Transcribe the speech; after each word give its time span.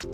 Hello, 0.00 0.08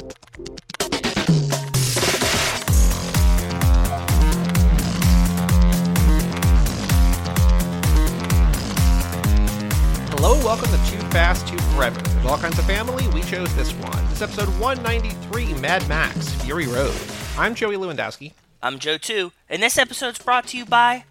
welcome 10.43 10.69
to 10.71 10.91
Too 10.91 10.99
Fast, 11.11 11.47
Too 11.47 11.57
Forever. 11.59 12.01
There's 12.01 12.27
all 12.27 12.37
kinds 12.37 12.59
of 12.59 12.65
family. 12.65 13.07
We 13.15 13.23
chose 13.23 13.55
this 13.55 13.73
one. 13.75 14.05
This 14.07 14.15
is 14.15 14.23
episode 14.23 14.49
193, 14.59 15.55
Mad 15.61 15.89
Max, 15.89 16.31
Fury 16.43 16.67
Road. 16.67 16.97
I'm 17.39 17.55
Joey 17.55 17.77
Lewandowski. 17.77 18.33
I'm 18.61 18.81
Joe 18.81 18.99
too, 18.99 19.31
and 19.49 19.63
this 19.63 19.79
episode's 19.79 20.19
brought 20.19 20.49
to 20.49 20.59
you 20.59 20.65
by 20.65 21.05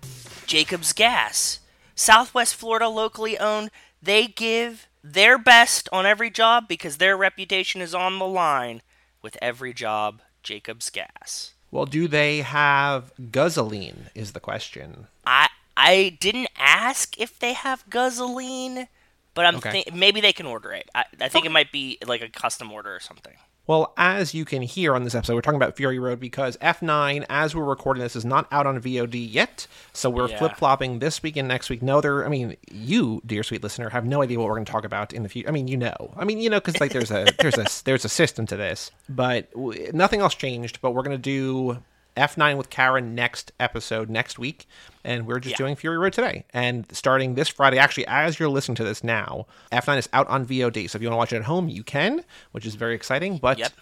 Jacobs 0.47 0.91
Gas. 0.91 1.59
Southwest 1.95 2.55
Florida, 2.55 2.89
locally 2.89 3.37
owned. 3.37 3.71
They 4.01 4.27
give 4.27 4.89
their 5.13 5.37
best 5.37 5.87
on 5.91 6.05
every 6.05 6.29
job 6.29 6.67
because 6.67 6.97
their 6.97 7.15
reputation 7.15 7.81
is 7.81 7.93
on 7.93 8.17
the 8.19 8.25
line 8.27 8.81
with 9.21 9.37
every 9.41 9.73
job. 9.73 10.21
Jacobs 10.43 10.89
Gas. 10.89 11.53
Well, 11.71 11.85
do 11.85 12.07
they 12.07 12.41
have 12.41 13.11
gasoline? 13.31 14.07
Is 14.15 14.33
the 14.33 14.39
question. 14.39 15.07
I 15.25 15.47
I 15.75 16.17
didn't 16.19 16.49
ask 16.57 17.19
if 17.19 17.37
they 17.39 17.53
have 17.53 17.83
gasoline, 17.89 18.87
but 19.33 19.45
I'm 19.45 19.55
Okay. 19.57 19.83
thi- 19.83 19.91
maybe 19.91 20.21
they 20.21 20.33
can 20.33 20.45
order 20.45 20.71
it. 20.71 20.89
I, 20.95 21.05
I 21.19 21.27
think 21.29 21.45
it 21.45 21.51
might 21.51 21.71
be 21.71 21.97
like 22.05 22.21
a 22.21 22.29
custom 22.29 22.71
order 22.71 22.95
or 22.95 22.99
something. 22.99 23.33
Well, 23.67 23.93
as 23.97 24.33
you 24.35 24.45
can 24.45 24.61
hear 24.61 24.93
on 24.95 25.03
this 25.05 25.15
episode, 25.15 25.33
we're 25.33 25.41
talking 25.41 25.55
about 25.57 25.75
Fury 25.75 25.97
Road 25.97 26.19
because 26.19 26.55
F9, 26.57 27.25
as 27.29 27.55
we're 27.55 27.63
recording 27.63 28.03
this, 28.03 28.15
is 28.15 28.23
not 28.23 28.47
out 28.51 28.67
on 28.67 28.79
VOD 28.79 29.15
yet. 29.31 29.65
So 29.91 30.07
we're 30.09 30.29
Yeah. 30.29 30.37
flip 30.37 30.55
flopping 30.55 30.99
this 30.99 31.23
week 31.23 31.35
and 31.35 31.47
next 31.47 31.69
week. 31.71 31.81
No, 31.81 31.99
there. 31.99 32.23
I 32.25 32.29
mean, 32.29 32.57
you, 32.71 33.21
dear 33.25 33.41
sweet 33.41 33.63
listener, 33.63 33.89
have 33.89 34.05
no 34.05 34.21
idea 34.21 34.37
what 34.37 34.47
we're 34.47 34.53
going 34.55 34.65
to 34.65 34.71
talk 34.71 34.85
about 34.85 35.13
in 35.13 35.23
the 35.23 35.29
future. 35.29 35.49
I 35.49 35.51
mean, 35.51 35.67
you 35.67 35.77
know. 35.77 36.13
I 36.15 36.25
mean, 36.25 36.39
you 36.39 36.49
know, 36.49 36.59
because 36.59 36.79
like 36.79 36.91
there's 36.93 37.09
a 37.11 37.25
there's 37.39 37.57
a 37.57 37.65
there's 37.85 38.05
a 38.05 38.09
system 38.09 38.45
to 38.47 38.55
this, 38.55 38.91
but 39.09 39.51
w- 39.53 39.89
nothing 39.93 40.21
else 40.21 40.35
changed. 40.35 40.79
But 40.81 40.91
we're 40.91 41.01
going 41.03 41.17
to 41.17 41.21
do 41.21 41.81
F9 42.15 42.57
with 42.57 42.69
Karen 42.69 43.13
next 43.15 43.51
episode 43.59 44.09
next 44.09 44.39
week, 44.39 44.67
and 45.03 45.25
we're 45.27 45.39
just 45.39 45.51
Yeah. 45.53 45.57
doing 45.57 45.75
Fury 45.75 45.97
Road 45.97 46.13
today. 46.13 46.45
And 46.53 46.85
starting 46.95 47.35
this 47.35 47.49
Friday, 47.49 47.77
actually, 47.77 48.07
as 48.07 48.39
you're 48.39 48.49
listening 48.49 48.75
to 48.75 48.83
this 48.83 49.03
now, 49.03 49.47
F9 49.71 49.97
is 49.97 50.09
out 50.13 50.27
on 50.27 50.45
VOD. 50.45 50.87
So 50.87 50.97
if 50.97 51.01
you 51.01 51.07
want 51.09 51.13
to 51.15 51.17
watch 51.17 51.33
it 51.33 51.37
at 51.37 51.43
home, 51.43 51.67
you 51.69 51.83
can, 51.83 52.23
which 52.51 52.65
is 52.65 52.75
very 52.75 52.95
exciting. 52.95 53.37
But 53.37 53.57
Yep. 53.57 53.73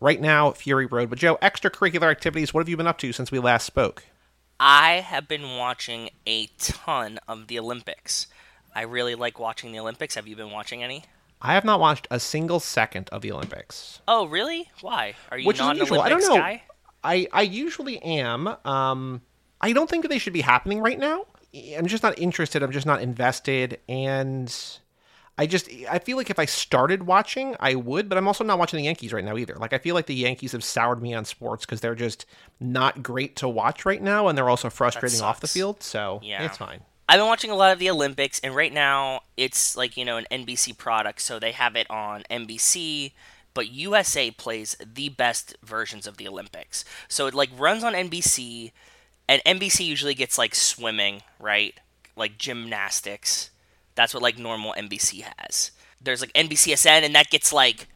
right 0.00 0.20
now, 0.20 0.52
Fury 0.52 0.86
Road. 0.86 1.10
But 1.10 1.18
Joe, 1.18 1.36
extracurricular 1.42 2.10
activities. 2.10 2.54
What 2.54 2.60
have 2.60 2.68
you 2.68 2.76
been 2.76 2.86
up 2.86 2.98
to 2.98 3.12
since 3.12 3.30
we 3.30 3.38
last 3.38 3.64
spoke? 3.66 4.04
I 4.60 4.94
have 4.94 5.28
been 5.28 5.56
watching 5.56 6.10
a 6.26 6.46
ton 6.58 7.20
of 7.28 7.46
the 7.46 7.58
Olympics. 7.58 8.26
I 8.74 8.82
really 8.82 9.14
like 9.14 9.38
watching 9.38 9.72
the 9.72 9.78
Olympics. 9.78 10.14
Have 10.16 10.26
you 10.26 10.34
been 10.36 10.50
watching 10.50 10.82
any? 10.82 11.04
I 11.40 11.54
have 11.54 11.64
not 11.64 11.78
watched 11.78 12.08
a 12.10 12.18
single 12.18 12.58
second 12.58 13.08
of 13.10 13.22
the 13.22 13.30
Olympics, 13.30 14.00
Oh, 14.08 14.26
really? 14.26 14.68
Why? 14.80 15.14
Are 15.30 15.38
you 15.38 15.46
which 15.46 15.56
is 15.56 15.60
not 15.60 15.76
an 15.76 15.82
unusual. 15.82 16.00
I 16.00 16.08
don't 16.08 16.20
know. 16.22 16.34
guy? 16.36 16.62
I 17.04 17.28
I 17.32 17.42
usually 17.42 17.98
am. 18.02 18.48
Um, 18.64 19.22
I 19.60 19.72
don't 19.72 19.88
think 19.88 20.08
they 20.08 20.18
should 20.18 20.32
be 20.32 20.40
happening 20.40 20.80
right 20.80 20.98
now. 20.98 21.24
I'm 21.76 21.86
just 21.86 22.02
not 22.02 22.18
interested. 22.18 22.62
I'm 22.62 22.72
just 22.72 22.86
not 22.86 23.00
invested, 23.02 23.80
and 23.88 24.54
I 25.38 25.46
just 25.46 25.68
I 25.90 25.98
feel 25.98 26.16
like 26.16 26.30
if 26.30 26.38
I 26.38 26.44
started 26.44 27.04
watching, 27.04 27.56
I 27.60 27.74
would. 27.76 28.08
But 28.08 28.18
I'm 28.18 28.26
also 28.26 28.44
not 28.44 28.58
watching 28.58 28.78
the 28.78 28.84
Yankees 28.84 29.12
right 29.12 29.24
now 29.24 29.36
either. 29.36 29.54
Like 29.54 29.72
I 29.72 29.78
feel 29.78 29.94
like 29.94 30.06
the 30.06 30.14
Yankees 30.14 30.52
have 30.52 30.64
soured 30.64 31.00
me 31.00 31.14
on 31.14 31.24
sports 31.24 31.64
because 31.64 31.80
they're 31.80 31.94
just 31.94 32.26
not 32.60 33.02
great 33.02 33.36
to 33.36 33.48
watch 33.48 33.86
right 33.86 34.02
now, 34.02 34.28
and 34.28 34.36
they're 34.36 34.50
also 34.50 34.68
frustrating 34.68 35.20
off 35.20 35.40
the 35.40 35.48
field. 35.48 35.82
So 35.82 36.20
Yeah. 36.22 36.44
it's 36.44 36.58
fine. 36.58 36.80
I've 37.08 37.18
been 37.18 37.26
watching 37.26 37.50
a 37.50 37.54
lot 37.56 37.72
of 37.72 37.78
the 37.78 37.88
Olympics, 37.88 38.38
and 38.40 38.54
right 38.54 38.72
now 38.72 39.20
it's 39.36 39.76
like 39.76 39.96
you 39.96 40.04
know 40.04 40.18
an 40.18 40.26
NBC 40.30 40.76
product, 40.76 41.22
so 41.22 41.38
they 41.38 41.52
have 41.52 41.74
it 41.76 41.88
on 41.90 42.24
NBC. 42.30 43.12
But 43.58 43.72
USA 43.72 44.30
plays 44.30 44.76
the 44.78 45.08
best 45.08 45.56
versions 45.64 46.06
of 46.06 46.16
the 46.16 46.28
Olympics, 46.28 46.84
so 47.08 47.26
it 47.26 47.34
like 47.34 47.50
runs 47.58 47.82
on 47.82 47.92
NBC, 47.92 48.70
and 49.26 49.42
NBC 49.44 49.84
usually 49.84 50.14
gets 50.14 50.38
like 50.38 50.54
swimming, 50.54 51.22
right? 51.40 51.74
Like 52.14 52.38
gymnastics. 52.38 53.50
That's 53.96 54.14
what 54.14 54.22
like 54.22 54.38
normal 54.38 54.74
NBC 54.78 55.24
has. 55.36 55.72
There's 56.00 56.20
like 56.20 56.32
NBCSN, 56.34 57.02
and 57.02 57.16
that 57.16 57.30
gets 57.30 57.52
like 57.52 57.88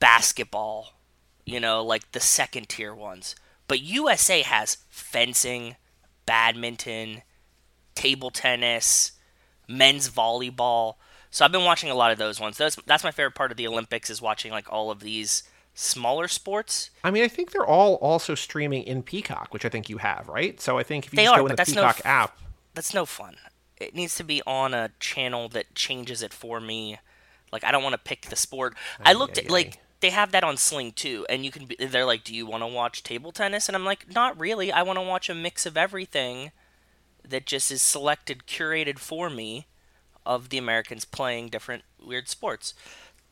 basketball, 0.00 0.94
you 1.46 1.60
know, 1.60 1.84
like 1.84 2.10
the 2.10 2.18
second 2.18 2.68
tier 2.68 2.92
ones. 2.92 3.36
But 3.68 3.78
USA 3.78 4.42
has 4.42 4.78
fencing, 4.88 5.76
badminton, 6.26 7.22
table 7.94 8.32
tennis, 8.32 9.12
men's 9.68 10.10
volleyball. 10.10 10.96
So 11.30 11.44
I've 11.44 11.52
been 11.52 11.64
watching 11.64 11.90
a 11.90 11.94
lot 11.94 12.10
of 12.10 12.18
those 12.18 12.40
ones. 12.40 12.56
That's 12.56 12.76
that's 12.86 13.04
my 13.04 13.10
favorite 13.10 13.34
part 13.34 13.50
of 13.50 13.56
the 13.56 13.66
Olympics 13.66 14.10
is 14.10 14.22
watching 14.22 14.50
like 14.50 14.72
all 14.72 14.90
of 14.90 15.00
these 15.00 15.42
smaller 15.74 16.26
sports. 16.28 16.90
I 17.04 17.10
mean, 17.10 17.22
I 17.22 17.28
think 17.28 17.52
they're 17.52 17.66
all 17.66 17.94
also 17.96 18.34
streaming 18.34 18.82
in 18.82 19.02
Peacock, 19.02 19.52
which 19.52 19.64
I 19.64 19.68
think 19.68 19.88
you 19.88 19.98
have, 19.98 20.28
right? 20.28 20.60
So 20.60 20.78
I 20.78 20.82
think 20.82 21.06
if 21.06 21.12
you 21.12 21.18
They 21.18 21.24
just 21.24 21.34
are, 21.34 21.40
go 21.40 21.46
in 21.46 21.50
the 21.50 21.56
that's 21.56 21.74
no 21.74 21.82
Peacock 21.82 21.98
f- 22.00 22.06
app, 22.06 22.38
That's 22.74 22.94
no 22.94 23.06
fun. 23.06 23.36
It 23.76 23.94
needs 23.94 24.16
to 24.16 24.24
be 24.24 24.42
on 24.46 24.74
a 24.74 24.90
channel 24.98 25.48
that 25.50 25.74
changes 25.74 26.22
it 26.22 26.32
for 26.32 26.60
me. 26.60 26.98
Like 27.52 27.64
I 27.64 27.70
don't 27.70 27.82
want 27.82 27.94
to 27.94 27.98
pick 27.98 28.26
the 28.26 28.36
sport. 28.36 28.74
I 29.04 29.12
looked 29.12 29.38
ay, 29.38 29.42
at 29.42 29.50
like 29.50 29.78
they 30.00 30.10
have 30.10 30.32
that 30.32 30.44
on 30.44 30.56
Sling 30.56 30.92
too, 30.92 31.26
and 31.28 31.44
you 31.44 31.50
can. 31.50 31.66
Be, 31.66 31.76
they're 31.76 32.04
like, 32.04 32.24
"Do 32.24 32.34
you 32.34 32.46
want 32.46 32.62
to 32.62 32.66
watch 32.66 33.02
table 33.02 33.32
tennis?" 33.32 33.68
And 33.68 33.76
I'm 33.76 33.84
like, 33.84 34.12
"Not 34.12 34.38
really. 34.38 34.70
I 34.72 34.82
want 34.82 34.98
to 34.98 35.02
watch 35.02 35.28
a 35.28 35.34
mix 35.34 35.66
of 35.66 35.76
everything 35.76 36.52
that 37.26 37.46
just 37.46 37.70
is 37.70 37.82
selected, 37.82 38.44
curated 38.46 38.98
for 38.98 39.28
me, 39.28 39.66
of 40.28 40.50
the 40.50 40.58
Americans 40.58 41.04
playing 41.04 41.48
different 41.48 41.82
weird 42.00 42.28
sports." 42.28 42.74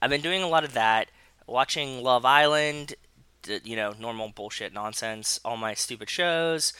I've 0.02 0.10
been 0.10 0.20
doing 0.20 0.42
a 0.42 0.48
lot 0.48 0.64
of 0.64 0.72
that, 0.72 1.08
watching 1.46 2.02
Love 2.02 2.24
Island, 2.24 2.94
you 3.64 3.76
know, 3.76 3.94
normal 3.98 4.28
bullshit 4.28 4.72
nonsense, 4.72 5.38
all 5.44 5.56
my 5.56 5.74
stupid 5.74 6.10
shows. 6.10 6.72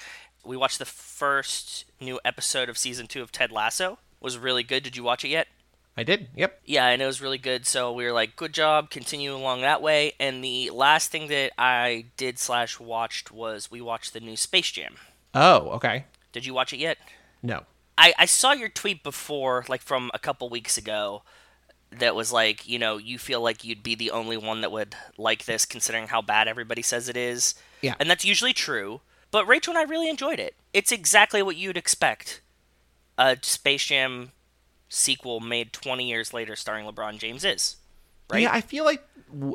We 0.44 0.56
watched 0.56 0.78
the 0.78 0.84
first 0.84 1.84
new 2.00 2.21
episode 2.25 2.69
of 2.69 2.76
season 2.76 3.06
two 3.06 3.22
of 3.22 3.32
Ted 3.32 3.50
Lasso. 3.53 3.99
Was 4.21 4.38
really 4.38 4.62
good. 4.62 4.82
Did 4.82 4.97
you 4.97 5.03
watch 5.03 5.25
it 5.25 5.28
yet? 5.28 5.49
I 5.97 6.03
did. 6.03 6.28
Yep. 6.37 6.60
Yeah, 6.66 6.88
and 6.88 7.00
it 7.00 7.06
was 7.06 7.22
really 7.22 7.38
good. 7.38 7.66
So 7.66 7.91
we 7.93 8.05
were 8.05 8.12
like, 8.12 8.37
good 8.37 8.53
job, 8.53 8.91
continue 8.91 9.34
along 9.34 9.62
that 9.62 9.81
way. 9.81 10.12
And 10.21 10.44
the 10.44 10.71
last 10.71 11.10
thing 11.10 11.28
that 11.28 11.53
I 11.56 12.06
did 12.16 12.38
slash 12.38 12.78
watched 12.78 13.32
was 13.32 13.71
we 13.71 13.81
watched 13.81 14.12
the 14.12 14.21
new 14.21 14.37
Space 14.37 14.71
Jam. 14.71 14.97
Oh, 15.34 15.71
okay. 15.71 16.05
Did 16.32 16.44
you 16.44 16.53
watch 16.53 16.72
it 16.72 16.78
yet? 16.78 16.99
No. 17.43 17.65
I, 17.99 18.12
I 18.19 18.27
saw 18.27 18.53
your 18.53 18.69
tweet 18.69 19.03
before, 19.03 19.65
like 19.69 19.83
from 19.83 20.11
a 20.12 20.19
couple 20.19 20.49
weeks 20.49 20.77
ago, 20.77 21.23
that 21.91 22.15
was 22.15 22.33
like, 22.33 22.69
you 22.69 22.79
know, 22.79 22.99
you 22.99 23.19
feel 23.19 23.41
like 23.41 23.65
you'd 23.65 23.83
be 23.83 23.95
the 23.95 24.11
only 24.11 24.37
one 24.37 24.61
that 24.61 24.73
would 24.73 24.95
like 25.17 25.45
this 25.45 25.65
considering 25.65 26.09
how 26.09 26.21
bad 26.21 26.49
everybody 26.49 26.83
says 26.83 27.09
it 27.09 27.17
is. 27.17 27.55
Yeah. 27.81 27.95
And 27.99 28.11
that's 28.11 28.25
usually 28.25 28.53
true. 28.53 29.01
But 29.31 29.47
Rachel 29.47 29.73
and 29.73 29.79
I 29.79 29.83
really 29.83 30.09
enjoyed 30.09 30.39
it. 30.39 30.55
It's 30.73 30.93
exactly 30.93 31.43
what 31.43 31.56
you'd 31.56 31.77
expect. 31.77 32.41
A 33.19 33.39
Space 33.43 33.87
Jam 33.87 34.33
sequel 34.89 35.41
made 35.41 35.73
20 35.73 36.09
years 36.09 36.33
later 36.33 36.55
starring 36.55 36.87
LeBron 36.87 37.19
James 37.19 37.45
is. 37.45 37.77
Right? 38.31 38.42
Yeah, 38.42 38.53
I 38.53 38.60
feel 38.60 38.84
like 38.84 39.03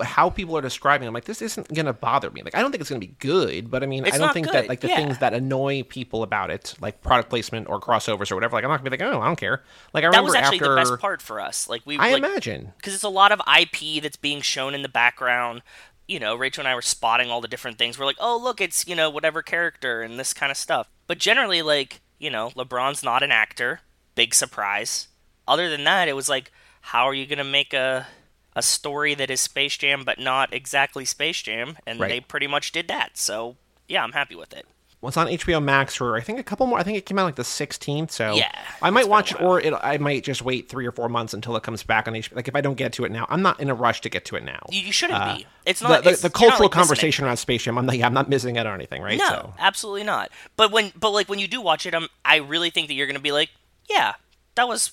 how 0.03 0.29
people 0.29 0.57
are 0.57 0.61
describing. 0.61 1.05
it, 1.05 1.07
I'm 1.07 1.13
like, 1.13 1.25
this 1.25 1.41
isn't 1.41 1.73
gonna 1.73 1.93
bother 1.93 2.29
me. 2.29 2.41
Like, 2.43 2.55
I 2.55 2.61
don't 2.61 2.71
think 2.71 2.81
it's 2.81 2.89
gonna 2.89 2.99
be 2.99 3.15
good, 3.19 3.71
but 3.71 3.83
I 3.83 3.85
mean, 3.85 4.05
It's 4.05 4.15
I 4.15 4.17
don't 4.17 4.33
think 4.33 4.47
good, 4.47 4.55
that 4.55 4.69
like 4.69 4.81
the 4.81 4.89
yeah. 4.89 4.97
things 4.97 5.17
that 5.19 5.33
annoy 5.33 5.83
people 5.83 6.23
about 6.23 6.51
it, 6.51 6.75
like 6.81 7.01
product 7.01 7.29
placement 7.29 7.69
or 7.69 7.79
crossovers 7.79 8.31
or 8.31 8.35
whatever. 8.35 8.55
Like, 8.55 8.63
I'm 8.63 8.69
not 8.69 8.77
gonna 8.77 8.89
be 8.89 8.97
like, 8.97 9.13
oh, 9.13 9.21
I 9.21 9.25
don't 9.25 9.37
care. 9.37 9.63
Like, 9.93 10.03
I 10.03 10.07
that 10.07 10.17
remember 10.17 10.27
was 10.27 10.35
actually 10.35 10.57
after 10.57 10.69
the 10.69 10.75
best 10.75 10.99
part 10.99 11.21
for 11.21 11.39
us. 11.39 11.69
Like 11.69 11.81
we 11.85 11.97
I 11.97 12.11
like, 12.13 12.23
imagine. 12.23 12.73
because 12.77 12.93
it's 12.93 13.03
a 13.03 13.09
lot 13.09 13.31
of 13.31 13.41
IP 13.59 14.03
that's 14.03 14.17
being 14.17 14.41
shown 14.41 14.73
in 14.75 14.81
the 14.81 14.89
background. 14.89 15.61
You 16.07 16.19
know, 16.19 16.35
Rachel 16.35 16.61
and 16.61 16.67
I 16.67 16.75
were 16.75 16.81
spotting 16.81 17.29
all 17.31 17.39
the 17.39 17.47
different 17.47 17.77
things. 17.77 17.97
We're 17.97 18.05
like, 18.05 18.17
oh, 18.19 18.37
look, 18.41 18.59
it's, 18.59 18.85
you 18.85 18.95
know, 18.95 19.09
whatever 19.09 19.41
character 19.41 20.01
and 20.01 20.19
this 20.19 20.33
kind 20.33 20.51
of 20.51 20.57
stuff. 20.57 20.89
But 21.07 21.19
generally, 21.19 21.61
like, 21.61 22.01
you 22.19 22.29
know, 22.29 22.49
LeBron's 22.49 23.01
not 23.03 23.23
an 23.23 23.31
actor. 23.31 23.79
Big 24.15 24.33
surprise. 24.33 25.07
Other 25.47 25.69
than 25.69 25.85
that, 25.85 26.09
it 26.09 26.15
was 26.15 26.27
like, 26.27 26.51
how 26.81 27.05
are 27.05 27.13
you 27.13 27.25
going 27.25 27.37
to 27.37 27.45
make 27.45 27.73
a, 27.73 28.07
a 28.55 28.61
story 28.61 29.13
that 29.15 29.29
is 29.29 29.39
Space 29.41 29.77
Jam 29.77 30.03
but 30.03 30.19
not 30.19 30.53
exactly 30.53 31.05
Space 31.05 31.41
Jam? 31.41 31.77
And 31.85 31.99
Right. 31.99 32.09
they 32.09 32.19
pretty 32.19 32.47
much 32.47 32.71
did 32.71 32.87
that. 32.89 33.17
So, 33.17 33.55
yeah, 33.87 34.03
I'm 34.03 34.11
happy 34.13 34.35
with 34.35 34.53
it. 34.53 34.65
Well, 34.99 35.07
it's 35.07 35.17
on 35.17 35.25
HBO 35.25 35.59
Max 35.63 35.95
for 35.95 36.15
I 36.15 36.21
think 36.21 36.37
a 36.37 36.43
couple 36.43 36.67
more. 36.67 36.77
I 36.77 36.83
think 36.83 36.95
it 36.95 37.07
came 37.07 37.17
out 37.17 37.23
like 37.25 37.33
the 37.35 37.41
16th. 37.43 38.11
So 38.11 38.35
Yeah, 38.35 38.51
I 38.83 38.91
might 38.91 38.99
it's 38.99 39.05
been 39.07 39.09
a 39.09 39.11
watch 39.11 39.31
it, 39.31 39.41
or 39.41 39.59
it, 39.59 39.73
I 39.73 39.97
might 39.97 40.23
just 40.23 40.43
wait 40.43 40.69
three 40.69 40.85
or 40.85 40.91
four 40.91 41.09
months 41.09 41.33
until 41.33 41.55
it 41.55 41.63
comes 41.63 41.81
back 41.81 42.07
on 42.07 42.13
HBO. 42.13 42.35
Like, 42.35 42.47
if 42.47 42.55
I 42.55 42.61
don't 42.61 42.75
get 42.75 42.93
to 42.93 43.05
it 43.05 43.11
now, 43.11 43.25
I'm 43.27 43.41
not 43.41 43.59
in 43.59 43.71
a 43.71 43.73
rush 43.73 44.01
to 44.01 44.09
get 44.09 44.25
to 44.25 44.35
it 44.35 44.43
now. 44.43 44.59
You, 44.69 44.81
you 44.81 44.91
shouldn't 44.91 45.19
Uh, 45.19 45.37
be. 45.37 45.47
It's 45.65 45.81
not 45.81 46.03
the, 46.03 46.11
the 46.11 46.21
not, 46.27 46.33
cultural 46.33 46.65
like, 46.69 46.71
conversation 46.71 47.25
around 47.25 47.37
Space 47.37 47.63
Jam. 47.63 47.79
I'm 47.79 47.87
like, 47.87 47.97
yeah, 47.97 48.05
I'm 48.05 48.13
not 48.13 48.29
missing 48.29 48.59
out 48.59 48.67
on 48.67 48.75
anything, 48.75 49.01
right? 49.01 49.17
No, 49.17 49.27
So 49.27 49.53
absolutely 49.57 50.03
not. 50.03 50.29
But 50.55 50.71
when, 50.71 50.91
but 50.95 51.09
like 51.09 51.27
when 51.29 51.39
you 51.39 51.47
do 51.47 51.61
watch 51.61 51.87
it, 51.87 51.95
um, 51.95 52.07
I 52.23 52.35
really 52.35 52.69
think 52.69 52.87
that 52.87 52.93
you're 52.93 53.07
gonna 53.07 53.19
be 53.19 53.31
like, 53.31 53.49
yeah, 53.89 54.13
that 54.53 54.67
was 54.67 54.91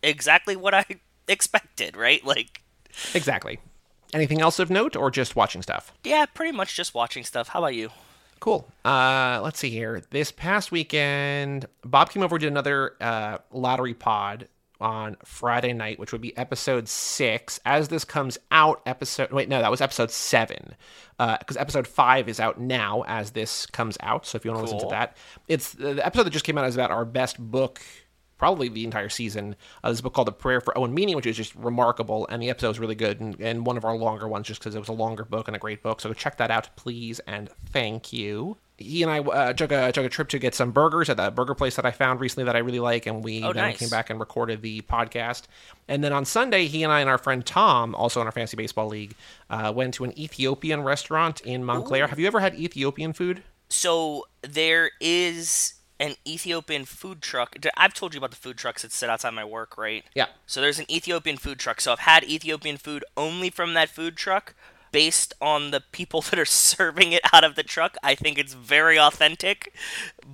exactly 0.00 0.54
what 0.54 0.74
I 0.74 0.84
expected, 1.28 1.96
right? 1.96 2.24
Like, 2.24 2.60
exactly. 3.14 3.58
Anything 4.12 4.40
else 4.40 4.58
of 4.58 4.70
note, 4.70 4.94
or 4.96 5.10
just 5.10 5.34
watching 5.34 5.62
stuff? 5.62 5.92
yeah, 6.04 6.26
pretty 6.26 6.56
much 6.56 6.76
just 6.76 6.94
watching 6.94 7.24
stuff. 7.24 7.48
How 7.48 7.58
about 7.58 7.74
you? 7.74 7.90
Cool. 8.40 8.68
Uh, 8.84 9.40
let's 9.42 9.58
see 9.58 9.70
here. 9.70 10.02
This 10.10 10.30
past 10.30 10.70
weekend, 10.70 11.66
Bob 11.84 12.10
came 12.10 12.22
over 12.22 12.38
did 12.38 12.48
another 12.48 12.94
uh, 13.00 13.38
lottery 13.50 13.94
pod 13.94 14.48
on 14.80 15.16
Friday 15.24 15.72
night, 15.72 15.98
which 15.98 16.12
would 16.12 16.20
be 16.20 16.36
episode 16.36 16.88
six. 16.88 17.58
As 17.64 17.88
this 17.88 18.04
comes 18.04 18.36
out, 18.50 18.82
episode 18.86 19.30
wait, 19.32 19.48
no, 19.48 19.60
that 19.60 19.70
was 19.70 19.80
episode 19.80 20.10
seven, 20.10 20.74
because 21.18 21.56
uh, 21.56 21.60
episode 21.60 21.86
five 21.86 22.28
is 22.28 22.38
out 22.38 22.60
now 22.60 23.02
as 23.06 23.30
this 23.30 23.66
comes 23.66 23.96
out. 24.00 24.26
So 24.26 24.36
if 24.36 24.44
you 24.44 24.50
want 24.50 24.66
to 24.66 24.70
cool. 24.70 24.76
listen 24.76 24.90
to 24.90 24.94
that, 24.94 25.16
it's 25.48 25.72
the 25.72 26.04
episode 26.04 26.24
that 26.24 26.30
just 26.30 26.44
came 26.44 26.58
out 26.58 26.66
is 26.66 26.74
about 26.74 26.90
our 26.90 27.04
best 27.04 27.38
book 27.38 27.80
probably 28.44 28.68
the 28.68 28.84
entire 28.84 29.08
season. 29.08 29.56
Uh, 29.82 29.88
this 29.88 30.02
book 30.02 30.12
called 30.12 30.28
The 30.28 30.32
Prayer 30.32 30.60
for 30.60 30.76
Owen 30.76 30.92
Meany, 30.92 31.14
which 31.14 31.24
is 31.24 31.34
just 31.34 31.54
remarkable, 31.54 32.26
and 32.28 32.42
the 32.42 32.50
episode 32.50 32.68
was 32.68 32.78
really 32.78 32.94
good, 32.94 33.18
and, 33.18 33.40
and 33.40 33.64
one 33.64 33.78
of 33.78 33.86
our 33.86 33.96
longer 33.96 34.28
ones 34.28 34.46
just 34.46 34.60
because 34.60 34.74
it 34.74 34.78
was 34.78 34.90
a 34.90 34.92
longer 34.92 35.24
book 35.24 35.48
and 35.48 35.56
a 35.56 35.58
great 35.58 35.82
book. 35.82 35.98
So 36.02 36.12
check 36.12 36.36
that 36.36 36.50
out, 36.50 36.68
please, 36.76 37.20
and 37.20 37.48
thank 37.70 38.12
you. 38.12 38.58
He 38.76 39.02
and 39.02 39.10
I 39.10 39.20
uh, 39.20 39.54
took 39.54 39.72
a 39.72 39.92
took 39.92 40.04
a 40.04 40.10
trip 40.10 40.28
to 40.28 40.38
get 40.38 40.54
some 40.54 40.72
burgers 40.72 41.08
at 41.08 41.16
that 41.16 41.34
burger 41.34 41.54
place 41.54 41.76
that 41.76 41.86
I 41.86 41.90
found 41.90 42.20
recently 42.20 42.44
that 42.44 42.54
I 42.54 42.58
really 42.58 42.80
like, 42.80 43.06
and 43.06 43.24
we 43.24 43.42
oh, 43.42 43.54
then 43.54 43.64
nice. 43.64 43.78
came 43.78 43.88
back 43.88 44.10
and 44.10 44.20
recorded 44.20 44.60
the 44.60 44.82
podcast. 44.82 45.44
And 45.88 46.04
then 46.04 46.12
on 46.12 46.26
Sunday, 46.26 46.66
he 46.66 46.82
and 46.82 46.92
I 46.92 47.00
and 47.00 47.08
our 47.08 47.16
friend 47.16 47.46
Tom, 47.46 47.94
also 47.94 48.20
in 48.20 48.26
our 48.26 48.32
fantasy 48.32 48.58
baseball 48.58 48.88
league, 48.88 49.14
uh, 49.48 49.72
went 49.74 49.94
to 49.94 50.04
an 50.04 50.18
Ethiopian 50.18 50.82
restaurant 50.82 51.40
in 51.40 51.64
Montclair. 51.64 52.04
Ooh. 52.04 52.08
Have 52.08 52.18
you 52.18 52.26
ever 52.26 52.40
had 52.40 52.56
Ethiopian 52.56 53.14
food? 53.14 53.42
So 53.70 54.26
there 54.42 54.90
is 55.00 55.73
an 56.00 56.14
Ethiopian 56.26 56.84
food 56.84 57.22
truck. 57.22 57.56
I've 57.76 57.94
told 57.94 58.14
you 58.14 58.18
about 58.18 58.30
the 58.30 58.36
food 58.36 58.56
trucks 58.56 58.82
that 58.82 58.92
sit 58.92 59.08
outside 59.08 59.30
my 59.30 59.44
work, 59.44 59.78
right? 59.78 60.04
Yeah. 60.14 60.26
So 60.46 60.60
there's 60.60 60.78
an 60.78 60.90
Ethiopian 60.90 61.36
food 61.36 61.58
truck. 61.58 61.80
So 61.80 61.92
I've 61.92 62.00
had 62.00 62.24
Ethiopian 62.24 62.76
food 62.76 63.04
only 63.16 63.50
from 63.50 63.74
that 63.74 63.88
food 63.88 64.16
truck. 64.16 64.54
Based 64.92 65.34
on 65.40 65.72
the 65.72 65.80
people 65.80 66.20
that 66.30 66.38
are 66.38 66.44
serving 66.44 67.12
it 67.12 67.22
out 67.32 67.42
of 67.42 67.56
the 67.56 67.64
truck, 67.64 67.96
I 68.02 68.14
think 68.14 68.38
it's 68.38 68.54
very 68.54 68.96
authentic, 68.96 69.74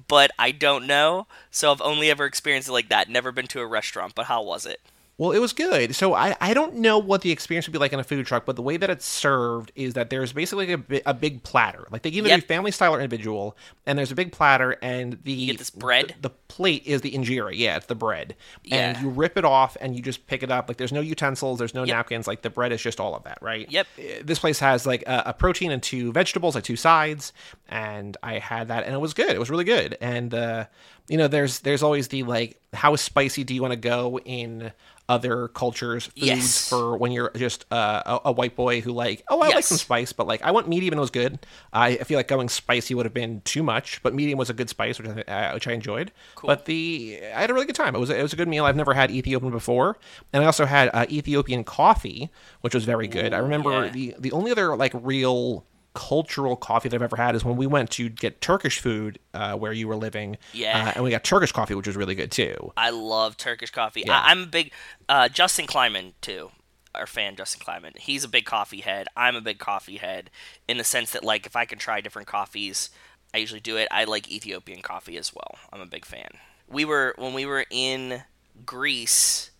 but 0.06 0.30
I 0.38 0.50
don't 0.50 0.86
know. 0.86 1.26
So 1.50 1.72
I've 1.72 1.80
only 1.80 2.10
ever 2.10 2.26
experienced 2.26 2.68
it 2.68 2.72
like 2.72 2.90
that. 2.90 3.08
Never 3.08 3.32
been 3.32 3.46
to 3.48 3.60
a 3.60 3.66
restaurant, 3.66 4.14
but 4.14 4.26
how 4.26 4.42
was 4.42 4.66
it? 4.66 4.82
Well, 5.20 5.32
it 5.32 5.38
was 5.38 5.52
good. 5.52 5.94
So 5.94 6.14
I, 6.14 6.34
I 6.40 6.54
don't 6.54 6.76
know 6.76 6.96
what 6.96 7.20
the 7.20 7.30
experience 7.30 7.66
would 7.66 7.74
be 7.74 7.78
like 7.78 7.92
in 7.92 8.00
a 8.00 8.04
food 8.04 8.24
truck, 8.24 8.46
but 8.46 8.56
the 8.56 8.62
way 8.62 8.78
that 8.78 8.88
it's 8.88 9.04
served 9.04 9.70
is 9.74 9.92
that 9.92 10.08
there's 10.08 10.32
basically 10.32 10.72
a, 10.72 10.80
a 11.04 11.12
big 11.12 11.42
platter. 11.42 11.86
Like 11.90 12.00
they 12.00 12.08
either 12.08 12.28
yep. 12.28 12.40
be 12.40 12.46
family 12.46 12.70
style 12.70 12.94
or 12.94 13.00
individual, 13.02 13.54
and 13.84 13.98
there's 13.98 14.10
a 14.10 14.14
big 14.14 14.32
platter, 14.32 14.78
and 14.80 15.18
the 15.22 15.32
you 15.32 15.48
get 15.48 15.58
this 15.58 15.68
bread. 15.68 16.14
The, 16.22 16.30
the, 16.30 16.34
plate 16.50 16.82
is 16.84 17.00
the 17.02 17.12
injera. 17.12 17.52
Yeah, 17.54 17.76
it's 17.76 17.86
the 17.86 17.94
bread, 17.94 18.34
yeah. 18.64 18.90
and 18.90 18.98
you 18.98 19.08
rip 19.08 19.38
it 19.38 19.44
off 19.44 19.76
and 19.80 19.94
you 19.94 20.02
just 20.02 20.26
pick 20.26 20.42
it 20.42 20.50
up. 20.50 20.68
Like 20.68 20.76
there's 20.76 20.92
no 20.92 21.00
utensils, 21.00 21.60
there's 21.60 21.74
no 21.74 21.84
yep. 21.84 21.96
napkins. 21.96 22.26
Like 22.26 22.42
the 22.42 22.50
bread 22.50 22.72
is 22.72 22.82
just 22.82 22.98
all 22.98 23.14
of 23.14 23.22
that, 23.24 23.38
right? 23.40 23.70
Yep. 23.70 23.86
Uh, 23.96 24.02
this 24.24 24.40
place 24.40 24.58
has 24.58 24.84
like 24.84 25.02
a, 25.06 25.22
a, 25.26 25.32
protein 25.32 25.70
and 25.70 25.80
two 25.80 26.12
vegetables, 26.12 26.56
like 26.56 26.64
two 26.64 26.76
sides, 26.76 27.32
and 27.68 28.16
I 28.22 28.40
had 28.40 28.68
that, 28.68 28.84
and 28.84 28.92
it 28.92 28.98
was 28.98 29.14
good. 29.14 29.30
It 29.30 29.38
was 29.38 29.48
really 29.48 29.64
good, 29.64 29.96
and 30.00 30.34
uh, 30.34 30.66
you 31.08 31.16
know, 31.16 31.28
there's 31.28 31.60
there's 31.60 31.82
always 31.82 32.08
the 32.08 32.24
like, 32.24 32.60
how 32.72 32.96
spicy 32.96 33.44
do 33.44 33.54
you 33.54 33.62
want 33.62 33.72
to 33.72 33.78
go 33.78 34.18
in 34.24 34.72
other 35.10 35.48
cultures 35.48 36.06
foods 36.06 36.24
yes. 36.24 36.68
for 36.68 36.96
when 36.96 37.10
you're 37.10 37.32
just 37.34 37.66
uh, 37.72 38.20
a, 38.24 38.28
a, 38.28 38.32
white 38.32 38.54
boy 38.54 38.80
who 38.80 38.92
like 38.92 39.24
oh 39.28 39.40
I 39.40 39.48
yes. 39.48 39.54
like 39.56 39.64
some 39.64 39.78
spice 39.78 40.12
but 40.12 40.28
like 40.28 40.40
I 40.42 40.52
want 40.52 40.68
medium 40.68 40.92
and 40.92 40.98
it 40.98 41.00
was 41.00 41.10
good 41.10 41.44
I, 41.72 41.88
I 41.88 42.04
feel 42.04 42.16
like 42.16 42.28
going 42.28 42.48
spicy 42.48 42.94
would 42.94 43.06
have 43.06 43.12
been 43.12 43.40
too 43.40 43.64
much 43.64 44.00
but 44.04 44.14
medium 44.14 44.38
was 44.38 44.50
a 44.50 44.54
good 44.54 44.70
spice 44.70 45.00
which 45.00 45.08
I 45.08 45.22
uh, 45.22 45.54
which 45.54 45.66
I 45.66 45.72
enjoyed 45.72 46.12
cool. 46.40 46.48
but 46.48 46.64
the 46.64 47.20
I 47.34 47.40
had 47.40 47.50
a 47.50 47.54
really 47.54 47.66
good 47.66 47.76
time 47.76 47.94
it 47.94 47.98
was 47.98 48.10
it 48.10 48.22
was 48.22 48.32
a 48.32 48.36
good 48.36 48.48
meal 48.48 48.64
I've 48.64 48.76
never 48.76 48.94
had 48.94 49.10
Ethiopian 49.10 49.52
before 49.52 49.98
and 50.32 50.42
I 50.42 50.46
also 50.46 50.64
had 50.64 50.90
uh, 50.92 51.06
Ethiopian 51.10 51.64
coffee 51.64 52.30
which 52.62 52.74
was 52.74 52.84
very 52.84 53.06
good 53.06 53.32
Ooh, 53.32 53.36
I 53.36 53.38
remember 53.38 53.86
yeah. 53.86 53.90
the 53.90 54.14
the 54.18 54.32
only 54.32 54.50
other 54.50 54.76
like 54.76 54.92
real 54.94 55.64
cultural 55.94 56.56
coffee 56.56 56.88
that 56.88 56.96
I've 56.96 57.02
ever 57.02 57.16
had 57.16 57.34
is 57.34 57.44
when 57.44 57.56
we 57.56 57.66
went 57.66 57.90
to 57.92 58.08
get 58.08 58.40
Turkish 58.40 58.78
food 58.78 59.18
uh, 59.34 59.54
where 59.54 59.72
you 59.72 59.88
were 59.88 59.96
living. 59.96 60.38
Yeah. 60.52 60.86
Uh, 60.88 60.92
and 60.94 61.04
we 61.04 61.10
got 61.10 61.24
Turkish 61.24 61.52
coffee, 61.52 61.74
which 61.74 61.86
was 61.86 61.96
really 61.96 62.14
good 62.14 62.30
too. 62.30 62.72
I 62.76 62.90
love 62.90 63.36
Turkish 63.36 63.70
coffee. 63.70 64.04
Yeah. 64.06 64.20
I- 64.20 64.32
am 64.32 64.44
a 64.44 64.46
big 64.46 64.72
uh, 65.08 65.28
Justin 65.28 65.66
Kleiman 65.66 66.14
too. 66.20 66.50
Our 66.94 67.06
fan 67.06 67.36
Justin 67.36 67.60
Kleiman. 67.64 67.92
He's 67.96 68.24
a 68.24 68.28
big 68.28 68.44
coffee 68.44 68.80
head. 68.80 69.06
I'm 69.16 69.36
a 69.36 69.40
big 69.40 69.58
coffee 69.58 69.98
head 69.98 70.28
in 70.66 70.76
the 70.76 70.84
sense 70.84 71.12
that 71.12 71.22
like 71.22 71.46
if 71.46 71.54
I 71.54 71.64
can 71.64 71.78
try 71.78 72.00
different 72.00 72.26
coffees, 72.26 72.90
I 73.34 73.38
usually 73.38 73.60
do 73.60 73.76
it. 73.76 73.88
I 73.90 74.04
like 74.04 74.30
Ethiopian 74.30 74.82
coffee 74.82 75.16
as 75.16 75.34
well. 75.34 75.56
I'm 75.72 75.80
a 75.80 75.86
big 75.86 76.04
fan. 76.04 76.30
We 76.68 76.84
were 76.84 77.14
when 77.16 77.34
we 77.34 77.46
were 77.46 77.64
in 77.70 78.22
Greece, 78.64 79.50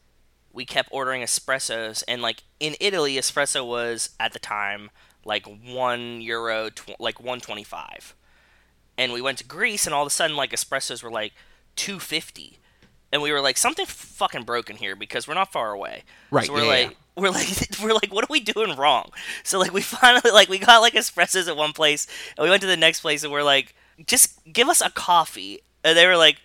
we 0.53 0.65
kept 0.65 0.89
ordering 0.93 1.23
espressos 1.23 2.03
and 2.07 2.23
like 2.23 2.43
in 2.59 2.77
Italy 2.81 3.15
espresso 3.15 3.67
was 3.67 4.11
at 4.19 4.33
the 4.33 4.39
time 4.39 4.91
like 5.25 5.47
one 5.47 6.21
euro, 6.21 6.71
tw- 6.71 6.99
like 6.99 7.21
one 7.21 7.41
twenty 7.41 7.65
five, 7.65 8.15
and 8.97 9.13
we 9.13 9.21
went 9.21 9.39
to 9.39 9.45
Greece, 9.45 9.87
and 9.87 9.95
all 9.95 10.03
of 10.03 10.07
a 10.07 10.11
sudden, 10.11 10.37
like 10.37 10.53
espressos 10.53 11.03
were 11.03 11.11
like 11.11 11.33
two 11.77 11.99
fifty, 11.99 12.59
and 13.13 13.23
we 13.23 13.33
were 13.33 13.41
like, 13.41 13.57
something 13.57 13.87
fucking 13.87 14.45
broken 14.45 14.77
here 14.77 14.95
because 14.95 15.27
we're 15.27 15.35
not 15.35 15.53
far 15.53 15.73
away. 15.73 16.05
Right. 16.31 16.47
So 16.47 16.53
we're 16.53 16.63
yeah, 16.63 16.69
like, 16.69 16.91
yeah. 16.91 16.97
we're 17.23 17.31
like, 17.31 17.49
we're 17.83 17.93
like, 17.93 18.13
what 18.13 18.25
are 18.25 18.31
we 18.31 18.41
doing 18.41 18.77
wrong? 18.77 19.11
So 19.43 19.59
like, 19.59 19.73
we 19.73 19.81
finally 19.83 20.31
like 20.31 20.49
we 20.49 20.59
got 20.59 20.79
like 20.79 20.95
espressos 20.95 21.49
at 21.49 21.57
one 21.57 21.73
place, 21.73 22.07
and 22.37 22.45
we 22.45 22.51
went 22.51 22.63
to 22.63 22.69
the 22.69 22.77
next 22.77 23.01
place, 23.01 23.23
and 23.23 23.33
we're 23.33 23.43
like, 23.43 23.75
just 24.07 24.41
give 24.51 24.69
us 24.69 24.81
a 24.81 24.91
coffee, 24.91 25.61
and 25.85 25.97
they 25.97 26.07
were 26.07 26.17
like, 26.17 26.39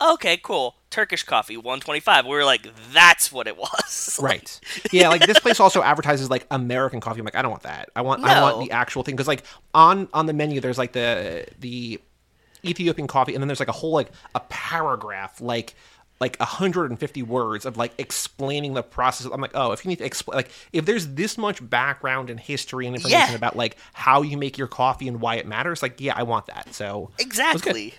okay, 0.00 0.38
cool. 0.42 0.76
Turkish 0.90 1.24
coffee, 1.24 1.56
125. 1.56 2.24
We 2.24 2.30
were 2.30 2.44
like, 2.44 2.68
that's 2.92 3.30
what 3.30 3.46
it 3.46 3.56
was. 3.56 4.18
right. 4.22 4.60
Yeah, 4.92 5.08
like 5.08 5.26
this 5.26 5.38
place 5.38 5.60
also 5.60 5.82
advertises 5.82 6.30
like 6.30 6.46
American 6.50 7.00
coffee. 7.00 7.18
I'm 7.18 7.24
like, 7.24 7.36
I 7.36 7.42
don't 7.42 7.50
want 7.50 7.64
that. 7.64 7.90
I 7.94 8.02
want 8.02 8.22
no. 8.22 8.28
I 8.28 8.40
want 8.40 8.64
the 8.64 8.70
actual 8.70 9.02
thing 9.02 9.14
because 9.14 9.28
like 9.28 9.42
on 9.74 10.08
on 10.14 10.26
the 10.26 10.32
menu 10.32 10.60
there's 10.60 10.78
like 10.78 10.92
the 10.92 11.46
the 11.58 12.00
Ethiopian 12.64 13.06
coffee 13.06 13.34
and 13.34 13.42
then 13.42 13.48
there's 13.48 13.60
like 13.60 13.68
a 13.68 13.72
whole 13.72 13.92
like 13.92 14.10
a 14.34 14.40
paragraph 14.40 15.40
like 15.40 15.74
like 16.20 16.36
150 16.38 17.22
words 17.24 17.66
of 17.66 17.76
like 17.76 17.92
explaining 17.98 18.74
the 18.74 18.82
process. 18.82 19.26
I'm 19.30 19.40
like, 19.40 19.50
oh, 19.54 19.72
if 19.72 19.84
you 19.84 19.88
need 19.90 19.98
to 19.98 20.04
explain, 20.04 20.36
like, 20.36 20.50
if 20.72 20.84
there's 20.86 21.08
this 21.08 21.36
much 21.36 21.68
background 21.68 22.30
and 22.30 22.40
history 22.40 22.86
and 22.86 22.96
information 22.96 23.28
Yeah. 23.30 23.34
about 23.34 23.56
like 23.56 23.76
how 23.92 24.22
you 24.22 24.36
make 24.38 24.56
your 24.56 24.68
coffee 24.68 25.08
and 25.08 25.20
why 25.20 25.36
it 25.36 25.46
matters, 25.46 25.82
like, 25.82 26.00
yeah, 26.00 26.14
I 26.16 26.22
want 26.22 26.46
that. 26.46 26.74
So 26.74 27.10
it 27.18 27.26
was 27.26 27.26
good. 27.26 27.26
Exactly. 27.26 27.94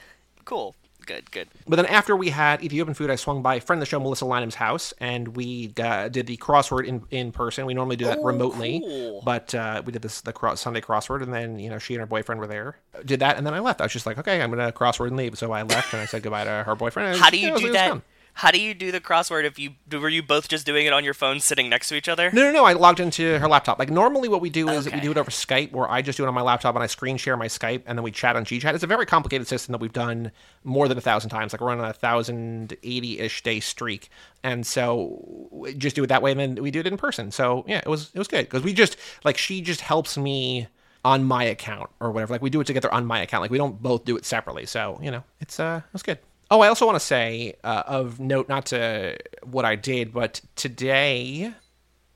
Cool. 0.45 0.75
Good. 1.07 1.31
Good. 1.31 1.47
But 1.67 1.77
then 1.77 1.85
after 1.87 2.15
we 2.15 2.29
had 2.29 2.61
Ethiopian 2.63 2.93
food, 2.93 3.09
I 3.09 3.15
swung 3.15 3.41
by 3.41 3.55
a 3.55 3.61
friend 3.61 3.79
of 3.79 3.87
the 3.87 3.89
show, 3.89 3.99
Melissa 3.99 4.25
Lynham's 4.25 4.55
house, 4.55 4.93
and 4.99 5.29
we 5.35 5.73
uh, 5.81 6.09
did 6.09 6.27
the 6.27 6.37
crossword 6.37 6.85
in, 6.85 7.01
in 7.09 7.31
person. 7.31 7.65
We 7.65 7.73
normally 7.73 7.95
do 7.95 8.05
that 8.05 8.19
Oh, 8.19 8.23
remotely, 8.23 8.81
cool. 8.81 9.21
but 9.25 9.55
uh, 9.55 9.81
we 9.85 9.91
did 9.93 10.03
this 10.03 10.21
the 10.21 10.33
cross, 10.33 10.61
Sunday 10.61 10.81
crossword, 10.81 11.23
and 11.23 11.33
then 11.33 11.57
you 11.57 11.69
know 11.69 11.79
she 11.79 11.93
and 11.95 12.01
her 12.01 12.05
boyfriend 12.05 12.39
were 12.39 12.47
there. 12.47 12.77
Did 13.05 13.21
that, 13.21 13.37
and 13.37 13.47
then 13.47 13.53
I 13.53 13.59
left. 13.59 13.81
I 13.81 13.85
was 13.85 13.93
just 13.93 14.05
like, 14.05 14.17
okay, 14.19 14.41
I'm 14.41 14.51
gonna 14.51 14.71
crossword 14.71 15.07
and 15.07 15.17
leave. 15.17 15.37
So 15.37 15.51
I 15.53 15.63
left, 15.63 15.93
and 15.93 16.01
I 16.01 16.05
said 16.05 16.21
goodbye 16.23 16.43
to 16.43 16.63
her 16.63 16.75
boyfriend. 16.75 17.17
How 17.19 17.29
do 17.29 17.39
you 17.39 17.47
it 17.47 17.53
was- 17.53 17.61
do 17.63 17.71
that? 17.71 17.89
fun. 17.89 18.01
How 18.37 18.51
do 18.51 18.61
you 18.61 18.75
do 18.75 18.91
the 18.91 19.01
crossword 19.01 19.45
if 19.45 19.57
you 19.57 19.71
were 19.91 20.09
you 20.09 20.21
both 20.21 20.47
just 20.47 20.63
doing 20.63 20.85
it 20.85 20.93
on 20.93 21.03
your 21.03 21.15
phone 21.15 21.39
sitting 21.39 21.71
next 21.71 21.89
to 21.89 21.95
each 21.95 22.07
other? 22.07 22.29
No, 22.31 22.43
no, 22.43 22.51
no. 22.51 22.65
I 22.65 22.73
logged 22.73 22.99
into 22.99 23.39
her 23.39 23.47
laptop. 23.47 23.79
Like 23.79 23.89
normally, 23.89 24.29
what 24.29 24.41
we 24.41 24.51
do 24.51 24.69
is 24.69 24.85
we 24.85 24.99
do 24.99 25.09
it 25.09 25.17
over 25.17 25.31
Skype, 25.31 25.71
where 25.71 25.89
I 25.89 26.03
just 26.03 26.17
do 26.17 26.23
it 26.23 26.27
on 26.27 26.35
my 26.35 26.43
laptop 26.43 26.75
and 26.75 26.83
I 26.83 26.85
screen 26.85 27.17
share 27.17 27.35
my 27.35 27.47
Skype, 27.47 27.81
and 27.87 27.97
then 27.97 28.03
we 28.03 28.11
chat 28.11 28.35
on 28.35 28.45
GChat. 28.45 28.75
It's 28.75 28.83
a 28.83 28.87
very 28.87 29.07
complicated 29.07 29.47
system 29.47 29.71
that 29.71 29.81
we've 29.81 29.91
done 29.91 30.31
more 30.63 30.87
than 30.87 30.99
a 30.99 31.01
thousand 31.01 31.31
times. 31.31 31.51
Like 31.51 31.61
we're 31.61 31.71
on 31.71 31.79
a 31.79 31.93
thousand 31.93 32.77
eighty 32.83 33.17
ish 33.17 33.41
day 33.41 33.59
streak, 33.59 34.09
and 34.43 34.67
so 34.67 35.49
we 35.49 35.73
just 35.73 35.95
do 35.95 36.03
it 36.03 36.07
that 36.07 36.21
way, 36.21 36.29
and 36.29 36.39
then 36.39 36.55
we 36.61 36.69
do 36.69 36.81
it 36.81 36.85
in 36.85 36.95
person. 36.95 37.31
So 37.31 37.65
yeah, 37.67 37.79
it 37.79 37.87
was 37.87 38.11
it 38.13 38.19
was 38.19 38.27
good 38.27 38.45
because 38.45 38.61
we 38.61 38.71
just 38.71 38.97
like 39.23 39.39
she 39.39 39.61
just 39.61 39.81
helps 39.81 40.15
me 40.15 40.67
on 41.03 41.23
my 41.23 41.43
account 41.43 41.89
or 41.99 42.11
whatever. 42.11 42.35
Like 42.35 42.43
we 42.43 42.51
do 42.51 42.61
it 42.61 42.67
together 42.67 42.93
on 42.93 43.03
my 43.07 43.19
account. 43.19 43.41
Like 43.41 43.49
we 43.49 43.57
don't 43.57 43.81
both 43.81 44.05
do 44.05 44.15
it 44.15 44.25
separately. 44.25 44.67
So 44.67 44.99
you 45.01 45.09
know, 45.09 45.23
it's 45.39 45.59
uh, 45.59 45.81
it's 45.91 46.03
good. 46.03 46.19
Oh, 46.49 46.61
I 46.61 46.67
also 46.69 46.85
want 46.85 46.95
to 46.95 47.05
say 47.05 47.55
uh, 47.63 47.83
of 47.85 48.19
note, 48.19 48.47
not 48.47 48.67
to 48.67 49.17
what 49.43 49.65
I 49.65 49.75
did, 49.75 50.13
but 50.13 50.41
today, 50.55 51.53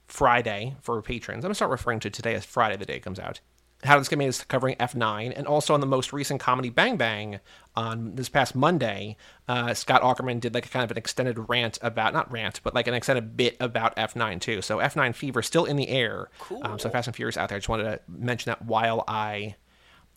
Friday 0.07 0.75
for 0.81 1.01
patrons. 1.01 1.43
I'm 1.43 1.49
gonna 1.49 1.55
start 1.55 1.71
referring 1.71 1.99
to 2.01 2.09
today 2.09 2.35
as 2.35 2.45
Friday, 2.45 2.77
the 2.77 2.85
day 2.85 2.95
it 2.95 3.03
comes 3.03 3.19
out. 3.19 3.41
How 3.83 3.97
This 3.97 4.09
Get 4.09 4.19
Made 4.19 4.27
is 4.27 4.43
covering 4.43 4.75
F9, 4.75 5.33
and 5.35 5.47
also 5.47 5.73
on 5.73 5.79
the 5.79 5.87
most 5.87 6.13
recent 6.13 6.39
comedy 6.39 6.69
Bang 6.69 6.97
Bang 6.97 7.39
on 7.75 8.13
this 8.15 8.29
past 8.29 8.53
Monday, 8.53 9.17
uh, 9.47 9.73
Scott 9.73 10.03
Aukerman 10.03 10.39
did 10.39 10.53
like 10.53 10.67
a 10.67 10.69
kind 10.69 10.83
of 10.83 10.91
an 10.91 10.97
extended 10.97 11.49
rant 11.49 11.79
about 11.81 12.13
not 12.13 12.31
rant, 12.31 12.61
but 12.63 12.75
like 12.75 12.87
an 12.87 12.93
extended 12.93 13.35
bit 13.35 13.57
about 13.59 13.95
F9 13.95 14.39
too. 14.39 14.61
So 14.61 14.77
F9 14.77 15.15
Fever 15.15 15.41
still 15.41 15.65
in 15.65 15.77
the 15.77 15.89
air. 15.89 16.29
Cool. 16.39 16.61
Um, 16.63 16.77
so 16.77 16.89
Fast 16.89 17.07
and 17.07 17.15
Furious 17.15 17.37
out 17.37 17.49
there. 17.49 17.55
I 17.55 17.59
just 17.59 17.69
wanted 17.69 17.83
to 17.85 17.99
mention 18.07 18.51
that 18.51 18.63
while 18.63 19.03
I 19.07 19.55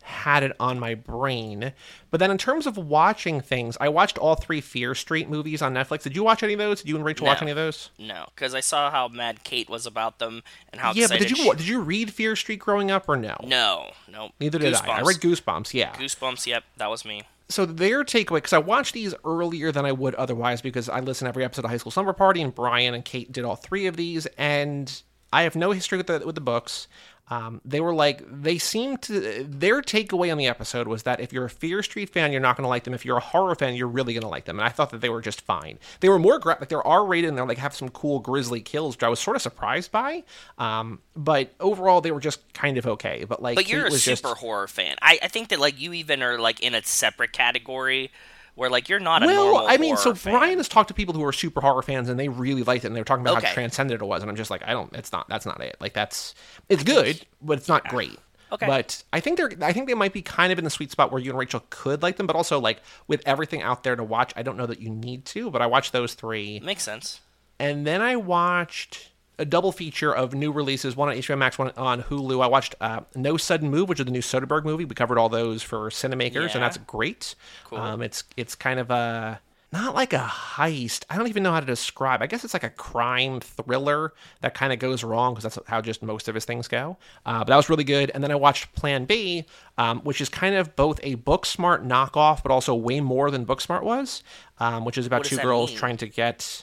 had 0.06 0.42
it 0.42 0.52
on 0.60 0.78
my 0.78 0.94
brain. 0.94 1.72
But 2.10 2.20
then 2.20 2.30
in 2.30 2.36
terms 2.38 2.66
of 2.66 2.76
watching 2.76 3.40
things, 3.40 3.76
I 3.80 3.88
watched 3.88 4.18
all 4.18 4.34
three 4.34 4.60
Fear 4.60 4.94
Street 4.94 5.28
movies 5.30 5.62
on 5.62 5.72
Netflix. 5.74 6.02
Did 6.02 6.14
you 6.14 6.22
watch 6.22 6.42
any 6.42 6.52
of 6.52 6.58
those? 6.58 6.80
Did 6.82 6.90
you 6.90 6.96
and 6.96 7.04
Rachel 7.04 7.24
No. 7.24 7.32
watch 7.32 7.40
any 7.42 7.50
of 7.50 7.56
those? 7.56 7.90
No, 7.98 8.26
because 8.34 8.54
I 8.54 8.60
saw 8.60 8.90
how 8.90 9.08
mad 9.08 9.44
Kate 9.44 9.68
was 9.70 9.86
about 9.86 10.18
them 10.18 10.42
and 10.72 10.80
how 10.80 10.92
yeah, 10.92 11.06
but 11.08 11.18
did 11.18 11.30
you 11.30 11.36
she- 11.36 11.50
did 11.50 11.66
you 11.66 11.80
read 11.80 12.12
Fear 12.12 12.36
Street 12.36 12.58
growing 12.60 12.90
up 12.90 13.08
or 13.08 13.16
no? 13.16 13.36
No, 13.42 13.92
no. 14.10 14.30
Neither 14.38 14.58
did 14.58 14.74
I. 14.74 14.98
I 14.98 15.00
read 15.00 15.16
Goosebumps. 15.16 15.72
Yeah. 15.74 15.92
Goosebumps. 15.94 16.46
Yep, 16.46 16.64
that 16.76 16.90
was 16.90 17.04
me. 17.04 17.22
so 17.48 17.64
their 17.66 18.04
takeaway 18.04 18.36
because 18.36 18.52
I 18.52 18.58
watched 18.58 18.92
these 18.94 19.14
earlier 19.24 19.72
than 19.72 19.84
I 19.86 19.92
would 19.92 20.14
otherwise 20.16 20.60
because 20.62 20.88
I 20.88 21.00
listen 21.00 21.24
to 21.24 21.30
every 21.30 21.44
episode 21.44 21.64
of 21.64 21.70
High 21.70 21.76
School 21.78 21.92
Slumber 21.92 22.12
Party 22.12 22.40
and 22.42 22.54
Brian 22.54 22.94
and 22.94 23.04
Kate 23.04 23.32
did 23.32 23.44
all 23.44 23.56
three 23.56 23.86
of 23.86 23.96
these 23.96 24.26
and 24.38 25.02
I 25.32 25.42
have 25.42 25.56
no 25.56 25.72
history 25.72 25.98
with 25.98 26.06
the 26.06 26.22
with 26.24 26.36
the 26.36 26.40
books. 26.40 26.86
Um, 27.30 27.62
they 27.64 27.80
were 27.80 27.94
like 27.94 28.22
they 28.28 28.58
seemed 28.58 29.00
to 29.02 29.44
their 29.44 29.80
takeaway 29.80 30.30
on 30.30 30.36
the 30.36 30.46
episode 30.46 30.86
was 30.86 31.04
that 31.04 31.20
if 31.20 31.32
you're 31.32 31.46
a 31.46 31.50
Fear 31.50 31.82
Street 31.82 32.10
fan, 32.10 32.32
you're 32.32 32.40
not 32.40 32.56
going 32.56 32.64
to 32.64 32.68
like 32.68 32.84
them. 32.84 32.92
If 32.92 33.04
you're 33.06 33.16
a 33.16 33.20
horror 33.20 33.54
fan, 33.54 33.74
you're 33.74 33.88
really 33.88 34.12
going 34.12 34.22
to 34.22 34.28
like 34.28 34.44
them. 34.44 34.58
And 34.58 34.66
I 34.66 34.70
thought 34.70 34.90
that 34.90 35.00
they 35.00 35.08
were 35.08 35.22
just 35.22 35.40
fine. 35.40 35.78
They 36.00 36.10
were 36.10 36.18
more 36.18 36.38
gra- 36.38 36.58
like 36.60 36.68
they're 36.68 36.86
R 36.86 37.04
rated 37.06 37.30
and 37.30 37.38
they're 37.38 37.46
like 37.46 37.58
have 37.58 37.74
some 37.74 37.88
cool 37.88 38.20
grisly 38.20 38.60
kills, 38.60 38.96
which 38.96 39.02
I 39.02 39.08
was 39.08 39.20
sort 39.20 39.36
of 39.36 39.42
surprised 39.42 39.90
by. 39.90 40.22
Um, 40.58 41.00
but 41.16 41.54
overall, 41.60 42.02
they 42.02 42.12
were 42.12 42.20
just 42.20 42.52
kind 42.52 42.76
of 42.76 42.86
okay. 42.86 43.24
But 43.26 43.40
like, 43.40 43.56
But 43.56 43.70
you're 43.70 43.86
a 43.86 43.90
was 43.90 44.02
super 44.02 44.28
just, 44.28 44.36
horror 44.36 44.68
fan. 44.68 44.96
I, 45.00 45.18
I 45.22 45.28
think 45.28 45.48
that 45.48 45.58
like 45.58 45.80
you 45.80 45.94
even 45.94 46.22
are 46.22 46.38
like 46.38 46.60
in 46.60 46.74
a 46.74 46.82
separate 46.82 47.32
category 47.32 48.10
where 48.54 48.70
like 48.70 48.88
you're 48.88 49.00
not 49.00 49.22
a 49.22 49.26
Well, 49.26 49.52
normal 49.52 49.68
I 49.68 49.76
mean, 49.76 49.96
so 49.96 50.14
fan. 50.14 50.32
Brian 50.34 50.58
has 50.58 50.68
talked 50.68 50.88
to 50.88 50.94
people 50.94 51.14
who 51.14 51.24
are 51.24 51.32
super 51.32 51.60
horror 51.60 51.82
fans, 51.82 52.08
and 52.08 52.18
they 52.18 52.28
really 52.28 52.62
liked 52.62 52.84
it, 52.84 52.88
and 52.88 52.96
they 52.96 53.00
were 53.00 53.04
talking 53.04 53.22
about 53.24 53.38
Okay. 53.38 53.48
how 53.48 53.52
transcendent 53.54 54.00
it 54.00 54.04
was, 54.04 54.22
and 54.22 54.30
I'm 54.30 54.36
just 54.36 54.50
like, 54.50 54.62
I 54.66 54.72
don't, 54.72 54.92
it's 54.94 55.12
not, 55.12 55.28
that's 55.28 55.46
not 55.46 55.60
it. 55.60 55.76
Like 55.80 55.92
that's, 55.92 56.34
it's 56.68 56.82
good, 56.84 57.24
but 57.42 57.58
it's 57.58 57.68
not 57.68 57.86
great. 57.88 58.18
Okay. 58.52 58.66
But 58.66 59.02
I 59.12 59.18
think 59.18 59.36
they're, 59.36 59.50
I 59.62 59.72
think 59.72 59.88
they 59.88 59.94
might 59.94 60.12
be 60.12 60.22
kind 60.22 60.52
of 60.52 60.58
in 60.58 60.64
the 60.64 60.70
sweet 60.70 60.92
spot 60.92 61.10
where 61.10 61.20
you 61.20 61.30
and 61.30 61.38
Rachel 61.38 61.64
could 61.70 62.02
like 62.02 62.16
them, 62.16 62.26
but 62.28 62.36
also 62.36 62.60
like 62.60 62.80
with 63.08 63.20
everything 63.26 63.62
out 63.62 63.82
there 63.82 63.96
to 63.96 64.04
watch, 64.04 64.32
I 64.36 64.42
don't 64.42 64.56
know 64.56 64.66
that 64.66 64.80
you 64.80 64.90
need 64.90 65.24
to. 65.26 65.50
But 65.50 65.60
I 65.60 65.66
watched 65.66 65.92
those 65.92 66.14
three, 66.14 66.60
Makes 66.60 66.84
sense. 66.84 67.20
and 67.58 67.84
then 67.84 68.00
I 68.00 68.14
watched 68.14 69.10
a 69.38 69.44
double 69.44 69.72
feature 69.72 70.14
of 70.14 70.34
new 70.34 70.52
releases, 70.52 70.94
one 70.96 71.08
on 71.08 71.16
HBO 71.16 71.36
Max, 71.38 71.58
one 71.58 71.70
on 71.76 72.02
Hulu. 72.02 72.42
I 72.42 72.46
watched 72.46 72.74
uh, 72.80 73.00
No 73.14 73.36
Sudden 73.36 73.70
Move, 73.70 73.88
which 73.88 74.00
is 74.00 74.06
the 74.06 74.12
new 74.12 74.20
Soderbergh 74.20 74.64
movie. 74.64 74.84
We 74.84 74.94
covered 74.94 75.18
all 75.18 75.28
those 75.28 75.62
for 75.62 75.90
Cinemakers, 75.90 76.48
Yeah. 76.48 76.54
and 76.54 76.62
that's 76.62 76.76
great. 76.78 77.34
Cool. 77.64 77.78
Um, 77.78 78.02
it's 78.02 78.24
it's 78.36 78.54
kind 78.54 78.78
of 78.78 78.90
a 78.90 79.40
not 79.72 79.92
like 79.96 80.12
a 80.12 80.18
heist. 80.18 81.02
I 81.10 81.16
don't 81.16 81.26
even 81.26 81.42
know 81.42 81.50
how 81.50 81.58
to 81.58 81.66
describe. 81.66 82.22
I 82.22 82.28
guess 82.28 82.44
it's 82.44 82.54
like 82.54 82.62
a 82.62 82.70
crime 82.70 83.40
thriller 83.40 84.12
that 84.40 84.54
kind 84.54 84.72
of 84.72 84.78
goes 84.78 85.02
wrong 85.02 85.34
because 85.34 85.52
that's 85.52 85.68
how 85.68 85.80
just 85.80 86.00
most 86.00 86.28
of 86.28 86.34
his 86.36 86.44
things 86.44 86.68
go. 86.68 86.96
Uh, 87.26 87.38
but 87.40 87.48
that 87.48 87.56
was 87.56 87.68
really 87.68 87.82
good. 87.82 88.12
And 88.14 88.22
then 88.22 88.30
I 88.30 88.36
watched 88.36 88.72
Plan 88.76 89.04
B, 89.04 89.46
um, 89.76 89.98
which 90.02 90.20
is 90.20 90.28
kind 90.28 90.54
of 90.54 90.76
both 90.76 91.00
a 91.02 91.16
Booksmart 91.16 91.84
knockoff, 91.84 92.40
but 92.44 92.52
also 92.52 92.72
way 92.72 93.00
more 93.00 93.32
than 93.32 93.44
Booksmart 93.44 93.82
was, 93.82 94.22
um, 94.60 94.84
which 94.84 94.96
is 94.96 95.06
about 95.06 95.22
What 95.22 95.26
two 95.26 95.38
girls 95.38 95.70
mean? 95.70 95.78
trying 95.78 95.96
to 95.96 96.06
get. 96.06 96.62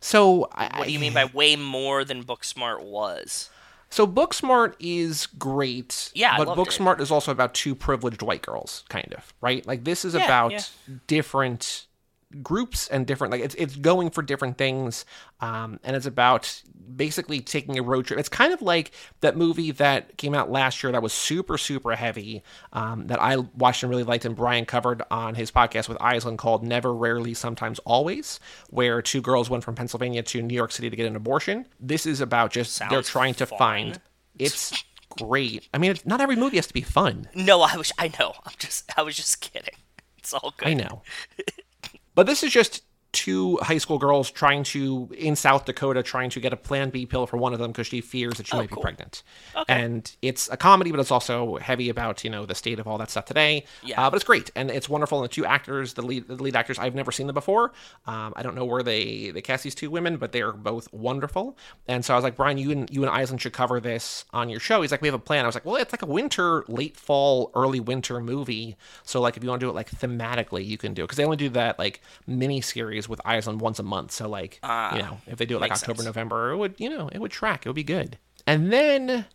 So 0.00 0.48
I, 0.52 0.78
What 0.78 0.86
do 0.86 0.92
you 0.92 0.98
mean 0.98 1.14
by 1.14 1.24
way 1.26 1.56
more 1.56 2.04
than 2.04 2.24
Booksmart 2.24 2.82
was? 2.84 3.50
So 3.90 4.06
Booksmart 4.06 4.74
is 4.78 5.26
great. 5.26 6.12
Yeah, 6.14 6.36
but. 6.36 6.48
Booksmart 6.48 7.00
is 7.00 7.10
also 7.10 7.32
about 7.32 7.54
two 7.54 7.74
privileged 7.74 8.22
white 8.22 8.42
girls, 8.42 8.84
kind 8.88 9.14
of, 9.16 9.32
right? 9.40 9.66
Like 9.66 9.84
this 9.84 10.04
is 10.04 10.14
Yeah, 10.14 10.24
about 10.24 10.52
yeah. 10.52 10.60
different 11.06 11.86
groups 12.42 12.88
and 12.88 13.06
different 13.06 13.32
like 13.32 13.40
it's 13.40 13.54
it's 13.54 13.74
going 13.76 14.10
for 14.10 14.20
different 14.20 14.58
things 14.58 15.06
um 15.40 15.80
and 15.82 15.96
it's 15.96 16.04
about 16.04 16.62
basically 16.94 17.40
taking 17.40 17.78
a 17.78 17.82
road 17.82 18.04
trip 18.04 18.18
it's 18.18 18.28
kind 18.28 18.52
of 18.52 18.60
like 18.60 18.90
that 19.22 19.34
movie 19.34 19.70
that 19.70 20.14
came 20.18 20.34
out 20.34 20.50
last 20.50 20.82
year 20.82 20.92
that 20.92 21.02
was 21.02 21.14
super 21.14 21.56
super 21.56 21.96
heavy 21.96 22.42
um 22.74 23.06
that 23.06 23.18
i 23.22 23.36
watched 23.56 23.82
and 23.82 23.88
really 23.88 24.02
liked 24.02 24.26
and 24.26 24.36
brian 24.36 24.66
covered 24.66 25.02
on 25.10 25.34
his 25.34 25.50
podcast 25.50 25.88
with 25.88 25.96
Island 26.02 26.36
called 26.36 26.62
never 26.62 26.94
rarely 26.94 27.32
sometimes 27.32 27.78
always 27.80 28.40
where 28.68 29.00
two 29.00 29.22
girls 29.22 29.48
went 29.48 29.64
from 29.64 29.74
pennsylvania 29.74 30.22
to 30.24 30.42
new 30.42 30.54
york 30.54 30.70
city 30.70 30.90
to 30.90 30.96
get 30.96 31.06
an 31.06 31.16
abortion 31.16 31.64
this 31.80 32.04
is 32.04 32.20
about 32.20 32.50
just 32.50 32.78
they're 32.90 33.00
trying 33.00 33.32
to 33.34 33.46
fun. 33.46 33.58
find 33.58 34.00
it's 34.38 34.84
great 35.18 35.66
i 35.72 35.78
mean 35.78 35.92
it's, 35.92 36.04
not 36.04 36.20
every 36.20 36.36
movie 36.36 36.56
has 36.56 36.66
to 36.66 36.74
be 36.74 36.82
fun 36.82 37.26
No, 37.34 37.62
I 37.62 37.76
was 37.78 37.90
I 37.98 38.12
know. 38.20 38.34
I'm 38.44 38.52
just 38.58 38.92
I 38.98 39.02
was 39.02 39.16
just 39.16 39.40
kidding. 39.40 39.74
It's 40.18 40.34
all 40.34 40.52
good. 40.58 40.68
I 40.68 40.74
know. 40.74 41.02
but 42.18 42.26
this 42.26 42.42
is 42.42 42.52
just 42.52 42.82
two 43.12 43.56
high 43.62 43.78
school 43.78 43.98
girls 43.98 44.30
trying 44.30 44.62
to 44.62 45.08
in 45.16 45.34
South 45.34 45.64
Dakota 45.64 46.02
trying 46.02 46.28
to 46.30 46.40
get 46.40 46.52
a 46.52 46.56
Plan 46.56 46.90
B 46.90 47.06
pill 47.06 47.26
for 47.26 47.38
one 47.38 47.52
of 47.54 47.58
them 47.58 47.72
because 47.72 47.86
she 47.86 48.00
fears 48.02 48.34
that 48.34 48.46
she 48.46 48.54
might 48.56 48.64
Oh, 48.64 48.74
cool. 48.74 48.76
be 48.76 48.82
pregnant. 48.82 49.22
Okay. 49.56 49.72
And 49.82 50.14
it's 50.20 50.48
a 50.50 50.56
comedy, 50.58 50.90
but 50.90 51.00
it's 51.00 51.10
also 51.10 51.56
heavy 51.56 51.88
about 51.88 52.22
you 52.22 52.28
know 52.30 52.44
the 52.44 52.54
state 52.54 52.78
of 52.78 52.86
all 52.86 52.98
that 52.98 53.10
stuff 53.10 53.24
today. 53.24 53.64
Yeah. 53.82 54.06
Uh, 54.06 54.10
but 54.10 54.16
it's 54.16 54.24
great 54.24 54.50
and 54.54 54.70
it's 54.70 54.88
wonderful. 54.88 55.18
And 55.18 55.24
the 55.24 55.32
two 55.32 55.46
actors, 55.46 55.94
the 55.94 56.02
lead, 56.02 56.28
the 56.28 56.34
lead 56.34 56.54
actors, 56.54 56.78
I've 56.78 56.94
never 56.94 57.10
seen 57.10 57.26
them 57.26 57.34
before. 57.34 57.72
Um, 58.06 58.34
I 58.36 58.42
don't 58.42 58.54
know 58.54 58.66
where 58.66 58.82
they 58.82 59.30
they 59.30 59.40
cast 59.40 59.64
these 59.64 59.74
two 59.74 59.90
women, 59.90 60.18
but 60.18 60.32
they're 60.32 60.52
both 60.52 60.92
wonderful. 60.92 61.56
And 61.86 62.04
so 62.04 62.12
I 62.12 62.16
was 62.18 62.24
like, 62.24 62.36
Brian, 62.36 62.58
you 62.58 62.70
and 62.72 62.90
you 62.90 63.02
and 63.02 63.10
Island 63.10 63.40
should 63.40 63.54
cover 63.54 63.80
this 63.80 64.26
on 64.32 64.50
your 64.50 64.60
show. 64.60 64.82
He's 64.82 64.90
like, 64.90 65.00
we 65.00 65.08
have 65.08 65.14
a 65.14 65.18
plan. 65.18 65.44
I 65.44 65.48
was 65.48 65.54
like, 65.54 65.64
well, 65.64 65.76
it's 65.76 65.92
like 65.92 66.02
a 66.02 66.06
winter, 66.06 66.64
late 66.68 66.96
fall, 66.96 67.50
early 67.54 67.80
winter 67.80 68.20
movie. 68.20 68.76
So 69.04 69.20
like, 69.22 69.36
if 69.38 69.42
you 69.42 69.48
want 69.48 69.60
to 69.60 69.66
do 69.66 69.70
it 69.70 69.74
like 69.74 69.90
thematically, 69.90 70.66
you 70.66 70.76
can 70.76 70.92
do 70.92 71.02
it 71.02 71.06
because 71.06 71.16
they 71.16 71.24
only 71.24 71.36
do 71.38 71.48
that 71.50 71.78
like 71.78 72.02
mini 72.26 72.60
series 72.60 72.97
with 73.06 73.20
Island 73.26 73.60
once 73.60 73.78
a 73.78 73.82
month. 73.82 74.12
So 74.12 74.30
like, 74.30 74.58
ah, 74.62 74.96
you 74.96 75.02
know, 75.02 75.20
if 75.26 75.36
they 75.36 75.44
do 75.44 75.56
it 75.56 75.60
like 75.60 75.72
October, 75.72 75.98
sense. 75.98 76.06
November, 76.06 76.52
it 76.52 76.56
would 76.56 76.74
you 76.78 76.88
know 76.88 77.10
it 77.12 77.18
would 77.18 77.30
track. 77.30 77.66
It 77.66 77.68
would 77.68 77.76
be 77.76 77.84
good. 77.84 78.16
And 78.46 78.72
then 78.72 79.26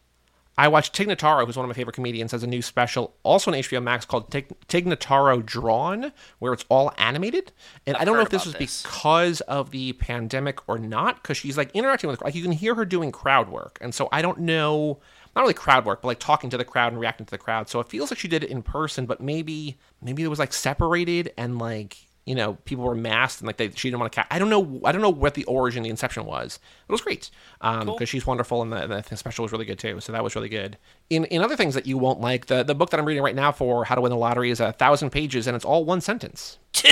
I 0.58 0.68
watched 0.68 0.94
Tig 0.94 1.08
Notaro, 1.08 1.46
who's 1.46 1.58
one 1.58 1.66
of 1.66 1.70
my 1.70 1.74
favorite 1.74 1.94
comedians, 1.94 2.32
has 2.32 2.44
a 2.44 2.48
new 2.48 2.62
special 2.62 3.16
also 3.24 3.52
on 3.52 3.58
HBO 3.58 3.82
Max 3.82 4.06
called 4.06 4.30
Tig, 4.32 4.52
Tig 4.68 4.86
Notaro 4.86 5.44
Drawn, 5.44 6.12
where 6.40 6.54
it's 6.54 6.66
all 6.70 6.94
animated. 6.98 7.52
And 7.88 7.98
I 7.98 8.06
don't 8.06 8.16
know 8.16 8.22
if 8.22 8.30
this 8.30 8.46
was 8.46 8.54
this. 8.54 8.84
because 8.84 9.42
of 9.42 9.72
the 9.72 9.94
pandemic 9.94 10.60
or 10.70 10.78
not, 10.78 11.22
because 11.22 11.38
she's 11.38 11.58
like 11.58 11.72
interacting 11.74 12.10
with 12.10 12.22
like 12.22 12.36
you 12.36 12.44
can 12.44 12.52
hear 12.52 12.76
her 12.76 12.86
doing 12.86 13.12
crowd 13.12 13.50
work, 13.50 13.80
and 13.82 13.96
so 13.96 14.10
I 14.12 14.22
don't 14.22 14.40
know. 14.40 15.00
Not 15.36 15.42
really 15.42 15.56
crowd 15.56 15.84
work, 15.84 16.04
but 16.04 16.10
like 16.10 16.20
talking 16.20 16.52
to 16.52 16.58
the 16.58 16.66
crowd 16.66 16.92
and 16.92 17.02
reacting 17.02 17.26
to 17.26 17.32
the 17.32 17.40
crowd. 17.40 17.68
So 17.68 17.80
it 17.80 17.90
feels 17.90 18.12
like 18.12 18.20
she 18.20 18.28
did 18.28 18.44
it 18.44 18.52
in 18.52 18.62
person, 18.62 19.08
but 19.08 19.20
maybe 19.20 19.78
maybe 20.00 20.22
it 20.22 20.28
was 20.28 20.38
like 20.38 20.54
separated 20.54 21.34
and 21.36 21.58
like 21.58 21.98
you 22.26 22.36
know 22.36 22.54
people 22.66 22.84
were 22.86 22.96
masked 22.96 23.42
and 23.42 23.48
like 23.48 23.58
they 23.58 23.70
she 23.72 23.90
didn't 23.90 24.00
want 24.00 24.12
to. 24.14 24.22
Ca- 24.22 24.28
I 24.32 24.40
don't 24.40 24.50
know. 24.50 24.82
I 24.86 24.92
don't 24.92 25.02
know 25.02 25.10
what 25.10 25.34
the 25.34 25.44
origin, 25.46 25.84
the 25.84 25.90
inception 25.90 26.26
was. 26.26 26.60
It 26.88 26.92
was 26.92 27.02
great 27.02 27.30
um, 27.62 27.86
because 27.88 28.08
she's 28.10 28.26
wonderful 28.26 28.62
and 28.62 28.72
the, 28.72 29.04
the 29.08 29.18
special 29.18 29.44
was 29.44 29.52
really 29.52 29.66
good 29.66 29.80
too. 29.80 30.00
So 30.00 30.12
that 30.12 30.24
was 30.24 30.36
really 30.36 30.50
good. 30.50 30.78
In 31.10 31.26
in 31.26 31.42
other 31.42 31.56
things 31.56 31.74
that 31.76 31.86
you 31.86 31.98
won't 31.98 32.22
like, 32.22 32.46
the 32.46 32.64
the 32.64 32.76
book 32.76 32.92
that 32.92 33.00
I'm 33.00 33.06
reading 33.06 33.24
right 33.24 33.36
now 33.36 33.52
for 33.52 33.86
How 33.86 33.96
to 33.96 34.02
Win 34.02 34.12
the 34.12 34.18
Lottery 34.18 34.52
is 34.52 34.60
a 34.60 34.72
thousand 34.72 35.10
pages 35.10 35.48
and 35.48 35.56
it's 35.56 35.66
all 35.66 35.84
one 35.86 36.02
sentence. 36.02 36.58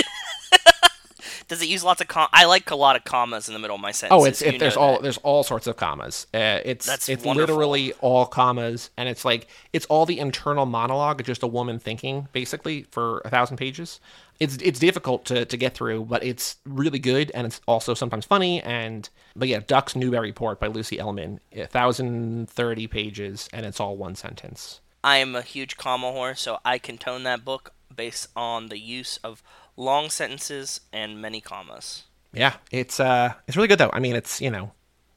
Does 1.52 1.60
it 1.60 1.68
use 1.68 1.84
lots 1.84 2.00
of 2.00 2.08
com? 2.08 2.28
I 2.32 2.46
like 2.46 2.70
a 2.70 2.74
lot 2.74 2.96
of 2.96 3.04
commas 3.04 3.46
in 3.46 3.52
the 3.52 3.60
middle 3.60 3.74
of 3.74 3.82
my 3.82 3.92
sentences. 3.92 4.22
Oh, 4.22 4.24
it's 4.26 4.40
if 4.40 4.58
there's 4.58 4.74
all 4.74 4.94
that. 4.94 5.02
there's 5.02 5.18
all 5.18 5.42
sorts 5.42 5.66
of 5.66 5.76
commas. 5.76 6.26
Uh, 6.32 6.60
it's 6.64 6.86
That's 6.86 7.10
it's 7.10 7.26
wonderful. 7.26 7.56
literally 7.56 7.92
all 8.00 8.24
commas, 8.24 8.88
and 8.96 9.06
it's 9.06 9.22
like 9.22 9.48
it's 9.74 9.84
all 9.90 10.06
the 10.06 10.18
internal 10.18 10.64
monologue 10.64 11.20
of 11.20 11.26
just 11.26 11.42
a 11.42 11.46
woman 11.46 11.78
thinking, 11.78 12.26
basically, 12.32 12.84
for 12.84 13.20
a 13.26 13.28
thousand 13.28 13.58
pages. 13.58 14.00
It's 14.40 14.56
it's 14.62 14.78
difficult 14.78 15.26
to, 15.26 15.44
to 15.44 15.56
get 15.58 15.74
through, 15.74 16.06
but 16.06 16.24
it's 16.24 16.56
really 16.64 16.98
good, 16.98 17.30
and 17.34 17.46
it's 17.46 17.60
also 17.68 17.92
sometimes 17.92 18.24
funny. 18.24 18.62
And 18.62 19.10
but 19.36 19.46
yeah, 19.46 19.60
Ducks 19.66 19.94
Newburyport 19.94 20.58
by 20.58 20.68
Lucy 20.68 20.96
Ellmann, 20.96 21.38
a 21.52 21.66
thousand 21.66 22.48
thirty 22.48 22.86
pages, 22.86 23.50
and 23.52 23.66
it's 23.66 23.78
all 23.78 23.98
one 23.98 24.14
sentence. 24.14 24.80
I 25.04 25.18
am 25.18 25.36
a 25.36 25.42
huge 25.42 25.76
comma 25.76 26.06
whore, 26.06 26.34
so 26.34 26.60
I 26.64 26.78
can 26.78 26.96
tone 26.96 27.24
that 27.24 27.44
book 27.44 27.74
based 27.94 28.28
on 28.34 28.68
the 28.68 28.78
use 28.78 29.18
of 29.22 29.42
long 29.82 30.10
sentences 30.10 30.80
and 30.92 31.20
many 31.20 31.40
commas. 31.40 32.04
Yeah, 32.32 32.54
it's 32.70 32.98
uh, 33.00 33.34
it's 33.46 33.56
really 33.56 33.68
good 33.68 33.78
though. 33.78 33.90
I 33.92 34.00
mean, 34.00 34.16
it's 34.16 34.40
you 34.40 34.50
know, 34.50 34.72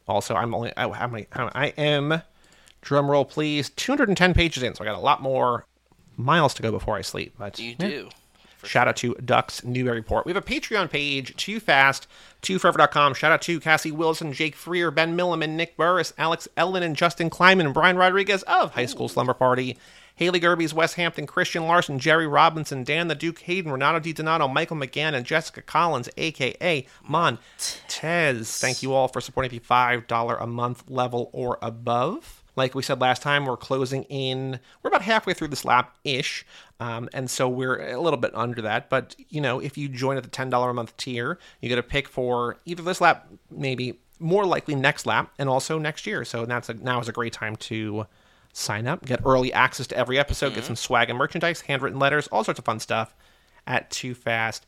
also 0.08 0.36
I'm 0.36 0.54
only 0.54 0.74
oh, 0.76 0.92
how 0.92 1.08
many? 1.08 1.28
I 1.34 1.68
am, 1.78 2.22
drum 2.82 3.10
roll 3.10 3.26
please, 3.26 3.70
210 3.70 4.34
pages 4.34 4.64
in, 4.64 4.76
so 4.76 4.84
I 4.84 4.88
got 4.88 4.96
a 4.96 5.00
lot 5.00 5.22
more 5.22 5.66
miles 6.18 6.54
to 6.56 6.62
go 6.62 6.72
before 6.72 6.98
I 6.98 7.02
sleep. 7.02 7.36
But 7.38 7.60
You 7.60 7.76
yeah. 7.80 7.88
do. 7.88 8.10
Shout 8.64 8.88
out 8.88 8.96
to 8.98 9.14
Ducks 9.24 9.64
Newburyport. 9.64 10.26
We 10.26 10.34
have 10.34 10.44
a 10.44 10.46
Patreon 10.46 10.90
page, 10.90 11.36
Too 11.36 11.60
Fast, 11.60 12.08
TooForever.com. 12.42 13.14
Shout 13.14 13.32
out 13.32 13.44
to 13.44 13.60
Cassie 13.60 13.92
Wilson, 13.92 14.34
Jake 14.34 14.56
Freer, 14.56 14.90
Ben 14.90 15.16
Milliman, 15.16 15.52
Nick 15.52 15.78
Burris, 15.78 16.14
Alex 16.18 16.48
Ellen, 16.58 16.82
and 16.82 16.96
Justin 16.96 17.30
Kleiman, 17.30 17.68
and 17.68 17.76
Brian 17.76 17.96
Rodriguez 17.96 18.42
of 18.44 18.74
High 18.74 18.88
School 18.88 19.08
Slumber 19.08 19.36
Party. 19.36 19.78
Haley 20.16 20.40
Gerbies, 20.40 20.74
West 20.74 20.96
Hampton, 20.96 21.28
Christian 21.28 21.68
Larson, 21.68 22.00
Jerry 22.00 22.26
Robinson, 22.26 22.84
Dan 22.84 23.10
the 23.10 23.16
Duke 23.16 23.40
Hayden, 23.40 23.72
Renato 23.72 24.00
DiDonato, 24.00 24.52
Michael 24.52 24.78
McGann, 24.78 25.14
and 25.14 25.26
Jessica 25.26 25.62
Collins, 25.62 26.10
aka 26.16 26.86
Montez. 27.04 28.58
Thank 28.58 28.82
you 28.82 28.94
all 28.94 29.10
for 29.10 29.20
supporting 29.20 29.52
the 29.52 29.60
$5 29.60 30.42
a 30.42 30.48
month 30.48 30.84
level 30.90 31.30
or 31.34 31.60
above. 31.62 32.44
Like 32.56 32.74
we 32.74 32.84
said 32.84 33.02
last 33.02 33.22
time, 33.22 33.46
we're 33.46 33.58
closing 33.58 34.04
in, 34.04 34.62
we're 34.82 34.88
about 34.88 35.02
halfway 35.02 35.34
through 35.34 35.50
this 35.50 35.66
lap 35.66 35.98
ish. 36.06 36.46
Um, 36.80 37.10
and 37.14 37.30
so 37.30 37.50
we're 37.50 37.92
a 37.92 38.00
little 38.00 38.18
bit 38.18 38.32
under 38.34 38.62
that. 38.62 38.90
But, 38.90 39.16
you 39.30 39.42
know, 39.42 39.60
if 39.60 39.78
you 39.78 39.90
join 39.90 40.16
at 40.16 40.24
the 40.24 40.30
$10 40.30 40.70
a 40.70 40.74
month 40.74 40.96
tier, 40.96 41.38
you 41.60 41.68
get 41.68 41.78
a 41.78 41.84
pick 41.84 42.08
for 42.08 42.58
either 42.64 42.82
this 42.82 43.02
lap, 43.02 43.28
maybe 43.52 44.00
more 44.20 44.46
likely 44.46 44.76
next 44.76 45.06
lap, 45.06 45.34
and 45.38 45.50
also 45.50 45.78
next 45.78 46.08
year. 46.08 46.24
So 46.24 46.46
that's 46.46 46.70
a, 46.70 46.76
now 46.76 47.02
is 47.02 47.10
a 47.10 47.12
great 47.12 47.34
time 47.34 47.58
to 47.58 48.08
sign 48.56 48.88
up, 48.88 49.06
get 49.06 49.22
early 49.26 49.52
access 49.52 49.86
to 49.88 49.98
every 49.98 50.18
episode, 50.18 50.56
get 50.56 50.64
some 50.64 50.76
swag 50.76 51.10
and 51.10 51.20
merchandise, 51.20 51.62
handwritten 51.62 52.00
letters, 52.00 52.28
all 52.28 52.44
sorts 52.44 52.58
of 52.58 52.66
fun 52.66 52.80
stuff 52.80 53.14
at 53.68 53.92
Too 53.92 54.16
Fast. 54.16 54.66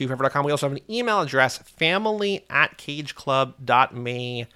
We 0.00 0.06
also 0.08 0.68
have 0.68 0.76
an 0.76 0.82
email 0.90 1.20
address, 1.20 1.58
family 1.58 2.44
at 2.50 2.78
cageclub.me. 2.78 4.46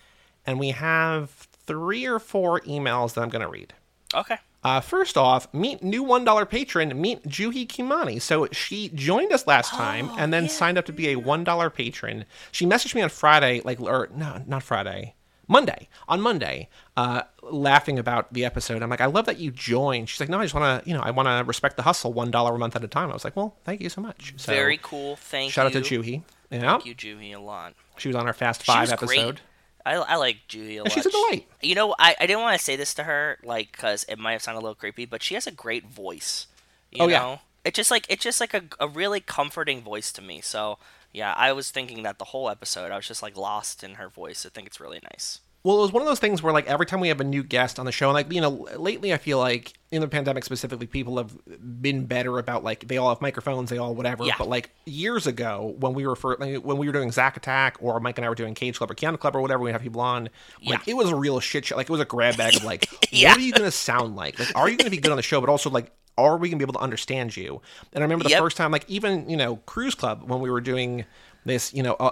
And 0.47 0.59
we 0.59 0.71
have 0.71 1.31
three 1.31 2.07
or 2.07 2.19
four 2.19 2.61
emails 2.61 3.15
that 3.15 3.21
I'm 3.21 3.29
going 3.29 3.43
to 3.43 3.49
read. 3.49 3.73
Okay. 4.15 4.37
Uh, 4.65 4.81
first 4.81 5.17
off, 5.17 5.53
meet 5.55 5.83
new 5.83 6.05
$1 6.05 6.49
patron, 6.49 7.01
meet 7.01 7.23
Juhi 7.23 7.69
Kimani. 7.69 8.21
So 8.21 8.49
she 8.51 8.89
joined 8.89 9.33
us 9.33 9.47
last 9.47 9.71
time 9.71 10.11
and 10.19 10.33
then 10.33 10.49
signed 10.49 10.77
up 10.77 10.87
to 10.87 10.93
be 10.93 11.09
a 11.09 11.17
$1 11.17 11.75
patron. 11.75 12.25
She 12.51 12.67
messaged 12.67 12.95
me 12.97 13.03
on 13.03 13.09
Friday, 13.09 13.61
like, 13.65 13.81
or 13.81 14.09
no, 14.15 14.43
not 14.47 14.65
Friday. 14.65 15.15
Monday 15.49 15.89
on 16.07 16.21
Monday, 16.21 16.69
uh, 16.97 17.23
laughing 17.43 17.99
about 17.99 18.33
the 18.33 18.45
episode. 18.45 18.83
I'm 18.83 18.91
like, 18.91 19.01
I 19.01 19.07
love 19.07 19.27
that 19.27 19.39
you 19.39 19.51
joined. 19.51 20.09
She's 20.09 20.21
like, 20.21 20.29
No, 20.29 20.39
I 20.39 20.45
just 20.45 20.55
want 20.55 20.85
to, 20.85 20.89
you 20.89 20.95
know, 20.95 21.03
I 21.03 21.11
want 21.11 21.27
to 21.27 21.43
respect 21.47 21.77
the 21.77 21.83
hustle, 21.83 22.13
one 22.13 22.31
dollar 22.31 22.55
a 22.55 22.59
month 22.59 22.77
at 22.77 22.85
a 22.85 22.89
time. 22.89 23.11
I 23.11 23.15
was 23.15 23.25
like, 23.25 23.35
Well, 23.37 23.57
thank 23.65 23.81
you 23.81 23.89
so 23.89 24.01
much. 24.01 24.35
So, 24.37 24.53
Very 24.53 24.79
cool. 24.83 25.17
Thank 25.17 25.53
shout 25.53 25.73
you. 25.73 25.79
out 25.81 25.85
to 25.85 26.01
Juhi. 26.03 26.23
Yeah, 26.51 26.61
Thank 26.79 26.87
you, 26.87 26.95
Juhi, 26.95 27.35
a 27.35 27.39
lot. 27.41 27.75
she 27.97 28.09
was 28.09 28.17
on 28.17 28.27
our 28.27 28.33
Fast 28.33 28.63
Five 28.63 28.91
episode. 28.93 29.07
great. 29.17 29.41
I, 29.87 29.95
I 29.95 30.17
like 30.17 30.37
Juhi 30.49 30.77
a 30.77 30.83
lot. 30.83 30.93
she's 30.93 31.07
a 31.07 31.11
delight. 31.11 31.47
You 31.63 31.75
know, 31.75 31.95
I, 31.99 32.15
I 32.21 32.27
didn't 32.27 32.43
want 32.43 32.59
to 32.59 32.63
say 32.65 32.77
this 32.77 32.93
to 32.95 33.05
her, 33.05 33.39
like, 33.43 33.73
because 33.73 34.05
it 34.05 34.19
might 34.19 34.33
have 34.33 34.43
sounded 34.43 34.61
a 34.61 34.63
little 34.63 34.75
creepy, 34.75 35.07
but 35.07 35.23
she 35.23 35.33
has 35.35 35.47
a 35.47 35.51
great 35.51 35.87
voice. 35.87 36.47
You 36.93 37.05
Oh, 37.05 37.07
know? 37.07 37.11
yeah. 37.13 37.39
It's 37.65 37.77
just 37.77 37.91
like 37.91 38.07
it's 38.09 38.23
just 38.25 38.41
like 38.41 38.55
a, 38.55 38.63
a 38.81 38.89
really 38.89 39.21
comforting 39.21 39.83
voice 39.83 40.11
to 40.13 40.23
me. 40.23 40.41
So 40.41 40.79
yeah, 41.19 41.35
I 41.37 41.53
was 41.53 41.71
thinking 41.73 42.05
that 42.05 42.19
the 42.19 42.27
whole 42.27 42.49
episode, 42.49 42.93
I 42.93 42.97
was 42.97 43.09
just 43.09 43.23
like 43.25 43.37
lost 43.37 43.83
in 43.83 43.95
her 43.95 44.09
voice. 44.09 44.47
I 44.47 44.51
think 44.51 44.69
it's 44.69 44.81
really 44.81 45.01
nice. 45.03 45.41
Well, 45.65 45.79
it 45.79 45.83
was 45.83 45.93
one 45.93 46.01
of 46.01 46.07
those 46.07 46.21
things 46.21 46.43
where, 46.43 46.53
like, 46.53 46.69
every 46.69 46.87
time 46.87 47.01
we 47.01 47.09
have 47.09 47.21
a 47.21 47.25
new 47.25 47.43
guest 47.43 47.81
on 47.81 47.87
the 47.87 47.93
show, 47.93 48.09
and 48.09 48.15
like, 48.15 48.33
you 48.33 48.41
know, 48.41 48.69
lately 48.77 49.13
I 49.13 49.19
feel 49.19 49.39
like 49.39 49.73
in 49.91 50.03
the 50.03 50.09
pandemic 50.09 50.45
specifically, 50.45 50.87
people 50.87 51.17
have 51.17 51.33
been 51.81 52.05
better 52.05 52.39
about 52.39 52.63
like 52.63 52.87
they 52.89 52.99
all 52.99 53.09
have 53.09 53.23
microphones, 53.23 53.71
they 53.71 53.79
all 53.79 53.95
whatever. 53.95 54.25
Yeah. 54.25 54.35
But 54.39 54.49
like 54.49 54.71
years 54.85 55.27
ago, 55.27 55.75
when 55.81 55.95
we 55.95 56.07
were 56.07 56.15
for 56.17 56.37
like, 56.39 56.63
when 56.63 56.77
we 56.77 56.87
were 56.87 56.93
doing 56.93 57.11
Zack 57.11 57.37
Attack 57.39 57.79
or 57.81 57.99
Mike 58.01 58.19
and 58.19 58.25
I 58.25 58.29
were 58.29 58.35
doing 58.35 58.55
Cage 58.55 58.77
Club 58.79 58.91
or 58.91 58.95
Keanu 58.95 59.19
Club 59.19 59.35
or 59.35 59.41
whatever, 59.41 59.63
we 59.63 59.73
have 59.73 59.81
people 59.81 60.01
on. 60.03 60.25
Like, 60.65 60.87
Yeah. 60.87 60.93
it 60.93 60.97
was 60.97 61.09
a 61.09 61.17
real 61.17 61.41
shit 61.41 61.65
show. 61.65 61.77
Like, 61.77 61.89
it 61.89 61.93
was 61.93 62.01
a 62.01 62.05
grab 62.05 62.37
bag 62.37 62.55
of 62.57 62.65
like, 62.65 62.89
Yeah. 63.11 63.31
what 63.31 63.39
are 63.39 63.43
you 63.43 63.53
gonna 63.53 63.71
sound 63.71 64.15
like? 64.17 64.39
Like, 64.39 64.55
are 64.55 64.69
you 64.69 64.77
gonna 64.77 64.91
be 64.91 64.99
good 64.99 65.11
on 65.11 65.17
the 65.17 65.23
show? 65.23 65.41
But 65.41 65.49
also 65.51 65.71
like. 65.71 65.91
Are 66.17 66.37
we 66.37 66.49
gonna 66.49 66.59
be 66.59 66.65
able 66.65 66.73
to 66.73 66.81
understand 66.81 67.37
you? 67.37 67.63
And 67.93 68.03
I 68.03 68.05
remember 68.05 68.25
the 68.25 68.31
Yep. 68.31 68.41
first 68.41 68.57
time, 68.57 68.73
like 68.73 68.85
even 68.91 69.31
you 69.31 69.37
know, 69.37 69.55
Cruise 69.67 69.95
Club 69.95 70.25
when 70.29 70.41
we 70.41 70.51
were 70.51 70.61
doing 70.61 71.05
this, 71.45 71.73
you 71.73 71.81
know, 71.81 71.95
uh, 72.01 72.11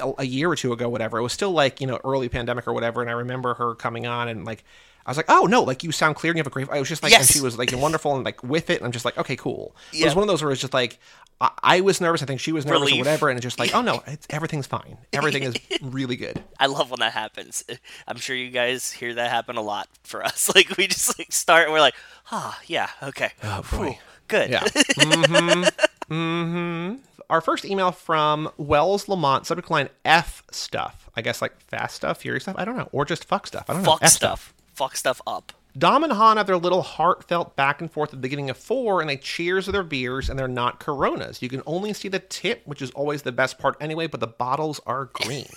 a, 0.00 0.12
a 0.18 0.24
year 0.24 0.48
or 0.48 0.54
two 0.54 0.72
ago, 0.72 0.88
whatever. 0.88 1.18
It 1.18 1.22
was 1.22 1.32
still 1.32 1.50
like, 1.50 1.80
you 1.80 1.88
know, 1.88 1.98
early 2.04 2.28
pandemic 2.28 2.68
or 2.68 2.72
whatever. 2.72 3.00
And 3.00 3.10
I 3.10 3.14
remember 3.14 3.54
her 3.54 3.74
coming 3.74 4.06
on 4.06 4.28
and 4.28 4.44
like, 4.44 4.62
I 5.08 5.10
was 5.10 5.16
like, 5.16 5.30
oh 5.30 5.46
no, 5.46 5.62
like 5.62 5.82
you 5.82 5.90
sound 5.90 6.16
clear 6.16 6.30
and 6.32 6.36
you 6.36 6.40
have 6.40 6.46
a 6.46 6.50
great. 6.50 6.68
I 6.68 6.78
was 6.78 6.86
just 6.88 7.02
like, 7.02 7.12
and 7.14 7.20
Yes. 7.22 7.32
she 7.32 7.40
was 7.40 7.56
like 7.56 7.72
wonderful 7.72 8.14
and 8.14 8.26
like 8.26 8.42
with 8.42 8.68
it. 8.68 8.76
And 8.76 8.84
I'm 8.84 8.92
just 8.92 9.06
like, 9.06 9.16
okay, 9.16 9.36
cool. 9.36 9.74
It 9.94 10.04
was 10.04 10.14
one 10.14 10.22
of 10.22 10.28
those 10.28 10.42
where 10.42 10.52
it's 10.52 10.60
just 10.60 10.74
like, 10.74 10.98
I, 11.40 11.50
I 11.62 11.80
was 11.80 11.98
nervous. 11.98 12.22
I 12.22 12.26
think 12.26 12.40
she 12.40 12.52
was 12.52 12.66
nervous 12.66 12.82
Relief. 12.82 12.96
or 12.96 12.98
whatever. 12.98 13.28
And 13.30 13.38
it's 13.38 13.42
just 13.44 13.58
like, 13.58 13.74
oh 13.74 13.80
no, 13.80 14.02
it's, 14.06 14.26
everything's 14.30 14.66
fine. 14.66 14.98
Everything 15.14 15.44
is 15.44 15.54
really 15.80 16.16
good. 16.16 16.44
I 16.60 16.66
love 16.66 16.90
when 16.90 17.00
that 17.00 17.14
happens. 17.14 17.64
I'm 18.06 18.18
sure 18.18 18.36
you 18.36 18.50
guys 18.50 18.92
hear 18.92 19.14
that 19.14 19.30
happen 19.30 19.56
a 19.56 19.62
lot 19.62 19.88
for 20.02 20.22
us. 20.22 20.50
Like 20.54 20.76
we 20.76 20.86
just 20.88 21.18
like 21.18 21.32
start 21.32 21.64
and 21.64 21.72
we're 21.72 21.80
like, 21.80 21.94
ah, 22.30 22.60
yeah, 22.66 22.90
okay, 23.02 23.30
oh 23.44 23.62
boy. 23.72 23.98
good. 24.28 24.50
Yeah. 24.50 24.64
mm-hmm. 24.64 26.12
Mm-hmm. 26.12 26.96
Our 27.30 27.40
first 27.40 27.64
email 27.64 27.92
from 27.92 28.50
Wells 28.56 29.08
Lamont, 29.08 29.46
subject 29.46 29.70
line 29.70 29.88
F 30.04 30.42
stuff. 30.50 31.08
I 31.16 31.22
guess 31.22 31.40
like 31.42 31.58
fast 31.62 31.96
stuff, 31.96 32.18
furious 32.18 32.44
stuff. 32.44 32.56
I 32.58 32.64
don't 32.64 32.76
know, 32.76 32.88
or 32.92 33.04
just 33.04 33.24
fuck 33.24 33.46
stuff. 33.46 33.64
I 33.68 33.72
don't 33.74 33.82
know. 33.82 33.92
Fuck 33.96 34.06
stuff. 34.08 34.52
Fuck 34.78 34.96
stuff 34.96 35.20
up. 35.26 35.52
Dom 35.76 36.04
and 36.04 36.12
Han 36.12 36.36
have 36.36 36.46
their 36.46 36.56
little 36.56 36.82
heartfelt 36.82 37.56
back 37.56 37.80
and 37.80 37.90
forth 37.90 38.10
at 38.10 38.12
the 38.12 38.16
beginning 38.20 38.48
of 38.48 38.56
four, 38.56 39.00
and 39.00 39.10
they 39.10 39.16
cheers 39.16 39.66
with 39.66 39.74
their 39.74 39.82
beers, 39.82 40.28
and 40.30 40.38
they're 40.38 40.46
not 40.48 40.78
Coronas. 40.78 41.42
You 41.42 41.48
can 41.48 41.62
only 41.66 41.92
see 41.92 42.06
the 42.08 42.20
tip, 42.20 42.62
which 42.64 42.80
is 42.80 42.90
always 42.92 43.22
the 43.22 43.32
best 43.32 43.58
part 43.58 43.76
anyway, 43.80 44.06
but 44.06 44.20
the 44.20 44.28
bottles 44.28 44.80
are 44.86 45.06
green. 45.06 45.46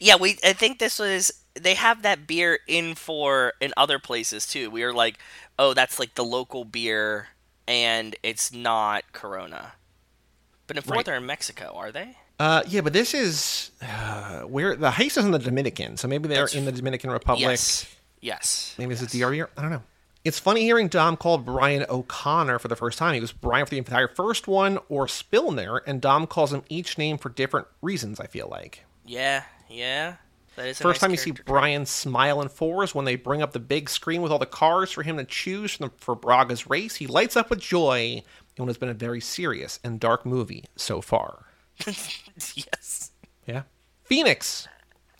Yeah, 0.00 0.16
we. 0.16 0.38
I 0.44 0.52
think 0.52 0.78
this 0.78 0.98
was. 0.98 1.32
They 1.54 1.74
have 1.74 2.02
that 2.02 2.26
beer 2.26 2.60
in 2.66 2.94
for 2.94 3.52
in 3.60 3.72
other 3.76 3.98
places 3.98 4.46
too. 4.46 4.70
We 4.70 4.84
were 4.84 4.92
like, 4.92 5.18
oh, 5.58 5.74
that's 5.74 5.98
like 5.98 6.14
the 6.14 6.24
local 6.24 6.64
beer, 6.64 7.28
and 7.66 8.14
it's 8.22 8.52
not 8.52 9.04
Corona. 9.12 9.72
But 10.66 10.76
in 10.76 10.82
fourth, 10.82 10.96
Right. 10.98 11.06
they're 11.06 11.16
in 11.16 11.26
Mexico, 11.26 11.72
are 11.74 11.90
they? 11.92 12.16
Uh, 12.38 12.62
yeah, 12.68 12.82
but 12.82 12.92
this 12.92 13.14
is 13.14 13.70
uh, 13.82 14.42
where 14.42 14.76
the 14.76 14.90
heist 14.90 15.16
is 15.16 15.24
in 15.24 15.30
the 15.30 15.38
Dominican, 15.38 15.96
so 15.96 16.06
maybe 16.06 16.28
they're 16.28 16.38
That's- 16.44 16.54
in 16.54 16.64
the 16.64 16.72
Dominican 16.72 17.10
Republic. 17.10 17.42
Yes. 17.42 17.86
Yes. 18.20 18.74
Maybe 18.78 18.94
this 18.94 19.02
is 19.02 19.12
DR 19.12 19.32
year. 19.34 19.48
I 19.56 19.62
don't 19.62 19.70
know. 19.70 19.82
It's 20.24 20.40
funny 20.40 20.62
hearing 20.62 20.88
Dom 20.88 21.16
call 21.16 21.38
Brian 21.38 21.86
O'Connor 21.88 22.58
for 22.58 22.66
the 22.66 22.74
first 22.74 22.98
time. 22.98 23.14
He 23.14 23.20
was 23.20 23.30
Brian 23.30 23.64
for 23.64 23.70
the 23.70 23.78
entire 23.78 24.08
first 24.08 24.48
one, 24.48 24.78
or 24.88 25.06
Spilner, 25.06 25.80
and 25.86 26.00
Dom 26.00 26.26
calls 26.26 26.52
him 26.52 26.64
each 26.68 26.98
name 26.98 27.16
for 27.16 27.28
different 27.28 27.68
reasons. 27.80 28.18
I 28.18 28.26
feel 28.26 28.48
like. 28.48 28.84
Yeah. 29.04 29.44
Yeah. 29.70 30.16
That 30.56 30.68
is 30.68 30.80
a 30.80 30.82
First 30.82 30.96
nice 30.96 31.00
time 31.00 31.10
you 31.12 31.16
see. 31.18 31.30
Brian 31.30 31.86
smile 31.86 32.40
in 32.42 32.48
fours 32.48 32.94
when 32.94 33.04
they 33.04 33.14
bring 33.14 33.40
up 33.42 33.52
the 33.52 33.60
big 33.60 33.88
screen 33.90 34.22
with 34.22 34.32
all 34.32 34.38
the 34.38 34.46
cars 34.46 34.90
for 34.90 35.02
him 35.02 35.16
to 35.18 35.24
choose 35.24 35.74
from 35.76 35.92
for 35.98 36.14
Braga's 36.16 36.66
race. 36.68 36.96
He 36.96 37.06
lights 37.06 37.36
up 37.36 37.50
with 37.50 37.60
joy 37.60 38.22
in 38.56 38.64
what 38.64 38.68
has 38.68 38.78
been 38.78 38.88
a 38.88 38.94
very 38.94 39.20
serious 39.20 39.78
and 39.84 40.00
dark 40.00 40.26
movie 40.26 40.64
so 40.74 41.00
far. 41.00 41.45
yes. 41.86 43.12
Yeah. 43.46 43.62
Fenix 44.04 44.68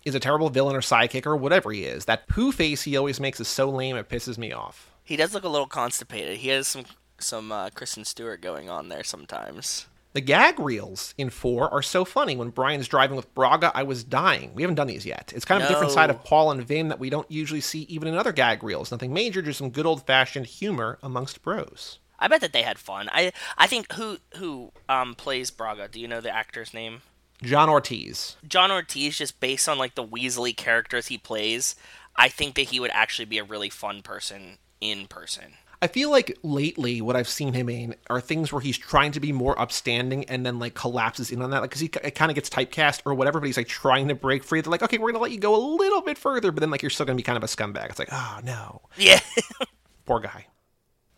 is 0.04 0.14
a 0.14 0.20
terrible 0.20 0.48
villain 0.48 0.76
or 0.76 0.80
sidekick 0.80 1.26
or 1.26 1.36
whatever 1.36 1.72
he 1.72 1.84
is. 1.84 2.04
That 2.04 2.28
poo 2.28 2.52
face 2.52 2.82
he 2.82 2.96
always 2.96 3.20
makes 3.20 3.40
is 3.40 3.48
so 3.48 3.68
lame 3.68 3.96
it 3.96 4.08
pisses 4.08 4.38
me 4.38 4.52
off. 4.52 4.90
He 5.02 5.16
does 5.16 5.34
look 5.34 5.44
a 5.44 5.48
little 5.48 5.66
constipated. 5.66 6.38
He 6.38 6.48
has 6.48 6.68
some 6.68 6.84
some 7.18 7.50
uh, 7.50 7.70
Kristen 7.70 8.04
Stewart 8.04 8.40
going 8.40 8.68
on 8.68 8.88
there 8.88 9.04
sometimes. 9.04 9.86
The 10.12 10.20
gag 10.22 10.58
reels 10.58 11.12
in 11.18 11.28
four 11.28 11.68
are 11.68 11.82
so 11.82 12.04
funny. 12.04 12.36
When 12.36 12.48
Brian's 12.48 12.88
driving 12.88 13.16
with 13.16 13.34
Braga, 13.34 13.70
I 13.74 13.82
was 13.82 14.02
dying. 14.02 14.54
We 14.54 14.62
haven't 14.62 14.76
done 14.76 14.86
these 14.86 15.04
yet. 15.04 15.32
It's 15.36 15.44
kind 15.44 15.62
of 15.62 15.68
a 15.68 15.72
different 15.72 15.92
side 15.92 16.08
of 16.08 16.24
Paul 16.24 16.52
and 16.52 16.66
Vin 16.66 16.88
that 16.88 16.98
we 16.98 17.10
don't 17.10 17.30
usually 17.30 17.60
see 17.60 17.82
even 17.82 18.08
in 18.08 18.14
other 18.14 18.32
gag 18.32 18.62
reels. 18.62 18.90
Nothing 18.90 19.12
major, 19.12 19.42
just 19.42 19.58
some 19.58 19.68
good 19.68 19.84
old 19.84 20.06
fashioned 20.06 20.46
humor 20.46 20.98
amongst 21.02 21.42
bros. 21.42 21.98
I 22.18 22.28
bet 22.28 22.40
that 22.40 22.52
they 22.52 22.62
had 22.62 22.78
fun. 22.78 23.08
I 23.12 23.32
I 23.58 23.66
think 23.66 23.92
who 23.92 24.18
who 24.36 24.72
um 24.88 25.14
plays 25.14 25.50
Braga? 25.50 25.88
Do 25.88 26.00
you 26.00 26.08
know 26.08 26.20
the 26.20 26.34
actor's 26.34 26.72
name? 26.74 27.02
John 27.42 27.68
Ortiz. 27.68 28.36
John 28.48 28.70
Ortiz, 28.72 29.18
just 29.18 29.40
based 29.40 29.68
on 29.68 29.78
like 29.78 29.94
the 29.94 30.06
Weasley 30.06 30.56
characters 30.56 31.08
he 31.08 31.18
plays, 31.18 31.76
I 32.16 32.28
think 32.28 32.54
that 32.54 32.62
he 32.62 32.80
would 32.80 32.90
actually 32.94 33.26
be 33.26 33.38
a 33.38 33.44
really 33.44 33.68
fun 33.68 34.02
person 34.02 34.58
in 34.80 35.06
person. 35.06 35.54
I 35.82 35.88
feel 35.88 36.10
like 36.10 36.38
lately 36.42 37.02
what 37.02 37.16
I've 37.16 37.28
seen 37.28 37.52
him 37.52 37.68
in 37.68 37.94
are 38.08 38.20
things 38.20 38.50
where 38.50 38.62
he's 38.62 38.78
trying 38.78 39.12
to 39.12 39.20
be 39.20 39.30
more 39.30 39.60
upstanding 39.60 40.24
and 40.24 40.46
then 40.46 40.58
like 40.58 40.72
collapses 40.72 41.30
in 41.30 41.42
on 41.42 41.50
that, 41.50 41.60
like 41.60 41.70
because 41.70 41.82
he 41.82 41.88
kind 41.88 42.30
of 42.30 42.34
gets 42.34 42.48
typecast 42.48 43.02
or 43.04 43.12
whatever. 43.14 43.40
But 43.40 43.46
he's 43.46 43.58
like 43.58 43.68
trying 43.68 44.08
to 44.08 44.14
break 44.14 44.42
free. 44.42 44.62
They're 44.62 44.70
like, 44.70 44.82
okay, 44.82 44.96
we're 44.96 45.12
gonna 45.12 45.22
let 45.22 45.32
you 45.32 45.38
go 45.38 45.54
a 45.54 45.62
little 45.76 46.00
bit 46.00 46.16
further, 46.16 46.50
but 46.50 46.60
then 46.60 46.70
like 46.70 46.82
you're 46.82 46.90
still 46.90 47.04
gonna 47.04 47.16
be 47.16 47.22
kind 47.22 47.36
of 47.36 47.44
a 47.44 47.46
scumbag. 47.46 47.90
It's 47.90 47.98
like, 47.98 48.08
oh 48.10 48.40
no, 48.42 48.80
Yeah. 48.96 49.20
poor 50.06 50.20
guy. 50.20 50.46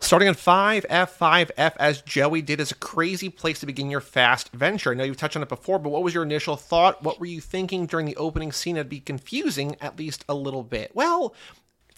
Starting 0.00 0.28
on 0.28 0.34
5F5F 0.34 1.72
as 1.76 2.02
Joey 2.02 2.40
did 2.40 2.60
is 2.60 2.70
a 2.70 2.76
crazy 2.76 3.28
place 3.28 3.58
to 3.60 3.66
begin 3.66 3.90
your 3.90 4.00
fast 4.00 4.50
venture. 4.52 4.92
I 4.92 4.94
know 4.94 5.02
you've 5.02 5.16
touched 5.16 5.36
on 5.36 5.42
it 5.42 5.48
before, 5.48 5.80
but 5.80 5.90
what 5.90 6.04
was 6.04 6.14
your 6.14 6.22
initial 6.22 6.56
thought? 6.56 7.02
What 7.02 7.18
were 7.18 7.26
you 7.26 7.40
thinking 7.40 7.84
during 7.86 8.06
the 8.06 8.16
opening 8.16 8.52
scene? 8.52 8.76
It'd 8.76 8.88
be 8.88 9.00
confusing, 9.00 9.76
at 9.80 9.98
least 9.98 10.24
a 10.28 10.34
little 10.34 10.62
bit. 10.62 10.92
Well, 10.94 11.34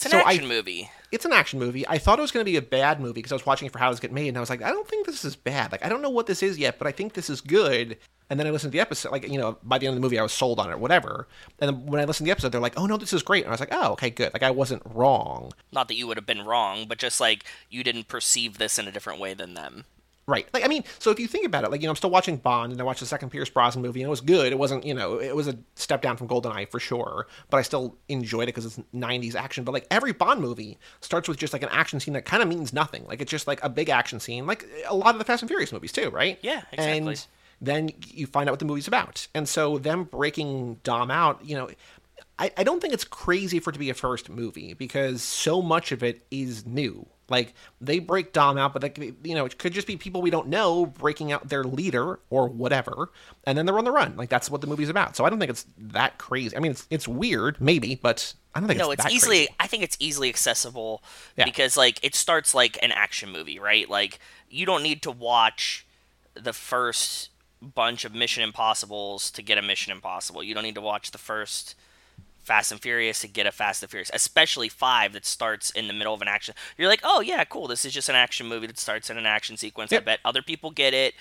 It's 0.00 0.06
an 0.06 0.12
so 0.12 0.18
I 0.26 0.32
action 0.32 0.48
movie. 0.48 0.90
it's 1.12 1.24
an 1.26 1.32
action 1.32 1.58
movie. 1.58 1.86
I 1.86 1.98
thought 1.98 2.18
it 2.18 2.22
was 2.22 2.30
going 2.30 2.44
to 2.44 2.50
be 2.50 2.56
a 2.56 2.62
bad 2.62 3.00
movie 3.00 3.12
because 3.14 3.32
I 3.32 3.34
was 3.34 3.44
watching 3.44 3.66
it 3.66 3.72
for 3.72 3.78
how 3.78 3.88
it 3.88 3.90
was 3.90 4.00
get 4.00 4.12
made, 4.12 4.28
and 4.28 4.36
I 4.38 4.40
was 4.40 4.48
like, 4.48 4.62
I 4.62 4.70
don't 4.70 4.88
think 4.88 5.04
this 5.04 5.24
is 5.26 5.36
bad. 5.36 5.72
Like, 5.72 5.84
I 5.84 5.90
don't 5.90 6.00
know 6.00 6.08
what 6.08 6.26
this 6.26 6.42
is 6.42 6.56
yet, 6.56 6.78
but 6.78 6.88
I 6.88 6.92
think 6.92 7.12
this 7.12 7.28
is 7.28 7.42
good. 7.42 7.98
And 8.30 8.40
then 8.40 8.46
I 8.46 8.50
listened 8.50 8.72
to 8.72 8.76
the 8.76 8.80
episode, 8.80 9.12
like, 9.12 9.28
you 9.28 9.38
know, 9.38 9.58
by 9.62 9.76
the 9.76 9.86
end 9.86 9.94
of 9.94 10.00
the 10.00 10.06
movie, 10.06 10.18
I 10.18 10.22
was 10.22 10.32
sold 10.32 10.58
on 10.58 10.70
it, 10.70 10.78
whatever. 10.78 11.28
And 11.58 11.68
then 11.68 11.86
when 11.86 12.00
I 12.00 12.04
listened 12.04 12.24
to 12.24 12.28
the 12.28 12.30
episode, 12.30 12.52
they're 12.52 12.60
like, 12.62 12.78
oh 12.78 12.86
no, 12.86 12.96
this 12.96 13.12
is 13.12 13.22
great. 13.22 13.42
And 13.42 13.50
I 13.50 13.52
was 13.52 13.60
like, 13.60 13.72
oh, 13.72 13.92
okay, 13.92 14.08
good. 14.08 14.32
Like, 14.32 14.42
I 14.42 14.52
wasn't 14.52 14.82
wrong. 14.86 15.52
Not 15.72 15.88
that 15.88 15.96
you 15.96 16.06
would 16.06 16.16
have 16.16 16.26
been 16.26 16.46
wrong, 16.46 16.86
but 16.88 16.96
just 16.98 17.20
like 17.20 17.44
you 17.68 17.84
didn't 17.84 18.08
perceive 18.08 18.56
this 18.56 18.78
in 18.78 18.88
a 18.88 18.92
different 18.92 19.20
way 19.20 19.34
than 19.34 19.54
them. 19.54 19.84
Right. 20.30 20.46
Like, 20.54 20.64
I 20.64 20.68
mean, 20.68 20.84
so 21.00 21.10
if 21.10 21.18
you 21.18 21.26
think 21.26 21.44
about 21.44 21.64
it, 21.64 21.72
like, 21.72 21.82
you 21.82 21.88
know, 21.88 21.90
I'm 21.90 21.96
still 21.96 22.10
watching 22.10 22.36
Bond, 22.36 22.70
and 22.70 22.80
I 22.80 22.84
watched 22.84 23.00
the 23.00 23.06
second 23.06 23.30
Pierce 23.30 23.50
Brosnan 23.50 23.82
movie, 23.82 24.00
and 24.00 24.06
it 24.06 24.10
was 24.10 24.20
good. 24.20 24.52
It 24.52 24.58
wasn't, 24.60 24.84
you 24.84 24.94
know, 24.94 25.20
it 25.20 25.34
was 25.34 25.48
a 25.48 25.58
step 25.74 26.02
down 26.02 26.16
from 26.16 26.28
GoldenEye 26.28 26.68
for 26.70 26.78
sure, 26.78 27.26
but 27.50 27.56
I 27.56 27.62
still 27.62 27.96
enjoyed 28.08 28.44
it 28.44 28.54
because 28.54 28.64
it's 28.64 28.78
90s 28.94 29.34
action. 29.34 29.64
But, 29.64 29.72
like, 29.72 29.88
every 29.90 30.12
Bond 30.12 30.40
movie 30.40 30.78
starts 31.00 31.28
with 31.28 31.36
just, 31.36 31.52
like, 31.52 31.64
an 31.64 31.68
action 31.72 31.98
scene 31.98 32.14
that 32.14 32.26
kind 32.26 32.44
of 32.44 32.48
means 32.48 32.72
nothing. 32.72 33.04
Like, 33.08 33.20
it's 33.20 33.30
just, 33.30 33.48
like, 33.48 33.58
a 33.64 33.68
big 33.68 33.88
action 33.88 34.20
scene, 34.20 34.46
like 34.46 34.64
a 34.86 34.94
lot 34.94 35.16
of 35.16 35.18
the 35.18 35.24
Fast 35.24 35.42
and 35.42 35.48
Furious 35.48 35.72
movies, 35.72 35.90
too, 35.90 36.10
right? 36.10 36.38
Yeah, 36.42 36.62
exactly. 36.70 37.08
And 37.08 37.26
then 37.60 37.90
you 38.06 38.28
find 38.28 38.48
out 38.48 38.52
what 38.52 38.60
the 38.60 38.66
movie's 38.66 38.86
about. 38.86 39.26
And 39.34 39.48
so, 39.48 39.78
them 39.78 40.04
breaking 40.04 40.78
Dom 40.84 41.10
out, 41.10 41.44
you 41.44 41.56
know, 41.56 41.70
I, 42.38 42.52
I 42.56 42.62
don't 42.62 42.80
think 42.80 42.94
it's 42.94 43.04
crazy 43.04 43.58
for 43.58 43.70
it 43.70 43.72
to 43.72 43.80
be 43.80 43.90
a 43.90 43.94
first 43.94 44.30
movie 44.30 44.74
because 44.74 45.22
so 45.22 45.60
much 45.60 45.90
of 45.90 46.04
it 46.04 46.24
is 46.30 46.64
new. 46.64 47.06
Like 47.30 47.54
they 47.80 48.00
break 48.00 48.32
Dom 48.32 48.58
out, 48.58 48.72
but 48.72 48.82
like 48.82 48.98
you 48.98 49.34
know, 49.34 49.44
it 49.46 49.56
could 49.56 49.72
just 49.72 49.86
be 49.86 49.96
people 49.96 50.20
we 50.20 50.30
don't 50.30 50.48
know 50.48 50.84
breaking 50.84 51.32
out 51.32 51.48
their 51.48 51.64
leader 51.64 52.18
or 52.28 52.48
whatever, 52.48 53.10
and 53.44 53.56
then 53.56 53.64
they're 53.66 53.78
on 53.78 53.84
the 53.84 53.92
run. 53.92 54.16
Like 54.16 54.28
that's 54.28 54.50
what 54.50 54.60
the 54.60 54.66
movie's 54.66 54.88
about. 54.88 55.16
So 55.16 55.24
I 55.24 55.30
don't 55.30 55.38
think 55.38 55.50
it's 55.50 55.64
that 55.78 56.18
crazy. 56.18 56.56
I 56.56 56.60
mean, 56.60 56.72
it's 56.72 56.86
it's 56.90 57.06
weird, 57.08 57.60
maybe, 57.60 57.94
but 57.94 58.34
I 58.54 58.58
don't 58.60 58.68
think 58.68 58.78
No, 58.80 58.90
it's, 58.90 58.98
it's 59.00 59.04
that 59.04 59.12
easily. 59.14 59.36
crazy. 59.46 59.54
I 59.60 59.66
think 59.68 59.82
it's 59.84 59.96
easily 60.00 60.28
accessible 60.28 61.02
Yeah. 61.36 61.44
because 61.44 61.76
like 61.76 62.00
it 62.02 62.14
starts 62.14 62.54
like 62.54 62.78
an 62.82 62.90
action 62.92 63.30
movie, 63.30 63.58
right? 63.58 63.88
Like 63.88 64.18
you 64.50 64.66
don't 64.66 64.82
need 64.82 65.02
to 65.02 65.10
watch 65.12 65.86
the 66.34 66.52
first 66.52 67.30
bunch 67.62 68.04
of 68.04 68.14
Mission 68.14 68.42
Impossibles 68.42 69.30
to 69.32 69.42
get 69.42 69.58
a 69.58 69.62
Mission 69.62 69.92
Impossible. 69.92 70.42
You 70.42 70.54
don't 70.54 70.64
need 70.64 70.74
to 70.74 70.80
watch 70.80 71.10
the 71.12 71.18
first 71.18 71.74
Fast 72.42 72.72
and 72.72 72.80
Furious 72.80 73.20
to 73.20 73.28
get 73.28 73.46
a 73.46 73.52
Fast 73.52 73.82
and 73.82 73.90
Furious, 73.90 74.10
especially 74.14 74.68
five 74.68 75.12
that 75.12 75.24
starts 75.26 75.70
in 75.70 75.86
the 75.88 75.92
middle 75.92 76.14
of 76.14 76.22
an 76.22 76.28
action. 76.28 76.54
You're 76.78 76.88
like, 76.88 77.02
oh 77.04 77.20
yeah, 77.20 77.44
cool. 77.44 77.68
This 77.68 77.84
is 77.84 77.92
just 77.92 78.08
an 78.08 78.14
action 78.16 78.46
movie 78.46 78.66
that 78.66 78.78
starts 78.78 79.10
in 79.10 79.18
an 79.18 79.26
action 79.26 79.56
sequence. 79.56 79.92
I 79.92 79.98
bet 80.00 80.20
other 80.24 80.42
people 80.42 80.70
get 80.70 80.94
it. 80.94 81.14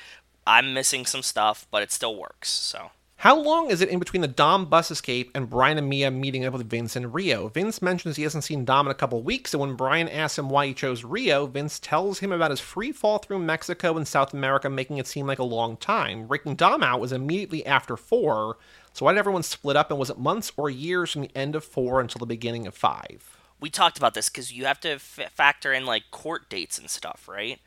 I'm 0.48 0.74
missing 0.74 1.06
some 1.06 1.22
stuff, 1.22 1.68
but 1.70 1.84
it 1.84 1.92
still 1.92 2.16
works. 2.16 2.50
So 2.50 2.90
How 3.18 3.38
long 3.38 3.70
is 3.70 3.82
it 3.82 3.90
in 3.90 4.00
between 4.00 4.22
the 4.22 4.30
Dom 4.30 4.68
bus 4.68 4.90
escape 4.92 5.30
and 5.36 5.50
Brian 5.50 5.78
and 5.78 5.90
Mia 5.90 6.10
meeting 6.10 6.46
up 6.46 6.54
with 6.54 6.70
Vince 6.70 6.96
in 6.96 7.12
Rio? 7.12 7.50
Vince 7.50 7.82
mentions 7.82 8.16
he 8.16 8.24
hasn't 8.24 8.46
seen 8.46 8.64
Dom 8.64 8.88
in 8.88 8.92
a 8.92 8.96
couple 8.96 9.22
weeks, 9.22 9.54
and 9.54 9.60
when 9.60 9.76
Brian 9.76 10.08
asks 10.08 10.40
him 10.40 10.50
why 10.50 10.68
he 10.68 10.74
chose 10.74 11.04
Rio, 11.04 11.46
Vince 11.46 11.80
tells 11.80 12.20
him 12.20 12.32
about 12.32 12.52
his 12.52 12.62
free 12.62 12.94
fall 12.94 13.18
through 13.18 13.40
Mexico 13.40 13.98
and 13.98 14.08
South 14.08 14.34
America, 14.34 14.70
making 14.70 15.00
it 15.00 15.06
seem 15.06 15.28
like 15.28 15.40
a 15.40 15.44
long 15.44 15.76
time. 15.76 16.28
Breaking 16.28 16.56
Dom 16.56 16.82
out 16.82 17.02
was 17.02 17.12
immediately 17.12 17.66
after 17.66 17.98
four, 17.98 18.58
so 18.94 19.06
why 19.06 19.14
did 19.14 19.20
everyone 19.20 19.44
split 19.44 19.76
up, 19.76 19.90
and 19.90 20.00
was 20.00 20.10
it 20.10 20.18
months 20.18 20.52
or 20.58 20.70
years 20.70 21.12
from 21.12 21.22
the 21.22 21.32
end 21.36 21.56
of 21.56 21.64
four 21.64 22.02
until 22.02 22.20
the 22.20 22.26
beginning 22.26 22.68
of 22.68 22.76
five? 22.76 23.38
We 23.60 23.70
talked 23.70 23.98
about 23.98 24.14
this 24.14 24.30
because 24.30 24.52
you 24.52 24.66
have 24.66 24.80
to 24.82 24.92
f- 24.92 25.20
factor 25.34 25.74
in 25.74 25.86
like 25.86 26.12
court 26.12 26.50
dates 26.50 26.78
and 26.78 26.90
stuff, 26.90 27.28
right? 27.28 27.60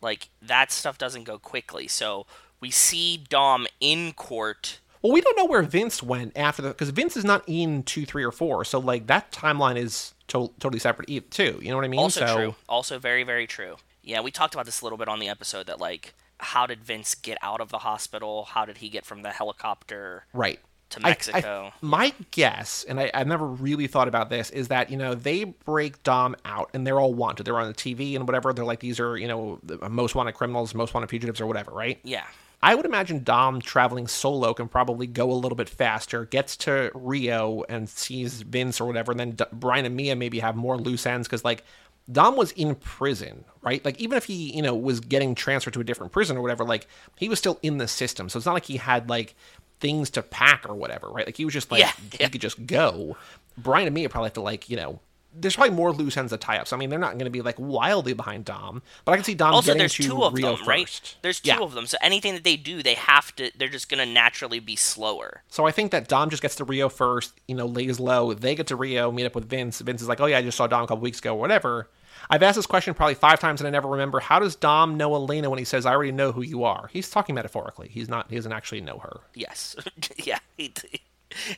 Like 0.00 0.28
that 0.42 0.72
stuff 0.72 0.98
doesn't 0.98 1.24
go 1.24 1.38
quickly. 1.38 1.88
So 1.88 2.26
we 2.60 2.70
see 2.70 3.16
Dom 3.16 3.66
in 3.80 4.12
court 4.12 4.80
well, 5.06 5.12
we 5.12 5.20
don't 5.20 5.36
know 5.36 5.44
where 5.44 5.62
Vince 5.62 6.02
went 6.02 6.36
after 6.36 6.62
the 6.62 6.68
because 6.70 6.90
Vince 6.90 7.16
is 7.16 7.24
not 7.24 7.44
in 7.46 7.84
two, 7.84 8.04
three, 8.04 8.24
or 8.24 8.32
four. 8.32 8.64
So 8.64 8.80
like 8.80 9.06
that 9.06 9.30
timeline 9.30 9.76
is 9.76 10.14
to- 10.28 10.50
totally 10.58 10.80
separate 10.80 11.30
too. 11.30 11.60
You 11.62 11.70
know 11.70 11.76
what 11.76 11.84
I 11.84 11.88
mean? 11.88 12.00
Also 12.00 12.26
so, 12.26 12.34
true. 12.34 12.54
Also 12.68 12.98
very 12.98 13.22
very 13.22 13.46
true. 13.46 13.76
Yeah, 14.02 14.20
we 14.20 14.32
talked 14.32 14.54
about 14.54 14.66
this 14.66 14.80
a 14.80 14.84
little 14.84 14.98
bit 14.98 15.06
on 15.06 15.20
the 15.20 15.28
episode 15.28 15.66
that 15.68 15.80
like 15.80 16.14
how 16.38 16.66
did 16.66 16.84
Vince 16.84 17.14
get 17.14 17.38
out 17.42 17.60
of 17.60 17.70
the 17.70 17.78
hospital? 17.78 18.44
How 18.44 18.64
did 18.64 18.78
he 18.78 18.88
get 18.88 19.04
from 19.04 19.22
the 19.22 19.30
helicopter? 19.30 20.24
Right. 20.32 20.60
To 20.90 21.00
Mexico. 21.00 21.64
I, 21.64 21.66
I, 21.66 21.72
my 21.80 22.14
guess, 22.30 22.84
and 22.88 23.00
I, 23.00 23.10
I've 23.12 23.26
never 23.26 23.46
really 23.46 23.88
thought 23.88 24.06
about 24.06 24.30
this, 24.30 24.50
is 24.50 24.68
that 24.68 24.88
you 24.88 24.96
know 24.96 25.16
they 25.16 25.42
break 25.42 26.00
Dom 26.04 26.36
out 26.44 26.70
and 26.74 26.86
they're 26.86 27.00
all 27.00 27.12
wanted. 27.12 27.44
They're 27.44 27.58
on 27.58 27.66
the 27.66 27.74
TV 27.74 28.14
and 28.14 28.24
whatever. 28.26 28.52
They're 28.52 28.64
like 28.64 28.78
these 28.78 29.00
are 29.00 29.16
you 29.16 29.26
know 29.26 29.58
the 29.64 29.88
most 29.88 30.14
wanted 30.14 30.34
criminals, 30.34 30.74
most 30.74 30.94
wanted 30.94 31.10
fugitives, 31.10 31.40
or 31.40 31.46
whatever, 31.46 31.72
right? 31.72 31.98
Yeah. 32.04 32.24
I 32.62 32.74
would 32.74 32.86
imagine 32.86 33.22
Dom 33.22 33.60
traveling 33.60 34.06
solo 34.06 34.54
can 34.54 34.68
probably 34.68 35.06
go 35.06 35.30
a 35.30 35.34
little 35.34 35.56
bit 35.56 35.68
faster, 35.68 36.24
gets 36.24 36.56
to 36.58 36.90
Rio 36.94 37.64
and 37.68 37.88
sees 37.88 38.42
Vince 38.42 38.80
or 38.80 38.86
whatever, 38.86 39.12
and 39.12 39.20
then 39.20 39.30
D- 39.32 39.44
Brian 39.52 39.84
and 39.84 39.94
Mia 39.94 40.16
maybe 40.16 40.38
have 40.38 40.56
more 40.56 40.78
loose 40.78 41.04
ends 41.04 41.28
because 41.28 41.44
like 41.44 41.64
Dom 42.10 42.36
was 42.36 42.52
in 42.52 42.74
prison, 42.76 43.44
right? 43.62 43.84
Like 43.84 44.00
even 44.00 44.16
if 44.16 44.24
he, 44.24 44.54
you 44.54 44.62
know, 44.62 44.74
was 44.74 45.00
getting 45.00 45.34
transferred 45.34 45.74
to 45.74 45.80
a 45.80 45.84
different 45.84 46.12
prison 46.12 46.36
or 46.36 46.42
whatever, 46.42 46.64
like 46.64 46.86
he 47.16 47.28
was 47.28 47.38
still 47.38 47.58
in 47.62 47.78
the 47.78 47.88
system. 47.88 48.28
So 48.28 48.36
it's 48.38 48.46
not 48.46 48.52
like 48.54 48.66
he 48.66 48.76
had 48.76 49.08
like 49.08 49.34
things 49.80 50.10
to 50.10 50.22
pack 50.22 50.68
or 50.68 50.74
whatever, 50.74 51.08
right? 51.08 51.26
Like 51.26 51.36
he 51.36 51.44
was 51.44 51.52
just 51.54 51.70
like 51.70 51.80
yeah, 51.80 51.92
he 52.12 52.18
yeah. 52.20 52.28
could 52.28 52.40
just 52.40 52.66
go. 52.66 53.16
Brian 53.58 53.86
and 53.86 53.94
me 53.94 54.06
probably 54.08 54.26
have 54.26 54.34
to 54.34 54.40
like, 54.40 54.70
you 54.70 54.76
know, 54.76 55.00
there's 55.38 55.54
probably 55.56 55.74
more 55.74 55.92
loose 55.92 56.16
ends 56.16 56.32
to 56.32 56.38
tie 56.38 56.56
up. 56.58 56.66
So 56.66 56.76
I 56.76 56.78
mean, 56.78 56.88
they're 56.88 56.98
not 56.98 57.12
going 57.12 57.24
to 57.26 57.30
be 57.30 57.42
like 57.42 57.56
wildly 57.58 58.14
behind 58.14 58.44
Dom, 58.46 58.80
but 59.04 59.12
I 59.12 59.16
can 59.16 59.24
see 59.24 59.34
Dom 59.34 59.52
also, 59.52 59.66
getting 59.66 59.80
there's 59.80 59.94
to 59.94 60.02
two 60.04 60.22
of 60.22 60.32
Rio 60.32 60.46
them, 60.48 60.56
first. 60.58 60.68
right? 60.68 61.16
There's 61.22 61.40
two 61.40 61.48
Yeah. 61.48 61.60
of 61.60 61.74
them, 61.74 61.86
so 61.86 61.98
anything 62.00 62.32
that 62.34 62.44
they 62.44 62.56
do, 62.56 62.82
they 62.82 62.94
have 62.94 63.34
to. 63.36 63.50
They're 63.58 63.68
just 63.68 63.90
gonna 63.90 64.06
naturally 64.06 64.60
be 64.60 64.76
slower. 64.76 65.42
So 65.48 65.66
I 65.66 65.72
think 65.72 65.90
that 65.90 66.08
Dom 66.08 66.30
just 66.30 66.40
gets 66.40 66.54
to 66.56 66.64
Rio 66.64 66.88
first, 66.88 67.32
you 67.48 67.54
know, 67.54 67.66
lays 67.66 68.00
low. 68.00 68.32
They 68.32 68.54
get 68.54 68.68
to 68.68 68.76
Rio, 68.76 69.10
meet 69.12 69.26
up 69.26 69.34
with 69.34 69.46
Vince. 69.46 69.80
Vince 69.80 70.00
is 70.00 70.08
like, 70.08 70.20
oh 70.20 70.26
yeah, 70.26 70.38
I 70.38 70.42
just 70.42 70.56
saw 70.56 70.66
Dom 70.68 70.84
a 70.84 70.86
couple 70.86 71.02
weeks 71.02 71.18
ago, 71.18 71.34
or 71.34 71.40
whatever. 71.40 71.90
I've 72.28 72.42
asked 72.42 72.56
this 72.56 72.66
question 72.66 72.94
probably 72.94 73.14
five 73.14 73.40
times 73.40 73.60
and 73.60 73.68
I 73.68 73.70
never 73.70 73.88
remember. 73.88 74.20
How 74.20 74.38
does 74.38 74.56
Dom 74.56 74.96
know 74.96 75.14
Elena 75.14 75.50
when 75.50 75.58
he 75.58 75.64
says, 75.64 75.86
I 75.86 75.92
already 75.92 76.12
know 76.12 76.32
who 76.32 76.42
you 76.42 76.64
are? 76.64 76.88
He's 76.92 77.10
talking 77.10 77.34
metaphorically. 77.34 77.88
He's 77.88 78.08
not, 78.08 78.28
he 78.30 78.36
doesn't 78.36 78.52
actually 78.52 78.80
know 78.80 78.98
her. 78.98 79.20
Yes, 79.34 79.76
yeah. 80.16 80.38
He, 80.56 80.72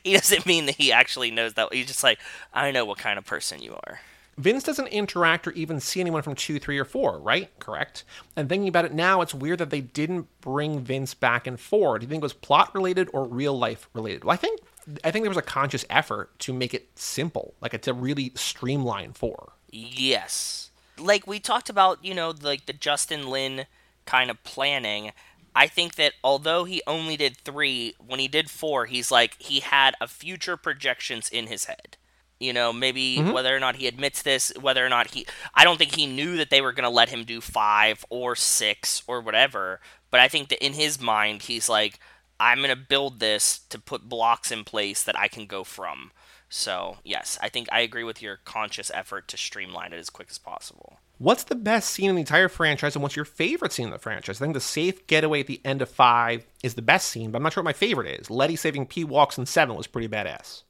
he 0.03 0.13
doesn't 0.13 0.45
mean 0.45 0.65
that 0.67 0.75
he 0.75 0.91
actually 0.91 1.31
knows 1.31 1.53
that. 1.55 1.73
He's 1.73 1.87
just 1.87 2.03
like, 2.03 2.19
I 2.53 2.71
know 2.71 2.85
what 2.85 2.97
kind 2.97 3.17
of 3.17 3.25
person 3.25 3.61
you 3.61 3.73
are. 3.73 3.99
Vince 4.37 4.63
doesn't 4.63 4.87
interact 4.87 5.47
or 5.47 5.51
even 5.51 5.81
see 5.81 5.99
anyone 5.99 6.21
from 6.21 6.33
two, 6.33 6.59
three, 6.59 6.77
or 6.77 6.85
four, 6.85 7.19
right? 7.19 7.49
Correct. 7.59 8.05
And 8.37 8.47
thinking 8.47 8.69
about 8.69 8.85
it 8.85 8.93
now, 8.93 9.19
it's 9.19 9.33
weird 9.33 9.59
that 9.59 9.69
they 9.69 9.81
didn't 9.81 10.27
bring 10.39 10.79
Vince 10.79 11.13
back 11.13 11.45
and 11.45 11.59
four. 11.59 11.99
Do 11.99 12.05
you 12.05 12.09
think 12.09 12.21
it 12.21 12.23
was 12.23 12.31
plot 12.31 12.73
related 12.73 13.09
or 13.11 13.25
real 13.25 13.57
life 13.57 13.89
related? 13.93 14.23
Well, 14.23 14.33
I 14.33 14.37
think 14.37 14.61
I 15.03 15.11
think 15.11 15.23
there 15.23 15.29
was 15.29 15.37
a 15.37 15.41
conscious 15.41 15.85
effort 15.89 16.39
to 16.39 16.53
make 16.53 16.73
it 16.73 16.87
simple, 16.95 17.53
like 17.61 17.79
to 17.79 17.93
really 17.93 18.31
streamline 18.35 19.11
four. 19.11 19.51
Yes. 19.71 20.71
Like 20.97 21.27
we 21.27 21.39
talked 21.39 21.69
about, 21.69 22.03
you 22.03 22.13
know, 22.13 22.33
like 22.41 22.65
the 22.65 22.73
Justin 22.73 23.29
Lin 23.29 23.65
kind 24.05 24.29
of 24.29 24.43
planning. 24.43 25.11
I 25.55 25.67
think 25.67 25.95
that 25.95 26.13
although 26.23 26.63
he 26.63 26.81
only 26.87 27.17
did 27.17 27.37
three, 27.37 27.95
when 28.05 28.19
he 28.19 28.27
did 28.27 28.49
four, 28.49 28.85
he's 28.85 29.11
like 29.11 29.35
he 29.39 29.59
had 29.59 29.95
a 29.99 30.07
future 30.07 30.57
projections 30.57 31.29
in 31.29 31.47
his 31.47 31.65
head. 31.65 31.97
You 32.39 32.53
know, 32.53 32.71
maybe 32.71 33.17
mm-hmm. 33.17 33.31
whether 33.31 33.53
or 33.53 33.59
not 33.59 33.75
he 33.75 33.87
admits 33.87 34.21
this, 34.21 34.53
whether 34.59 34.85
or 34.85 34.89
not 34.89 35.11
he 35.11 35.25
I 35.53 35.63
don't 35.63 35.77
think 35.77 35.95
he 35.95 36.07
knew 36.07 36.37
that 36.37 36.49
they 36.49 36.61
were 36.61 36.73
gonna 36.73 36.89
let 36.89 37.09
him 37.09 37.23
do 37.23 37.41
five 37.41 38.05
or 38.09 38.35
six 38.35 39.03
or 39.07 39.21
whatever. 39.21 39.81
But 40.11 40.21
I 40.21 40.27
think 40.27 40.49
that 40.49 40.65
in 40.65 40.73
his 40.73 41.01
mind 41.01 41.43
he's 41.43 41.67
like, 41.67 41.99
I'm 42.39 42.61
gonna 42.61 42.75
build 42.75 43.19
this 43.19 43.59
to 43.69 43.79
put 43.79 44.07
blocks 44.07 44.51
in 44.51 44.63
place 44.63 45.03
that 45.03 45.19
I 45.19 45.27
can 45.27 45.45
go 45.45 45.63
from. 45.63 46.11
So 46.49 46.97
yes, 47.03 47.37
I 47.41 47.49
think 47.49 47.69
I 47.71 47.81
agree 47.81 48.03
with 48.03 48.21
your 48.21 48.37
conscious 48.43 48.91
effort 48.93 49.27
to 49.29 49.37
streamline 49.37 49.93
it 49.93 49.99
as 49.99 50.09
quick 50.09 50.27
as 50.31 50.37
possible. 50.37 50.97
What's 51.19 51.43
the 51.43 51.55
best 51.55 51.89
scene 51.89 52.09
in 52.09 52.15
the 52.15 52.21
entire 52.21 52.47
franchise, 52.47 52.95
and 52.95 53.03
what's 53.03 53.15
your 53.15 53.25
favorite 53.25 53.73
scene 53.73 53.87
in 53.87 53.91
the 53.91 53.99
franchise? 53.99 54.41
I 54.41 54.45
think 54.45 54.53
the 54.53 54.61
safe 54.61 55.05
getaway 55.05 55.41
at 55.41 55.47
the 55.47 55.61
end 55.65 55.81
of 55.81 55.89
five 55.89 56.45
is 56.63 56.75
the 56.75 56.81
best 56.81 57.09
scene, 57.09 57.29
but 57.31 57.37
I'm 57.37 57.43
not 57.43 57.53
sure 57.53 57.61
what 57.61 57.69
my 57.69 57.73
favorite 57.73 58.19
is. 58.19 58.29
Letty 58.29 58.55
saving 58.55 58.85
P 58.87 59.03
Walks 59.03 59.37
in 59.37 59.45
seven 59.45 59.75
was 59.75 59.85
pretty 59.85 60.07
badass. 60.07 60.63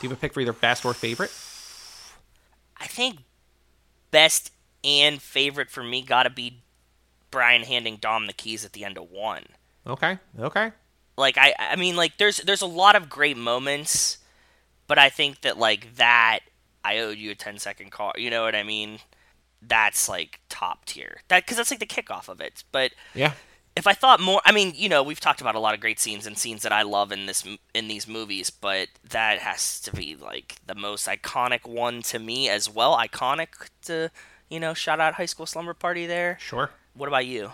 Do 0.00 0.06
you 0.06 0.08
have 0.08 0.18
a 0.18 0.20
pick 0.20 0.32
for 0.32 0.40
either 0.40 0.52
best 0.52 0.84
or 0.84 0.94
favorite? 0.94 1.30
I 2.78 2.86
think 2.86 3.18
best 4.10 4.50
and 4.82 5.20
favorite 5.22 5.70
for 5.70 5.84
me 5.84 6.02
gotta 6.02 6.30
be 6.30 6.62
Brian 7.30 7.62
handing 7.62 7.96
Dom 7.96 8.26
the 8.26 8.32
keys 8.32 8.64
at 8.64 8.72
the 8.72 8.84
end 8.84 8.98
of 8.98 9.10
one. 9.10 9.44
Okay, 9.86 10.18
okay. 10.38 10.72
Like 11.16 11.36
I 11.38 11.54
I 11.58 11.76
mean 11.76 11.96
like 11.96 12.16
there's 12.16 12.38
there's 12.38 12.62
a 12.62 12.66
lot 12.66 12.96
of 12.96 13.08
great 13.10 13.36
moments, 13.36 14.18
but 14.86 14.98
I 14.98 15.08
think 15.08 15.40
that 15.42 15.58
like 15.58 15.96
that 15.96 16.40
I 16.84 16.98
owed 16.98 17.18
you 17.18 17.30
a 17.30 17.34
10 17.34 17.58
second 17.58 17.90
call. 17.92 18.12
You 18.16 18.30
know 18.30 18.42
what 18.42 18.54
I 18.54 18.62
mean? 18.62 18.98
That's 19.60 20.08
like 20.08 20.40
top 20.48 20.84
tier. 20.84 21.20
That 21.28 21.46
cuz 21.46 21.56
that's 21.56 21.70
like 21.70 21.80
the 21.80 21.86
kickoff 21.86 22.28
of 22.28 22.40
it. 22.40 22.64
But 22.72 22.92
Yeah. 23.14 23.34
if 23.76 23.86
I 23.86 23.92
thought 23.92 24.20
more, 24.20 24.42
I 24.44 24.52
mean, 24.52 24.72
you 24.74 24.88
know, 24.88 25.02
we've 25.02 25.20
talked 25.20 25.40
about 25.40 25.54
a 25.54 25.60
lot 25.60 25.74
of 25.74 25.80
great 25.80 26.00
scenes 26.00 26.26
and 26.26 26.36
scenes 26.36 26.62
that 26.62 26.72
I 26.72 26.82
love 26.82 27.12
in 27.12 27.26
this 27.26 27.44
in 27.72 27.88
these 27.88 28.08
movies, 28.08 28.50
but 28.50 28.88
that 29.08 29.38
has 29.38 29.80
to 29.82 29.92
be 29.92 30.16
like 30.16 30.56
the 30.66 30.74
most 30.74 31.06
iconic 31.06 31.64
one 31.66 32.02
to 32.02 32.18
me 32.18 32.48
as 32.48 32.68
well. 32.68 32.96
Iconic 32.96 33.48
to 33.82 34.10
you 34.48 34.60
know, 34.60 34.74
shout 34.74 35.00
out 35.00 35.14
High 35.14 35.24
School 35.26 35.46
Slumber 35.46 35.72
Party 35.72 36.04
there. 36.04 36.36
Sure. 36.38 36.70
What 36.92 37.08
about 37.08 37.24
you? 37.24 37.52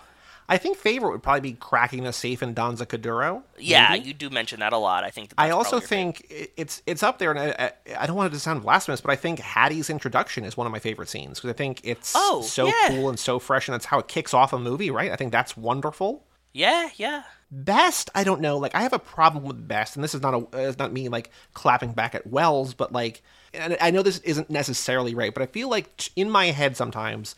I 0.50 0.56
think 0.56 0.78
favorite 0.78 1.10
would 1.10 1.22
probably 1.22 1.42
be 1.42 1.52
cracking 1.52 2.04
the 2.04 2.12
safe 2.12 2.42
in 2.42 2.54
Danza 2.54 2.86
Kuduro. 2.86 3.42
Yeah, 3.58 3.90
maybe. 3.90 4.06
you 4.08 4.14
do 4.14 4.30
mention 4.30 4.60
that 4.60 4.72
a 4.72 4.78
lot. 4.78 5.04
I 5.04 5.10
think. 5.10 5.30
That 5.30 5.34
I 5.38 5.50
also 5.50 5.76
your 5.76 5.80
favorite. 5.86 6.16
think 6.28 6.52
it's 6.56 6.82
it's 6.86 7.02
up 7.02 7.18
there, 7.18 7.30
and 7.30 7.38
I, 7.38 7.72
I, 7.90 8.02
I 8.02 8.06
don't 8.06 8.16
want 8.16 8.32
it 8.32 8.34
to 8.36 8.40
sound 8.40 8.62
blasphemous, 8.62 9.00
but 9.02 9.10
I 9.10 9.16
think 9.16 9.40
Hattie's 9.40 9.90
introduction 9.90 10.44
is 10.44 10.56
one 10.56 10.66
of 10.66 10.72
my 10.72 10.78
favorite 10.78 11.08
scenes 11.10 11.38
because 11.38 11.50
I 11.50 11.52
think 11.52 11.80
it's 11.84 12.14
Oh, 12.16 12.40
so 12.42 12.66
yeah. 12.66 12.88
cool 12.88 13.10
and 13.10 13.18
so 13.18 13.38
fresh, 13.38 13.68
and 13.68 13.74
that's 13.74 13.84
how 13.84 13.98
it 13.98 14.08
kicks 14.08 14.32
off 14.32 14.52
a 14.54 14.58
movie, 14.58 14.90
right? 14.90 15.12
I 15.12 15.16
think 15.16 15.32
that's 15.32 15.56
wonderful. 15.56 16.24
Yeah, 16.54 16.88
yeah. 16.96 17.24
Best, 17.50 18.08
I 18.14 18.24
don't 18.24 18.40
know. 18.40 18.56
Like 18.58 18.74
I 18.74 18.80
have 18.80 18.92
a 18.94 18.98
problem 18.98 19.44
with 19.44 19.68
best, 19.68 19.96
and 19.96 20.02
this 20.04 20.14
is 20.14 20.22
not 20.22 20.32
a 20.34 20.38
uh, 20.38 20.68
it's 20.68 20.78
not 20.78 20.92
me 20.92 21.08
like 21.10 21.30
clapping 21.52 21.92
back 21.92 22.14
at 22.14 22.26
Wells, 22.26 22.72
but 22.72 22.90
like, 22.90 23.22
and 23.52 23.76
I 23.82 23.90
know 23.90 24.02
this 24.02 24.18
isn't 24.20 24.48
necessarily 24.48 25.14
right, 25.14 25.32
but 25.34 25.42
I 25.42 25.46
feel 25.46 25.68
like 25.68 26.10
in 26.16 26.30
my 26.30 26.46
head 26.46 26.74
sometimes, 26.76 27.34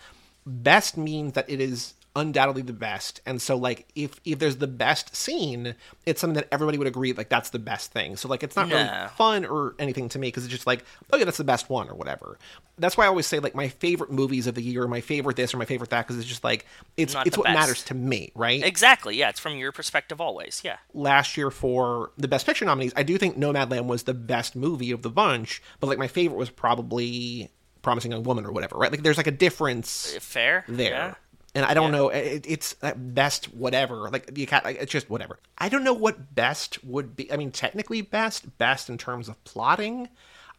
best 0.47 0.97
means 0.97 1.33
that 1.33 1.51
it 1.51 1.61
is 1.61 1.95
undoubtedly 2.17 2.63
the 2.63 2.73
best, 2.73 3.21
and 3.25 3.41
so 3.41 3.57
like 3.57 3.87
if 3.95 4.21
if 4.25 4.39
there's 4.41 4.57
the 4.57 4.67
best 4.67 5.15
scene, 5.15 5.75
it's 6.07 6.21
something 6.21 6.35
that 6.35 6.49
everybody 6.51 6.77
would 6.77 6.87
agree 6.89 7.13
like 7.13 7.29
that's 7.29 7.51
the 7.51 7.59
best 7.59 7.93
thing. 7.93 8.17
So 8.17 8.29
like 8.29 8.43
it's 8.43 8.57
not 8.57 8.69
really 8.71 8.89
fun 9.17 9.45
or 9.45 9.75
anything 9.79 10.09
to 10.11 10.19
me 10.19 10.29
because 10.29 10.45
it's 10.45 10.53
just 10.53 10.67
like 10.67 10.85
oh 11.13 11.17
yeah 11.17 11.25
that's 11.25 11.37
the 11.39 11.45
best 11.45 11.71
one 11.71 11.89
or 11.89 11.95
whatever. 11.95 12.39
That's 12.79 12.97
why 12.97 13.05
I 13.05 13.09
always 13.09 13.27
say 13.27 13.39
like 13.39 13.55
my 13.55 13.69
favorite 13.69 14.11
movies 14.11 14.47
of 14.47 14.55
the 14.55 14.63
year, 14.63 14.89
my 14.89 15.01
favorite 15.01 15.37
this 15.37 15.53
or 15.55 15.59
my 15.59 15.67
favorite 15.67 15.91
that 15.91 16.07
because 16.07 16.19
it's 16.19 16.27
just 16.29 16.43
like 16.43 16.67
it's 16.97 17.15
Not 17.15 17.27
it's 17.27 17.37
what 17.39 17.45
best. 17.45 17.59
matters 17.59 17.85
to 17.85 17.95
me, 17.95 18.33
right? 18.35 18.65
Exactly. 18.65 19.17
Yeah, 19.17 19.29
it's 19.29 19.39
from 19.39 19.57
your 19.57 19.71
perspective 19.71 20.21
always. 20.21 20.63
Yeah. 20.65 20.79
last 20.95 21.37
year 21.37 21.51
for 21.51 22.11
the 22.19 22.27
best 22.29 22.45
picture 22.47 22.65
nominees, 22.65 22.93
I 22.97 23.03
do 23.03 23.19
think 23.19 23.37
Nomadland 23.39 23.87
was 23.87 24.03
the 24.05 24.15
best 24.15 24.57
movie 24.57 24.91
of 24.91 25.03
the 25.03 25.11
bunch, 25.11 25.63
but 25.79 25.87
like 25.87 25.99
my 25.99 26.09
favorite 26.09 26.39
was 26.39 26.51
probably 26.51 27.51
Promising 27.83 28.11
Young 28.13 28.25
Woman 28.25 28.45
or 28.45 28.53
whatever, 28.53 28.77
right? 28.77 28.91
Like 28.91 29.03
there's 29.03 29.17
like 29.17 29.27
a 29.27 29.31
difference 29.31 30.17
Fair. 30.21 30.65
there. 30.69 30.91
Yeah. 30.91 31.15
And 31.55 31.65
I 31.65 31.75
don't 31.75 31.91
know, 31.91 32.11
it, 32.11 32.45
it's 32.47 32.77
at 32.81 33.15
best 33.15 33.47
whatever. 33.53 34.09
Like 34.09 34.39
you 34.39 34.47
can't, 34.47 34.65
like, 34.65 34.77
it's 34.81 34.93
just 34.93 35.11
whatever. 35.11 35.41
I 35.59 35.69
don't 35.69 35.83
know 35.83 35.93
what 35.93 36.35
best 36.35 36.83
would 36.85 37.17
be. 37.17 37.33
I 37.33 37.37
mean, 37.37 37.51
technically 37.51 38.03
best, 38.03 38.57
best 38.59 38.89
in 38.89 38.99
terms 38.99 39.29
of 39.29 39.43
plotting. 39.45 40.09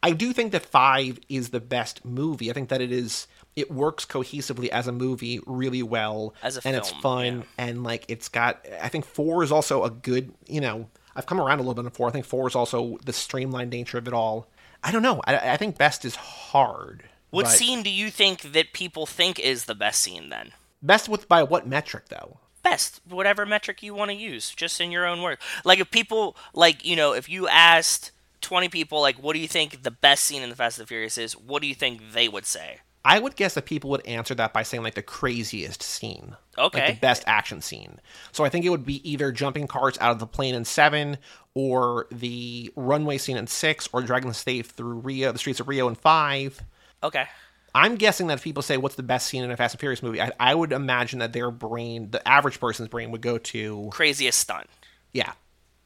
I 0.02 0.10
do 0.10 0.32
think 0.32 0.52
that 0.52 0.66
five 0.66 1.18
is 1.28 1.50
the 1.50 1.60
best 1.60 2.04
movie. 2.04 2.50
I 2.50 2.54
think 2.54 2.68
that 2.70 2.80
it 2.80 2.92
is. 2.92 3.26
It 3.54 3.70
works 3.70 4.04
cohesively 4.04 4.68
as 4.68 4.86
a 4.88 4.92
movie 4.92 5.40
really 5.46 5.82
well, 5.82 6.34
As 6.42 6.56
a 6.56 6.66
and 6.66 6.74
it's 6.74 6.90
fun, 6.90 7.38
yeah. 7.38 7.44
and 7.58 7.84
like 7.84 8.04
it's 8.08 8.28
got. 8.28 8.66
I 8.80 8.88
think 8.88 9.04
four 9.04 9.42
is 9.44 9.52
also 9.52 9.84
a 9.84 9.90
good. 9.90 10.32
You 10.48 10.60
know, 10.60 10.88
I've 11.14 11.26
come 11.26 11.40
around 11.40 11.58
a 11.58 11.62
little 11.62 11.74
bit 11.74 11.84
on 11.84 11.90
four. 11.92 12.08
I 12.08 12.10
think 12.10 12.24
four 12.24 12.48
is 12.48 12.56
also 12.56 12.98
the 13.04 13.12
streamlined 13.12 13.70
nature 13.70 13.98
of 13.98 14.08
it 14.08 14.14
all. 14.14 14.48
I 14.82 14.90
don't 14.90 15.02
know. 15.02 15.20
I, 15.24 15.52
I 15.52 15.56
think 15.56 15.78
best 15.78 16.04
is 16.04 16.16
hard. 16.16 17.04
What 17.30 17.44
but- 17.44 17.52
scene 17.52 17.82
do 17.82 17.90
you 17.90 18.10
think 18.10 18.40
that 18.52 18.72
people 18.72 19.06
think 19.06 19.38
is 19.38 19.66
the 19.66 19.74
best 19.74 20.00
scene 20.00 20.30
then? 20.30 20.52
Best 20.82 21.08
with 21.08 21.28
by 21.28 21.42
what 21.42 21.66
metric 21.66 22.08
though? 22.08 22.38
best 22.62 23.00
whatever 23.08 23.44
metric 23.44 23.82
you 23.82 23.94
want 23.94 24.10
to 24.10 24.16
use 24.16 24.50
just 24.50 24.80
in 24.80 24.90
your 24.90 25.06
own 25.06 25.20
words 25.20 25.40
like 25.64 25.80
if 25.80 25.90
people 25.90 26.36
like 26.54 26.84
you 26.84 26.96
know 26.96 27.12
if 27.12 27.28
you 27.28 27.48
asked 27.48 28.12
20 28.40 28.68
people 28.68 29.00
like 29.00 29.16
what 29.16 29.34
do 29.34 29.40
you 29.40 29.48
think 29.48 29.82
the 29.82 29.90
best 29.90 30.24
scene 30.24 30.42
in 30.42 30.50
the 30.50 30.56
fast 30.56 30.78
and 30.78 30.84
the 30.84 30.88
furious 30.88 31.18
is 31.18 31.36
what 31.36 31.60
do 31.60 31.68
you 31.68 31.74
think 31.74 32.00
they 32.12 32.28
would 32.28 32.46
say 32.46 32.78
I 33.04 33.18
would 33.18 33.34
guess 33.34 33.54
that 33.54 33.64
people 33.64 33.90
would 33.90 34.06
answer 34.06 34.32
that 34.36 34.52
by 34.52 34.62
saying 34.62 34.84
like 34.84 34.94
the 34.94 35.02
craziest 35.02 35.82
scene. 35.82 36.36
Okay. 36.56 36.78
Like 36.78 36.94
the 36.94 37.00
best 37.00 37.24
action 37.26 37.60
scene. 37.60 37.98
So 38.30 38.44
I 38.44 38.48
think 38.48 38.64
it 38.64 38.68
would 38.68 38.86
be 38.86 39.10
either 39.10 39.32
jumping 39.32 39.66
cars 39.66 39.98
out 40.00 40.12
of 40.12 40.20
the 40.20 40.26
plane 40.28 40.54
in 40.54 40.64
seven, 40.64 41.18
or 41.54 42.06
the 42.12 42.72
runway 42.76 43.18
scene 43.18 43.36
in 43.36 43.48
six, 43.48 43.88
or 43.92 44.02
dragging 44.02 44.28
the 44.28 44.34
safe 44.34 44.66
through 44.66 45.00
Rio, 45.00 45.32
the 45.32 45.38
streets 45.40 45.58
of 45.58 45.66
Rio 45.66 45.88
in 45.88 45.96
five. 45.96 46.62
okay 47.02 47.26
I'm 47.74 47.96
guessing 47.96 48.26
that 48.26 48.34
if 48.34 48.44
people 48.44 48.62
say 48.62 48.76
what's 48.76 48.96
the 48.96 49.02
best 49.02 49.28
scene 49.28 49.44
in 49.44 49.50
a 49.50 49.56
Fast 49.56 49.74
and 49.74 49.80
Furious 49.80 50.02
movie, 50.02 50.20
I, 50.20 50.30
I 50.38 50.54
would 50.54 50.72
imagine 50.72 51.20
that 51.20 51.32
their 51.32 51.50
brain, 51.50 52.10
the 52.10 52.26
average 52.28 52.60
person's 52.60 52.88
brain, 52.88 53.10
would 53.10 53.22
go 53.22 53.38
to 53.38 53.88
craziest 53.92 54.38
stunt 54.38 54.68
yeah. 55.12 55.32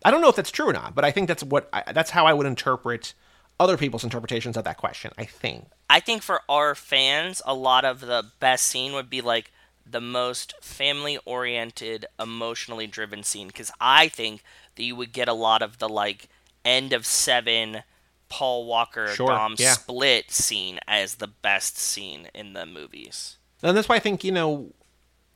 I 0.04 0.10
don't 0.10 0.20
know 0.20 0.28
if 0.28 0.36
that's 0.36 0.50
true 0.50 0.68
or 0.68 0.72
not, 0.72 0.94
but 0.94 1.04
I 1.04 1.10
think 1.10 1.28
that's 1.28 1.42
what 1.42 1.68
I, 1.72 1.92
that's 1.92 2.10
how 2.10 2.26
I 2.26 2.32
would 2.32 2.46
interpret 2.46 3.14
other 3.58 3.76
people's 3.76 4.04
interpretations 4.04 4.56
of 4.56 4.64
that 4.64 4.76
question. 4.76 5.10
I 5.18 5.24
think. 5.24 5.66
I 5.90 6.00
think 6.00 6.22
for 6.22 6.42
our 6.48 6.74
fans, 6.74 7.42
a 7.44 7.54
lot 7.54 7.84
of 7.84 8.00
the 8.00 8.24
best 8.38 8.66
scene 8.66 8.92
would 8.92 9.10
be 9.10 9.20
like 9.20 9.52
the 9.88 10.00
most 10.00 10.54
family 10.60 11.18
oriented, 11.24 12.06
emotionally 12.20 12.86
driven 12.86 13.22
scene. 13.22 13.48
Because 13.48 13.72
I 13.80 14.08
think 14.08 14.42
that 14.76 14.84
you 14.84 14.94
would 14.96 15.12
get 15.12 15.28
a 15.28 15.32
lot 15.32 15.62
of 15.62 15.78
the 15.78 15.88
like 15.88 16.28
end 16.64 16.92
of 16.92 17.06
seven, 17.06 17.82
Paul 18.28 18.66
Walker 18.66 19.08
Sure, 19.08 19.28
Dom 19.28 19.54
yeah. 19.58 19.72
split 19.74 20.30
scene 20.30 20.78
as 20.88 21.16
the 21.16 21.28
best 21.28 21.78
scene 21.78 22.28
in 22.34 22.52
the 22.52 22.66
movies. 22.66 23.36
And 23.62 23.76
that's 23.76 23.88
why 23.88 23.96
I 23.96 24.00
think 24.00 24.24
you 24.24 24.32
know 24.32 24.72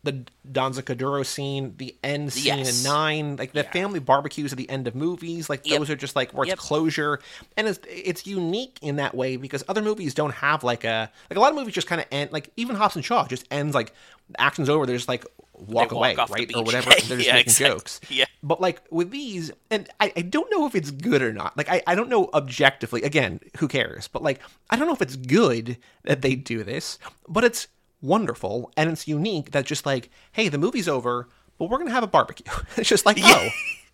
the 0.03 0.25
Danza 0.51 0.83
Kuduro 0.83 1.27
scene, 1.27 1.75
the 1.77 1.95
end 2.03 2.33
scene 2.33 2.59
Yes. 2.59 2.79
in 2.79 2.85
nine, 2.91 3.37
like 3.37 3.53
the 3.53 3.63
Yeah. 3.65 3.71
family 3.71 4.01
barbecues 4.01 4.51
at 4.51 4.57
the 4.57 4.69
end 4.71 4.89
of 4.89 4.95
movies, 4.95 5.51
like 5.51 5.61
Yep. 5.67 5.79
those 5.79 5.91
are 5.91 5.97
just 5.97 6.17
like 6.17 6.33
where 6.33 6.45
it's 6.45 6.51
Yep. 6.53 6.59
closure, 6.59 7.21
and 7.57 7.69
it's 7.69 7.79
it's 7.87 8.27
unique 8.27 8.79
in 8.81 8.97
that 8.97 9.15
way 9.15 9.37
because 9.37 9.63
other 9.69 9.83
movies 9.83 10.15
don't 10.15 10.33
have 10.37 10.65
like 10.65 10.85
a 10.85 11.11
like 11.29 11.37
a 11.37 11.41
lot 11.41 11.51
of 11.51 11.57
movies 11.57 11.75
just 11.75 11.87
kind 11.87 12.01
of 12.01 12.07
end 12.11 12.33
like 12.33 12.51
even 12.57 12.77
Hobbs 12.77 12.97
and 12.97 13.05
Shaw 13.05 13.27
just 13.27 13.45
ends 13.51 13.75
like 13.75 13.93
action's 14.39 14.71
over, 14.71 14.87
they're 14.87 14.97
just 14.97 15.09
like 15.09 15.27
walk 15.61 15.93
walk 15.93 15.93
away, 15.93 16.17
right 16.31 16.51
or 16.55 16.65
whatever, 16.65 16.91
they're 17.07 17.17
just 17.19 17.27
Yeah, 17.27 17.35
making 17.35 17.51
exactly. 17.51 17.75
jokes. 17.79 18.01
Yeah. 18.09 18.25
But 18.43 18.61
like 18.61 18.83
with 18.91 19.11
these, 19.11 19.51
and 19.71 19.89
I, 20.01 20.13
I 20.17 20.23
don't 20.23 20.51
know 20.51 20.67
if 20.67 20.75
it's 20.75 20.91
good 20.91 21.23
or 21.23 21.33
not. 21.33 21.57
Like 21.57 21.69
I, 21.69 21.83
I 21.87 21.95
don't 21.95 22.09
know 22.09 22.31
objectively. 22.35 23.03
Again, 23.03 23.41
who 23.59 23.69
cares? 23.69 24.09
But 24.09 24.23
like 24.23 24.41
I 24.71 24.77
don't 24.77 24.87
know 24.87 24.95
if 24.95 25.03
it's 25.03 25.17
good 25.17 25.77
that 26.05 26.23
they 26.23 26.35
do 26.35 26.65
this, 26.65 26.99
but 27.29 27.45
it's 27.45 27.69
wonderful 28.03 28.73
and 28.77 28.91
it's 28.91 29.07
unique 29.07 29.51
that 29.53 29.67
just 29.67 29.85
like, 29.87 30.11
hey, 30.33 30.49
the 30.49 30.59
movie's 30.59 30.89
over, 30.89 31.29
but 31.59 31.69
we're 31.69 31.79
gonna 31.79 31.91
have 31.91 32.03
a 32.03 32.07
barbecue. 32.09 32.51
it's 32.77 32.89
just 32.89 33.07
like, 33.07 33.19
oh, 33.21 33.49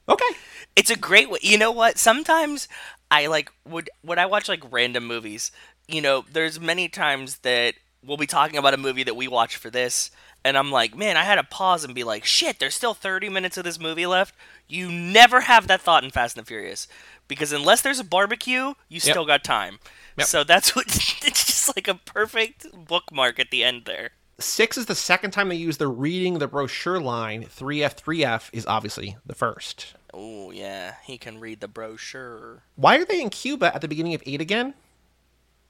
okay. 0.08 0.38
It's 0.76 0.90
a 0.90 0.96
great 0.96 1.30
way. 1.30 1.38
You 1.42 1.58
know 1.58 1.72
what? 1.72 1.98
Sometimes 1.98 2.68
I 3.10 3.26
like 3.26 3.50
would 3.66 3.90
when 4.02 4.18
I 4.18 4.26
watch 4.26 4.48
like 4.48 4.62
random 4.70 5.06
movies. 5.06 5.50
You 5.88 6.02
know, 6.02 6.24
there's 6.32 6.60
many 6.60 6.88
times 6.88 7.38
that 7.38 7.74
we'll 8.04 8.16
be 8.16 8.26
talking 8.26 8.58
about 8.58 8.74
a 8.74 8.76
movie 8.76 9.04
that 9.04 9.16
we 9.16 9.26
watch 9.28 9.56
for 9.56 9.70
this, 9.70 10.10
and 10.46 10.56
I'm 10.56 10.70
like, 10.70 10.96
man, 10.96 11.16
I 11.16 11.24
had 11.24 11.34
to 11.34 11.42
pause 11.42 11.82
and 11.82 11.92
be 11.92 12.04
like, 12.04 12.24
shit, 12.24 12.60
there's 12.60 12.76
still 12.76 12.94
30 12.94 13.28
minutes 13.28 13.56
of 13.56 13.64
this 13.64 13.80
movie 13.80 14.06
left. 14.06 14.32
You 14.68 14.92
never 14.92 15.40
have 15.40 15.66
that 15.66 15.80
thought 15.80 16.04
in 16.04 16.10
Fast 16.10 16.36
and 16.36 16.46
the 16.46 16.46
Furious 16.46 16.86
because 17.26 17.52
unless 17.52 17.82
there's 17.82 17.98
a 17.98 18.04
barbecue, 18.04 18.74
you 18.88 19.00
still 19.00 19.26
got 19.26 19.42
time. 19.42 19.80
Yep. 20.16 20.26
So 20.28 20.44
that's 20.44 20.76
what 20.76 20.86
it's 20.86 21.46
just 21.46 21.76
like 21.76 21.88
a 21.88 21.94
perfect 21.94 22.64
bookmark 22.72 23.40
at 23.40 23.50
the 23.50 23.64
end 23.64 23.82
there. 23.86 24.10
Six 24.38 24.78
is 24.78 24.86
the 24.86 24.94
second 24.94 25.32
time 25.32 25.48
they 25.48 25.56
use 25.56 25.78
the 25.78 25.88
reading 25.88 26.38
the 26.38 26.46
brochure 26.46 27.00
line. 27.00 27.42
3F, 27.42 28.00
3F 28.00 28.50
is 28.52 28.66
obviously 28.66 29.16
the 29.26 29.34
first. 29.34 29.94
Oh 30.14 30.52
yeah, 30.52 30.94
he 31.04 31.18
can 31.18 31.40
read 31.40 31.58
the 31.58 31.66
brochure. 31.66 32.62
Why 32.76 32.98
are 32.98 33.04
they 33.04 33.20
in 33.20 33.30
Cuba 33.30 33.74
at 33.74 33.80
the 33.80 33.88
beginning 33.88 34.14
of 34.14 34.22
8 34.24 34.40
again? 34.40 34.74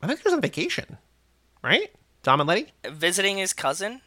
I 0.02 0.06
think 0.06 0.20
he 0.20 0.24
was 0.24 0.34
on 0.34 0.42
vacation, 0.42 0.98
right? 1.64 1.90
Dom 2.22 2.40
and 2.40 2.48
Letty? 2.48 2.72
visiting 2.90 3.38
his 3.38 3.54
cousin. 3.54 4.02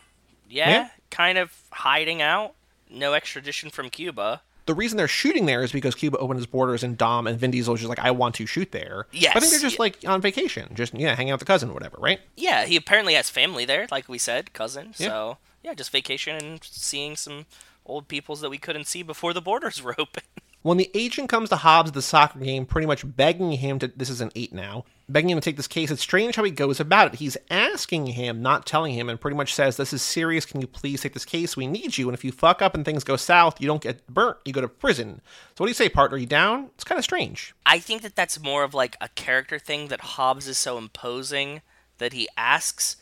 Yeah, 0.50 0.70
Yeah. 0.70 0.90
kind 1.12 1.38
of 1.38 1.52
hiding 1.72 2.22
out. 2.22 2.54
No 2.90 3.14
extradition 3.14 3.70
from 3.70 3.90
Cuba. 3.90 4.42
the 4.66 4.76
reason 4.76 4.98
they're 4.98 5.08
shooting 5.08 5.48
there 5.48 5.64
is 5.64 5.72
because 5.72 5.96
Cuba 5.96 6.20
opened 6.20 6.40
its 6.40 6.46
borders 6.46 6.84
and 6.84 6.96
Dom 6.96 7.26
and 7.26 7.40
Vin 7.40 7.50
Diesel 7.50 7.74
is 7.74 7.80
just 7.80 7.90
like, 7.90 7.98
I 7.98 8.12
want 8.12 8.36
to 8.36 8.46
shoot 8.46 8.72
there. 8.72 9.08
Yes. 9.12 9.36
I 9.36 9.40
think 9.40 9.50
they're 9.52 9.60
just 9.62 9.78
Yeah. 9.78 9.82
like 9.82 9.98
on 10.08 10.22
vacation, 10.22 10.76
just 10.76 10.94
yeah, 10.94 11.16
hanging 11.16 11.32
out 11.32 11.36
with 11.40 11.48
the 11.48 11.52
cousin 11.52 11.72
or 11.72 11.74
whatever, 11.74 11.98
right? 12.00 12.20
Yeah, 12.38 12.66
he 12.68 12.76
apparently 12.76 13.16
has 13.16 13.32
family 13.32 13.66
there, 13.66 13.88
like 13.90 14.08
we 14.08 14.20
said, 14.20 14.54
cousin. 14.54 14.94
Yeah. 15.00 15.08
So 15.08 15.38
yeah, 15.64 15.74
just 15.74 15.90
vacation 15.92 16.36
and 16.36 16.64
seeing 16.64 17.16
some 17.16 17.48
old 17.84 18.08
peoples 18.08 18.42
that 18.42 18.52
we 18.52 18.60
couldn't 18.60 18.86
see 18.86 19.02
before 19.02 19.34
the 19.34 19.42
borders 19.42 19.82
were 19.82 19.96
open. 20.00 20.22
When 20.62 20.78
the 20.78 20.92
agent 20.94 21.30
comes 21.30 21.50
to 21.50 21.56
Hobbs 21.56 21.90
at 21.90 21.94
the 21.96 22.04
soccer 22.04 22.38
game, 22.38 22.68
pretty 22.68 22.86
much 22.86 23.04
begging 23.16 23.54
him 23.54 23.80
to 23.80 23.88
this 23.88 24.10
is 24.12 24.22
an 24.22 24.30
eight 24.36 24.54
now, 24.54 24.86
begging 25.12 25.32
him 25.32 25.40
to 25.40 25.44
take 25.44 25.58
this 25.58 25.68
case, 25.68 25.92
it's 25.92 26.02
strange 26.02 26.36
how 26.36 26.44
he 26.44 26.52
goes 26.52 26.80
about 26.80 27.14
it. 27.14 27.20
He's 27.20 27.38
asking 27.50 28.08
him, 28.08 28.42
not 28.42 28.66
telling 28.66 28.94
him, 28.94 29.10
and 29.10 29.20
pretty 29.20 29.36
much 29.36 29.54
says, 29.54 29.78
This 29.78 29.94
is 29.94 30.02
serious, 30.02 30.46
can 30.46 30.62
you 30.62 30.68
please 30.68 31.02
take 31.02 31.14
this 31.14 31.26
case? 31.26 31.58
We 31.58 31.68
need 31.68 31.98
you, 31.98 32.08
and 32.08 32.18
if 32.18 32.24
you 32.24 32.32
fuck 32.32 32.62
up 32.62 32.76
and 32.76 32.86
things 32.86 33.04
go 33.04 33.16
south, 33.16 33.60
you 33.60 33.68
don't 33.68 33.82
get 33.82 34.08
burnt, 34.08 34.38
you 34.46 34.54
go 34.54 34.62
to 34.62 34.68
prison. 34.68 35.22
So 35.56 35.64
what 35.64 35.68
do 35.68 35.72
you 35.72 35.76
say, 35.76 35.90
partner? 35.90 36.16
Are 36.16 36.20
you 36.20 36.26
down? 36.26 36.70
It's 36.76 36.84
kind 36.84 36.98
of 36.98 37.04
strange. 37.04 37.54
I 37.66 37.80
think 37.80 38.02
that 38.04 38.16
that's 38.16 38.42
more 38.42 38.64
of 38.64 38.74
like 38.74 38.96
a 39.02 39.10
character 39.10 39.60
thing 39.60 39.88
that 39.88 40.02
Hobbs 40.02 40.48
is 40.48 40.58
so 40.58 40.78
imposing 40.78 41.62
that 41.98 42.14
he 42.14 42.28
asks 42.38 42.96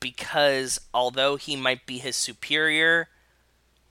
because 0.00 0.80
although 0.92 1.36
he 1.36 1.56
might 1.56 1.86
be 1.86 1.98
his 1.98 2.16
superior, 2.16 3.08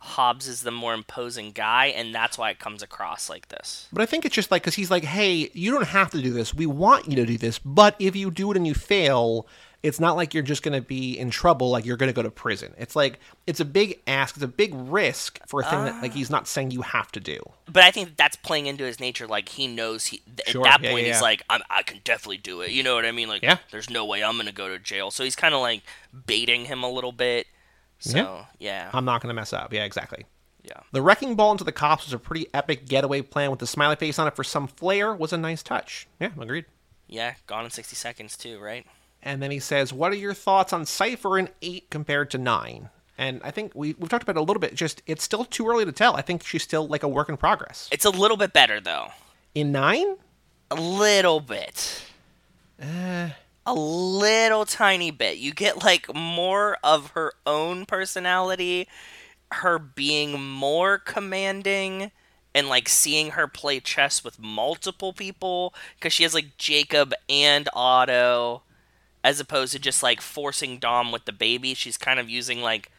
Hobbs 0.04 0.48
is 0.48 0.62
the 0.62 0.72
more 0.72 0.94
imposing 0.96 1.52
guy, 1.52 1.86
and 1.88 2.14
that's 2.14 2.36
why 2.38 2.50
it 2.50 2.58
comes 2.60 2.82
across 2.82 3.30
like 3.30 3.50
this. 3.50 3.88
But 3.94 4.02
I 4.02 4.08
think 4.08 4.26
it's 4.26 4.34
just 4.36 4.50
like 4.50 4.64
because 4.64 4.74
he's 4.76 4.90
like, 4.90 5.04
hey, 5.04 5.50
you 5.54 5.72
don't 5.72 5.88
have 5.88 6.10
to 6.12 6.22
do 6.22 6.34
this. 6.34 6.54
We 6.56 6.66
want 6.66 7.08
you 7.08 7.16
to 7.18 7.26
do 7.26 7.38
this, 7.38 7.60
but 7.60 7.96
if 8.00 8.16
you 8.16 8.32
do 8.32 8.50
it 8.52 8.58
and 8.58 8.66
you 8.66 8.74
fail, 8.74 9.48
it's 9.84 10.00
not 10.00 10.16
like 10.16 10.34
you're 10.34 10.42
just 10.44 10.64
going 10.64 10.80
to 10.80 10.86
be 10.88 11.18
in 11.18 11.30
trouble. 11.30 11.70
Like 11.70 11.86
you're 11.86 11.98
going 11.98 12.10
to 12.10 12.16
go 12.16 12.24
to 12.24 12.32
prison. 12.32 12.74
It's 12.80 12.96
like 12.96 13.20
it's 13.46 13.60
a 13.60 13.66
big 13.66 14.00
ask. 14.08 14.36
It's 14.36 14.44
a 14.44 14.48
big 14.48 14.74
risk 14.74 15.40
for 15.48 15.62
a 15.62 15.64
thing 15.64 15.86
that 15.86 16.02
like 16.02 16.14
he's 16.14 16.30
not 16.32 16.48
saying 16.48 16.72
you 16.72 16.82
have 16.82 17.12
to 17.12 17.20
do. 17.20 17.40
But 17.72 17.84
I 17.84 17.92
think 17.92 18.18
that's 18.18 18.36
playing 18.38 18.66
into 18.66 18.84
his 18.84 19.00
nature. 19.00 19.28
Like 19.28 19.50
he 19.50 19.68
knows 19.68 20.08
he 20.08 20.18
th- 20.36 20.48
Sure, 20.50 20.66
at 20.68 20.82
that 20.82 20.84
yeah, 20.84 20.92
point 20.92 21.06
yeah, 21.06 21.14
he's 21.14 21.22
like, 21.22 21.44
I'm, 21.48 21.62
I 21.70 21.84
can 21.84 22.00
definitely 22.04 22.38
do 22.38 22.62
it. 22.62 22.72
You 22.72 22.82
know 22.82 22.96
what 22.96 23.06
I 23.06 23.12
mean? 23.12 23.28
Like, 23.30 23.44
Yeah. 23.44 23.58
there's 23.72 23.90
no 23.90 24.04
way 24.06 24.24
I'm 24.24 24.36
gonna 24.38 24.52
go 24.52 24.68
to 24.68 24.80
jail. 24.80 25.12
So 25.12 25.24
he's 25.24 25.36
kind 25.36 25.54
of 25.54 25.62
like 25.62 25.84
baiting 26.26 26.66
him 26.66 26.82
a 26.84 26.90
little 26.90 27.12
bit. 27.12 27.46
So 28.02 28.18
Yeah. 28.18 28.46
yeah, 28.60 28.90
I'm 28.94 29.06
not 29.06 29.22
going 29.22 29.30
to 29.30 29.34
mess 29.34 29.54
up. 29.54 29.72
Yeah, 29.74 29.84
exactly. 29.86 30.26
yeah. 30.64 30.82
The 30.92 31.02
wrecking 31.02 31.36
ball 31.36 31.52
into 31.54 31.64
the 31.64 31.72
cops 31.72 32.06
was 32.06 32.14
a 32.14 32.20
pretty 32.20 32.48
epic 32.54 32.86
getaway 32.88 33.22
plan 33.22 33.50
with 33.52 33.60
the 33.60 33.68
smiley 33.68 33.96
face 33.96 34.20
on 34.20 34.28
it 34.28 34.36
for 34.36 34.44
some 34.44 34.68
flair. 34.68 35.16
Was 35.16 35.32
a 35.34 35.38
nice 35.38 35.64
touch. 35.64 36.08
Yeah, 36.20 36.30
agreed. 36.40 36.66
Yeah, 37.08 37.36
gone 37.48 37.64
in 37.66 37.72
60 37.72 37.96
seconds 37.96 38.36
too, 38.38 38.60
right? 38.60 38.86
And 39.24 39.42
then 39.42 39.52
he 39.52 39.60
says, 39.60 39.94
"What 39.94 40.12
are 40.12 40.16
your 40.16 40.34
thoughts 40.34 40.74
on 40.74 40.86
Cipher 40.86 41.38
in 41.38 41.50
eight 41.62 41.90
compared 41.90 42.32
to 42.32 42.38
nine? 42.38 42.90
And 43.18 43.40
I 43.44 43.52
think 43.52 43.74
we 43.76 43.94
we've 44.00 44.10
talked 44.10 44.24
about 44.24 44.36
it 44.36 44.40
a 44.40 44.44
little 44.44 44.60
bit. 44.60 44.74
Just 44.74 45.04
it's 45.06 45.24
still 45.24 45.46
too 45.46 45.68
early 45.68 45.86
to 45.86 45.92
tell. 45.92 46.16
I 46.16 46.22
think 46.24 46.44
she's 46.44 46.64
still 46.64 46.88
like 46.88 47.04
a 47.04 47.08
work 47.08 47.30
in 47.30 47.38
progress. 47.38 47.88
It's 47.92 48.06
a 48.06 48.10
little 48.10 48.38
bit 48.38 48.52
better 48.52 48.80
though. 48.82 49.10
In 49.54 49.72
nine, 49.72 50.16
A 50.72 50.76
little 50.76 51.40
bit. 51.40 52.04
Uh, 52.82 53.30
a 53.65 53.74
little 53.74 54.65
tiny 54.65 55.12
bit. 55.12 55.38
You 55.38 55.54
get 55.54 55.84
like 55.84 56.13
more 56.13 56.78
of 56.84 57.12
her 57.12 57.34
own 57.45 57.86
personality, 57.86 58.88
her 59.52 59.78
being 59.78 60.41
more 60.41 60.97
commanding, 60.97 62.12
and 62.54 62.67
like 62.67 62.89
seeing 62.89 63.32
her 63.32 63.47
play 63.47 63.80
chess 63.80 64.24
with 64.24 64.39
multiple 64.39 65.13
people 65.13 65.74
because 65.95 66.13
she 66.13 66.24
has 66.24 66.34
like 66.34 66.58
Jacob 66.58 67.13
and 67.30 67.69
Otto, 67.74 68.63
as 69.24 69.39
opposed 69.39 69.74
to 69.74 69.80
just 69.80 70.04
like 70.04 70.21
forcing 70.21 70.80
Dom 70.80 71.12
with 71.12 71.26
the 71.26 71.32
baby. 71.32 71.74
She's 71.74 71.97
kind 71.97 72.19
of 72.19 72.30
using 72.30 72.62
like 72.62 72.91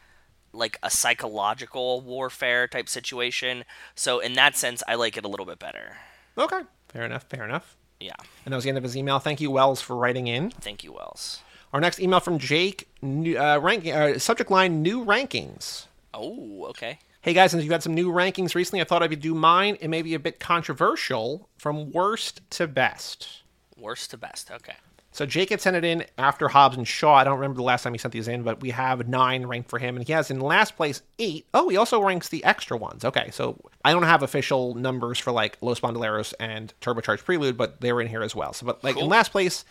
like 0.54 0.78
a 0.82 0.90
psychological 0.90 2.00
warfare 2.02 2.68
type 2.68 2.88
situation. 2.88 3.64
So 3.94 4.20
in 4.20 4.34
that 4.34 4.56
sense, 4.56 4.82
I 4.86 4.94
like 4.94 5.16
it 5.16 5.24
a 5.24 5.28
little 5.28 5.46
bit 5.46 5.58
better. 5.58 5.96
Okay. 6.36 6.60
Fair 6.88 7.04
enough. 7.04 7.24
Fair 7.24 7.44
enough. 7.44 7.76
Yeah. 8.02 8.14
And 8.44 8.52
that 8.52 8.56
was 8.56 8.64
the 8.64 8.70
end 8.70 8.78
of 8.78 8.84
his 8.84 8.96
email. 8.96 9.18
Thank 9.18 9.40
you, 9.40 9.50
Wells, 9.50 9.80
for 9.80 9.96
writing 9.96 10.26
in. 10.26 10.50
Thank 10.50 10.82
you, 10.82 10.92
Wells. 10.92 11.40
Our 11.72 11.80
next 11.80 12.00
email 12.00 12.20
from 12.20 12.38
Jake. 12.38 12.88
New, 13.00 13.38
uh, 13.38 13.58
ranking, 13.58 13.92
uh, 13.92 14.18
subject 14.18 14.50
line: 14.50 14.82
New 14.82 15.04
rankings. 15.04 15.86
Oh, 16.12 16.66
okay. 16.70 16.98
Hey 17.22 17.34
guys, 17.34 17.52
since 17.52 17.62
you've 17.62 17.72
had 17.72 17.84
some 17.84 17.94
new 17.94 18.10
rankings 18.10 18.56
recently, 18.56 18.80
I 18.80 18.84
thought 18.84 19.02
I 19.02 19.06
would 19.06 19.20
do 19.20 19.32
mine. 19.32 19.78
It 19.80 19.88
may 19.88 20.02
be 20.02 20.14
a 20.14 20.18
bit 20.18 20.40
controversial, 20.40 21.48
from 21.56 21.92
worst 21.92 22.40
to 22.50 22.66
best. 22.66 23.42
Worst 23.78 24.10
to 24.10 24.16
best. 24.16 24.50
Okay. 24.50 24.74
So 25.12 25.26
Jake 25.26 25.50
had 25.50 25.60
sent 25.60 25.76
it 25.76 25.84
in 25.84 26.04
after 26.16 26.48
Hobbs 26.48 26.76
and 26.76 26.88
Shaw. 26.88 27.16
I 27.16 27.24
don't 27.24 27.38
remember 27.38 27.58
the 27.58 27.62
last 27.62 27.82
time 27.82 27.92
he 27.92 27.98
sent 27.98 28.12
these 28.12 28.28
in, 28.28 28.42
but 28.42 28.62
we 28.62 28.70
have 28.70 29.06
nine 29.06 29.46
ranked 29.46 29.68
for 29.68 29.78
him, 29.78 29.96
and 29.96 30.06
he 30.06 30.12
has 30.14 30.30
in 30.30 30.40
last 30.40 30.74
place 30.74 31.02
eight. 31.18 31.46
Oh, 31.52 31.68
he 31.68 31.76
also 31.76 32.02
ranks 32.02 32.30
the 32.30 32.42
extra 32.44 32.76
ones. 32.76 33.04
Okay, 33.04 33.30
so 33.30 33.60
I 33.84 33.92
don't 33.92 34.04
have 34.04 34.22
official 34.22 34.74
numbers 34.74 35.18
for 35.18 35.30
like 35.30 35.58
Los 35.60 35.80
Bandoleros 35.80 36.32
and 36.40 36.72
Turbocharged 36.80 37.24
Prelude, 37.24 37.58
but 37.58 37.80
they 37.82 37.92
were 37.92 38.00
in 38.00 38.08
here 38.08 38.22
as 38.22 38.34
well. 38.34 38.54
So, 38.54 38.64
but 38.64 38.82
like 38.82 38.96
in 38.96 39.06
last 39.06 39.32
place, 39.32 39.66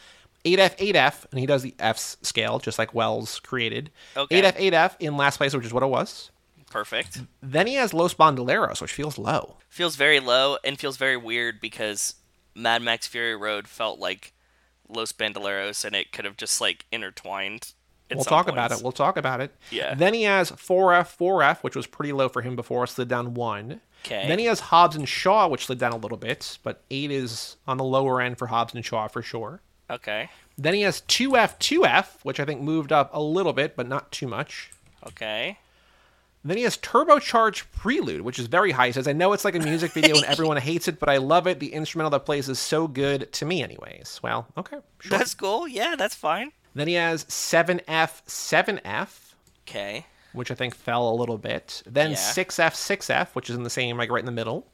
8F, 0.45 0.77
8F, 0.77 1.25
and 1.31 1.39
he 1.39 1.45
does 1.47 1.63
the 1.63 1.75
F's 1.79 2.17
scale 2.21 2.59
just 2.59 2.77
like 2.77 2.93
Wells 2.93 3.39
created. 3.39 3.89
Okay. 4.15 4.41
8F, 4.43 4.71
8F 4.71 4.95
in 4.99 5.17
last 5.17 5.37
place, 5.37 5.55
which 5.55 5.65
is 5.65 5.73
what 5.73 5.83
it 5.83 5.87
was. 5.87 6.29
Perfect. 6.69 7.21
Then 7.41 7.67
he 7.67 7.73
has 7.75 7.93
Los 7.93 8.13
Bandoleros, 8.13 8.81
which 8.81 8.93
feels 8.93 9.17
low. 9.17 9.57
Feels 9.69 9.95
very 9.95 10.19
low 10.19 10.57
and 10.63 10.79
feels 10.79 10.97
very 10.97 11.17
weird 11.17 11.59
because 11.59 12.15
Mad 12.55 12.81
Max 12.81 13.07
Fury 13.07 13.35
Road 13.35 13.67
felt 13.67 13.99
like 13.99 14.33
Los 14.91 15.11
Bandoleros 15.11 15.83
and 15.85 15.95
it 15.95 16.11
could 16.11 16.25
have 16.25 16.37
just 16.37 16.61
like 16.61 16.85
intertwined. 16.91 17.73
We'll 18.13 18.25
talk 18.25 18.49
about 18.49 18.73
it. 18.73 18.81
We'll 18.81 18.91
talk 18.91 19.15
about 19.15 19.39
it. 19.39 19.55
Yeah. 19.69 19.95
Then 19.95 20.13
he 20.13 20.23
has 20.23 20.51
4F, 20.51 21.17
4F, 21.17 21.59
which 21.63 21.77
was 21.77 21.87
pretty 21.87 22.11
low 22.11 22.27
for 22.27 22.41
him 22.41 22.57
before, 22.57 22.85
slid 22.85 23.07
down 23.07 23.33
one. 23.33 23.79
'Kay. 24.03 24.27
Then 24.27 24.39
he 24.39 24.45
has 24.45 24.59
Hobbs 24.59 24.95
and 24.95 25.07
Shaw, 25.07 25.47
which 25.47 25.67
slid 25.67 25.77
down 25.79 25.93
a 25.93 25.97
little 25.97 26.17
bit, 26.17 26.57
but 26.63 26.83
eight 26.91 27.09
is 27.11 27.55
on 27.67 27.77
the 27.77 27.83
lower 27.83 28.19
end 28.19 28.37
for 28.37 28.47
Hobbs 28.47 28.73
and 28.73 28.83
Shaw 28.83 29.07
for 29.07 29.21
sure. 29.21 29.61
Okay. 29.89 30.29
Then 30.57 30.73
he 30.73 30.81
has 30.81 31.01
2F, 31.01 31.57
2F, 31.59 32.23
which 32.23 32.39
I 32.39 32.45
think 32.45 32.61
moved 32.61 32.91
up 32.91 33.09
a 33.13 33.21
little 33.21 33.53
bit, 33.53 33.75
but 33.75 33.87
not 33.87 34.11
too 34.11 34.27
much. 34.27 34.71
Okay. 35.07 35.57
Then 36.43 36.57
he 36.57 36.63
has 36.63 36.75
Turbocharged 36.77 37.65
Prelude, 37.75 38.21
which 38.21 38.39
is 38.39 38.47
very 38.47 38.71
high. 38.71 38.87
He 38.87 38.91
says, 38.93 39.07
I 39.07 39.13
know 39.13 39.31
it's 39.33 39.45
like 39.45 39.53
a 39.55 39.59
music 39.59 39.91
video 39.91 40.15
and 40.15 40.25
everyone 40.25 40.57
hates 40.61 40.87
it, 40.87 40.99
but 40.99 41.07
I 41.09 41.17
love 41.17 41.45
it. 41.45 41.59
The 41.59 41.71
instrumental 41.73 42.09
that 42.11 42.25
plays 42.25 42.49
is 42.49 42.57
so 42.57 42.87
good 42.87 43.31
to 43.33 43.45
me, 43.45 43.61
anyways. 43.61 44.19
Well, 44.23 44.47
okay, 44.57 44.77
sure. 44.99 45.17
That's 45.17 45.35
cool. 45.35 45.67
Yeah, 45.67 45.95
that's 45.95 46.15
fine. 46.15 46.51
Then 46.73 46.87
he 46.87 46.95
has 46.95 47.25
7F, 47.25 48.23
7F, 48.25 49.33
Okay. 49.67 50.05
which 50.33 50.49
I 50.49 50.55
think 50.55 50.73
fell 50.73 51.09
a 51.09 51.13
little 51.15 51.37
bit. 51.37 51.83
Then 51.85 52.11
Yeah. 52.11 52.17
6F, 52.17 52.73
6F, 52.73 53.35
which 53.35 53.49
is 53.49 53.55
in 53.55 53.63
the 53.63 53.69
same, 53.69 53.97
like 53.97 54.09
right 54.09 54.19
in 54.21 54.25
the 54.25 54.31
middle. 54.31 54.67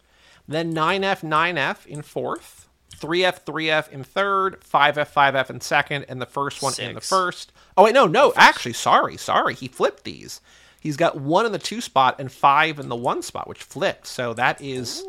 Then 0.48 0.74
9F, 0.74 1.22
9F 1.22 1.86
in 1.86 2.02
fourth. 2.02 2.70
3F, 2.96 3.44
3F 3.44 3.90
in 3.92 4.04
third. 4.06 4.62
5F, 4.62 5.10
5F 5.14 5.50
in 5.50 5.60
second. 5.60 6.06
And 6.08 6.22
the 6.22 6.26
first 6.26 6.62
one 6.62 6.74
in 6.80 6.96
the 6.96 7.02
first. 7.02 7.52
Oh, 7.76 7.84
wait, 7.84 7.94
no, 7.94 8.08
no. 8.08 8.32
Actually, 8.38 8.74
sorry, 8.74 9.18
sorry. 9.18 9.54
He 9.54 9.68
flipped 9.68 10.04
these. 10.06 10.40
He's 10.80 10.98
got 10.98 11.20
one 11.20 11.46
in 11.46 11.52
the 11.52 11.60
two 11.60 11.82
spot 11.82 12.20
and 12.20 12.32
five 12.32 12.80
in 12.80 12.88
the 12.88 12.96
one 12.96 13.22
spot, 13.22 13.48
which 13.48 13.64
flipped. 13.64 14.08
So 14.08 14.34
that 14.36 14.62
is 14.62 15.04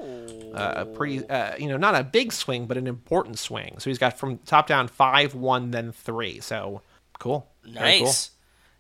uh, 0.55 0.75
a 0.77 0.87
pretty, 0.87 1.29
uh, 1.29 1.57
you 1.57 1.69
know, 1.69 1.77
not 1.77 1.95
a 1.95 2.03
big 2.03 2.33
swing, 2.33 2.67
but 2.67 2.77
an 2.77 2.87
important 2.87 3.39
swing. 3.39 3.77
So 3.79 3.91
he's 3.91 3.99
got 3.99 4.19
from 4.19 4.39
top 4.39 4.67
down 4.67 4.89
five, 4.89 5.35
one, 5.35 5.71
then 5.71 5.93
three. 5.93 6.41
So 6.41 6.83
cool. 7.19 7.49
Very 7.65 7.99
cool. 7.99 8.07
Nice. 8.07 8.31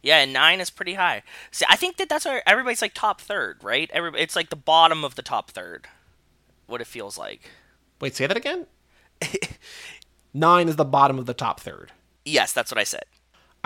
Yeah, 0.02 0.18
and 0.18 0.32
nine 0.32 0.60
is 0.60 0.70
pretty 0.70 0.94
high. 0.94 1.22
See, 1.50 1.66
I 1.68 1.76
think 1.76 1.96
that 1.96 2.08
that's 2.08 2.24
where 2.24 2.48
everybody's 2.48 2.82
like 2.82 2.94
top 2.94 3.20
third, 3.20 3.62
right? 3.62 3.90
Every 3.92 4.12
it's 4.20 4.36
like 4.36 4.50
the 4.50 4.56
bottom 4.56 5.04
of 5.04 5.16
the 5.16 5.22
top 5.22 5.50
third. 5.50 5.88
What 6.66 6.80
it 6.80 6.86
feels 6.86 7.18
like. 7.18 7.50
Wait, 8.00 8.14
say 8.14 8.26
that 8.26 8.36
again? 8.36 8.66
Nine 10.34 10.68
is 10.68 10.76
the 10.76 10.84
bottom 10.84 11.18
of 11.18 11.26
the 11.26 11.34
top 11.34 11.60
third. 11.60 11.92
Yes, 12.24 12.52
that's 12.52 12.70
what 12.70 12.78
I 12.78 12.84
said. 12.84 13.04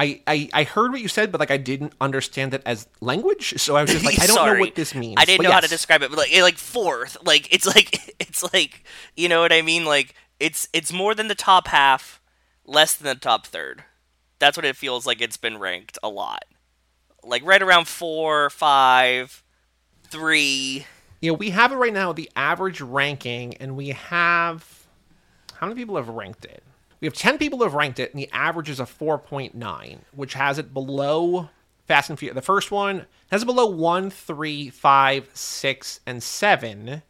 I, 0.03 0.21
I, 0.27 0.49
I 0.53 0.65
heard 0.65 0.91
what 0.91 1.01
you 1.01 1.07
said, 1.07 1.31
but 1.31 1.39
like 1.39 1.53
I 1.53 1.57
didn't 1.57 1.93
understand 2.01 2.55
it 2.55 2.63
as 2.67 2.89
language, 3.01 3.55
so 3.61 3.77
I 3.77 3.83
was 3.83 3.93
just 3.93 4.05
like, 4.05 4.21
I 4.21 4.27
don't 4.27 4.45
know 4.45 4.59
what 4.59 4.75
this 4.75 4.97
means. 4.97 5.15
I 5.17 5.25
didn't 5.25 5.39
But 5.39 5.45
know 5.45 5.53
how 5.53 5.61
to 5.61 5.69
describe 5.69 6.03
it, 6.03 6.11
but 6.11 6.19
like, 6.19 6.33
like 6.43 6.59
fourth, 6.59 7.17
like 7.23 7.53
it's 7.55 7.67
like 7.67 8.15
it's 8.21 8.53
like 8.53 8.85
you 9.17 9.29
know 9.29 9.41
what 9.41 9.53
I 9.53 9.63
mean. 9.63 9.85
Like 9.85 10.15
it's 10.41 10.69
it's 10.73 10.93
more 10.93 11.15
than 11.15 11.29
the 11.29 11.37
top 11.37 11.69
half, 11.69 12.21
less 12.67 12.97
than 12.97 13.07
the 13.07 13.15
top 13.15 13.47
third. 13.47 13.85
That's 14.41 14.57
what 14.57 14.65
it 14.65 14.75
feels 14.77 15.07
like. 15.07 15.21
It's 15.21 15.37
been 15.37 15.59
ranked 15.59 15.99
a 16.03 16.09
lot, 16.09 16.45
like 17.23 17.45
right 17.45 17.63
around 17.63 17.87
four, 17.87 18.51
five, 18.51 19.45
three. 20.09 20.87
Yeah, 21.21 21.31
we 21.33 21.51
have 21.51 21.71
it 21.71 21.77
right 21.77 21.93
now, 21.93 22.13
the 22.13 22.29
average 22.35 22.81
ranking, 22.81 23.55
and 23.59 23.77
we 23.77 23.91
have 23.91 24.83
how 25.55 25.69
many 25.69 25.81
people 25.81 25.95
have 25.95 26.09
ranked 26.09 26.45
it? 26.45 26.65
We 27.03 27.07
have 27.07 27.15
ten 27.15 27.37
people 27.37 27.59
who 27.59 27.65
have 27.65 27.75
ranked 27.75 27.99
it, 27.99 28.13
and 28.13 28.19
the 28.23 28.31
average 28.33 28.71
is 28.71 28.79
a 28.79 28.87
four 28.87 29.19
point 29.19 29.57
nine, 29.57 30.03
which 30.13 30.35
has 30.35 30.57
it 30.57 30.73
below 30.73 31.51
Fast 31.87 32.09
and 32.11 32.19
Furious. 32.19 32.37
The 32.37 32.43
first 32.43 32.71
one 32.71 33.07
has 33.33 33.43
it 33.43 33.47
below 33.47 33.67
one, 33.67 34.09
three, 34.09 34.71
five, 34.71 35.29
six, 35.35 35.99
and 36.07 36.23
seven, 36.23 37.03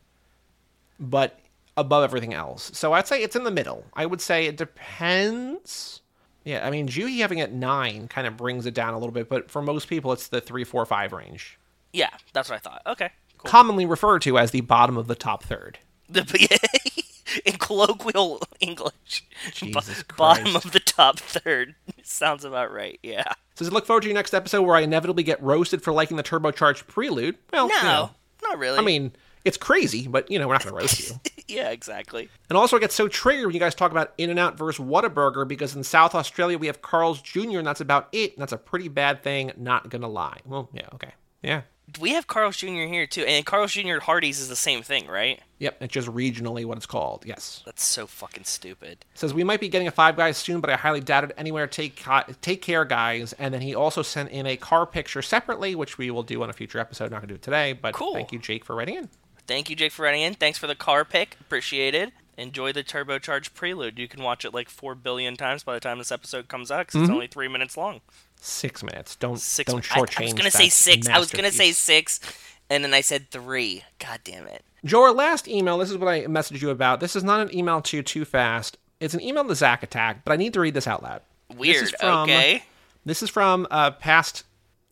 but 0.98 1.38
above 1.76 2.05
everything 2.05 2.33
else. 2.33 2.70
So 2.74 2.94
I'd 2.94 3.07
say 3.07 3.22
it's 3.22 3.37
in 3.37 3.44
the 3.44 3.50
middle. 3.50 3.85
I 3.92 4.07
would 4.07 4.22
say 4.22 4.46
it 4.46 4.57
depends. 4.57 6.00
Yeah, 6.44 6.66
I 6.66 6.70
mean, 6.70 6.88
Juhi 6.88 7.18
having 7.18 7.38
it 7.38 7.52
nine 7.52 8.09
kind 8.09 8.26
of 8.26 8.37
brings 8.38 8.64
it 8.64 8.72
down 8.72 8.94
a 8.94 8.98
little 8.98 9.12
bit, 9.12 9.28
but 9.28 9.50
for 9.50 9.61
most 9.61 9.88
people, 9.88 10.11
it's 10.12 10.28
the 10.28 10.40
three, 10.40 10.64
four, 10.64 10.87
five 10.87 11.12
range, 11.12 11.59
Yeah, 11.92 12.09
that's 12.33 12.48
what 12.48 12.57
I 12.57 12.59
thought. 12.61 12.83
Okay, 12.87 13.11
cool. 13.37 13.50
commonly 13.50 13.85
referred 13.85 14.22
to 14.22 14.38
as 14.38 14.52
the 14.52 14.62
bottom 14.62 14.96
of 14.96 15.07
the 15.07 15.14
top 15.14 15.44
third. 15.44 15.78
in 17.45 17.55
colloquial 17.55 18.40
English, 18.61 19.25
bottom 20.16 20.57
of 20.57 20.73
the 20.73 20.81
top 20.81 21.18
third 21.18 21.75
sounds 22.03 22.45
about 22.45 22.73
right. 22.73 22.99
Yeah. 23.03 23.33
Says, 23.55 23.73
look 23.73 23.87
forward 23.87 24.03
to 24.03 24.09
your 24.09 24.14
next 24.14 24.35
episode 24.35 24.62
where 24.62 24.77
I 24.77 24.81
inevitably 24.81 25.23
get 25.23 25.42
roasted 25.42 25.83
for 25.83 25.92
liking 25.92 26.16
the 26.16 26.23
turbocharged 26.23 26.87
prelude. 26.87 27.37
Well, 27.53 27.68
No, 27.68 27.75
you 27.77 27.83
know, 27.83 28.11
not 28.42 28.59
really. 28.59 28.79
I 28.79 28.83
mean, 28.83 29.12
it's 29.45 29.57
crazy, 29.57 30.07
but 30.09 30.31
you 30.31 30.38
know, 30.38 30.49
we're 30.49 30.55
not 30.55 30.64
going 30.64 30.75
to 30.75 30.81
roast 30.81 31.11
you. 31.11 31.16
yeah, 31.49 31.71
exactly. 31.71 32.29
And 32.49 32.57
also, 32.57 32.77
I 32.77 32.81
get 32.81 32.92
so 32.92 33.09
triggered 33.09 33.47
when 33.47 33.55
you 33.55 33.61
guys 33.61 33.75
talk 33.75 33.90
about 33.90 34.12
In 34.18 34.31
and 34.31 34.38
Out 34.38 34.57
versus 34.57 34.85
Whataburger 34.85 35.47
because 35.47 35.75
in 35.75 35.85
South 35.85 36.14
Australia 36.14 36.59
we 36.59 36.66
have 36.66 36.81
Carl's 36.83 37.21
Jr. 37.21 37.59
and 37.59 37.66
that's 37.66 37.81
about 37.81 38.09
it. 38.12 38.33
And 38.33 38.42
that's 38.42 38.53
a 38.53 38.59
pretty 38.59 38.88
bad 38.88 39.23
thing. 39.23 39.53
Not 39.57 39.88
gonna 39.88 40.09
lie. 40.09 40.38
Well, 40.47 40.71
yeah, 40.73 40.88
okay, 40.95 41.12
yeah, 41.42 41.62
We 42.00 42.11
have 42.11 42.26
Carl's 42.26 42.57
Jr. 42.57 42.87
here 42.87 43.07
too, 43.07 43.22
and 43.22 43.44
Carl's 43.44 43.72
Jr. 43.72 43.96
at 43.96 44.02
Hardee's 44.02 44.40
is 44.40 44.48
the 44.48 44.57
same 44.57 44.83
thing, 44.83 45.07
right? 45.07 45.40
yep. 45.59 45.76
It's 45.81 45.92
just 45.92 46.09
regionally 46.09 46.64
what 46.64 46.76
it's 46.76 46.87
called. 46.87 47.24
Yes. 47.24 47.62
That's 47.64 47.85
so 47.85 48.07
fucking 48.07 48.44
stupid. 48.44 49.05
Says 49.14 49.33
we 49.33 49.44
might 49.44 49.61
be 49.61 49.68
getting 49.68 49.88
a 49.88 49.92
Five 49.92 50.16
Guys 50.16 50.37
soon, 50.37 50.61
but 50.61 50.70
I 50.70 50.76
highly 50.76 51.00
doubt 51.00 51.24
it. 51.24 51.35
Anywhere, 51.38 51.66
take 51.66 52.02
take 52.40 52.62
care, 52.62 52.85
guys. 52.85 53.33
And 53.35 53.55
then 53.55 53.61
he 53.61 53.74
also 53.74 54.02
sent 54.02 54.31
in 54.31 54.46
a 54.46 54.57
car 54.57 54.87
picture 54.87 55.22
separately, 55.22 55.74
which 55.74 55.98
we 55.98 56.11
will 56.11 56.24
do 56.24 56.42
on 56.42 56.50
a 56.50 56.52
future 56.52 56.78
episode. 56.78 57.11
Not 57.11 57.18
gonna 57.20 57.28
do 57.28 57.35
it 57.35 57.42
today, 57.42 57.72
but 57.72 57.94
Cool. 57.94 58.14
thank 58.14 58.33
you, 58.33 58.38
Jake, 58.38 58.64
for 58.64 58.74
writing 58.74 58.96
in. 58.96 59.09
Thank 59.46 59.70
you, 59.70 59.76
Jake, 59.76 59.92
for 59.92 60.02
writing 60.02 60.22
in. 60.22 60.35
Thanks 60.35 60.59
for 60.59 60.66
the 60.66 60.74
car 60.74 61.05
pick. 61.05 61.37
Appreciated. 61.40 62.12
Enjoy 62.38 62.72
the 62.72 62.83
turbocharged 62.83 63.55
prelude. 63.55 63.98
You 63.98 64.09
can 64.09 64.22
watch 64.22 64.44
it 64.44 64.55
like 64.55 64.68
four 64.68 64.94
billion 64.94 65.37
times 65.37 65.62
by 65.62 65.74
the 65.74 65.81
time 65.81 65.98
this 65.98 66.11
episode 66.11 66.48
comes 66.48 66.70
out 66.70 66.87
because 66.87 67.02
it's 67.02 67.05
mm-hmm. 67.05 67.14
only 67.14 67.26
three 67.26 67.48
minutes 67.48 67.76
long. 67.76 68.00
Six 68.44 68.83
minutes. 68.83 69.14
Don't 69.14 69.38
Six. 69.38 69.70
don't 69.70 69.88
I, 69.92 70.00
shortchange. 70.00 70.20
I 70.20 70.24
was 70.24 70.33
gonna 70.35 70.50
say 70.50 70.68
six. 70.68 71.09
I 71.09 71.20
was 71.20 71.31
gonna 71.31 71.52
say 71.52 71.70
six, 71.70 72.18
and 72.68 72.83
then 72.83 72.92
I 72.92 73.00
said 73.00 73.31
three. 73.31 73.85
God 74.00 74.18
damn 74.24 74.48
it. 74.48 74.64
Joe, 74.85 75.02
our 75.02 75.12
last 75.12 75.46
email. 75.46 75.78
This 75.78 75.92
is 75.92 75.96
what 75.96 76.09
I 76.09 76.24
messaged 76.24 76.61
you 76.61 76.70
about. 76.70 76.98
This 76.98 77.14
is 77.14 77.22
not 77.22 77.40
an 77.40 77.57
email 77.57 77.81
to 77.83 77.96
you 77.96 78.02
too 78.02 78.24
fast. 78.24 78.78
It's 78.98 79.14
an 79.14 79.20
email 79.20 79.44
to 79.44 79.55
Zach 79.55 79.85
Attack, 79.85 80.24
but 80.24 80.33
I 80.33 80.37
need 80.37 80.55
to 80.55 80.61
read 80.61 80.74
this 80.74 80.88
out 80.88 81.05
loud. 81.05 81.22
Weird. 81.57 81.76
This 81.76 81.83
is 81.83 81.94
from, 82.00 82.22
okay. 82.24 82.64
This 83.05 83.22
is 83.22 83.31
from 83.31 83.68
uh, 83.70 83.92
past 83.92 84.42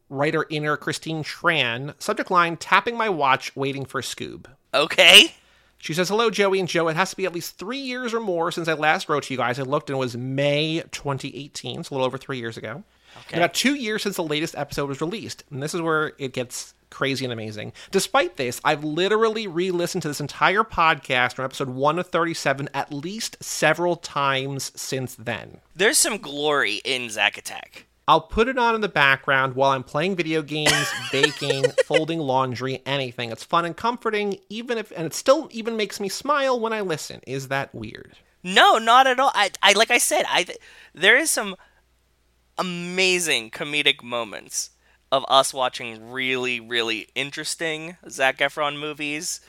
writer 0.08 0.46
inner 0.48 0.76
Christine 0.76 1.24
Tran. 1.24 2.00
Subject 2.00 2.30
line: 2.30 2.56
Tapping 2.56 2.96
my 2.96 3.08
watch, 3.08 3.56
waiting 3.56 3.84
for 3.84 4.00
Scoob. 4.00 4.46
Okay. 4.72 5.34
She 5.78 5.94
says, 5.94 6.08
Hello, 6.08 6.30
Joey 6.30 6.60
and 6.60 6.68
Joe. 6.68 6.88
It 6.88 6.96
has 6.96 7.10
to 7.10 7.16
be 7.16 7.24
at 7.24 7.32
least 7.32 7.58
three 7.58 7.78
years 7.78 8.12
or 8.14 8.20
more 8.20 8.52
since 8.52 8.68
I 8.68 8.74
last 8.74 9.08
wrote 9.08 9.24
to 9.24 9.34
you 9.34 9.38
guys. 9.38 9.58
I 9.58 9.62
looked 9.62 9.88
and 9.88 9.96
it 9.96 9.98
was 9.98 10.16
May 10.16 10.82
2018, 10.92 11.82
so 11.82 11.92
a 11.92 11.94
little 11.94 12.06
over 12.06 12.18
three 12.18 12.38
years 12.38 12.56
ago. 12.58 12.84
Okay. 13.26 13.36
About 13.36 13.54
two 13.54 13.74
years 13.74 14.02
since 14.02 14.16
the 14.16 14.24
latest 14.24 14.54
episode 14.56 14.88
was 14.88 15.00
released. 15.00 15.44
And 15.50 15.62
this 15.62 15.74
is 15.74 15.80
where 15.80 16.12
it 16.18 16.32
gets 16.32 16.74
crazy 16.90 17.24
and 17.24 17.32
amazing. 17.32 17.72
Despite 17.90 18.36
this, 18.36 18.60
I've 18.64 18.84
literally 18.84 19.46
re 19.46 19.70
listened 19.70 20.02
to 20.02 20.08
this 20.08 20.20
entire 20.20 20.64
podcast 20.64 21.34
from 21.34 21.44
episode 21.44 21.70
1 21.70 21.96
to 21.96 22.04
37 22.04 22.68
at 22.74 22.92
least 22.92 23.36
several 23.42 23.96
times 23.96 24.72
since 24.74 25.14
then. 25.14 25.58
There's 25.74 25.98
some 25.98 26.18
glory 26.18 26.80
in 26.84 27.08
Zack 27.10 27.38
Attack. 27.38 27.86
I'll 28.08 28.20
put 28.20 28.48
it 28.48 28.58
on 28.58 28.74
in 28.74 28.80
the 28.80 28.88
background 28.88 29.54
while 29.54 29.70
I'm 29.70 29.84
playing 29.84 30.16
video 30.16 30.42
games, 30.42 30.92
baking, 31.12 31.66
folding 31.84 32.18
laundry, 32.18 32.82
anything. 32.84 33.30
It's 33.30 33.44
fun 33.44 33.64
and 33.64 33.76
comforting, 33.76 34.38
even 34.48 34.78
if, 34.78 34.90
and 34.96 35.06
it 35.06 35.14
still 35.14 35.48
even 35.52 35.76
makes 35.76 36.00
me 36.00 36.08
smile 36.08 36.58
when 36.58 36.72
I 36.72 36.80
listen. 36.80 37.20
Is 37.24 37.48
that 37.48 37.72
weird? 37.72 38.16
No, 38.42 38.78
not 38.78 39.06
at 39.06 39.20
all. 39.20 39.30
I, 39.34 39.50
I 39.62 39.74
like 39.74 39.92
I 39.92 39.98
said, 39.98 40.24
I 40.28 40.42
th- 40.42 40.58
there 40.92 41.16
is 41.16 41.30
some 41.30 41.54
amazing 42.60 43.50
comedic 43.50 44.02
moments 44.02 44.70
of 45.10 45.24
us 45.28 45.54
watching 45.54 46.12
really, 46.12 46.60
really 46.60 47.08
interesting 47.14 47.96
Zac 48.08 48.38
Efron 48.38 48.78
movies 48.78 49.40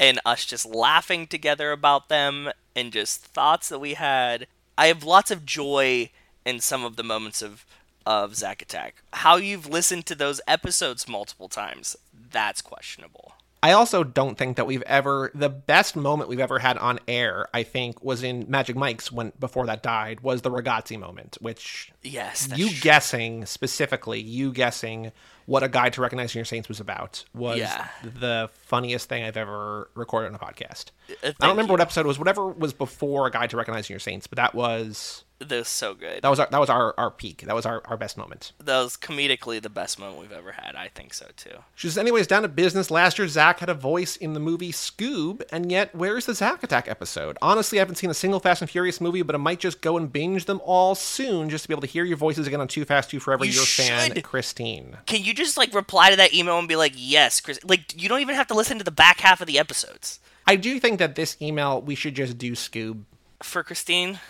and 0.00 0.18
us 0.26 0.44
just 0.44 0.66
laughing 0.66 1.28
together 1.28 1.70
about 1.70 2.08
them 2.08 2.50
and 2.74 2.92
just 2.92 3.24
thoughts 3.24 3.68
that 3.68 3.78
we 3.78 3.94
had. 3.94 4.48
I 4.76 4.88
have 4.88 5.04
lots 5.04 5.30
of 5.30 5.46
joy 5.46 6.10
in 6.44 6.58
some 6.60 6.84
of 6.84 6.96
the 6.96 7.04
moments 7.04 7.40
of 7.40 7.64
of 8.04 8.36
Zack 8.36 8.62
Attack. 8.62 9.02
How 9.12 9.36
you've 9.36 9.68
listened 9.68 10.06
to 10.06 10.14
those 10.14 10.40
episodes 10.46 11.08
multiple 11.08 11.48
times, 11.48 11.96
that's 12.12 12.62
questionable. 12.62 13.34
I 13.66 13.72
also 13.72 14.04
don't 14.04 14.38
think 14.38 14.56
that 14.58 14.66
we've 14.66 14.82
ever 14.82 15.32
the 15.34 15.48
best 15.48 15.96
moment 15.96 16.28
we've 16.28 16.38
ever 16.38 16.60
had 16.60 16.78
on 16.78 17.00
air. 17.08 17.48
I 17.52 17.64
think 17.64 18.00
was 18.04 18.22
in 18.22 18.44
Magic 18.48 18.76
Mike's 18.76 19.10
when 19.10 19.32
before 19.40 19.66
that 19.66 19.82
died 19.82 20.20
was 20.20 20.42
the 20.42 20.50
Ragazzi 20.50 20.96
moment, 20.98 21.36
which 21.40 21.90
Yes, 22.02 22.48
you 22.54 22.68
true. 22.68 22.76
guessing 22.80 23.44
specifically, 23.46 24.20
you 24.20 24.52
guessing 24.52 25.10
what 25.46 25.64
a 25.64 25.68
guide 25.68 25.92
to 25.94 26.00
recognizing 26.00 26.38
your 26.38 26.44
saints 26.44 26.68
was 26.68 26.78
about 26.78 27.24
was 27.34 27.58
Yeah. 27.58 27.88
the 28.02 28.50
funniest 28.66 29.08
thing 29.08 29.24
I've 29.24 29.36
ever 29.36 29.90
recorded 29.94 30.28
on 30.28 30.34
a 30.36 30.38
podcast. 30.38 30.86
Uh, 31.10 31.14
I 31.22 31.32
don't 31.40 31.50
remember 31.50 31.70
you. 31.70 31.74
what 31.74 31.80
episode 31.80 32.02
it 32.02 32.08
was. 32.08 32.18
Whatever 32.20 32.46
was 32.46 32.72
before 32.72 33.26
a 33.26 33.30
guide 33.32 33.50
to 33.50 33.56
recognizing 33.56 33.92
your 33.94 34.00
saints, 34.00 34.28
but 34.28 34.36
that 34.36 34.54
was 34.54 35.24
That 35.38 35.50
was 35.50 35.68
so 35.68 35.94
good. 35.94 36.22
that 36.22 36.28
was 36.28 36.40
our, 36.40 36.48
that 36.50 36.60
was 36.60 36.70
our, 36.70 36.94
our 36.96 37.10
peak. 37.10 37.42
That 37.42 37.54
was 37.54 37.66
our, 37.66 37.82
our 37.86 37.96
best 37.96 38.16
moment. 38.16 38.52
That 38.58 38.80
was 38.80 38.96
comedically 38.96 39.60
the 39.60 39.68
best 39.68 39.98
moment 39.98 40.20
we've 40.20 40.32
ever 40.32 40.52
had. 40.52 40.74
I 40.74 40.88
think 40.88 41.12
so 41.12 41.26
too. 41.36 41.58
She 41.74 41.88
says, 41.88 41.98
anyways, 41.98 42.26
down 42.26 42.42
to 42.42 42.48
business. 42.48 42.90
Last 42.90 43.18
year, 43.18 43.28
Zach 43.28 43.60
had 43.60 43.68
a 43.68 43.74
voice 43.74 44.16
in 44.16 44.32
the 44.32 44.40
movie 44.40 44.72
Scoob, 44.72 45.42
and 45.52 45.70
yet, 45.70 45.94
where's 45.94 46.24
the 46.24 46.34
Zach 46.34 46.62
Attack 46.62 46.88
episode? 46.88 47.36
Honestly, 47.42 47.78
I 47.78 47.80
haven't 47.80 47.96
seen 47.96 48.08
a 48.10 48.14
single 48.14 48.40
Fast 48.40 48.62
and 48.62 48.70
Furious 48.70 49.00
movie, 49.00 49.22
but 49.22 49.34
I 49.34 49.38
might 49.38 49.60
just 49.60 49.82
go 49.82 49.98
and 49.98 50.10
binge 50.12 50.46
them 50.46 50.60
all 50.64 50.94
soon 50.94 51.50
just 51.50 51.64
to 51.64 51.68
be 51.68 51.74
able 51.74 51.82
to 51.82 51.86
hear 51.86 52.04
your 52.04 52.16
voices 52.16 52.46
again 52.46 52.60
on 52.60 52.68
Too 52.68 52.84
Fast, 52.86 53.10
Too 53.10 53.20
Forever. 53.20 53.44
You 53.44 53.52
your 53.52 53.64
fan, 53.64 54.14
should. 54.14 54.24
Christine. 54.24 54.96
Can 55.06 55.22
you 55.22 55.34
just 55.34 55.56
like 55.56 55.74
reply 55.74 56.10
to 56.10 56.16
that 56.16 56.32
email 56.32 56.58
and 56.58 56.66
be 56.68 56.76
like, 56.76 56.92
"Yes, 56.96 57.40
Chris"? 57.40 57.58
Like 57.62 58.00
you 58.00 58.08
don't 58.08 58.20
even 58.20 58.34
have 58.34 58.46
to 58.48 58.54
listen 58.54 58.78
to 58.78 58.84
the 58.84 58.90
back 58.90 59.20
half 59.20 59.40
of 59.40 59.46
the 59.46 59.58
episodes 59.58 60.20
I 60.46 60.56
do 60.56 60.78
think 60.78 60.98
that 61.00 61.16
this 61.16 61.36
email, 61.42 61.82
we 61.82 61.94
should 61.94 62.14
just 62.14 62.38
do 62.38 62.52
Scoob. 62.52 63.02
for 63.42 63.64
Christine. 63.64 64.20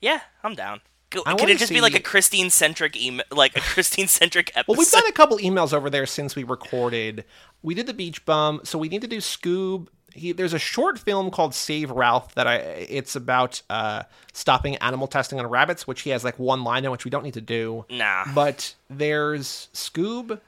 Yeah, 0.00 0.20
I'm 0.42 0.54
down. 0.54 0.80
Go, 1.10 1.22
I 1.24 1.34
can 1.34 1.48
it 1.48 1.58
just 1.58 1.72
be 1.72 1.80
like 1.80 1.94
a 1.94 2.00
Christine 2.00 2.50
centric 2.50 2.94
email, 2.94 3.24
like 3.30 3.56
a 3.56 3.60
Christine 3.74 4.08
centric 4.08 4.50
episode? 4.54 4.72
Well, 4.72 4.78
we've 4.78 4.90
done 4.90 5.06
a 5.08 5.12
couple 5.12 5.38
emails 5.38 5.72
over 5.72 5.88
there 5.88 6.04
since 6.06 6.36
we 6.36 6.44
recorded. 6.44 7.24
We 7.62 7.74
did 7.74 7.86
the 7.86 7.94
Beach 7.94 8.24
Bum, 8.26 8.60
so 8.64 8.78
we 8.78 8.88
need 8.88 9.00
to 9.02 9.08
do 9.08 9.18
Scoob. 9.18 9.88
He, 10.12 10.32
there's 10.32 10.52
a 10.52 10.58
short 10.58 10.98
film 10.98 11.30
called 11.30 11.54
Save 11.54 11.90
Ralph 11.90 12.34
that 12.34 12.46
I. 12.46 12.56
It's 12.56 13.16
about 13.16 13.62
uh, 13.70 14.02
stopping 14.32 14.76
animal 14.76 15.06
testing 15.06 15.38
on 15.38 15.46
rabbits, 15.46 15.86
which 15.86 16.02
he 16.02 16.10
has 16.10 16.24
like 16.24 16.38
one 16.38 16.62
line 16.62 16.84
in, 16.84 16.90
which 16.90 17.04
we 17.04 17.10
don't 17.10 17.24
need 17.24 17.34
to 17.34 17.40
do. 17.40 17.86
Nah. 17.88 18.24
But 18.34 18.74
there's 18.90 19.68
Scoob. 19.72 20.40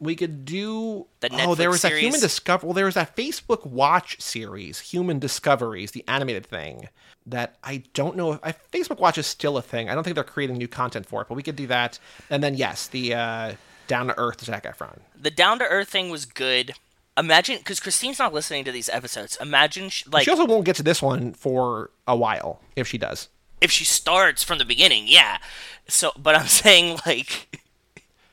We 0.00 0.16
could 0.16 0.44
do. 0.44 1.06
The 1.20 1.30
Netflix 1.30 1.46
oh, 1.46 1.54
there 1.54 1.70
was 1.70 1.82
that 1.82 1.92
Human 1.92 2.12
series? 2.12 2.20
Discover. 2.22 2.66
Well, 2.66 2.74
there 2.74 2.84
was 2.84 2.94
that 2.94 3.16
Facebook 3.16 3.64
Watch 3.66 4.20
series, 4.20 4.80
Human 4.80 5.18
Discoveries, 5.18 5.92
the 5.92 6.04
animated 6.08 6.46
thing. 6.46 6.88
That 7.26 7.56
I 7.64 7.84
don't 7.94 8.16
know 8.16 8.32
if 8.34 8.40
I, 8.42 8.52
Facebook 8.52 8.98
Watch 8.98 9.16
is 9.18 9.26
still 9.26 9.56
a 9.56 9.62
thing. 9.62 9.88
I 9.88 9.94
don't 9.94 10.04
think 10.04 10.14
they're 10.14 10.24
creating 10.24 10.56
new 10.58 10.68
content 10.68 11.06
for 11.06 11.22
it, 11.22 11.28
but 11.28 11.34
we 11.36 11.42
could 11.42 11.56
do 11.56 11.66
that. 11.68 11.98
And 12.28 12.42
then 12.42 12.54
yes, 12.54 12.86
the 12.88 13.14
uh, 13.14 13.52
Down 13.86 14.08
to 14.08 14.18
Earth 14.18 14.44
Zac 14.44 14.64
Efron. 14.64 14.98
the 15.18 15.30
down 15.30 15.58
to 15.60 15.64
earth 15.64 15.88
thing 15.88 16.10
was 16.10 16.26
good. 16.26 16.72
Imagine 17.16 17.58
because 17.58 17.78
Christine's 17.80 18.18
not 18.18 18.34
listening 18.34 18.64
to 18.64 18.72
these 18.72 18.88
episodes. 18.88 19.38
Imagine 19.40 19.88
sh- 19.88 20.04
like 20.10 20.24
She 20.24 20.30
also 20.30 20.44
won't 20.46 20.64
get 20.66 20.76
to 20.76 20.82
this 20.82 21.00
one 21.00 21.32
for 21.32 21.90
a 22.08 22.16
while 22.16 22.60
if 22.76 22.88
she 22.88 22.98
does. 22.98 23.28
if 23.60 23.70
she 23.70 23.84
starts 23.84 24.42
from 24.42 24.58
the 24.58 24.64
beginning, 24.64 25.04
yeah. 25.06 25.38
So, 25.88 26.10
but 26.18 26.34
I'm 26.34 26.46
saying 26.62 26.98
like, 27.06 27.56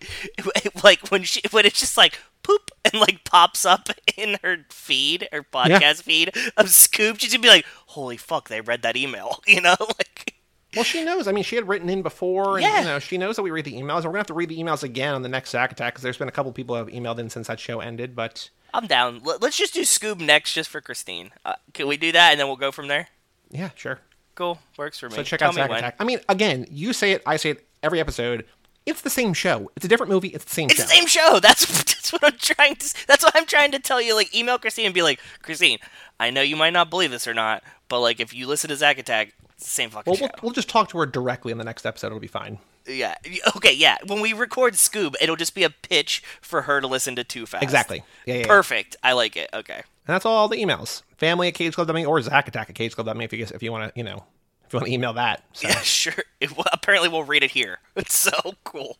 like 0.83 1.07
when 1.09 1.23
she 1.23 1.41
when 1.51 1.65
it's 1.65 1.79
just 1.79 1.97
like 1.97 2.19
poop 2.43 2.71
and 2.85 2.99
like 3.01 3.23
pops 3.23 3.65
up 3.65 3.89
in 4.17 4.37
her 4.43 4.57
feed, 4.69 5.27
her 5.31 5.43
podcast 5.43 6.03
feed 6.03 6.29
of 6.57 6.67
Scoob, 6.67 7.19
she's 7.19 7.31
gonna 7.33 7.41
be 7.41 7.47
like, 7.47 7.65
"Holy 7.87 8.17
fuck, 8.17 8.49
they 8.49 8.61
read 8.61 8.81
that 8.83 8.95
email," 8.97 9.41
you 9.47 9.61
know, 9.61 9.75
like. 9.79 10.35
Well, 10.73 10.85
she 10.85 11.03
knows. 11.03 11.27
I 11.27 11.33
mean, 11.33 11.43
she 11.43 11.57
had 11.57 11.67
written 11.67 11.89
in 11.89 12.01
before, 12.01 12.55
and 12.55 12.63
Yeah. 12.63 12.79
you 12.79 12.85
know, 12.85 12.99
she 12.99 13.17
knows 13.17 13.35
that 13.35 13.41
we 13.41 13.51
read 13.51 13.65
the 13.65 13.73
emails. 13.73 13.97
We're 13.97 14.11
gonna 14.11 14.19
have 14.19 14.27
to 14.27 14.33
read 14.33 14.47
the 14.47 14.57
emails 14.57 14.83
again 14.83 15.13
on 15.13 15.21
the 15.21 15.27
next 15.27 15.49
Zack 15.49 15.73
Attack 15.73 15.93
because 15.95 16.03
there's 16.03 16.17
been 16.17 16.29
a 16.29 16.31
couple 16.31 16.49
people 16.53 16.75
who 16.75 16.79
have 16.85 16.87
emailed 16.87 17.19
in 17.19 17.29
since 17.29 17.47
that 17.47 17.59
show 17.59 17.81
ended. 17.81 18.15
But 18.15 18.49
I'm 18.73 18.87
down. 18.87 19.19
Let- 19.21 19.41
Let's 19.41 19.57
just 19.57 19.73
do 19.73 19.81
Scoob 19.81 20.21
next, 20.21 20.53
just 20.53 20.69
for 20.69 20.79
Christine. 20.79 21.31
Uh, 21.43 21.55
can 21.73 21.87
we 21.89 21.97
do 21.97 22.13
that, 22.13 22.31
and 22.31 22.39
then 22.39 22.47
we'll 22.47 22.55
go 22.55 22.71
from 22.71 22.87
there? 22.87 23.09
yeah, 23.49 23.71
sure. 23.75 23.99
Cool, 24.35 24.59
works 24.77 24.97
for 24.97 25.09
me. 25.09 25.15
So 25.17 25.23
check 25.23 25.39
Tell 25.39 25.49
out 25.49 25.69
when. 25.69 25.79
Attack. 25.79 25.97
I 25.99 26.05
mean, 26.05 26.21
again, 26.29 26.65
you 26.71 26.93
say 26.93 27.11
it, 27.11 27.21
I 27.25 27.35
say 27.35 27.49
it 27.49 27.67
every 27.83 27.99
episode. 27.99 28.45
It's 28.85 29.01
the 29.01 29.09
same 29.11 29.33
show. 29.33 29.71
It's 29.75 29.85
a 29.85 29.87
different 29.87 30.11
movie. 30.11 30.29
It's 30.29 30.43
the 30.45 30.51
same 30.53 30.65
It's 30.69 30.75
show. 30.77 30.83
the 30.83 30.87
same 30.89 31.05
show. 31.07 31.39
That's 31.41 31.65
that's 31.83 32.11
what 32.13 32.23
I'm 32.23 32.37
trying 32.37 32.75
to. 32.75 33.07
That's 33.07 33.23
what 33.23 33.35
I'm 33.35 33.45
trying 33.45 33.71
to 33.71 33.79
tell 33.79 34.01
you. 34.01 34.15
Like, 34.15 34.35
email 34.35 34.57
Christine 34.57 34.85
and 34.87 34.93
be 34.93 35.01
like, 35.03 35.19
Christine, 35.43 35.77
I 36.19 36.29
know 36.31 36.41
you 36.41 36.55
might 36.55 36.73
not 36.73 36.89
believe 36.89 37.11
this 37.11 37.27
or 37.27 37.33
not, 37.33 37.63
but 37.87 37.99
like, 38.01 38.19
if 38.19 38.33
you 38.33 38.47
listen 38.47 38.69
to 38.69 38.75
Zack 38.75 38.97
Attack, 38.97 39.33
it's 39.53 39.63
the 39.65 39.69
same 39.69 39.91
fucking 39.91 40.09
Well, 40.11 40.17
show. 40.17 40.23
we'll, 40.25 40.31
we'll 40.41 40.51
just 40.53 40.67
talk 40.67 40.89
to 40.89 40.97
her 40.97 41.05
directly 41.05 41.51
in 41.51 41.57
the 41.59 41.63
next 41.63 41.85
episode. 41.85 42.07
It'll 42.07 42.19
be 42.19 42.27
fine. 42.27 42.57
Yeah. 42.87 43.13
Okay. 43.55 43.71
Yeah. 43.73 43.97
When 44.07 44.19
we 44.19 44.33
record 44.33 44.73
Scoob, 44.73 45.13
it'll 45.21 45.35
just 45.35 45.53
be 45.53 45.63
a 45.63 45.69
pitch 45.69 46.23
for 46.41 46.63
her 46.63 46.81
to 46.81 46.87
listen 46.87 47.15
to 47.17 47.23
Too 47.23 47.45
Fast. 47.45 47.61
Exactly. 47.63 48.03
Yeah, 48.25 48.33
yeah, 48.33 48.39
yeah. 48.41 48.47
Perfect. 48.47 48.95
I 49.03 49.13
like 49.13 49.37
it. 49.37 49.49
Okay. 49.53 49.75
And 49.75 49.83
that's 50.15 50.25
all 50.25 50.47
the 50.47 50.57
emails. 50.57 51.03
Family 51.17 51.47
at 51.49 51.53
cageclub.me 51.53 52.05
or 52.07 52.19
Zack 52.23 52.47
Attack 52.47 52.71
at 52.71 52.75
cageclub.me 52.75 53.23
if 53.23 53.31
you 53.31 53.37
guess, 53.37 53.51
if 53.51 53.61
you 53.61 53.71
want 53.71 53.93
to, 53.93 53.97
you 53.99 54.03
know, 54.03 54.23
if 54.71 54.73
you 54.73 54.77
want 54.77 54.87
to 54.87 54.93
email 54.93 55.13
that. 55.13 55.43
So. 55.53 55.67
Yeah. 55.67 55.75
Sure. 55.81 56.13
It, 56.39 56.55
well, 56.55 56.65
apparently, 56.71 57.09
we'll 57.09 57.23
read 57.23 57.43
it 57.43 57.51
here. 57.51 57.79
It's 57.95 58.17
so 58.17 58.53
cool. 58.63 58.97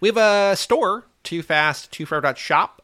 We 0.00 0.08
have 0.08 0.16
a 0.18 0.54
store, 0.56 1.06
Too 1.22 1.42
Fast, 1.42 1.90
Too 1.90 2.06
shop. 2.36 2.82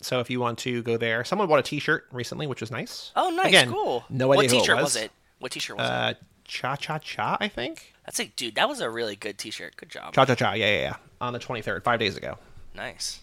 So 0.00 0.20
if 0.20 0.30
you 0.30 0.40
want 0.40 0.58
to 0.60 0.82
go 0.82 0.96
there, 0.96 1.24
someone 1.24 1.48
bought 1.48 1.58
a 1.58 1.62
T-shirt 1.62 2.06
recently, 2.12 2.46
which 2.46 2.60
was 2.60 2.70
nice. 2.70 3.10
Oh, 3.16 3.28
nice. 3.30 3.48
Again, 3.48 3.70
cool. 3.70 4.04
No 4.08 4.28
what 4.28 4.38
idea 4.38 4.50
who 4.50 4.60
T-shirt 4.60 4.78
it 4.78 4.82
was. 4.82 4.96
it? 4.96 5.10
What 5.40 5.52
T-shirt 5.52 5.76
was 5.76 5.86
it? 5.88 5.92
Uh, 5.92 6.14
cha 6.44 6.76
cha 6.76 6.98
cha, 6.98 7.36
I 7.40 7.48
think. 7.48 7.92
That's 8.06 8.20
a 8.20 8.26
dude. 8.26 8.54
That 8.54 8.68
was 8.68 8.80
a 8.80 8.88
really 8.88 9.16
good 9.16 9.36
T-shirt. 9.36 9.76
Good 9.76 9.90
job. 9.90 10.14
Cha 10.14 10.24
cha 10.24 10.34
cha, 10.36 10.52
yeah, 10.52 10.66
yeah, 10.66 10.80
yeah. 10.80 10.96
On 11.20 11.32
the 11.32 11.38
twenty 11.38 11.60
third, 11.60 11.84
five 11.84 11.98
days 11.98 12.16
ago. 12.16 12.38
Nice. 12.74 13.20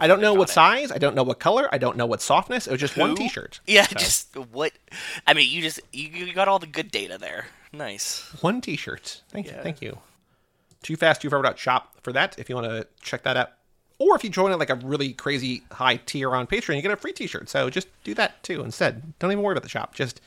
I 0.00 0.06
don't 0.06 0.20
know 0.20 0.34
what 0.34 0.48
it. 0.48 0.52
size. 0.52 0.90
I 0.90 0.98
don't 0.98 1.14
know 1.14 1.22
what 1.22 1.38
color. 1.38 1.68
I 1.72 1.78
don't 1.78 1.96
know 1.96 2.06
what 2.06 2.22
softness. 2.22 2.66
It 2.66 2.70
was 2.72 2.80
just 2.80 2.96
one 2.96 3.14
T-shirt. 3.14 3.60
Yeah, 3.66 3.86
So, 3.86 3.98
just 3.98 4.36
what? 4.36 4.72
I 5.26 5.34
mean, 5.34 5.50
you 5.50 5.62
just 5.62 5.80
you, 5.92 6.08
you 6.08 6.32
got 6.32 6.48
all 6.48 6.58
the 6.58 6.66
good 6.66 6.90
data 6.90 7.18
there. 7.18 7.46
Nice. 7.72 8.28
one 8.40 8.60
T-shirt. 8.60 9.22
Thank 9.30 9.46
you, 9.46 9.54
thank 9.62 9.82
you. 9.82 9.98
Too 10.82 10.96
fast, 10.96 11.22
too 11.22 11.30
forever 11.30 11.54
shop 11.56 11.96
for 12.02 12.12
that. 12.12 12.38
If 12.38 12.48
you 12.48 12.54
want 12.56 12.66
to 12.66 12.86
check 13.02 13.22
that 13.22 13.36
out, 13.36 13.50
or 13.98 14.16
if 14.16 14.24
you 14.24 14.30
join 14.30 14.50
at 14.50 14.58
like 14.58 14.70
a 14.70 14.74
really 14.74 15.12
crazy 15.12 15.62
high 15.70 15.96
tier 15.96 16.34
on 16.34 16.46
Patreon, 16.46 16.76
you 16.76 16.82
get 16.82 16.90
a 16.90 16.96
free 16.96 17.12
T-shirt. 17.12 17.48
So 17.48 17.70
just 17.70 17.88
do 18.04 18.14
that 18.14 18.42
too 18.42 18.62
instead. 18.62 19.18
Don't 19.18 19.30
even 19.30 19.42
worry 19.44 19.52
about 19.52 19.62
the 19.62 19.68
shop. 19.68 19.94
Just 19.94 20.20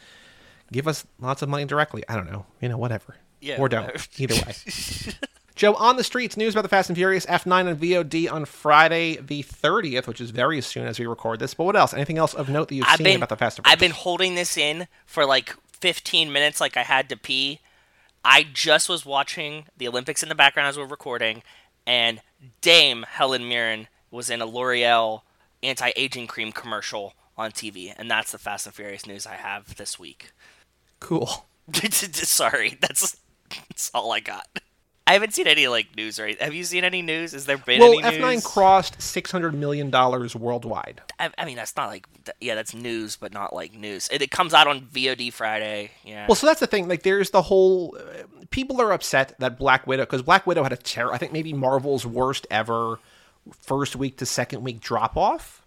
give 0.72 0.88
us 0.88 1.06
lots 1.20 1.42
of 1.42 1.50
money 1.50 1.66
directly. 1.66 2.04
I 2.08 2.16
don't 2.16 2.32
know, 2.32 2.46
you 2.62 2.70
know, 2.70 2.78
whatever. 2.78 3.16
Yeah, 3.42 3.58
or 3.60 3.70
don't. 3.70 4.08
Either 4.18 4.36
way. 4.36 4.54
Joe, 5.56 5.74
on 5.76 5.96
the 5.96 6.04
streets, 6.04 6.36
news 6.36 6.54
about 6.54 6.64
the 6.64 6.70
Fast 6.70 6.90
and 6.90 6.98
Furious 6.98 7.26
F9 7.28 7.70
on 7.70 7.78
VOD 7.78 8.30
on 8.30 8.44
Friday 8.44 9.16
the 9.16 9.42
30th, 9.42 10.06
which 10.06 10.20
is 10.20 10.32
very 10.32 10.60
soon 10.60 10.86
as 10.86 11.00
we 11.00 11.06
record 11.06 11.40
this. 11.40 11.54
But 11.54 11.64
what 11.64 11.78
else? 11.78 11.94
Anything 11.94 12.18
else 12.18 12.34
of 12.34 12.50
note 12.50 12.68
that 12.68 12.76
you've 12.76 12.86
I've 12.88 12.98
seen 12.98 13.06
been 13.06 13.16
about 13.16 13.30
the 13.30 13.38
Fast 13.38 13.58
and 13.58 13.66
Furious? 13.66 13.74
I've 13.74 13.80
been 13.80 13.92
holding 13.92 14.36
this 14.36 14.58
in 14.58 14.88
for 15.06 15.26
like 15.26 15.56
15 15.80 16.32
minutes, 16.32 16.60
like 16.60 16.76
I 16.76 16.84
had 16.84 17.08
to 17.08 17.16
pee. 17.16 17.62
I 18.24 18.46
just 18.52 18.90
was 18.90 19.06
watching 19.06 19.68
the 19.78 19.88
Olympics 19.88 20.24
in 20.24 20.30
the 20.30 20.36
background 20.36 20.68
as 20.68 20.78
we're 20.78 20.86
recording, 20.86 21.42
and 21.88 22.22
Dame 22.60 23.06
Helen 23.08 23.48
Mirren 23.48 23.88
was 24.12 24.30
in 24.30 24.42
a 24.42 24.46
L'Oreal 24.46 25.22
anti-aging 25.64 26.28
cream 26.28 26.52
commercial 26.52 27.14
on 27.38 27.52
TV, 27.52 27.94
and 27.96 28.12
that's 28.12 28.32
the 28.32 28.38
Fast 28.38 28.66
and 28.66 28.76
Furious 28.76 29.06
news 29.06 29.26
I 29.26 29.36
have 29.36 29.76
this 29.76 29.98
week. 29.98 30.32
Cool. 31.00 31.46
Sorry, 31.92 32.78
that's 32.82 33.16
that's 33.50 33.92
all 33.94 34.12
I 34.12 34.20
got. 34.20 34.48
I 35.08 35.14
haven't 35.14 35.34
seen 35.34 35.46
any 35.46 35.68
like 35.68 35.96
news 35.96 36.20
right. 36.20 36.42
Have 36.42 36.54
you 36.54 36.64
seen 36.64 36.84
any 36.84 37.02
news? 37.04 37.34
Has 37.34 37.46
there 37.46 37.58
been 37.60 37.80
Well, 37.80 38.00
any 38.00 38.18
F9 38.18 38.34
news? 38.34 38.46
crossed 38.46 38.98
$600 38.98 39.54
million 39.54 39.92
worldwide. 39.92 41.02
I, 41.20 41.30
I 41.38 41.46
mean, 41.46 41.58
that's 41.58 41.76
not 41.78 41.90
like 41.90 42.08
yeah, 42.42 42.56
that's 42.56 42.74
news, 42.74 43.16
but 43.16 43.32
not 43.32 43.54
like 43.54 43.74
news. 43.76 44.10
It, 44.12 44.22
it 44.24 44.32
comes 44.32 44.54
out 44.54 44.68
on 44.68 44.82
VOD 44.82 45.32
Friday. 45.32 45.92
Yeah. 46.04 46.26
Well, 46.28 46.36
so 46.36 46.48
that's 46.48 46.60
the 46.60 46.68
thing. 46.68 46.88
Like, 46.88 47.04
there's 47.04 47.30
the 47.30 47.44
whole. 47.44 47.96
Uh, 48.00 48.24
people 48.50 48.82
are 48.82 48.92
upset 48.92 49.36
that 49.40 49.60
Black 49.60 49.86
Widow, 49.86 50.04
because 50.04 50.24
Black 50.24 50.48
Widow 50.48 50.64
had 50.64 50.74
a 50.74 50.78
terror. 50.78 51.14
I 51.14 51.18
think 51.20 51.32
maybe 51.32 51.54
Marvel's 51.54 52.06
worst 52.06 52.48
ever 52.50 53.00
first 53.60 53.96
week 53.96 54.18
to 54.18 54.26
second 54.26 54.64
week 54.64 54.80
drop 54.80 55.16
off. 55.18 55.62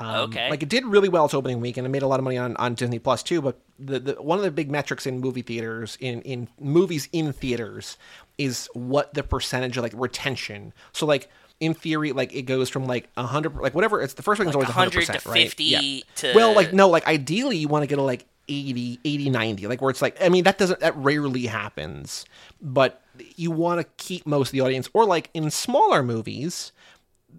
Um, 0.00 0.30
okay. 0.30 0.48
Like 0.48 0.62
it 0.62 0.68
did 0.68 0.86
really 0.86 1.08
well 1.08 1.26
its 1.26 1.34
opening 1.34 1.60
week, 1.60 1.76
and 1.76 1.86
it 1.86 1.90
made 1.90 2.02
a 2.02 2.06
lot 2.06 2.18
of 2.18 2.24
money 2.24 2.38
on, 2.38 2.56
on 2.56 2.74
Disney 2.74 2.98
Plus 2.98 3.22
too. 3.22 3.42
But 3.42 3.58
the, 3.78 4.00
the 4.00 4.12
one 4.14 4.38
of 4.38 4.44
the 4.44 4.50
big 4.50 4.70
metrics 4.70 5.06
in 5.06 5.20
movie 5.20 5.42
theaters, 5.42 5.98
in 6.00 6.22
in 6.22 6.48
movies 6.58 7.08
in 7.12 7.32
theaters, 7.32 7.98
is 8.38 8.68
what 8.72 9.12
the 9.14 9.22
percentage 9.22 9.76
of 9.76 9.82
like 9.82 9.92
retention. 9.94 10.72
So 10.92 11.04
like 11.06 11.28
in 11.60 11.74
theory, 11.74 12.12
like 12.12 12.32
it 12.34 12.42
goes 12.42 12.70
from 12.70 12.86
like 12.86 13.08
hundred, 13.16 13.54
like 13.56 13.74
whatever. 13.74 14.00
It's 14.00 14.14
the 14.14 14.22
first 14.22 14.38
week 14.38 14.48
is 14.48 14.54
Like 14.54 14.64
always 14.64 14.74
hundred 14.74 14.94
100 14.94 15.06
to 15.06 15.12
percent, 15.12 15.26
right? 15.26 15.44
50 15.48 16.04
to- 16.16 16.32
well, 16.34 16.54
like 16.54 16.72
no, 16.72 16.88
like 16.88 17.06
ideally 17.06 17.58
you 17.58 17.68
want 17.68 17.82
to 17.82 17.86
get 17.86 17.98
a 17.98 18.02
like 18.02 18.24
80, 18.48 18.98
80, 19.04 19.30
90, 19.30 19.66
like 19.66 19.80
where 19.82 19.90
it's 19.90 20.02
like 20.02 20.16
I 20.22 20.28
mean 20.30 20.44
that 20.44 20.56
doesn't 20.56 20.80
that 20.80 20.96
rarely 20.96 21.46
happens, 21.46 22.24
but 22.62 23.02
you 23.36 23.50
want 23.50 23.80
to 23.80 23.86
keep 24.02 24.26
most 24.26 24.48
of 24.48 24.52
the 24.52 24.62
audience, 24.62 24.88
or 24.94 25.04
like 25.04 25.28
in 25.34 25.50
smaller 25.50 26.02
movies. 26.02 26.72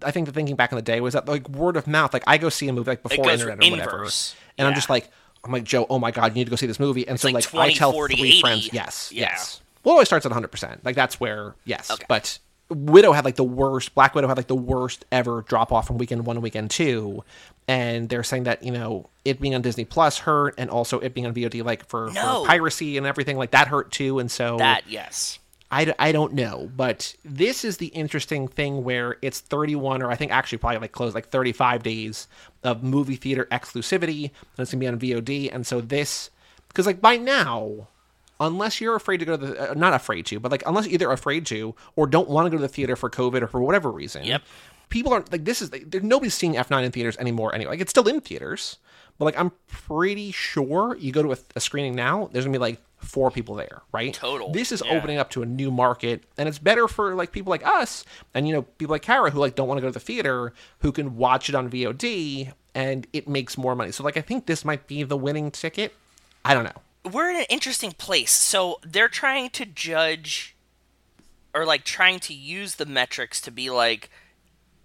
I 0.04 0.10
think 0.10 0.26
the 0.26 0.32
thinking 0.32 0.56
back 0.56 0.72
in 0.72 0.76
the 0.76 0.82
day 0.82 1.00
was 1.00 1.14
that 1.14 1.26
like 1.28 1.48
word 1.48 1.76
of 1.76 1.86
mouth. 1.86 2.12
Like 2.12 2.24
I 2.26 2.38
go 2.38 2.48
see 2.48 2.68
a 2.68 2.72
movie 2.72 2.90
like 2.90 3.02
before 3.02 3.30
internet 3.30 3.58
or 3.64 3.70
whatever, 3.70 3.90
inverse. 3.98 4.34
and 4.58 4.66
I'm 4.68 4.74
just 4.74 4.90
like, 4.90 5.08
I'm 5.44 5.52
like 5.52 5.64
Joe. 5.64 5.86
Oh 5.90 5.98
my 5.98 6.10
god, 6.10 6.32
you 6.32 6.34
need 6.36 6.44
to 6.44 6.50
go 6.50 6.56
see 6.56 6.66
this 6.66 6.80
movie. 6.80 7.06
And 7.08 7.18
so 7.20 7.28
like 7.28 7.34
like, 7.34 7.46
I 7.48 7.50
20, 7.68 7.74
tell 7.74 7.92
40, 7.92 8.16
three 8.16 8.28
80. 8.30 8.40
friends, 8.40 8.72
yes, 8.72 9.10
Yeah. 9.12 9.30
yes. 9.30 9.60
Well, 9.84 9.92
it 9.92 9.96
always 9.96 10.08
starts 10.08 10.24
at 10.26 10.30
100. 10.30 10.48
percent 10.48 10.84
Like 10.84 10.94
that's 10.96 11.18
where 11.20 11.54
yes, 11.64 11.90
Okay. 11.90 12.04
but. 12.08 12.38
Widow 12.70 13.12
had 13.12 13.26
like 13.26 13.36
the 13.36 13.44
worst. 13.44 13.94
Black 13.94 14.14
Widow 14.14 14.28
had 14.28 14.38
like 14.38 14.46
the 14.46 14.54
worst 14.56 15.04
ever 15.12 15.42
drop 15.42 15.72
off 15.72 15.86
from 15.86 15.98
weekend 15.98 16.24
one 16.24 16.36
to 16.36 16.40
weekend 16.40 16.70
two, 16.70 17.22
and 17.68 18.08
they're 18.08 18.22
saying 18.22 18.44
that 18.44 18.62
you 18.62 18.70
know 18.70 19.10
it 19.26 19.40
being 19.42 19.54
on 19.54 19.60
Disney 19.60 19.84
Plus 19.84 20.16
hurt, 20.20 20.54
and 20.56 20.70
also 20.70 20.98
it 20.98 21.12
being 21.12 21.26
on 21.26 21.34
VOD 21.34 21.62
like 21.66 21.86
for, 21.86 22.10
No. 22.12 22.44
for 22.44 22.46
piracy 22.48 22.96
and 22.96 23.06
everything 23.06 23.36
like 23.36 23.50
that 23.50 23.68
hurt 23.68 23.90
too. 23.92 24.20
And 24.20 24.30
so 24.30 24.56
that 24.56 24.84
yes. 24.88 25.38
I, 25.72 25.94
I 25.98 26.12
don't 26.12 26.34
know, 26.34 26.70
but 26.76 27.16
this 27.24 27.64
is 27.64 27.78
the 27.78 27.86
interesting 27.86 28.46
thing 28.46 28.84
where 28.84 29.16
it's 29.22 29.40
31 29.40 30.02
or 30.02 30.10
I 30.10 30.16
think 30.16 30.30
actually 30.30 30.58
probably 30.58 30.80
like 30.80 30.92
close 30.92 31.14
like 31.14 31.30
35 31.30 31.82
days 31.82 32.28
of 32.62 32.82
movie 32.82 33.16
theater 33.16 33.48
exclusivity 33.50 34.24
and 34.24 34.58
it's 34.58 34.70
gonna 34.70 34.80
be 34.80 34.86
on 34.86 34.98
VOD. 34.98 35.48
And 35.50 35.66
so 35.66 35.80
this, 35.80 36.28
because 36.68 36.84
like 36.84 37.00
by 37.00 37.16
now, 37.16 37.88
unless 38.38 38.82
you're 38.82 38.96
afraid 38.96 39.18
to 39.18 39.24
go 39.24 39.38
to 39.38 39.46
the, 39.46 39.70
uh, 39.70 39.74
not 39.74 39.94
afraid 39.94 40.26
to, 40.26 40.38
but 40.38 40.52
like 40.52 40.62
unless 40.66 40.84
you're 40.84 40.94
either 40.94 41.10
afraid 41.10 41.46
to 41.46 41.74
or 41.96 42.06
don't 42.06 42.28
want 42.28 42.44
to 42.44 42.50
go 42.50 42.58
to 42.58 42.62
the 42.62 42.68
theater 42.68 42.94
for 42.94 43.08
COVID 43.08 43.40
or 43.40 43.46
for 43.46 43.62
whatever 43.62 43.90
reason. 43.90 44.24
Yep. 44.24 44.42
People 44.90 45.14
aren't 45.14 45.32
like 45.32 45.46
this 45.46 45.62
is 45.62 45.72
like, 45.72 46.02
nobody's 46.02 46.34
seeing 46.34 46.52
F9 46.52 46.84
in 46.84 46.92
theaters 46.92 47.16
anymore 47.16 47.54
anyway. 47.54 47.70
Like 47.70 47.80
it's 47.80 47.90
still 47.90 48.06
in 48.08 48.20
theaters, 48.20 48.76
but 49.18 49.24
like 49.26 49.38
I'm 49.38 49.52
pretty 49.68 50.30
sure 50.32 50.96
you 50.96 51.12
go 51.12 51.22
to 51.22 51.32
a, 51.32 51.36
a 51.56 51.60
screening 51.60 51.94
now, 51.94 52.28
there's 52.32 52.44
gonna 52.44 52.54
be 52.54 52.58
like 52.60 52.80
four 52.98 53.30
people 53.32 53.56
there, 53.56 53.82
right? 53.92 54.14
Total, 54.14 54.52
This 54.52 54.70
is 54.70 54.82
yeah. 54.84 54.92
opening 54.96 55.18
up 55.18 55.30
to 55.30 55.42
a 55.42 55.46
new 55.46 55.70
market, 55.72 56.22
and 56.38 56.48
it's 56.48 56.58
better 56.58 56.86
for 56.86 57.14
like 57.14 57.32
people 57.32 57.50
like 57.50 57.66
us, 57.66 58.04
and 58.34 58.46
you 58.46 58.52
know 58.54 58.62
people 58.62 58.92
like 58.94 59.02
Kara 59.02 59.30
who 59.30 59.38
like 59.40 59.54
don't 59.54 59.68
want 59.68 59.78
to 59.78 59.82
go 59.82 59.88
to 59.88 59.92
the 59.92 60.00
theater, 60.00 60.52
who 60.80 60.92
can 60.92 61.16
watch 61.16 61.48
it 61.48 61.54
on 61.54 61.68
VOD, 61.70 62.52
and 62.74 63.06
it 63.12 63.28
makes 63.28 63.58
more 63.58 63.74
money. 63.74 63.90
So 63.92 64.04
like 64.04 64.16
I 64.16 64.20
think 64.20 64.46
this 64.46 64.64
might 64.64 64.86
be 64.86 65.02
the 65.02 65.16
winning 65.16 65.50
ticket. 65.50 65.94
I 66.44 66.54
don't 66.54 66.64
know. 66.64 67.10
we're 67.10 67.30
in 67.30 67.36
an 67.36 67.46
interesting 67.50 67.92
place. 67.92 68.32
So 68.32 68.78
they're 68.84 69.08
trying 69.08 69.50
to 69.50 69.64
judge 69.66 70.56
or 71.54 71.64
like 71.66 71.84
trying 71.84 72.18
to 72.20 72.34
use 72.34 72.76
the 72.76 72.86
metrics 72.86 73.40
to 73.42 73.50
be 73.50 73.68
like 73.70 74.10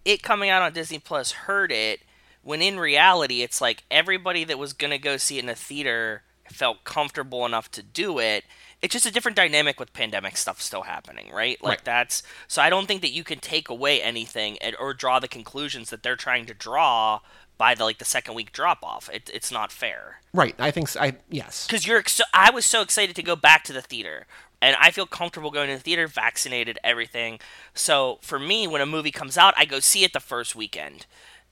it 0.06 0.22
coming 0.24 0.50
out 0.50 0.62
on 0.62 0.74
Disney 0.74 1.00
Plus 1.00 1.32
hurt 1.32 1.72
it 1.72 2.02
when 2.48 2.62
in 2.62 2.80
reality 2.80 3.42
it's 3.42 3.60
like 3.60 3.84
everybody 3.92 4.46
that 4.46 4.58
was 4.58 4.72
going 4.72 4.92
to 4.92 4.98
go 4.98 5.18
see 5.18 5.38
it 5.38 5.44
in 5.44 5.50
a 5.50 5.56
theater 5.56 6.24
felt 6.50 6.86
comfortable 6.86 7.46
enough 7.46 7.70
to 7.70 7.84
do 7.84 8.20
it. 8.20 8.46
It's 8.82 8.94
just 8.94 9.06
a 9.06 9.12
different 9.12 9.36
dynamic 9.36 9.82
with 9.82 9.92
pandemic 9.92 10.38
stuff 10.38 10.62
still 10.62 10.84
happening, 10.84 11.30
right? 11.34 11.62
Like 11.62 11.80
Right. 11.80 11.84
that's 11.86 12.24
so 12.48 12.62
I 12.62 12.70
don't 12.70 12.88
think 12.88 13.02
that 13.02 13.12
you 13.12 13.26
can 13.26 13.40
take 13.40 13.68
away 13.68 14.02
anything 14.02 14.58
and, 14.60 14.78
or 14.80 14.94
draw 14.94 15.20
the 15.20 15.28
conclusions 15.28 15.90
that 15.90 16.04
they're 16.04 16.16
trying 16.16 16.46
to 16.46 16.54
draw 16.54 17.20
by 17.58 17.76
the 17.76 17.84
like 17.84 17.98
the 17.98 18.06
second 18.06 18.34
week 18.34 18.54
drop 18.54 18.80
off. 18.82 19.10
It, 19.14 19.30
it's 19.34 19.52
not 19.52 19.72
fair 19.74 20.22
Right. 20.34 20.56
I 20.58 20.72
think 20.72 20.88
so. 20.88 21.02
I 21.02 21.18
yes. 21.30 21.68
because 21.68 21.86
you're 21.86 22.00
ex- 22.00 22.22
I 22.34 22.50
was 22.52 22.66
so 22.66 22.82
excited 22.82 23.16
to 23.18 23.24
go 23.24 23.36
back 23.36 23.66
to 23.66 23.74
the 23.74 23.82
theater 23.82 24.26
and 24.62 24.78
I 24.80 24.92
feel 24.92 25.06
comfortable 25.06 25.52
going 25.52 25.68
to 25.68 25.76
the 25.76 25.82
theater 25.82 26.08
vaccinated 26.08 26.80
everything 26.82 27.40
so 27.74 28.20
for 28.22 28.40
me 28.40 28.68
when 28.68 28.80
a 28.80 28.86
movie 28.86 29.12
comes 29.12 29.38
out 29.38 29.54
I 29.58 29.66
go 29.66 29.82
see 29.82 30.06
it 30.06 30.14
the 30.14 30.22
first 30.22 30.56
weekend 30.56 31.08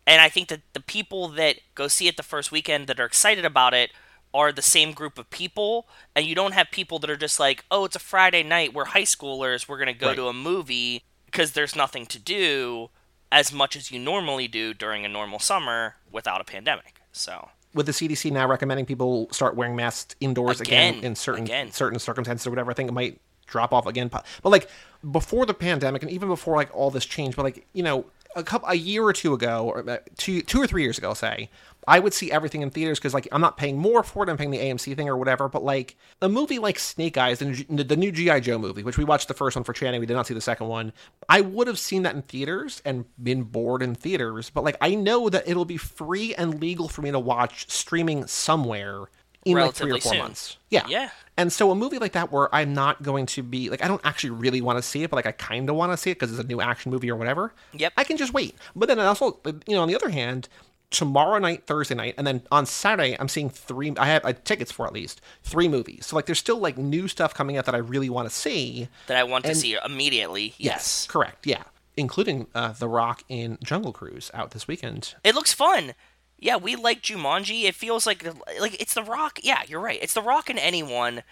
and 0.08 0.22
I 0.22 0.30
think 0.30 0.50
that 0.50 0.62
the 0.74 0.80
people 0.80 1.28
that 1.30 1.58
go 1.76 1.88
see 1.88 2.08
it 2.08 2.18
the 2.18 2.24
first 2.24 2.52
weekend 2.52 2.88
that 2.88 3.00
are 3.00 3.06
excited 3.06 3.46
about 3.46 3.74
it 3.74 3.92
are 4.34 4.52
the 4.52 4.62
same 4.62 4.92
group 4.92 5.18
of 5.18 5.30
people 5.30 5.88
and 6.16 6.26
you 6.26 6.36
don't 6.36 6.54
have 6.54 6.68
people 6.72 7.00
that 7.00 7.10
are 7.10 7.16
just 7.16 7.40
like 7.40 7.64
oh 7.72 7.86
it's 7.86 7.96
a 7.96 8.00
Friday 8.00 8.44
night 8.44 8.74
we're 8.74 8.86
high 8.86 9.04
schoolers 9.04 9.68
we're 9.70 9.78
going 9.78 9.88
to 9.88 9.94
go 9.94 10.08
Right. 10.08 10.16
to 10.18 10.28
a 10.28 10.34
movie 10.34 11.04
because 11.26 11.52
there's 11.54 11.76
nothing 11.76 12.06
to 12.08 12.20
do 12.20 12.90
as 13.32 13.52
much 13.54 13.76
as 13.76 13.92
you 13.92 14.00
normally 14.00 14.48
do 14.48 14.74
during 14.74 15.06
a 15.06 15.10
normal 15.10 15.40
summer 15.40 15.96
without 16.12 16.42
a 16.42 16.44
pandemic 16.44 17.02
so 17.14 17.50
with 17.74 17.86
the 17.88 17.92
CDC 17.92 18.32
now 18.32 18.48
recommending 18.48 18.86
people 18.86 19.28
start 19.32 19.56
wearing 19.56 19.76
masks 19.76 20.16
indoors 20.22 20.62
again, 20.62 20.94
Again, 20.96 21.04
in 21.04 21.16
certain 21.16 21.44
again. 21.44 21.72
certain 21.72 22.00
circumstances 22.00 22.48
or 22.48 22.50
whatever, 22.50 22.72
I 22.72 22.74
think 22.74 22.88
it 22.90 22.94
might 22.94 23.20
drop 23.48 23.74
off 23.74 23.86
again. 23.86 24.08
But 24.08 24.24
like 24.46 24.70
before 25.12 25.46
the 25.46 25.54
pandemic 25.54 26.02
and 26.02 26.10
even 26.10 26.30
before 26.30 26.56
like 26.56 26.74
all 26.74 26.90
this 26.90 27.06
change, 27.06 27.36
but 27.36 27.44
like 27.44 27.68
you 27.74 27.84
know 27.84 28.06
a 28.36 28.44
couple 28.44 28.68
a 28.70 28.76
year 28.76 29.04
or 29.04 29.14
two 29.14 29.34
ago 29.34 29.66
or 29.66 29.90
uh, 29.90 29.98
two 30.18 30.42
two 30.42 30.62
or 30.62 30.68
three 30.68 30.84
years 30.84 30.98
ago, 30.98 31.14
say. 31.14 31.50
I 31.88 32.00
would 32.00 32.14
see 32.14 32.32
everything 32.32 32.62
in 32.62 32.72
theaters 32.72 33.00
because 33.00 33.14
like 33.14 33.28
I'm 33.32 33.42
not 33.42 33.58
paying 33.58 33.78
more 33.78 34.04
for 34.04 34.24
it. 34.24 34.30
I'm 34.30 34.38
paying 34.38 34.52
the 34.52 34.58
AMC 34.58 34.96
thing 34.96 35.08
or 35.08 35.18
whatever. 35.18 35.48
But 35.48 35.64
like 35.64 35.96
a 36.22 36.28
movie 36.28 36.58
like 36.58 36.80
Snake 36.80 37.18
Eyes, 37.18 37.40
the, 37.40 37.84
the 37.84 37.96
new 37.96 38.12
GI 38.12 38.42
Joe 38.42 38.58
movie, 38.58 38.84
which 38.84 38.98
we 38.98 39.04
watched 39.04 39.28
the 39.28 39.34
first 39.34 39.56
one 39.56 39.64
for 39.64 39.74
Channing, 39.74 40.00
we 40.00 40.08
did 40.08 40.16
not 40.16 40.26
see 40.26 40.34
the 40.34 40.42
second 40.42 40.68
one. 40.68 40.94
I 41.30 41.42
would 41.42 41.68
have 41.68 41.78
seen 41.78 42.04
that 42.04 42.16
in 42.16 42.24
theaters 42.24 42.82
and 42.86 43.06
been 43.22 43.44
bored 43.44 43.84
in 43.84 43.94
theaters. 43.94 44.50
But 44.50 44.64
like 44.64 44.78
I 44.82 44.96
know 44.96 45.30
that 45.30 45.48
it'll 45.48 45.66
be 45.66 45.78
free 45.78 46.34
and 46.36 46.60
legal 46.60 46.88
for 46.88 47.02
me 47.02 47.12
to 47.12 47.20
watch 47.20 47.70
streaming 47.70 48.26
somewhere 48.26 49.06
in 49.46 49.58
like 49.58 49.74
three 49.74 49.92
or 49.92 50.00
four 50.00 50.14
soon. 50.14 50.22
months. 50.22 50.58
Yeah. 50.70 50.88
Yeah. 50.88 51.10
And 51.38 51.52
so 51.52 51.70
a 51.72 51.76
movie 51.76 52.00
like 52.00 52.14
that 52.14 52.32
where 52.32 52.54
I'm 52.56 52.74
not 52.74 53.04
going 53.04 53.26
to 53.28 53.44
be 53.44 53.70
like 53.70 53.84
I 53.84 53.88
don't 53.88 54.02
actually 54.06 54.30
really 54.32 54.62
want 54.62 54.78
to 54.78 54.82
see 54.82 55.04
it, 55.04 55.10
but 55.10 55.18
like 55.18 55.26
I 55.26 55.32
kind 55.32 55.70
of 55.70 55.76
want 55.76 55.92
to 55.92 55.98
see 55.98 56.12
it 56.12 56.16
because 56.16 56.32
it's 56.32 56.40
a 56.40 56.48
new 56.48 56.62
action 56.62 56.92
movie 56.92 57.12
or 57.12 57.16
whatever. 57.16 57.54
Yep. 57.74 57.94
I 57.98 58.04
can 58.04 58.18
just 58.18 58.34
wait. 58.34 58.56
But 58.76 58.88
then 58.88 59.00
also, 59.00 59.40
you 59.68 59.76
know, 59.76 59.82
on 59.82 59.88
the 59.88 59.96
other 59.96 60.10
hand, 60.10 60.48
tomorrow 60.90 61.38
night, 61.40 61.66
Thursday 61.68 61.96
night, 61.96 62.16
and 62.18 62.26
then 62.26 62.42
on 62.52 62.66
Saturday, 62.66 63.18
I'm 63.20 63.28
seeing 63.28 63.50
three. 63.50 63.94
I 63.98 64.06
have 64.06 64.26
uh, 64.26 64.34
tickets 64.44 64.72
for 64.72 64.88
at 64.88 64.94
least 64.94 65.22
three 65.44 65.68
movies. 65.68 66.06
So 66.06 66.16
like, 66.16 66.26
there's 66.26 66.40
still 66.40 66.60
like 66.60 66.78
new 66.78 67.08
stuff 67.08 67.34
coming 67.34 67.58
out 67.58 67.66
that 67.66 67.76
I 67.76 67.80
really 67.80 68.10
want 68.10 68.30
to 68.30 68.34
see. 68.34 68.88
that 69.08 69.18
I 69.18 69.24
want 69.24 69.46
to 69.46 69.56
see 69.56 69.78
immediately. 69.86 70.54
Yes. 70.58 71.06
correct. 71.08 71.46
Yeah, 71.46 71.64
including 71.98 72.48
uh, 72.56 72.72
The 72.74 72.88
Rock 72.88 73.24
in 73.30 73.58
Jungle 73.64 73.92
Cruise 73.92 74.32
out 74.34 74.52
this 74.52 74.68
weekend. 74.68 75.16
It 75.24 75.36
looks 75.36 75.54
fun. 75.54 75.94
Yeah, 76.38 76.58
we 76.58 76.76
like 76.76 77.02
Jumanji. 77.02 77.64
It 77.64 77.76
feels 77.76 78.06
like 78.06 78.26
like 78.60 78.80
it's 78.80 78.94
The 78.94 79.04
Rock. 79.04 79.40
Yeah, 79.44 79.62
you're 79.68 79.80
right. 79.80 80.00
It's 80.02 80.14
The 80.14 80.22
Rock 80.22 80.50
and 80.50 80.60
anyone 80.60 81.24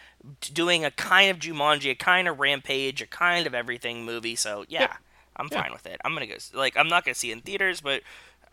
doing 0.53 0.85
a 0.85 0.91
kind 0.91 1.29
of 1.29 1.39
Jumanji, 1.39 1.91
a 1.91 1.95
kind 1.95 2.27
of 2.27 2.39
Rampage, 2.39 3.01
a 3.01 3.07
kind 3.07 3.45
of 3.45 3.53
everything 3.53 4.05
movie. 4.05 4.35
So 4.35 4.65
yeah, 4.69 4.81
Yeah. 4.81 4.93
I'm 5.35 5.49
Yeah. 5.51 5.61
fine 5.61 5.73
with 5.73 5.85
it. 5.85 5.99
I'm 6.05 6.13
gonna 6.13 6.27
go. 6.27 6.35
Like 6.53 6.77
I'm 6.77 6.87
not 6.87 7.03
gonna 7.05 7.15
see 7.15 7.29
it 7.31 7.33
in 7.33 7.41
theaters, 7.41 7.81
but 7.81 8.01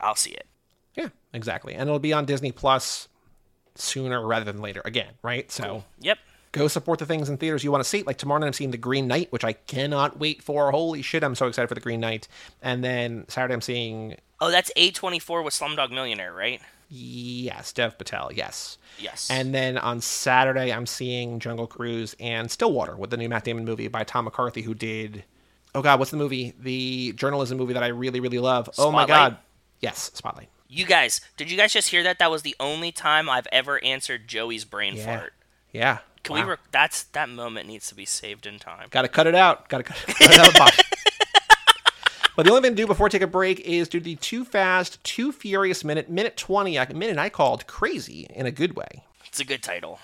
I'll 0.01 0.17
see 0.17 0.33
it. 0.33 0.47
Yeah, 0.97 1.09
exactly. 1.33 1.75
And 1.75 1.83
it'll 1.83 1.99
be 2.01 2.13
on 2.13 2.27
Disney 2.27 2.51
Plus 2.53 3.07
sooner 3.77 4.27
rather 4.27 4.45
than 4.45 4.61
later. 4.61 4.83
Again, 4.85 5.13
right? 5.23 5.51
So. 5.53 5.85
Yep. 6.01 6.19
Go 6.53 6.69
support 6.69 6.99
the 6.99 7.07
things 7.07 7.29
in 7.29 7.37
theaters 7.37 7.63
you 7.65 7.71
want 7.73 7.83
to 7.85 7.89
see. 7.89 8.03
Like 8.03 8.19
tomorrow 8.19 8.41
night, 8.41 8.47
I'm 8.49 8.53
seeing 8.53 8.71
The 8.73 8.77
Green 8.77 9.07
Knight, 9.07 9.31
which 9.33 9.45
I 9.45 9.53
cannot 9.53 10.19
wait 10.19 10.43
for. 10.43 10.71
Holy 10.71 11.03
shit, 11.03 11.23
I'm 11.23 11.35
so 11.35 11.47
excited 11.47 11.69
for 11.69 11.75
The 11.75 11.81
Green 11.81 12.01
Knight. 12.01 12.27
And 12.63 12.83
then 12.85 13.25
Saturday, 13.29 13.55
I'm 13.55 13.61
seeing 13.61 14.17
Oh, 14.41 14.51
that's 14.51 14.73
A24 14.77 15.45
with 15.45 15.55
Slumdog 15.55 15.91
Millionaire, 15.91 16.33
right? 16.33 16.61
yes, 16.93 17.73
Dev 17.73 17.97
Patel, 17.99 18.31
yes. 18.35 18.77
Yes. 18.99 19.29
And 19.31 19.55
then 19.55 19.79
on 19.79 20.01
Saturday, 20.01 20.73
I'm 20.73 20.87
seeing 20.87 21.39
Jungle 21.39 21.67
Cruise 21.69 22.17
and 22.19 22.51
Stillwater 22.51 22.97
with 22.97 23.11
the 23.11 23.17
new 23.17 23.29
Matt 23.29 23.45
Damon 23.45 23.65
movie 23.65 23.87
by 23.89 24.03
Tom 24.05 24.25
McCarthy, 24.25 24.63
who 24.63 24.75
did 24.75 25.25
oh 25.75 25.83
god, 25.83 25.99
what's 26.01 26.11
the 26.11 26.17
movie? 26.17 26.53
The 26.59 27.13
journalism 27.13 27.59
movie 27.59 27.75
that 27.75 27.83
I 27.85 27.89
really 27.89 28.19
really 28.19 28.39
love. 28.41 28.69
Oh 28.77 28.91
my 28.91 29.07
god, 29.07 29.37
yes, 29.81 30.11
Spotlight. 30.15 30.49
you 30.69 30.85
guys, 30.85 31.21
did 31.37 31.49
you 31.51 31.57
guys 31.57 31.73
just 31.73 31.89
hear 31.91 32.03
that? 32.03 32.19
That 32.19 32.31
was 32.31 32.43
the 32.43 32.57
only 32.59 32.91
time 32.91 33.31
I've 33.31 33.47
ever 33.53 33.83
answered 33.85 34.27
Joey's 34.27 34.65
brain 34.65 34.97
Yeah, 34.97 35.05
fart. 35.19 35.33
yeah. 35.73 35.99
Can 36.23 36.37
Wow. 36.37 36.45
we? 36.45 36.51
Rec- 36.51 36.61
that's 36.71 37.05
that 37.05 37.29
moment 37.29 37.67
needs 37.67 37.89
to 37.89 37.95
be 37.95 38.05
saved 38.05 38.47
in 38.47 38.59
time. 38.59 38.89
Got 38.91 39.03
to 39.03 39.09
cut 39.09 39.27
it 39.27 39.35
out. 39.35 39.69
Got 39.69 39.79
to 39.79 39.85
cut, 39.85 39.97
cut 40.07 40.31
it 40.31 40.39
out 40.39 40.47
of 40.49 40.53
the 40.55 40.59
box. 40.59 40.81
But 42.37 42.45
the 42.47 42.53
only 42.53 42.63
thing 42.63 42.73
to 42.77 42.83
do 42.83 42.87
before 42.87 43.05
we 43.05 43.11
take 43.11 43.21
a 43.23 43.27
break 43.27 43.61
is 43.61 43.89
do 43.89 44.01
the 44.01 44.15
too 44.17 44.45
fast, 44.47 45.03
too 45.05 45.31
furious 45.31 45.85
minute, 45.85 46.09
minute 46.09 46.39
20, 46.39 46.77
a 46.77 46.95
minute 46.95 47.19
I 47.19 47.29
called 47.29 47.67
crazy 47.67 48.27
in 48.31 48.47
a 48.47 48.51
good 48.51 48.77
way. 48.77 49.03
It's 49.27 49.41
a 49.41 49.45
good 49.45 49.63
title. 49.63 49.99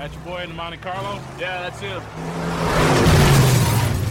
That's 0.00 0.14
your 0.14 0.24
boy 0.24 0.42
in 0.44 0.48
the 0.48 0.54
Monte 0.54 0.78
Carlo? 0.78 1.20
Yeah, 1.38 1.60
that's 1.60 1.78
him. 1.78 2.00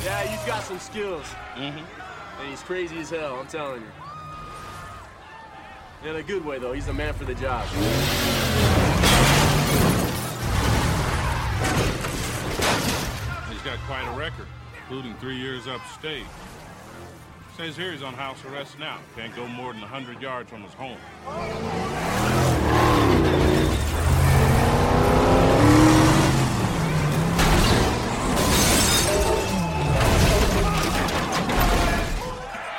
Yeah, 0.05 0.21
he's 0.21 0.45
got 0.45 0.63
some 0.63 0.77
skills. 0.77 1.25
Mm-hmm. 1.55 1.79
And 1.79 2.47
he's 2.47 2.61
crazy 2.61 2.99
as 2.99 3.09
hell, 3.09 3.39
I'm 3.39 3.47
telling 3.47 3.81
you. 3.81 3.87
In 6.07 6.15
a 6.17 6.21
good 6.21 6.45
way, 6.45 6.59
though. 6.59 6.73
He's 6.73 6.85
the 6.85 6.93
man 6.93 7.15
for 7.15 7.25
the 7.25 7.33
job. 7.33 7.65
He's 13.49 13.61
got 13.63 13.79
quite 13.87 14.07
a 14.13 14.15
record, 14.15 14.45
including 14.83 15.15
three 15.15 15.37
years 15.37 15.65
upstate. 15.67 16.25
Says 17.57 17.75
here 17.75 17.91
he's 17.93 18.03
on 18.03 18.13
house 18.13 18.45
arrest 18.45 18.77
now. 18.77 18.99
Can't 19.15 19.35
go 19.35 19.47
more 19.47 19.71
than 19.73 19.81
100 19.81 20.21
yards 20.21 20.51
from 20.51 20.61
his 20.61 20.73
home. 20.75 20.99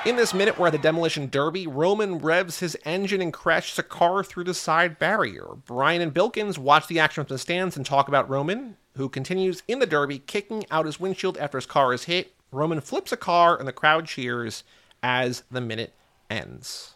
In 0.07 0.16
this 0.16 0.32
minute, 0.32 0.59
we're 0.59 0.68
at 0.68 0.72
the 0.72 0.78
demolition 0.78 1.28
derby. 1.28 1.66
Roman 1.66 2.18
revs 2.18 2.61
his 2.61 2.74
engine 2.86 3.20
and 3.20 3.34
crashes 3.34 3.78
a 3.78 3.82
car 3.82 4.24
through 4.24 4.44
the 4.44 4.55
side 4.55 4.98
barrier. 4.98 5.46
Brian 5.66 6.01
and 6.01 6.14
Bilkins 6.14 6.59
watch 6.59 6.86
the 6.86 6.98
action 6.98 7.22
from 7.22 7.34
the 7.34 7.38
stands 7.38 7.76
and 7.76 7.84
talk 7.84 8.09
about 8.09 8.28
Roman, 8.28 8.78
who 8.96 9.11
continues 9.11 9.62
in 9.68 9.78
the 9.78 9.86
derby, 9.86 10.18
kicking 10.18 10.64
out 10.70 10.86
his 10.86 10.98
windshield 10.98 11.36
after 11.36 11.59
his 11.59 11.66
car 11.66 11.92
is 11.92 12.05
hit. 12.05 12.32
Roman 12.51 12.80
flips 12.80 13.12
a 13.12 13.16
car, 13.16 13.59
and 13.59 13.68
the 13.68 13.74
crowd 13.74 14.07
cheers 14.07 14.64
as 15.03 15.42
the 15.51 15.61
minute 15.61 15.92
ends. 16.30 16.94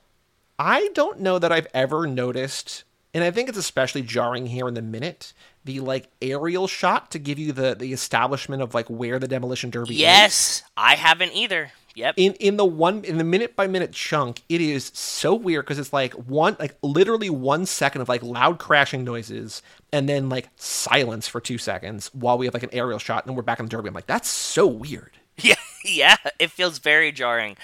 I 0.58 0.88
don't 0.94 1.20
know 1.20 1.38
that 1.38 1.52
I've 1.52 1.68
ever 1.74 2.06
noticed 2.06 2.84
And 3.12 3.22
I 3.22 3.30
think 3.30 3.48
it's 3.48 3.58
especially 3.58 4.02
jarring 4.02 4.46
here 4.46 4.66
in 4.66 4.74
the 4.74 4.82
minute 4.82 5.34
the 5.64 5.80
like 5.80 6.08
aerial 6.20 6.66
shot 6.66 7.12
to 7.12 7.18
give 7.20 7.38
you 7.38 7.52
the 7.52 7.74
the 7.74 7.92
establishment 7.92 8.60
of 8.60 8.74
like 8.74 8.88
where 8.88 9.18
the 9.20 9.28
demolition 9.28 9.70
derby 9.70 9.94
is. 9.94 10.00
Yes, 10.00 10.62
I 10.76 10.96
haven't 10.96 11.32
either. 11.32 11.70
Yep. 11.94 12.14
in 12.16 12.32
in 12.34 12.56
the 12.56 12.64
one 12.64 13.04
in 13.04 13.18
the 13.18 13.24
minute 13.24 13.54
by 13.54 13.66
minute 13.66 13.92
chunk 13.92 14.42
it 14.48 14.60
is 14.60 14.90
so 14.94 15.34
weird 15.34 15.64
because 15.64 15.78
it's 15.78 15.92
like 15.92 16.12
one 16.14 16.56
like 16.58 16.76
literally 16.82 17.30
one 17.30 17.66
second 17.66 18.00
of 18.02 18.08
like 18.08 18.22
loud 18.22 18.58
crashing 18.58 19.04
noises 19.04 19.62
and 19.92 20.08
then 20.08 20.28
like 20.28 20.48
silence 20.56 21.28
for 21.28 21.40
two 21.40 21.56
seconds 21.58 22.10
while 22.12 22.36
we 22.36 22.46
have 22.46 22.54
like 22.54 22.64
an 22.64 22.70
aerial 22.72 22.98
shot 22.98 23.22
and 23.24 23.30
then 23.30 23.36
we're 23.36 23.42
back 23.42 23.60
in 23.60 23.66
the 23.66 23.70
derby 23.70 23.88
i'm 23.88 23.94
like 23.94 24.06
that's 24.06 24.28
so 24.28 24.66
weird 24.66 25.12
Yeah, 25.42 25.54
yeah, 25.84 26.16
it 26.38 26.52
feels 26.52 26.78
very 26.78 27.10
jarring. 27.10 27.56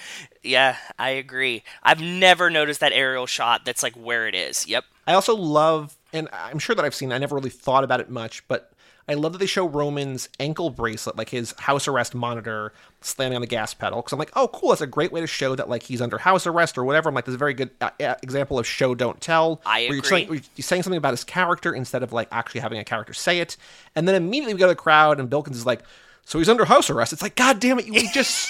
Yeah, 0.43 0.75
I 0.99 1.11
agree. 1.11 1.63
I've 1.81 2.01
never 2.01 2.49
noticed 2.49 2.81
that 2.81 2.91
aerial 2.91 3.25
shot 3.27 3.61
that's 3.63 3.81
like 3.81 3.95
where 3.95 4.27
it 4.27 4.35
is. 4.35 4.67
Yep. 4.67 4.83
i 5.07 5.13
also 5.13 5.35
love 5.35 5.95
and 6.13 6.27
i'm 6.33 6.59
sure 6.59 6.75
that 6.75 6.83
i've 6.83 6.93
seen 6.93 7.11
i 7.13 7.17
never 7.17 7.35
really 7.35 7.49
thought 7.49 7.83
about 7.85 8.01
it 8.01 8.09
much 8.09 8.45
but 8.49 8.70
I 9.07 9.15
love 9.15 9.33
that 9.33 9.39
they 9.39 9.45
show 9.45 9.67
Roman's 9.67 10.29
ankle 10.39 10.69
bracelet, 10.69 11.17
like 11.17 11.29
his 11.29 11.53
house 11.59 11.87
arrest 11.87 12.13
monitor, 12.15 12.71
slamming 13.01 13.35
on 13.35 13.41
the 13.41 13.47
gas 13.47 13.73
pedal. 13.73 13.99
Because 13.99 14.13
I'm 14.13 14.19
like, 14.19 14.31
oh, 14.35 14.47
cool. 14.47 14.69
That's 14.69 14.81
a 14.81 14.87
great 14.87 15.11
way 15.11 15.21
to 15.21 15.27
show 15.27 15.55
that 15.55 15.67
like 15.69 15.83
he's 15.83 16.01
under 16.01 16.17
house 16.17 16.45
arrest 16.47 16.77
or 16.77 16.83
whatever. 16.85 17.09
I'm 17.09 17.15
like, 17.15 17.25
this 17.25 17.31
is 17.31 17.35
a 17.35 17.39
very 17.39 17.53
good 17.53 17.71
uh, 17.81 17.89
example 18.21 18.59
of 18.59 18.67
show 18.67 18.95
don't 18.95 19.19
tell. 19.19 19.61
I 19.65 19.81
where 19.81 19.89
You're 19.89 19.97
agree. 19.99 20.09
saying, 20.09 20.27
you're 20.55 20.63
saying 20.63 20.83
something 20.83 20.97
about 20.97 21.11
his 21.11 21.23
character 21.23 21.73
instead 21.73 22.03
of 22.03 22.13
like 22.13 22.27
actually 22.31 22.61
having 22.61 22.79
a 22.79 22.83
character 22.83 23.13
say 23.13 23.39
it. 23.39 23.57
And 23.95 24.07
then 24.07 24.15
immediately 24.15 24.53
we 24.53 24.59
go 24.59 24.67
to 24.67 24.71
the 24.71 24.75
crowd, 24.75 25.19
and 25.19 25.29
Bilkins 25.29 25.57
is 25.57 25.65
like, 25.65 25.81
so 26.23 26.37
he's 26.37 26.49
under 26.49 26.65
house 26.65 26.89
arrest. 26.89 27.13
It's 27.13 27.21
like, 27.21 27.35
God 27.35 27.59
damn 27.59 27.79
it, 27.79 27.87
you 27.87 28.07
just 28.13 28.49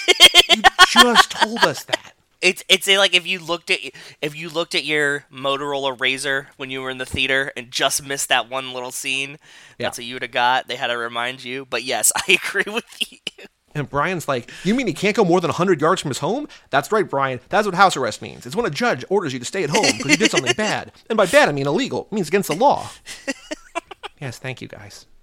you 0.54 0.62
just 0.88 1.30
told 1.30 1.58
us 1.64 1.84
that. 1.84 2.12
It's 2.42 2.64
it's 2.68 2.88
like 2.88 3.14
if 3.14 3.26
you 3.26 3.38
looked 3.38 3.70
at 3.70 3.78
if 4.20 4.36
you 4.36 4.50
looked 4.50 4.74
at 4.74 4.84
your 4.84 5.24
Motorola 5.32 5.96
RAZR 5.96 6.46
when 6.56 6.70
you 6.70 6.82
were 6.82 6.90
in 6.90 6.98
the 6.98 7.06
theater 7.06 7.52
and 7.56 7.70
just 7.70 8.04
missed 8.04 8.28
that 8.28 8.50
one 8.50 8.74
little 8.74 8.90
scene. 8.90 9.38
yeah. 9.78 9.86
That's 9.86 9.98
what 9.98 10.04
you 10.04 10.16
would 10.16 10.22
have 10.22 10.32
got. 10.32 10.66
They 10.66 10.76
had 10.76 10.88
to 10.88 10.98
remind 10.98 11.44
you. 11.44 11.64
But 11.64 11.84
yes, 11.84 12.10
I 12.16 12.38
agree 12.44 12.70
with 12.72 12.84
you. 13.10 13.18
And 13.74 13.88
Brian's 13.88 14.26
like, 14.28 14.50
You 14.64 14.74
mean 14.74 14.88
he 14.88 14.92
can't 14.92 15.16
go 15.16 15.24
more 15.24 15.40
than 15.40 15.48
100 15.48 15.80
yards 15.80 16.02
from 16.02 16.10
his 16.10 16.18
home? 16.18 16.48
That's 16.70 16.90
right, 16.90 17.08
Brian. 17.08 17.40
That's 17.48 17.64
what 17.66 17.76
house 17.76 17.96
arrest 17.96 18.20
means. 18.20 18.44
It's 18.44 18.56
when 18.56 18.66
a 18.66 18.70
judge 18.70 19.04
orders 19.08 19.32
you 19.32 19.38
to 19.38 19.44
stay 19.44 19.62
at 19.62 19.70
home 19.70 19.86
because 19.96 20.10
you 20.10 20.16
did 20.16 20.30
something 20.32 20.52
bad. 20.56 20.92
And 21.08 21.16
by 21.16 21.26
bad, 21.26 21.48
I 21.48 21.52
mean 21.52 21.66
illegal. 21.66 22.08
It 22.10 22.14
means 22.14 22.28
against 22.28 22.48
the 22.48 22.56
law. 22.56 22.90
yes, 24.20 24.38
thank 24.38 24.60
you, 24.60 24.68
guys. 24.68 25.06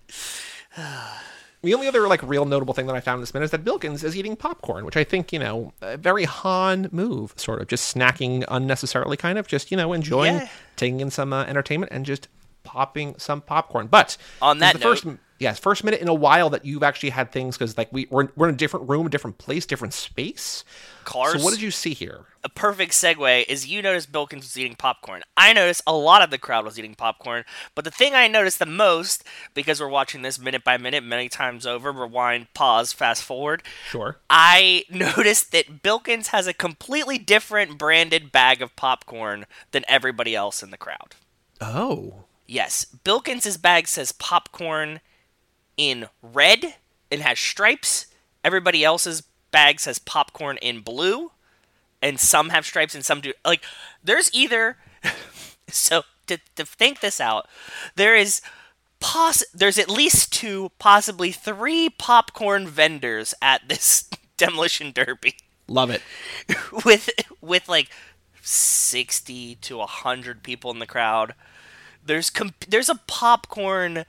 The 1.62 1.74
only 1.74 1.88
other 1.88 2.07
like 2.07 2.24
real 2.24 2.45
notable 2.45 2.74
thing 2.74 2.88
that 2.88 2.95
I 2.95 3.01
found 3.01 3.18
in 3.18 3.22
this 3.22 3.34
minute 3.34 3.45
is 3.45 3.51
that 3.51 3.66
Bilkins 3.66 4.03
is 4.03 4.16
eating 4.16 4.36
popcorn, 4.38 4.86
which 4.86 4.95
I 4.95 5.03
think 5.03 5.34
you 5.34 5.39
know 5.39 5.74
a 5.82 5.97
very 5.97 6.24
Han 6.24 6.88
move, 6.91 7.34
sort 7.36 7.62
of 7.62 7.68
just 7.68 7.93
snacking 7.93 8.45
unnecessarily, 8.47 9.18
kind 9.18 9.38
of 9.38 9.47
just 9.47 9.70
you 9.72 9.76
know 9.78 9.91
enjoying 9.91 10.36
Yeah. 10.36 10.49
taking 10.78 10.99
in 11.01 11.12
some 11.12 11.34
uh, 11.34 11.43
entertainment 11.43 11.91
and 11.91 12.05
just 12.05 12.28
popping 12.64 13.16
some 13.18 13.41
popcorn. 13.41 13.88
But 13.88 14.16
On 14.41 14.60
that 14.60 14.74
the 14.74 14.80
first, 14.80 15.05
yes, 15.39 15.59
first 15.59 15.83
minute 15.83 16.01
in 16.01 16.07
a 16.07 16.13
while 16.13 16.49
that 16.51 16.65
you've 16.65 16.83
actually 16.83 17.09
had 17.09 17.31
things 17.31 17.57
because 17.57 17.77
like 17.77 17.91
we 17.91 18.07
we're, 18.09 18.29
we're 18.35 18.49
in 18.49 18.55
a 18.55 18.57
different 18.57 18.89
room, 18.89 19.07
a 19.07 19.09
different 19.09 19.37
place, 19.37 19.65
different 19.65 19.93
space. 19.93 20.63
Cars. 21.05 21.33
So 21.33 21.43
what 21.43 21.51
did 21.51 21.61
you 21.61 21.71
see 21.71 21.93
here? 21.93 22.25
a 22.43 22.49
perfect 22.49 22.93
segue 22.93 23.45
is 23.47 23.67
you 23.67 23.81
noticed 23.81 24.11
Bilkins 24.11 24.43
was 24.43 24.57
eating 24.57 24.75
popcorn. 24.75 25.21
I 25.35 25.51
noticed 25.53 25.81
a 25.85 25.95
lot 25.95 26.21
of 26.21 26.29
the 26.29 26.37
crowd 26.37 26.63
was 26.65 26.79
eating 26.79 26.95
popcorn, 26.95 27.43
but 27.75 27.83
the 27.83 27.91
thing 27.91 28.13
I 28.13 28.27
noticed 28.27 28.59
the 28.59 28.65
most, 28.65 29.23
because 29.53 29.81
we're 29.81 29.89
watching 29.89 30.21
this 30.21 30.39
minute 30.39 30.63
by 30.63 30.77
minute 30.77 31.03
many 31.03 31.27
times 31.27 31.65
over, 31.65 31.91
rewind, 31.91 32.53
pause, 32.53 32.93
fast 32.93 33.23
forward, 33.23 33.63
Sure. 33.87 34.17
I 34.29 34.85
noticed 34.89 35.51
that 35.51 35.81
Bilkins 35.83 36.27
has 36.27 36.47
a 36.47 36.53
completely 36.53 37.17
different 37.17 37.77
branded 37.77 38.31
bag 38.31 38.61
of 38.61 38.75
popcorn 38.75 39.45
than 39.71 39.83
everybody 39.87 40.35
else 40.35 40.63
in 40.63 40.71
the 40.71 40.77
crowd. 40.77 41.15
Oh, 41.59 42.23
Yes, 42.49 42.83
Bilkins' 42.85 43.57
bag 43.57 43.87
says 43.87 44.11
popcorn 44.11 45.01
in 45.80 46.07
red 46.21 46.75
and 47.09 47.21
has 47.21 47.39
stripes. 47.39 48.07
Everybody 48.43 48.84
else's 48.84 49.23
bag 49.49 49.80
says 49.80 49.97
popcorn 49.97 50.57
in 50.57 50.82
blue, 50.82 51.32
and 52.01 52.19
some 52.19 52.49
have 52.49 52.65
stripes 52.65 52.93
and 52.93 53.03
some 53.03 53.21
do. 53.21 53.34
Like, 53.45 53.63
there's 54.03 54.30
either. 54.34 54.77
so 55.69 56.03
to 56.27 56.38
to 56.57 56.65
think 56.65 56.99
this 56.99 57.19
out, 57.19 57.47
there 57.95 58.15
is. 58.15 58.41
Poss- 59.01 59.45
there's 59.53 59.80
at 59.80 59.89
least 59.89 60.34
two, 60.34 60.71
possibly 60.77 61.32
three 61.32 61.89
popcorn 61.89 62.67
vendors 62.67 63.34
at 63.41 63.69
this 63.69 64.09
demolition 64.38 64.91
derby 64.91 65.38
love 65.69 65.89
it. 65.89 66.01
with 66.86 67.09
with 67.39 67.69
like 67.69 67.89
60 68.41 69.55
to 69.55 69.77
100 69.77 70.43
people 70.43 70.71
in 70.71 70.80
the 70.80 70.86
crowd 70.86 71.34
there's 72.03 72.30
comp- 72.30 72.65
there's 72.67 72.89
a 72.89 72.99
popcorn 73.07 74.05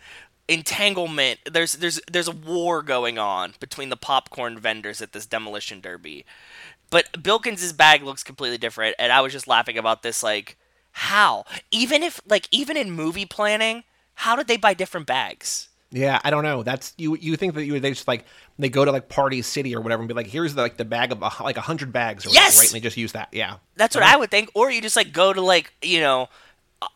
entanglement 0.51 1.39
there's 1.51 1.75
there's 1.75 2.01
there's 2.11 2.29
a 2.29 2.33
war 2.33 2.83
going 2.83 3.19
on 3.19 3.55
between 3.61 3.89
the 3.89 3.97
popcorn 3.97 4.59
vendors 4.59 5.01
at 5.01 5.13
this 5.13 5.25
demolition 5.25 5.81
derby 5.81 6.25
but 6.91 7.23
Bilkins' 7.23 7.73
bag 7.73 8.03
looks 8.03 8.25
completely 8.25 8.59
different 8.59 8.97
and 8.99 9.13
I 9.13 9.21
was 9.21 9.33
just 9.33 9.47
laughing 9.47 9.79
about 9.79 10.03
this 10.03 10.23
like 10.23 10.57
how 10.93 11.45
even 11.71 12.03
if 12.03 12.21
like 12.27 12.49
even 12.51 12.77
in 12.77 12.91
movie 12.91 13.27
planning 13.27 13.85
how 14.15 14.35
did 14.35 14.49
they 14.49 14.57
buy 14.57 14.75
different 14.75 15.07
bags 15.07 15.69
Yeah, 15.93 16.21
I 16.23 16.31
don't 16.31 16.45
know. 16.45 16.63
That's 16.63 16.95
you. 16.99 17.17
You 17.17 17.37
think 17.37 17.55
that 17.55 17.65
you 17.65 17.81
they 17.81 17.91
just 17.91 18.07
like 18.07 18.25
they 18.59 18.69
go 18.69 18.85
to 18.85 18.93
like 18.93 19.09
Party 19.09 19.43
City 19.43 19.75
or 19.75 19.81
whatever 19.81 20.03
and 20.03 20.09
be 20.09 20.15
like, 20.15 20.29
here's 20.29 20.55
the, 20.55 20.63
like 20.63 20.77
the 20.77 20.85
bag 20.85 21.11
of 21.13 21.21
like 21.41 21.57
a 21.57 21.61
hundred 21.61 21.93
bags 21.93 22.25
or 22.25 22.29
whatever, 22.31 22.45
Yes! 22.45 22.59
right? 22.59 22.69
And 22.69 22.75
they 22.77 22.81
just 22.81 22.97
use 22.97 23.13
that. 23.13 23.29
Yeah. 23.33 23.57
That's 23.77 23.97
what 23.97 24.05
uh-huh. 24.05 24.15
I 24.15 24.19
would 24.19 24.31
think. 24.31 24.51
Or 24.55 24.71
you 24.71 24.81
just 24.81 24.95
like 24.95 25.13
go 25.13 25.33
to 25.33 25.41
like 25.41 25.73
you 25.83 26.01
know, 26.01 26.29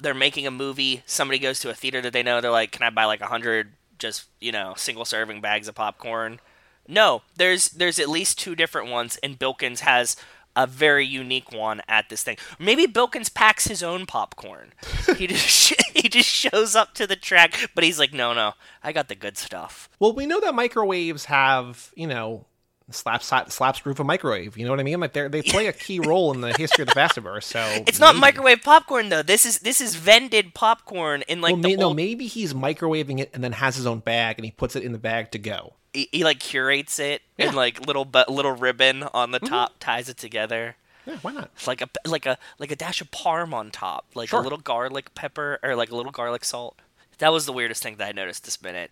they're 0.00 0.14
making 0.14 0.46
a 0.46 0.50
movie. 0.50 1.02
Somebody 1.06 1.38
goes 1.38 1.60
to 1.60 1.70
a 1.70 1.74
theater 1.74 2.00
that 2.00 2.12
they 2.12 2.22
know. 2.22 2.40
They're 2.40 2.50
like, 2.50 2.72
can 2.72 2.82
I 2.82 2.90
buy 2.90 3.04
like 3.04 3.20
a 3.20 3.26
hundred 3.26 3.72
just 3.98 4.26
you 4.40 4.52
know 4.52 4.74
single 4.76 5.04
serving 5.04 5.40
bags 5.40 5.68
of 5.68 5.74
popcorn? 5.74 6.40
No, 6.86 7.22
there's 7.36 7.70
there's 7.70 7.98
at 7.98 8.08
least 8.08 8.38
two 8.38 8.54
different 8.54 8.90
ones, 8.90 9.18
and 9.22 9.38
Bilkins 9.38 9.80
has 9.80 10.16
a 10.56 10.66
very 10.66 11.04
unique 11.04 11.52
one 11.52 11.82
at 11.88 12.08
this 12.08 12.22
thing. 12.22 12.36
Maybe 12.58 12.86
Bilkins 12.86 13.28
packs 13.28 13.66
his 13.66 13.82
own 13.82 14.06
popcorn. 14.06 14.72
he 15.16 15.26
just 15.26 15.74
he 15.94 16.08
just 16.08 16.28
shows 16.28 16.76
up 16.76 16.94
to 16.94 17.06
the 17.06 17.16
track, 17.16 17.70
but 17.74 17.84
he's 17.84 17.98
like, 17.98 18.12
no, 18.12 18.32
no, 18.32 18.52
I 18.82 18.92
got 18.92 19.08
the 19.08 19.14
good 19.14 19.36
stuff. 19.36 19.88
Well, 19.98 20.12
we 20.14 20.26
know 20.26 20.40
that 20.40 20.54
microwaves 20.54 21.26
have 21.26 21.90
you 21.94 22.06
know 22.06 22.46
slaps 22.90 23.26
slaps 23.48 23.80
proof 23.80 23.98
of 23.98 24.06
microwave. 24.06 24.56
You 24.58 24.64
know 24.64 24.70
what 24.70 24.80
I 24.80 24.82
mean? 24.82 25.00
Like 25.00 25.12
they 25.12 25.28
they 25.28 25.42
play 25.54 25.66
a 25.66 25.72
key 25.72 26.00
role 26.00 26.32
in 26.32 26.40
the 26.40 26.52
history 26.52 26.82
of 26.82 26.88
the 26.88 26.94
Fastiverse. 26.94 27.44
So 27.44 27.60
It's 27.86 27.98
not 27.98 28.14
maybe- 28.14 28.20
microwave 28.20 28.62
popcorn 28.62 29.08
though. 29.08 29.22
This 29.22 29.46
is 29.46 29.60
this 29.60 29.80
is 29.80 29.94
vended 29.96 30.54
popcorn 30.54 31.22
in 31.22 31.40
like 31.40 31.52
Well, 31.54 31.62
the 31.62 31.68
may, 31.68 31.76
no, 31.76 31.94
maybe 31.94 32.26
he's 32.26 32.52
microwaving 32.52 33.20
it 33.20 33.30
and 33.32 33.42
then 33.42 33.52
has 33.52 33.76
his 33.76 33.86
own 33.86 34.00
bag 34.00 34.38
and 34.38 34.44
he 34.44 34.50
puts 34.50 34.76
it 34.76 34.82
in 34.82 34.92
the 34.92 34.98
bag 34.98 35.30
to 35.32 35.38
go. 35.38 35.74
he, 35.92 36.08
he 36.12 36.24
like 36.24 36.40
curates 36.40 36.98
it 36.98 37.22
Yeah. 37.38 37.46
and 37.48 37.56
like 37.56 37.86
little 37.86 38.04
but 38.04 38.28
little 38.28 38.52
ribbon 38.52 39.02
on 39.14 39.30
the 39.30 39.38
mm-hmm. 39.40 39.46
top 39.54 39.74
ties 39.80 40.08
it 40.08 40.16
together. 40.18 40.76
Yeah, 41.06 41.16
why 41.22 41.32
not? 41.32 41.50
It's 41.54 41.66
like 41.66 41.80
a 41.82 41.88
like 42.06 42.26
a 42.26 42.38
like 42.58 42.70
a 42.70 42.76
dash 42.76 43.00
of 43.00 43.10
parm 43.10 43.52
on 43.54 43.70
top, 43.70 44.06
like 44.14 44.28
Sure. 44.30 44.40
a 44.40 44.42
little 44.42 44.58
garlic 44.58 45.14
pepper 45.14 45.58
or 45.62 45.74
like 45.76 45.90
a 45.90 45.96
little 45.96 46.12
garlic 46.12 46.44
salt. 46.44 46.78
That 47.18 47.32
was 47.32 47.46
the 47.46 47.52
weirdest 47.52 47.82
thing 47.82 47.96
that 47.96 48.08
I 48.08 48.12
noticed 48.12 48.44
this 48.44 48.60
minute. 48.62 48.90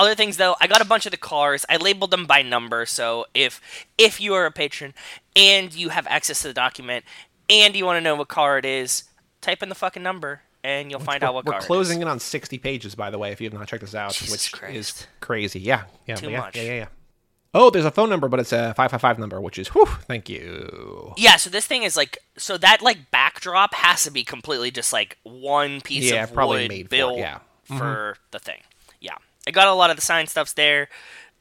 Other 0.00 0.14
things 0.14 0.36
though, 0.38 0.56
I 0.60 0.66
got 0.66 0.80
a 0.80 0.84
bunch 0.86 1.04
of 1.06 1.10
the 1.12 1.16
cars. 1.18 1.64
I 1.68 1.76
labeled 1.76 2.10
them 2.10 2.24
by 2.26 2.40
number, 2.42 2.86
so 2.86 3.26
if 3.34 3.60
if 3.98 4.20
you 4.20 4.32
are 4.34 4.46
a 4.46 4.50
patron 4.50 4.94
and 5.36 5.72
you 5.74 5.90
have 5.90 6.06
access 6.08 6.40
to 6.42 6.48
the 6.48 6.54
document 6.54 7.04
and 7.48 7.76
you 7.76 7.84
want 7.84 7.98
to 7.98 8.00
know 8.00 8.16
what 8.16 8.28
car 8.28 8.56
it 8.58 8.64
is, 8.64 9.04
type 9.42 9.62
in 9.62 9.68
the 9.68 9.74
fucking 9.74 10.02
number 10.02 10.40
and 10.64 10.90
you'll 10.90 11.00
find 11.00 11.22
out 11.22 11.34
what 11.34 11.44
We're 11.44 11.52
car. 11.52 11.58
it 11.60 11.64
is. 11.64 11.66
closing 11.66 12.00
in 12.02 12.08
on 12.08 12.18
60 12.18 12.56
pages, 12.58 12.94
by 12.94 13.10
the 13.10 13.18
way, 13.18 13.30
if 13.32 13.40
you 13.40 13.46
have 13.46 13.52
not 13.52 13.68
checked 13.68 13.82
this 13.82 13.94
out, 13.94 14.12
Jesus 14.14 14.30
which 14.52 14.74
is 14.74 15.06
crazy. 15.20 15.60
Yeah, 15.60 15.82
yeah, 16.06 16.16
Too 16.16 16.30
yeah, 16.30 16.40
much. 16.40 16.56
yeah, 16.56 16.62
yeah, 16.62 16.74
yeah. 16.74 16.86
Oh, 17.52 17.68
there's 17.68 17.84
a 17.84 17.90
phone 17.90 18.08
number, 18.08 18.28
but 18.28 18.38
it's 18.40 18.52
a 18.52 18.72
555 18.76 19.18
number, 19.18 19.40
which 19.40 19.58
is, 19.58 19.68
whew, 19.68 19.86
thank 20.06 20.28
you. 20.28 21.12
Yeah, 21.18 21.36
so 21.36 21.50
this 21.50 21.66
thing 21.66 21.82
is 21.82 21.96
like 21.96 22.16
so 22.38 22.56
that 22.58 22.80
like 22.80 23.10
backdrop 23.10 23.74
has 23.74 24.04
to 24.04 24.10
be 24.10 24.22
completely 24.24 24.70
just 24.70 24.92
like 24.92 25.18
one 25.24 25.80
piece 25.80 26.10
Yeah, 26.10 26.24
of 26.24 26.32
probably 26.32 26.62
wood 26.62 26.68
made 26.68 26.88
for 26.88 26.94
it, 26.94 26.98
built. 26.98 27.18
Mm-hmm. 27.18 27.78
for 27.78 28.16
the 28.30 28.38
thing. 28.38 28.60
Yeah, 29.00 29.16
I 29.46 29.50
got 29.50 29.68
a 29.68 29.74
lot 29.74 29.90
of 29.90 29.96
the 29.96 30.02
sign 30.02 30.26
stuffs 30.26 30.52
there. 30.52 30.88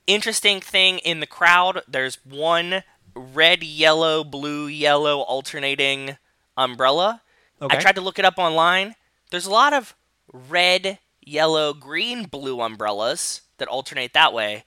Interesting 0.08 0.60
thing 0.62 1.00
in 1.00 1.20
the 1.20 1.28
crowd, 1.28 1.82
there's 1.88 2.18
one 2.26 2.84
red, 3.16 3.64
yellow, 3.64 4.24
blue, 4.24 4.68
yellow 4.68 5.20
alternating 5.20 6.18
umbrella. 6.58 7.22
Okay. 7.62 7.78
I 7.78 7.80
tried 7.82 7.96
to 7.96 8.02
look 8.02 8.18
it 8.20 8.26
up 8.26 8.38
online. 8.38 8.96
There's 9.32 9.46
a 9.46 9.52
lot 9.52 9.74
of 9.74 9.96
red, 10.32 11.00
yellow, 11.22 11.74
green, 11.74 12.24
blue 12.24 12.62
umbrellas 12.62 13.42
that 13.58 13.68
alternate 13.68 14.14
that 14.14 14.34
way. 14.34 14.64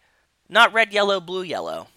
Not 0.48 0.72
red, 0.72 0.92
yellow, 0.92 1.18
blue, 1.20 1.42
yellow. 1.42 1.88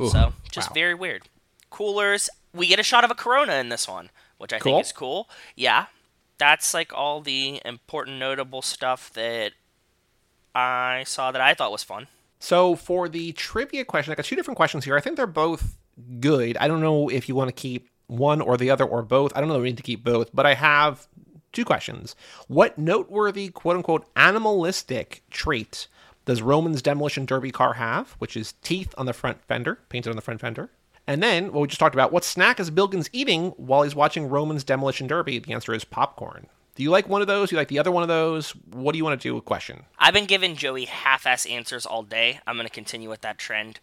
Ooh, 0.00 0.08
So 0.08 0.32
just 0.50 0.70
wow. 0.70 0.74
very 0.74 0.94
weird. 0.94 1.22
Coolers. 1.70 2.30
We 2.52 2.68
get 2.68 2.78
a 2.78 2.84
shot 2.84 3.02
of 3.04 3.10
a 3.10 3.14
Corona 3.16 3.54
in 3.54 3.68
this 3.68 3.88
one, 3.88 4.10
which 4.38 4.52
I 4.52 4.60
Cool. 4.60 4.74
think 4.74 4.86
is 4.86 4.92
cool. 4.92 5.28
Yeah, 5.56 5.86
that's 6.38 6.72
like 6.72 6.92
all 6.94 7.20
the 7.20 7.60
important, 7.64 8.18
notable 8.18 8.62
stuff 8.62 9.12
that 9.14 9.52
I 10.54 11.04
saw 11.06 11.32
that 11.32 11.40
I 11.40 11.54
thought 11.54 11.72
was 11.72 11.82
fun. 11.82 12.06
So 12.38 12.76
for 12.76 13.08
the 13.08 13.32
trivia 13.32 13.84
question, 13.84 14.12
I 14.12 14.16
got 14.16 14.26
two 14.26 14.36
different 14.36 14.56
questions 14.56 14.84
here. 14.84 14.96
I 14.96 15.00
think 15.00 15.16
they're 15.16 15.26
both 15.26 15.76
good. 16.20 16.56
I 16.58 16.68
don't 16.68 16.80
know 16.80 17.08
if 17.08 17.28
you 17.28 17.34
want 17.34 17.48
to 17.48 17.52
keep 17.52 17.88
one 18.06 18.40
or 18.40 18.56
the 18.56 18.70
other 18.70 18.84
or 18.84 19.02
both. 19.02 19.32
I 19.34 19.40
don't 19.40 19.48
know 19.48 19.56
if 19.56 19.62
we 19.62 19.68
need 19.70 19.78
to 19.78 19.82
keep 19.82 20.04
both, 20.04 20.30
but 20.34 20.46
I 20.46 20.54
have 20.54 21.08
Two 21.54 21.64
questions. 21.64 22.16
What 22.48 22.76
noteworthy, 22.78 23.48
quote 23.48 23.76
unquote, 23.76 24.08
animalistic 24.16 25.22
trait 25.30 25.86
does 26.24 26.42
Roman's 26.42 26.82
demolition 26.82 27.26
derby 27.26 27.52
car 27.52 27.74
have, 27.74 28.10
which 28.18 28.36
is 28.36 28.54
teeth 28.62 28.92
on 28.98 29.06
the 29.06 29.12
front 29.12 29.40
fender, 29.44 29.78
painted 29.88 30.10
on 30.10 30.16
the 30.16 30.22
front 30.22 30.40
fender? 30.40 30.70
And 31.06 31.22
then, 31.22 31.52
what 31.52 31.60
we 31.60 31.68
just 31.68 31.78
talked 31.78 31.94
about, 31.94 32.10
what 32.12 32.24
snack 32.24 32.58
is 32.58 32.70
Bilkins 32.70 33.08
eating 33.12 33.50
while 33.50 33.82
he's 33.82 33.94
watching 33.94 34.28
Roman's 34.28 34.64
demolition 34.64 35.06
derby? 35.06 35.38
The 35.38 35.52
answer 35.52 35.72
is 35.72 35.84
popcorn. 35.84 36.48
Do 36.74 36.82
you 36.82 36.90
like 36.90 37.08
one 37.08 37.20
of 37.20 37.26
those? 37.26 37.50
Do 37.50 37.56
you 37.56 37.60
like 37.60 37.68
the 37.68 37.78
other 37.78 37.92
one 37.92 38.02
of 38.02 38.08
those? 38.08 38.50
What 38.72 38.92
do 38.92 38.98
you 38.98 39.04
want 39.04 39.20
to 39.20 39.28
do? 39.28 39.34
With 39.34 39.44
question. 39.44 39.84
I've 39.98 40.14
been 40.14 40.26
giving 40.26 40.56
Joey 40.56 40.86
half-ass 40.86 41.46
answers 41.46 41.86
all 41.86 42.02
day. 42.02 42.40
I'm 42.46 42.56
going 42.56 42.66
to 42.66 42.72
continue 42.72 43.08
with 43.08 43.20
that 43.20 43.38
trend. 43.38 43.78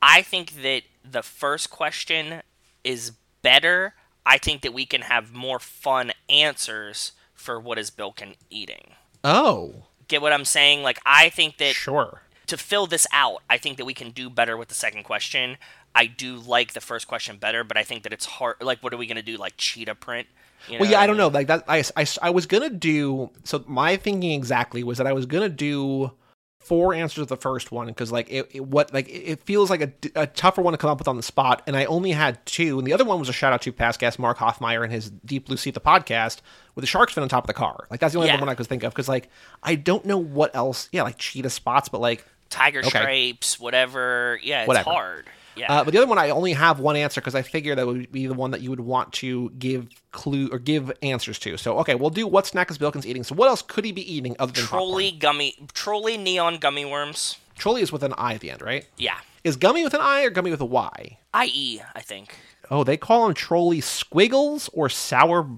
I 0.00 0.22
think 0.22 0.62
that 0.62 0.82
the 1.04 1.22
first 1.22 1.70
question 1.70 2.42
is 2.84 3.12
better. 3.42 3.94
I 4.24 4.38
think 4.38 4.62
that 4.62 4.72
we 4.72 4.86
can 4.86 5.02
have 5.02 5.34
more 5.34 5.58
fun 5.58 6.12
answers 6.28 7.12
for 7.34 7.58
what 7.58 7.78
is 7.78 7.90
Bilkin 7.90 8.34
eating. 8.50 8.92
Oh, 9.24 9.86
Get 10.08 10.22
what 10.22 10.32
I'm 10.32 10.46
saying? 10.46 10.82
Like 10.82 11.00
I 11.04 11.28
think 11.28 11.58
that 11.58 11.74
sure. 11.74 12.22
to 12.46 12.56
fill 12.56 12.86
this 12.86 13.06
out, 13.12 13.42
I 13.48 13.58
think 13.58 13.76
that 13.76 13.84
we 13.84 13.94
can 13.94 14.10
do 14.10 14.30
better 14.30 14.56
with 14.56 14.68
the 14.68 14.74
second 14.74 15.02
question. 15.04 15.58
I 15.94 16.06
do 16.06 16.36
like 16.36 16.72
the 16.72 16.80
first 16.80 17.06
question 17.06 17.36
better, 17.36 17.62
but 17.62 17.76
I 17.76 17.82
think 17.82 18.02
that 18.04 18.12
it's 18.12 18.24
hard. 18.24 18.56
Like, 18.60 18.82
what 18.82 18.94
are 18.94 18.96
we 18.96 19.06
gonna 19.06 19.22
do? 19.22 19.36
Like 19.36 19.54
cheetah 19.58 19.96
print? 19.96 20.26
You 20.68 20.78
Well, 20.80 20.90
yeah, 20.90 21.00
I 21.00 21.06
don't 21.06 21.16
mean? 21.16 21.26
know. 21.26 21.28
Like 21.28 21.46
that, 21.48 21.64
I, 21.68 21.84
I, 21.96 22.06
I 22.22 22.30
was 22.30 22.46
gonna 22.46 22.70
do. 22.70 23.30
So 23.44 23.64
my 23.66 23.96
thinking 23.96 24.32
exactly 24.32 24.82
was 24.82 24.98
that 24.98 25.06
I 25.06 25.12
was 25.12 25.26
gonna 25.26 25.48
do 25.48 26.12
four 26.60 26.92
answers 26.92 27.22
to 27.22 27.26
the 27.26 27.36
first 27.36 27.72
one 27.72 27.86
because 27.86 28.12
like 28.12 28.30
it, 28.30 28.46
it 28.52 28.60
what 28.66 28.92
like 28.92 29.08
it 29.08 29.12
it 29.22 29.40
feels 29.44 29.70
like 29.70 29.80
a, 29.80 29.92
a 30.14 30.26
tougher 30.26 30.60
one 30.60 30.72
to 30.72 30.78
come 30.78 30.90
up 30.90 30.98
with 30.98 31.08
on 31.08 31.16
the 31.16 31.22
spot, 31.22 31.62
and 31.66 31.76
I 31.76 31.84
only 31.86 32.10
had 32.12 32.44
two, 32.44 32.78
and 32.78 32.86
the 32.86 32.92
other 32.92 33.04
one 33.04 33.18
was 33.18 33.28
a 33.28 33.32
shout 33.32 33.52
out 33.52 33.62
to 33.62 33.72
past 33.72 34.00
guest 34.00 34.18
Mark 34.18 34.38
Hoffmeyer 34.38 34.82
and 34.82 34.92
his 34.92 35.10
Deep 35.10 35.46
Blue 35.46 35.56
Sea 35.56 35.70
the 35.70 35.80
podcast 35.80 36.38
with 36.74 36.82
the 36.82 36.86
shark's 36.86 37.12
fin 37.14 37.22
on 37.22 37.28
top 37.28 37.44
of 37.44 37.48
the 37.48 37.54
car. 37.54 37.86
Like 37.90 38.00
that's 38.00 38.12
the 38.12 38.18
only 38.18 38.28
Yeah. 38.30 38.40
one 38.40 38.48
I 38.48 38.54
could 38.54 38.66
think 38.66 38.82
of 38.82 38.92
because 38.92 39.08
like 39.08 39.30
I 39.62 39.76
don't 39.76 40.04
know 40.04 40.18
what 40.18 40.54
else. 40.54 40.88
Yeah, 40.92 41.04
like 41.04 41.16
cheetah 41.18 41.50
spots, 41.50 41.88
but 41.88 42.00
like 42.00 42.24
tiger 42.50 42.80
Okay. 42.80 42.88
stripes, 42.90 43.58
whatever. 43.60 44.38
Yeah, 44.42 44.62
it's 44.62 44.68
Whatever. 44.68 44.90
hard. 44.90 45.26
Yeah. 45.58 45.72
Uh, 45.72 45.84
but 45.84 45.92
the 45.92 45.98
other 45.98 46.06
one, 46.06 46.18
I 46.18 46.30
only 46.30 46.52
have 46.52 46.80
one 46.80 46.96
answer 46.96 47.20
because 47.20 47.34
I 47.34 47.42
figured 47.42 47.78
that 47.78 47.86
would 47.86 48.10
be 48.12 48.26
the 48.26 48.34
one 48.34 48.50
that 48.52 48.60
you 48.60 48.70
would 48.70 48.80
want 48.80 49.12
to 49.14 49.50
give 49.58 49.88
clue 50.12 50.48
or 50.52 50.58
give 50.58 50.92
answers 51.02 51.38
to. 51.40 51.56
So, 51.56 51.78
okay, 51.80 51.94
we'll 51.94 52.10
do 52.10 52.26
what 52.26 52.46
snack 52.46 52.70
is 52.70 52.78
Bilkins 52.78 53.06
eating. 53.06 53.24
So, 53.24 53.34
what 53.34 53.48
else 53.48 53.62
could 53.62 53.84
he 53.84 53.92
be 53.92 54.12
eating 54.12 54.36
other 54.38 54.52
than 54.52 54.64
Trolli 54.64 55.18
gummy, 55.18 55.54
Trolli 55.72 56.18
neon 56.18 56.58
gummy 56.58 56.84
worms. 56.84 57.36
Trolli 57.58 57.82
is 57.82 57.90
with 57.92 58.02
an 58.02 58.14
I 58.16 58.34
at 58.34 58.40
the 58.40 58.50
end, 58.50 58.62
right? 58.62 58.86
Yeah. 58.96 59.18
Is 59.44 59.56
gummy 59.56 59.82
with 59.84 59.94
an 59.94 60.00
I 60.00 60.22
or 60.22 60.30
gummy 60.30 60.50
with 60.50 60.60
a 60.60 60.66
Y? 60.66 61.18
I.e., 61.34 61.80
I 61.94 62.00
think. 62.00 62.36
Oh, 62.70 62.84
they 62.84 62.96
call 62.96 63.26
them 63.26 63.34
Trolli 63.34 63.82
squiggles 63.82 64.68
or 64.72 64.88
sour 64.88 65.48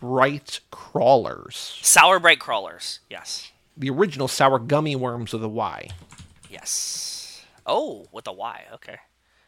Brite 0.00 0.60
crawlers. 0.70 1.78
Sour 1.82 2.20
Brite 2.20 2.38
crawlers. 2.38 3.00
Yes. 3.10 3.52
The 3.76 3.90
original 3.90 4.28
sour 4.28 4.58
gummy 4.58 4.96
worms 4.96 5.32
with 5.32 5.42
a 5.42 5.48
Y. 5.48 5.88
Yes. 6.48 7.44
Oh, 7.66 8.06
with 8.12 8.26
a 8.26 8.32
Y. 8.32 8.64
Okay. 8.74 8.96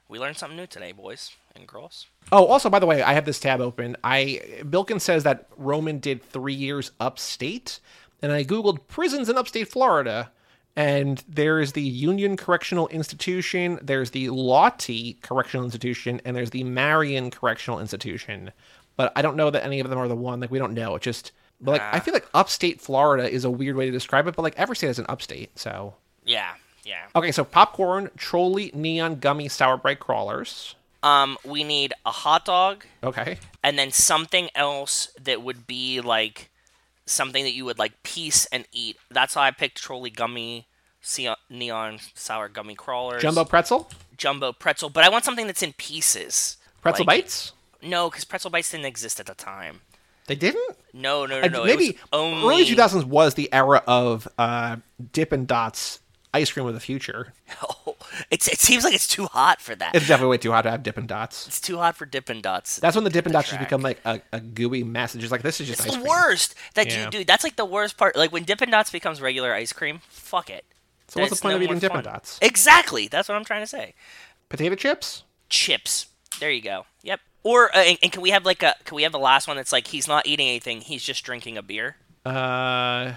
We 0.09 0.18
learned 0.18 0.36
something 0.36 0.57
new 0.57 0.66
today, 0.66 0.92
boys 0.92 1.30
and 1.55 1.66
girls. 1.66 2.07
Oh, 2.30 2.46
also, 2.46 2.68
by 2.68 2.78
the 2.78 2.86
way, 2.86 3.03
I 3.03 3.14
have 3.14 3.24
this 3.24 3.40
tab 3.40 3.61
open. 3.61 3.96
I 4.05 4.40
Bilkin 4.62 5.00
says 5.00 5.24
that 5.24 5.48
Roman 5.57 5.98
did 5.98 6.22
three 6.22 6.55
years 6.55 6.92
upstate, 7.00 7.80
and 8.20 8.32
I 8.32 8.44
googled 8.44 8.86
prisons 8.88 9.28
in 9.28 9.38
upstate 9.38 9.68
Florida, 9.68 10.30
and 10.76 11.22
there's 11.28 11.72
the 11.72 11.82
Union 11.82 12.36
Correctional 12.36 12.88
Institution, 12.88 13.78
there's 13.82 14.11
the 14.11 14.28
Lawtey 14.28 15.20
Correctional 15.22 15.64
Institution, 15.64 16.20
and 16.24 16.36
there's 16.36 16.50
the 16.50 16.64
Marion 16.64 17.30
Correctional 17.30 17.80
Institution. 17.80 18.53
But 18.96 19.12
I 19.16 19.22
don't 19.22 19.36
know 19.36 19.50
that 19.50 19.64
any 19.64 19.80
of 19.80 19.88
them 19.88 19.98
are 19.98 20.09
the 20.09 20.16
one. 20.16 20.40
Like 20.40 20.50
we 20.50 20.59
don't 20.59 20.74
know. 20.74 20.94
It 20.96 21.03
just 21.03 21.32
but 21.61 21.72
like 21.72 21.82
I 21.82 22.00
feel 22.00 22.14
like 22.14 22.28
upstate 22.34 22.80
Florida 22.80 23.30
is 23.30 23.44
a 23.44 23.50
weird 23.50 23.76
way 23.76 23.86
to 23.86 23.92
describe 23.92 24.26
it, 24.26 24.36
but 24.36 24.42
like 24.42 24.59
every 24.59 24.76
state 24.76 24.88
has 24.88 24.98
an 24.98 25.07
upstate, 25.09 25.59
so 25.59 25.94
Yeah. 26.24 26.53
Yeah. 26.85 27.05
okay. 27.14 27.30
So 27.33 27.45
popcorn, 27.45 28.11
Trolli, 28.18 28.74
neon, 28.74 29.16
gummy, 29.20 29.49
sour 29.49 29.76
Brite 29.76 30.01
crawlers. 30.01 30.74
Um, 31.03 31.37
we 31.45 31.64
need 31.64 31.93
a 32.07 32.11
hot 32.11 32.45
dog 32.45 32.85
Okay. 33.03 33.39
and 33.64 33.76
then 33.78 33.91
something 33.91 34.49
else 34.55 35.09
that 35.20 35.43
would 35.43 35.66
be 35.66 36.01
like 36.01 36.49
something 37.07 37.43
that 37.45 37.53
you 37.55 37.64
would 37.64 37.78
like 37.78 38.03
piece 38.05 38.47
and 38.47 38.66
eat. 38.72 38.97
That's 39.11 39.35
why 39.35 39.49
I 39.49 39.51
picked 39.51 39.83
Trolli 39.83 40.14
gummy, 40.14 40.66
neon 41.51 41.99
sour 42.14 42.49
gummy 42.49 42.74
crawlers, 42.76 43.20
Jumbo 43.22 43.45
pretzel, 43.45 43.91
jumbo 44.16 44.53
pretzel. 44.53 44.91
But 44.91 45.03
I 45.05 45.09
want 45.09 45.24
something 45.24 45.47
that's 45.49 45.62
in 45.62 45.72
pieces. 45.72 46.57
pretzel 46.80 47.05
Like- 47.05 47.24
bites. 47.24 47.53
No, 47.85 48.09
because 48.09 48.24
pretzel 48.24 48.51
bites 48.51 48.70
didn't 48.70 48.87
exist 48.87 49.18
at 49.18 49.26
the 49.26 49.35
time. 49.35 49.80
They 50.28 50.37
didn't. 50.37 50.76
No, 50.93 51.26
no, 51.26 51.41
no, 51.41 51.49
no. 51.49 51.64
maybe 51.64 51.87
it 51.87 51.95
was 51.97 52.09
only 52.12 52.62
early 52.62 52.64
2000s 52.76 53.05
was 53.05 53.35
the 53.35 53.53
era 53.53 53.83
of 53.89 54.28
uh, 54.39 54.76
Dippin' 55.12 55.47
Dots 55.47 55.99
ice 56.35 56.51
cream 56.53 56.66
of 56.66 56.74
the 56.74 56.80
future. 56.80 57.33
It's, 58.30 58.47
it 58.47 58.59
seems 58.59 58.85
like 58.85 58.93
it's 58.95 59.07
too 59.07 59.24
hot 59.26 59.61
for 59.62 59.74
that. 59.74 59.95
It's 59.95 60.07
definitely 60.07 60.33
way 60.33 60.39
too 60.39 60.53
hot 60.53 60.62
to 60.62 60.70
have 60.70 60.83
Dippin' 60.83 61.07
Dots. 61.07 61.47
It's 61.47 61.61
too 61.61 61.78
hot 61.78 61.97
for 61.97 62.05
Dippin' 62.05 62.43
Dots. 62.43 62.76
That's 62.76 62.95
when 62.95 63.05
the 63.05 63.11
Dippin' 63.11 63.33
Dots 63.33 63.49
just 63.49 63.59
become 63.61 63.80
like 63.80 64.01
a, 64.05 64.20
a 64.33 64.41
gooey 64.41 64.85
mess. 64.85 65.14
It's 65.14 65.22
just 65.22 65.33
like 65.33 65.41
this 65.41 65.61
is 65.62 65.66
just 65.68 65.80
It's 65.80 65.89
ice 65.89 65.95
the 65.95 66.01
cream. 66.03 66.09
worst. 66.11 66.55
That 66.74 66.89
Yeah. 66.89 67.05
you 67.05 67.11
do. 67.11 67.24
that's 67.24 67.43
like 67.43 67.57
the 67.57 67.64
worst 67.64 67.97
part. 67.97 68.14
Like 68.16 68.30
when 68.30 68.45
Dippin' 68.45 68.70
Dots 68.70 68.91
becomes 68.91 69.22
regular 69.22 69.55
ice 69.55 69.72
cream, 69.72 70.01
fuck 70.09 70.51
it. 70.51 70.66
So 71.09 71.20
what's 71.20 71.37
the 71.37 71.41
point 71.43 71.53
no 71.53 71.57
of 71.57 71.62
eating 71.62 71.78
Dippin' 71.78 72.03
Dots? 72.05 72.39
Exactly. 72.43 73.09
That's 73.09 73.28
what 73.30 73.37
I'm 73.37 73.45
trying 73.45 73.62
to 73.62 73.66
say. 73.66 73.95
Potato 74.51 74.74
chips. 74.74 75.22
Chips. 75.49 76.07
There 76.39 76.51
you 76.51 76.61
go. 76.62 76.85
Yep. 77.03 77.20
Or 77.45 77.74
uh, 77.74 77.78
and, 77.80 77.99
and 78.03 78.12
can 78.12 78.20
we 78.20 78.30
have 78.30 78.45
like 78.45 78.62
a 78.62 78.74
can 78.85 78.97
we 78.97 79.05
have 79.05 79.12
the 79.12 79.18
last 79.18 79.49
one 79.49 79.57
that's 79.57 79.72
like 79.72 79.87
he's 79.87 80.07
not 80.07 80.26
eating 80.26 80.49
anything, 80.49 80.83
he's 80.83 81.03
just 81.03 81.24
drinking 81.24 81.57
a 81.57 81.62
beer? 81.62 81.97
Uh, 82.26 83.12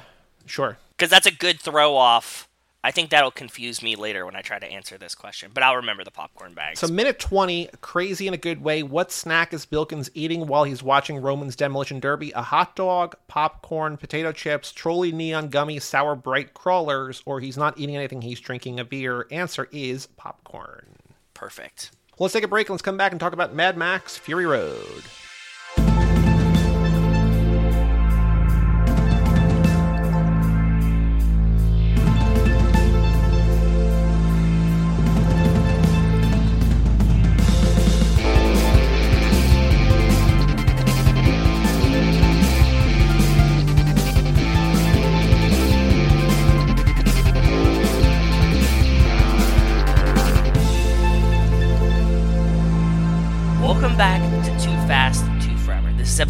sure. 0.45 0.77
Because 0.91 1.09
that's 1.09 1.25
a 1.27 1.31
good 1.31 1.59
throw 1.59 1.95
off. 1.95 2.47
I 2.85 2.91
think 2.91 3.09
that'll 3.09 3.31
confuse 3.31 3.81
me 3.81 3.95
later 3.95 4.27
when 4.27 4.35
I 4.35 4.43
try 4.43 4.59
to 4.59 4.71
answer 4.71 4.95
this 4.99 5.15
question, 5.15 5.49
but 5.51 5.63
I'll 5.63 5.77
remember 5.77 6.03
the 6.03 6.11
popcorn 6.11 6.53
bags. 6.53 6.79
So 6.79 6.87
minute 6.87 7.17
20, 7.17 7.69
crazy 7.81 8.27
in 8.27 8.35
a 8.35 8.37
good 8.37 8.61
way. 8.61 8.83
What 8.83 9.11
snack 9.11 9.55
is 9.55 9.65
Bilkins 9.65 10.11
eating 10.13 10.45
while 10.45 10.65
he's 10.65 10.83
watching 10.83 11.17
Roman's 11.17 11.55
Demolition 11.55 11.99
Derby? 11.99 12.31
A 12.33 12.43
hot 12.43 12.75
dog, 12.75 13.15
popcorn, 13.27 13.97
potato 13.97 14.31
chips, 14.31 14.71
Trolli 14.71 15.11
neon 15.11 15.47
gummy, 15.49 15.79
sour 15.79 16.15
Brite 16.15 16.53
crawlers, 16.53 17.23
or 17.25 17.39
he's 17.39 17.57
not 17.57 17.75
eating 17.79 17.95
anything, 17.95 18.21
he's 18.21 18.39
drinking 18.39 18.79
a 18.79 18.85
beer. 18.85 19.25
Answer 19.31 19.67
is 19.71 20.05
popcorn. 20.05 20.85
Perfect. 21.33 21.89
Let's 22.19 22.35
take 22.35 22.43
a 22.43 22.47
break 22.47 22.67
and 22.67 22.75
let's 22.75 22.83
come 22.83 22.97
back 22.97 23.13
and 23.13 23.19
talk 23.19 23.33
about 23.33 23.55
Mad 23.55 23.77
Max 23.77 24.15
Fury 24.15 24.45
Road. 24.45 25.03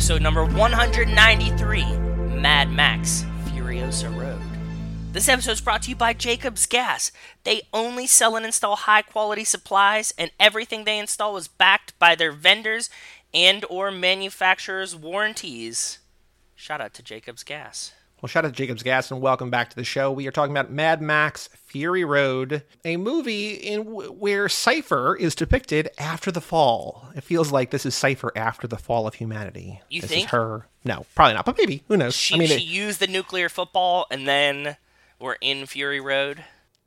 Episode 0.06 0.22
number 0.22 0.46
193 0.46 1.84
Mad 2.38 2.70
Max 2.70 3.26
Furiosa 3.46 4.16
Road. 4.16 4.40
This 5.14 5.28
episode 5.28 5.54
is 5.54 5.62
brought 5.62 5.82
to 5.82 5.90
you 5.90 5.96
by 5.96 6.14
Jacobs 6.14 6.68
Gas. 6.68 7.12
They 7.44 7.64
only 7.74 8.06
sell 8.06 8.36
and 8.36 8.46
install 8.46 8.76
high 8.76 9.02
quality 9.02 9.44
supplies, 9.44 10.14
and 10.16 10.30
everything 10.40 10.84
they 10.84 11.00
install 11.00 11.38
is 11.38 11.48
backed 11.48 11.98
by 11.98 12.14
their 12.14 12.32
vendors 12.32 12.92
and 13.34 13.66
or 13.68 13.90
manufacturers' 13.90 14.96
warranties. 14.96 15.98
Shout 16.54 16.82
out 16.82 16.94
to 16.94 17.02
Jacobs 17.02 17.44
Gas. 17.44 17.92
Well, 18.22 18.28
shout 18.28 18.46
out 18.46 18.50
to 18.50 18.54
Jacob's 18.54 18.82
Gas 18.82 19.12
and 19.12 19.22
welcome 19.22 19.50
back 19.52 19.70
to 19.70 19.76
the 19.76 19.84
show. 19.84 20.12
We 20.12 20.26
are 20.26 20.32
talking 20.32 20.56
about 20.56 20.72
Mad 20.72 21.02
Max 21.02 21.50
Fury 21.66 22.04
Road, 22.06 22.64
a 22.84 22.98
movie 22.98 23.52
in 23.52 23.84
w- 23.84 24.10
where 24.12 24.48
Cipher 24.50 25.16
is 25.16 25.36
depicted 25.36 25.90
after 26.00 26.32
the 26.32 26.42
fall. 26.42 27.10
It 27.16 27.24
feels 27.24 27.52
like 27.52 27.70
this 27.70 27.86
is 27.86 27.94
Cipher 27.94 28.32
after 28.36 28.68
the 28.68 28.78
fall 28.78 29.06
of 29.06 29.16
humanity. 29.16 29.82
You 29.90 30.02
this 30.02 30.10
think? 30.10 30.26
is 30.26 30.32
her? 30.32 30.66
No, 30.86 31.06
probably 31.14 31.36
not. 31.36 31.46
But 31.46 31.58
maybe 31.58 31.84
who 31.88 31.98
knows? 31.98 32.16
She, 32.16 32.36
I 32.36 32.38
mean, 32.40 32.48
she 32.48 32.56
it- 32.56 32.62
used 32.64 33.00
the 33.00 33.08
nuclear 33.08 33.50
football, 33.50 34.08
and 34.10 34.28
then 34.28 34.78
we're 35.20 35.38
in 35.42 35.66
Fury 35.66 36.00
Road. 36.00 36.44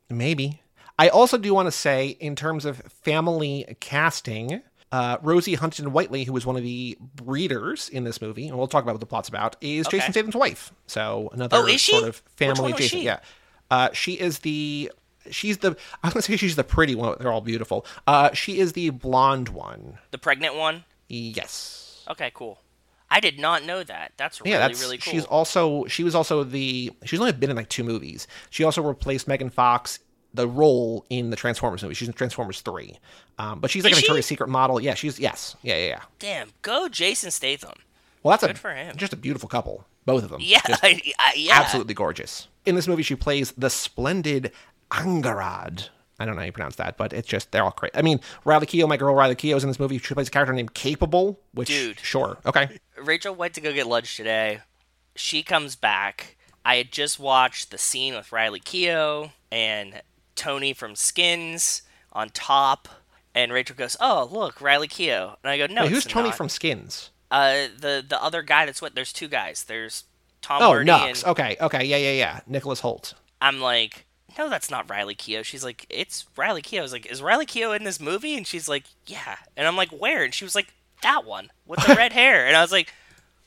Maybe. 0.09 0.62
I 0.99 1.09
also 1.09 1.39
do 1.39 1.55
want 1.55 1.66
to 1.66 1.72
say, 1.72 2.09
in 2.09 2.35
terms 2.35 2.64
of 2.64 2.79
family 2.79 3.76
casting, 3.79 4.62
uh, 4.93 5.18
Rosie 5.22 5.55
Huntington 5.55 5.93
Whiteley, 5.93 6.24
who 6.24 6.32
was 6.32 6.47
one 6.47 6.57
of 6.57 6.62
the 6.62 6.97
breeders 7.16 7.89
in 7.89 8.05
this 8.05 8.20
movie, 8.22 8.49
and 8.49 8.57
we'll 8.57 8.66
talk 8.68 8.82
about 8.82 8.95
what 8.95 9.01
the 9.01 9.07
plot's 9.07 9.28
about, 9.28 9.57
is 9.61 9.86
Okay. 9.86 9.99
Jason 9.99 10.12
Statham's 10.12 10.34
wife. 10.36 10.72
So 10.86 11.28
another 11.32 11.59
Oh, 11.59 11.76
sort 11.76 12.05
of 12.05 12.16
family 12.36 12.72
Jason. 12.72 12.99
she? 13.01 13.05
Yeah. 13.05 13.20
Uh, 13.70 13.91
she 13.93 14.14
is 14.14 14.39
the. 14.41 14.91
She's 15.30 15.59
the. 15.59 15.76
I 16.03 16.07
was 16.09 16.14
gonna 16.14 16.22
say 16.22 16.36
she's 16.36 16.57
the 16.57 16.64
pretty 16.64 16.95
one. 16.95 17.16
They're 17.20 17.30
all 17.32 17.41
beautiful. 17.43 17.84
Uh, 18.07 18.32
she 18.32 18.59
is 18.61 18.72
the 18.72 18.91
blonde 18.91 19.51
one. 19.51 19.99
The 20.11 20.18
pregnant 20.18 20.55
one? 20.55 20.84
Yes. 21.09 22.05
Okay, 22.09 22.30
cool. 22.34 22.59
I 23.11 23.20
did 23.20 23.39
not 23.39 23.64
know 23.64 23.82
that. 23.82 24.12
That's 24.18 24.41
really 24.41 24.51
Yeah, 24.53 24.59
that's 24.59 24.80
really 24.82 24.99
cool. 24.99 25.12
she's 25.12 25.24
also 25.24 25.86
she 25.86 26.05
was 26.05 26.14
also 26.14 26.45
the 26.45 26.93
she's 27.05 27.18
only 27.20 27.32
been 27.32 27.51
in 27.51 27.57
like 27.57 27.68
two 27.70 27.84
movies. 27.84 28.26
She 28.51 28.64
also 28.64 28.82
replaced 28.82 29.26
Megan 29.28 29.49
Fox 29.51 29.99
the 30.35 30.47
role 30.47 31.05
in 31.11 31.31
the 31.31 31.37
Transformers 31.37 31.83
movie. 31.83 31.95
She's 31.95 32.09
in 32.09 32.14
Transformers 32.14 32.61
three, 32.61 32.99
um, 33.39 33.61
but 33.61 33.70
she's 33.70 33.85
like 33.85 33.93
Is 33.93 33.99
a 33.99 34.01
she? 34.01 34.05
Victoria's 34.07 34.26
Secret 34.26 34.49
model. 34.49 34.81
Yeah, 34.81 34.95
she's 34.95 35.18
yes, 35.18 35.57
yeah, 35.62 35.76
yeah, 35.76 35.87
yeah. 35.87 36.01
Damn, 36.18 36.51
go 36.62 36.89
Jason 36.89 37.31
Statham. 37.31 37.72
Well, 38.22 38.33
that's 38.33 38.43
Good 38.47 38.57
a 38.57 38.59
for 38.59 38.74
him. 38.74 38.97
just 38.97 39.12
a 39.12 39.16
beautiful 39.16 39.49
couple, 39.49 39.87
both 40.05 40.24
of 40.24 40.31
them. 40.31 40.41
Yeah, 40.43 40.61
I, 40.66 41.01
I- 41.18 41.35
yeah. 41.37 41.59
absolutely 41.59 41.95
gorgeous. 41.95 42.49
In 42.66 42.74
this 42.74 42.87
movie, 42.89 43.03
she 43.03 43.14
plays 43.16 43.53
the 43.53 43.70
splendid 43.70 44.53
Angharad. 44.91 45.89
I 46.20 46.24
don't 46.26 46.35
know 46.35 46.41
how 46.41 46.47
you 46.47 46.53
pronounce 46.53 46.76
that, 46.76 46.97
but 46.97 47.12
it's 47.12 47.29
just 47.29 47.53
they're 47.53 47.62
all 47.62 47.74
great. 47.76 47.93
I 47.97 48.03
mean, 48.03 48.20
Riley 48.45 48.66
Keough, 48.66 48.89
my 48.89 48.97
girl 48.97 49.14
Riley 49.14 49.37
Keough, 49.37 49.57
is 49.57 49.62
in 49.62 49.70
this 49.70 49.79
movie. 49.79 49.99
She 49.99 50.14
plays 50.14 50.29
a 50.29 50.31
character 50.33 50.53
named 50.53 50.74
Capable, 50.74 51.39
which 51.55 51.68
Dude. 51.68 52.01
sure, 52.01 52.39
okay. 52.45 52.79
Rachel 53.01 53.35
went 53.35 53.55
to 53.55 53.61
go 53.61 53.72
get 53.72 53.87
lunch 53.87 54.16
today. 54.16 54.61
She 55.14 55.43
comes 55.43 55.76
back. 55.76 56.37
I 56.64 56.76
had 56.76 56.91
just 56.93 57.18
watched 57.20 57.70
the 57.70 57.79
scene 57.79 58.14
with 58.14 58.33
Riley 58.33 58.61
Keough 58.61 59.31
and 59.53 60.03
Tony 60.39 60.72
from 60.72 60.95
Skins 60.97 61.82
on 62.12 62.30
top. 62.30 62.89
And 63.34 63.53
Rachel 63.53 63.76
goes, 63.76 63.97
"Oh, 64.01 64.28
look, 64.32 64.61
Riley 64.61 64.89
Keough." 64.89 65.36
And 65.43 65.51
I 65.51 65.59
go, 65.59 65.66
"No, 65.66 65.82
Wait, 65.82 65.93
who's 65.93 66.05
Tony 66.05 66.28
not." 66.30 66.36
from 66.36 66.49
Skins? 66.49 67.11
Uh, 67.30 67.66
the 67.78 68.03
the 68.09 68.20
other 68.22 68.41
guy 68.43 68.64
that's 68.64 68.80
what? 68.80 68.95
There's 68.95 69.12
two 69.12 69.28
guys. 69.28 69.64
There's 69.64 70.05
Tom 70.41 70.62
Oh, 70.62 70.66
Hardy 70.68 70.86
Nux. 70.86 71.07
and 71.09 71.24
Okay, 71.24 71.57
okay, 71.61 71.84
yeah, 71.84 71.99
yeah, 71.99 72.12
yeah. 72.12 72.41
Nicholas 72.47 72.80
Hoult. 72.80 73.12
I'm 73.41 73.61
like, 73.61 74.07
"No, 74.39 74.49
that's 74.49 74.70
not 74.70 74.89
Riley 74.89 75.14
Keough." 75.14 75.45
She's 75.45 75.62
like, 75.62 75.84
"It's 75.91 76.24
Riley 76.36 76.62
Keough." 76.62 76.78
I 76.78 76.82
was 76.82 76.93
like, 76.93 77.07
"Is 77.07 77.20
Riley 77.22 77.45
Keough 77.47 77.76
in 77.76 77.84
this 77.84 78.01
movie?" 78.01 78.34
And 78.34 78.47
she's 78.47 78.68
like, 78.68 78.84
"Yeah." 79.07 79.36
And 79.57 79.68
I'm 79.68 79.76
like, 79.76 79.91
"Where?" 79.91 80.24
And 80.24 80.32
she 80.34 80.45
was 80.45 80.55
like, 80.55 80.72
"That 81.03 81.24
one 81.26 81.51
with 81.66 81.80
the 81.86 81.95
red 81.99 82.12
hair." 82.14 82.47
And 82.47 82.57
I 82.57 82.62
was 82.62 82.72
like, 82.72 82.93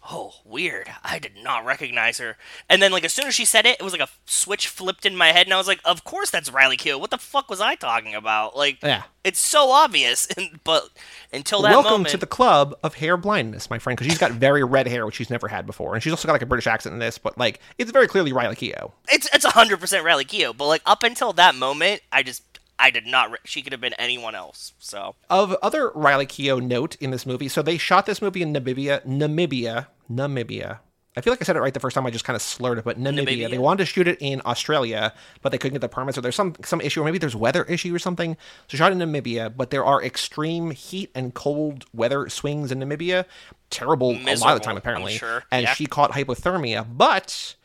"Oh, 0.10 0.34
weird. 0.44 0.90
I 1.04 1.20
did 1.20 1.34
not 1.44 1.66
recognize 1.66 2.18
her." 2.18 2.38
And 2.70 2.82
then 2.82 2.92
like 2.92 3.04
as 3.04 3.14
soon 3.14 3.28
as 3.28 3.36
she 3.36 3.46
said 3.46 3.66
it, 3.66 3.78
it 3.80 3.84
was 3.84 3.94
like 3.94 4.02
a 4.02 4.10
switch 4.26 4.68
flipped 4.68 5.06
in 5.06 5.16
my 5.16 5.28
head, 5.32 5.46
and 5.48 5.54
I 5.54 5.58
was 5.58 5.68
like, 5.68 5.80
"Of 5.86 6.04
course 6.04 6.30
that's 6.32 6.52
Riley 6.52 6.78
Keough. 6.78 7.00
What 7.00 7.12
the 7.12 7.18
fuck 7.18 7.50
was 7.50 7.62
I 7.62 7.76
talking 7.76 8.16
about?" 8.16 8.56
Like, 8.58 8.80
Yeah. 8.82 9.04
it's 9.24 9.40
so 9.40 9.72
obvious. 9.72 10.28
but 10.64 10.90
until 11.32 11.62
that 11.62 11.72
Welcome 11.72 11.92
moment, 11.92 12.10
to 12.10 12.18
the 12.18 12.26
club 12.26 12.76
of 12.84 12.96
hair 12.96 13.18
blindness, 13.18 13.70
my 13.70 13.80
friend, 13.80 13.98
because 13.98 14.12
she's 14.12 14.20
got 14.20 14.32
very 14.32 14.64
red 14.64 14.88
hair, 14.88 15.06
which 15.06 15.16
she's 15.16 15.30
never 15.30 15.48
had 15.48 15.66
before, 15.66 15.94
and 15.94 16.02
she's 16.04 16.12
also 16.14 16.28
got 16.28 16.34
like 16.34 16.42
a 16.42 16.46
British 16.48 16.68
accent 16.68 16.94
in 16.94 17.00
this, 17.00 17.18
but 17.18 17.38
like 17.38 17.60
it's 17.78 17.92
very 17.92 18.08
clearly 18.08 18.34
Riley 18.34 18.56
Keough. 18.56 18.92
it's 19.12 19.28
it's 19.34 19.46
hundred 19.46 19.80
percent 19.80 20.04
Riley 20.04 20.26
Keough. 20.26 20.56
But 20.58 20.68
like 20.68 20.82
up 20.86 21.04
until 21.04 21.34
that 21.34 21.56
moment, 21.56 22.02
I 22.12 22.24
just 22.24 22.44
I 22.82 22.90
did 22.90 23.06
not. 23.06 23.32
Re- 23.32 23.38
she 23.46 23.62
could 23.62 23.72
have 23.72 23.82
been 23.82 23.94
anyone 23.94 24.36
else. 24.36 24.74
So 24.80 25.16
Of 25.30 25.56
other 25.62 25.92
Riley 25.94 26.26
Keough 26.26 26.62
note 26.62 26.96
in 27.00 27.12
this 27.12 27.26
movie, 27.26 27.48
so 27.48 27.62
they 27.62 27.78
shot 27.78 28.06
this 28.06 28.22
movie 28.22 28.42
in 28.42 28.52
Namibia, 28.54 29.06
Namibia, 29.06 29.88
Namibia. 30.12 30.80
I 31.16 31.20
feel 31.20 31.34
like 31.34 31.42
I 31.42 31.46
said 31.46 31.58
it 31.58 31.60
right 31.60 31.74
the 31.74 31.80
first 31.82 31.94
time. 31.96 32.06
I 32.06 32.10
just 32.10 32.24
kind 32.24 32.36
of 32.36 32.42
slurred 32.42 32.78
it, 32.78 32.86
but 32.86 32.98
Namibia. 32.98 33.26
Namibia. 33.26 33.50
They 33.50 33.58
wanted 33.58 33.80
to 33.80 33.86
shoot 33.86 34.08
it 34.08 34.18
in 34.22 34.42
Australia, 34.46 35.14
but 35.42 35.52
they 35.52 35.58
couldn't 35.58 35.74
get 35.74 35.82
the 35.82 35.90
permits, 35.90 36.18
or 36.18 36.22
there's 36.22 36.36
some 36.38 36.56
some 36.64 36.80
issue, 36.80 37.02
or 37.02 37.04
maybe 37.06 37.18
there's 37.18 37.36
weather 37.36 37.64
issue 37.66 37.94
or 37.94 38.00
something. 38.00 38.38
So 38.70 38.78
shot 38.78 38.94
in 38.94 38.98
Namibia, 39.00 39.54
but 39.56 39.72
there 39.72 39.84
are 39.84 40.02
extreme 40.02 40.72
heat 40.72 41.12
and 41.14 41.34
cold 41.34 41.84
weather 41.94 42.30
swings 42.30 42.72
in 42.72 42.80
Namibia. 42.80 43.26
Terrible 43.70 44.12
a 44.12 44.14
lot 44.14 44.20
of 44.20 44.24
the 44.26 44.32
Miserable, 44.32 44.60
time, 44.62 44.72
I'm 44.72 44.78
apparently. 44.78 45.18
sure. 45.18 45.44
And 45.52 45.64
Yeah. 45.64 45.74
she 45.74 45.86
caught 45.86 46.12
hypothermia, 46.14 46.86
but. 46.90 47.56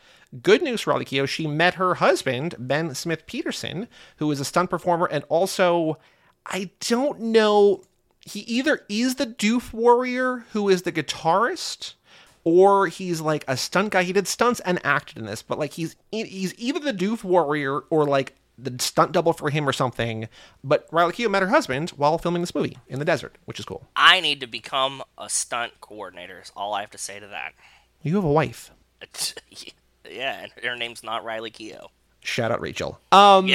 Good 0.43 0.63
news 0.63 0.81
for 0.83 0.91
Riley 0.91 1.05
Keough. 1.05 1.29
She 1.29 1.47
met 1.47 1.75
her 1.75 1.97
husband, 1.97 2.55
Ben 2.59 2.95
Smith 2.95 3.27
Petersen, 3.27 3.89
who 4.17 4.31
is 4.31 4.41
a 4.41 4.45
stunt 4.45 4.71
performer 4.71 5.07
and 5.07 5.25
also, 5.29 5.99
I 6.45 6.71
don't 6.81 7.21
know, 7.21 7.83
he 8.27 8.41
either 8.41 8.85
is 8.89 9.15
the 9.15 9.27
Doof 9.27 9.73
Warrior, 9.73 10.47
who 10.53 10.69
is 10.69 10.83
the 10.83 10.91
guitarist, 10.91 11.95
or 12.43 12.89
he's 12.89 13.21
like 13.21 13.45
a 13.47 13.57
stunt 13.57 13.91
guy. 13.91 14.03
He 14.03 14.13
did 14.13 14.27
stunts 14.27 14.61
and 14.61 14.85
acted 14.85 15.19
in 15.19 15.27
this, 15.27 15.43
but 15.43 15.59
like 15.59 15.75
he's 15.75 15.95
he's 16.11 16.53
either 16.59 16.81
the 16.81 16.93
Doof 16.93 17.23
Warrior 17.23 17.81
or 17.89 18.05
like 18.05 18.35
the 18.59 18.75
stunt 18.81 19.13
double 19.13 19.33
for 19.33 19.51
him 19.51 19.69
or 19.69 19.73
something. 19.73 20.29
But 20.65 20.89
Riley 20.91 21.13
Keough 21.13 21.31
met 21.31 21.43
her 21.43 21.49
husband 21.49 21.91
while 21.91 22.19
filming 22.19 22.43
this 22.43 22.55
movie 22.55 22.79
in 22.89 22.99
the 22.99 23.05
desert, 23.05 23.37
which 23.45 23.61
is 23.61 23.65
cool. 23.65 23.87
I 23.95 24.21
need 24.21 24.41
to 24.41 24.47
become 24.49 25.05
a 25.17 25.29
stunt 25.29 25.81
coordinator. 25.81 26.41
Is 26.41 26.53
all 26.57 26.75
I 26.75 26.81
have 26.81 26.91
to 26.91 26.99
say 26.99 27.21
to 27.21 27.29
that. 27.29 27.53
You 28.03 28.17
have 28.17 28.25
a 28.25 28.33
wife. 28.33 28.73
yeah, 30.11 30.43
and 30.43 30.53
her 30.65 30.77
name's 30.77 31.03
not 31.03 31.25
Riley 31.25 31.51
Keough, 31.51 31.89
Shout 32.21 32.51
out 32.51 32.61
Rachel. 32.61 32.99
Um, 33.13 33.49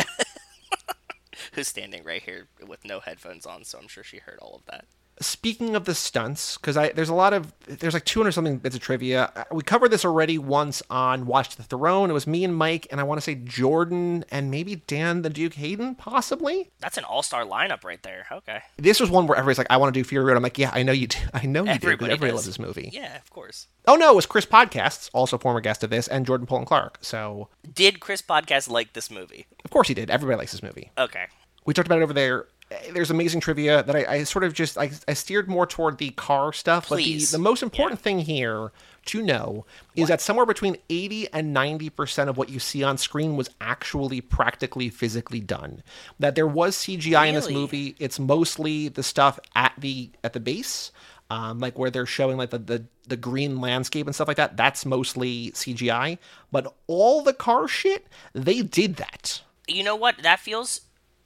who's 1.53 1.67
standing 1.67 2.03
right 2.03 2.21
here 2.21 2.47
with 2.65 2.85
no 2.85 2.99
headphones 2.99 3.45
on. 3.45 3.63
So 3.65 3.77
I'm 3.77 3.87
sure 3.87 4.03
she 4.03 4.17
heard 4.17 4.39
all 4.41 4.55
of 4.55 4.65
that. 4.65 4.85
Speaking 5.21 5.75
of 5.75 5.85
the 5.85 5.95
stunts, 5.95 6.57
because 6.57 6.75
I 6.75 6.89
there's 6.91 7.09
a 7.09 7.13
lot 7.13 7.33
of 7.33 7.53
there's 7.67 7.93
like 7.93 8.05
200 8.05 8.31
something 8.31 8.57
bits 8.57 8.75
of 8.75 8.81
trivia. 8.81 9.31
Uh, 9.35 9.43
We 9.51 9.63
covered 9.63 9.89
this 9.89 10.03
already 10.03 10.37
once 10.37 10.83
on 10.89 11.25
Watch 11.25 11.55
the 11.55 11.63
Throne. 11.63 12.09
It 12.09 12.13
was 12.13 12.27
me 12.27 12.43
and 12.43 12.55
Mike, 12.55 12.87
and 12.91 12.99
I 12.99 13.03
want 13.03 13.17
to 13.17 13.21
say 13.23 13.35
Jordan 13.35 14.25
and 14.31 14.51
maybe 14.51 14.75
Dan 14.75 15.21
the 15.21 15.29
Duke 15.29 15.53
Hayden, 15.53 15.95
possibly. 15.95 16.71
That's 16.79 16.97
an 16.97 17.03
all-star 17.05 17.45
lineup 17.45 17.83
right 17.83 18.01
there. 18.03 18.25
Okay. 18.31 18.59
This 18.77 18.99
was 18.99 19.09
one 19.09 19.27
where 19.27 19.37
everybody's 19.37 19.57
like, 19.57 19.67
"I 19.69 19.77
want 19.77 19.93
to 19.93 19.99
do 19.99 20.03
Fury 20.03 20.25
Road." 20.25 20.35
I'm 20.37 20.43
like, 20.43 20.57
"Yeah, 20.57 20.71
I 20.73 20.83
know 20.83 20.91
you 20.91 21.07
do. 21.07 21.17
I 21.33 21.45
know 21.45 21.61
you 21.61 21.65
do. 21.65 21.71
'cause 21.71 21.83
Everybody 21.83 22.11
Everybody 22.13 22.31
does. 22.31 22.35
loves 22.35 22.45
this 22.47 22.59
movie." 22.59 22.89
Yeah, 22.91 23.15
of 23.17 23.29
course. 23.29 23.67
Oh 23.87 23.95
no, 23.95 24.11
it 24.11 24.15
was 24.15 24.25
Chris 24.25 24.45
Podcasts, 24.45 25.09
also 25.13 25.37
former 25.37 25.61
guest 25.61 25.83
of 25.83 25.89
this, 25.89 26.07
and 26.07 26.25
Jordan 26.25 26.45
Pullen 26.47 26.65
Clark. 26.65 26.97
So 27.01 27.49
Did 27.73 27.99
Chris 27.99 28.21
Podcast 28.21 28.69
like 28.69 28.93
this 28.93 29.09
movie? 29.09 29.47
of 29.63 29.71
course 29.71 29.87
he 29.87 29.93
did. 29.93 30.09
Everybody 30.09 30.37
likes 30.37 30.51
this 30.51 30.63
movie. 30.63 30.91
Okay. 30.97 31.25
we 31.65 31.73
talked 31.75 31.87
about 31.87 31.99
it 31.99 32.03
over 32.03 32.13
there. 32.13 32.45
There's 32.93 33.11
amazing 33.11 33.41
trivia 33.41 33.83
that 33.83 33.95
I, 33.95 34.05
I 34.05 34.23
sort 34.23 34.43
of 34.43 34.53
just 34.53 34.77
I, 34.77 34.91
I 35.07 35.13
steered 35.13 35.49
more 35.49 35.65
toward 35.65 35.97
the 35.97 36.11
car 36.11 36.53
stuff. 36.53 36.87
Please. 36.87 37.31
But 37.31 37.37
the, 37.37 37.37
the 37.37 37.43
most 37.43 37.63
important 37.63 37.99
thing 37.99 38.19
here 38.19 38.71
to 39.05 39.21
know 39.21 39.65
is 39.95 40.07
that 40.07 40.21
somewhere 40.21 40.45
between 40.45 40.77
80 40.89 41.33
and 41.33 41.53
90 41.53 41.89
percent 41.89 42.29
of 42.29 42.37
what 42.37 42.49
you 42.49 42.59
see 42.59 42.83
on 42.83 42.97
screen 42.97 43.35
was 43.35 43.49
actually 43.59 44.21
practically 44.21 44.89
physically 44.89 45.39
done. 45.39 45.83
That 46.19 46.35
there 46.35 46.47
was 46.47 46.77
CGI 46.77 47.29
in 47.29 47.35
this 47.35 47.49
movie. 47.49 47.95
It's 47.99 48.19
mostly 48.19 48.87
the 48.87 49.03
stuff 49.03 49.39
at 49.55 49.73
the 49.77 50.11
at 50.23 50.33
the 50.33 50.39
base. 50.39 50.91
Um, 51.29 51.59
like 51.59 51.79
where 51.79 51.89
they're 51.89 52.05
showing 52.05 52.35
like 52.35 52.49
the, 52.49 52.57
the 52.57 52.85
the 53.07 53.17
green 53.17 53.61
landscape 53.61 54.05
and 54.05 54.15
stuff 54.15 54.27
like 54.27 54.37
that, 54.37 54.57
that's 54.57 54.85
mostly 54.85 55.51
CGI. 55.51 56.17
But 56.51 56.73
all 56.87 57.21
the 57.21 57.33
car 57.33 57.67
shit, 57.67 58.07
they 58.33 58.61
did 58.61 58.97
that. 58.97 59.41
You 59.67 59.83
know 59.83 59.95
what? 59.95 60.21
That 60.23 60.39
feels 60.39 60.81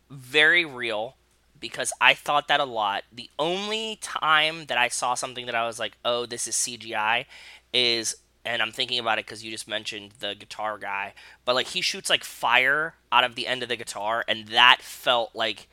very 0.10 0.66
real 0.66 1.16
because 1.70 1.91
I 1.99 2.13
thought 2.13 2.47
that 2.47 2.59
a 2.59 2.66
lot. 2.66 3.03
The 3.11 3.30
only 3.39 3.97
time 4.01 4.66
that 4.66 4.78
I 4.78 4.88
saw 4.88 5.13
something 5.13 5.45
that 5.47 5.55
I 5.55 5.66
was 5.66 5.80
like, 5.80 5.97
"Oh, 6.05 6.26
this 6.26 6.47
is 6.47 6.55
CGI," 6.55 7.26
is 7.74 8.16
and 8.45 8.61
I'm 8.61 8.72
thinking 8.72 8.99
about 8.99 9.18
it 9.18 9.26
because 9.26 9.43
you 9.43 9.51
just 9.51 9.68
mentioned 9.68 10.13
the 10.20 10.36
guitar 10.36 10.78
guy, 10.78 11.13
but 11.45 11.55
like 11.55 11.68
he 11.68 11.82
shoots 11.82 12.09
like 12.09 12.24
fire 12.24 12.93
out 13.11 13.24
of 13.24 13.36
the 13.36 13.47
end 13.47 13.63
of 13.63 13.70
the 13.70 13.76
guitar, 13.76 14.24
and 14.28 14.47
that 14.49 14.78
felt 14.82 15.32
like 15.34 15.68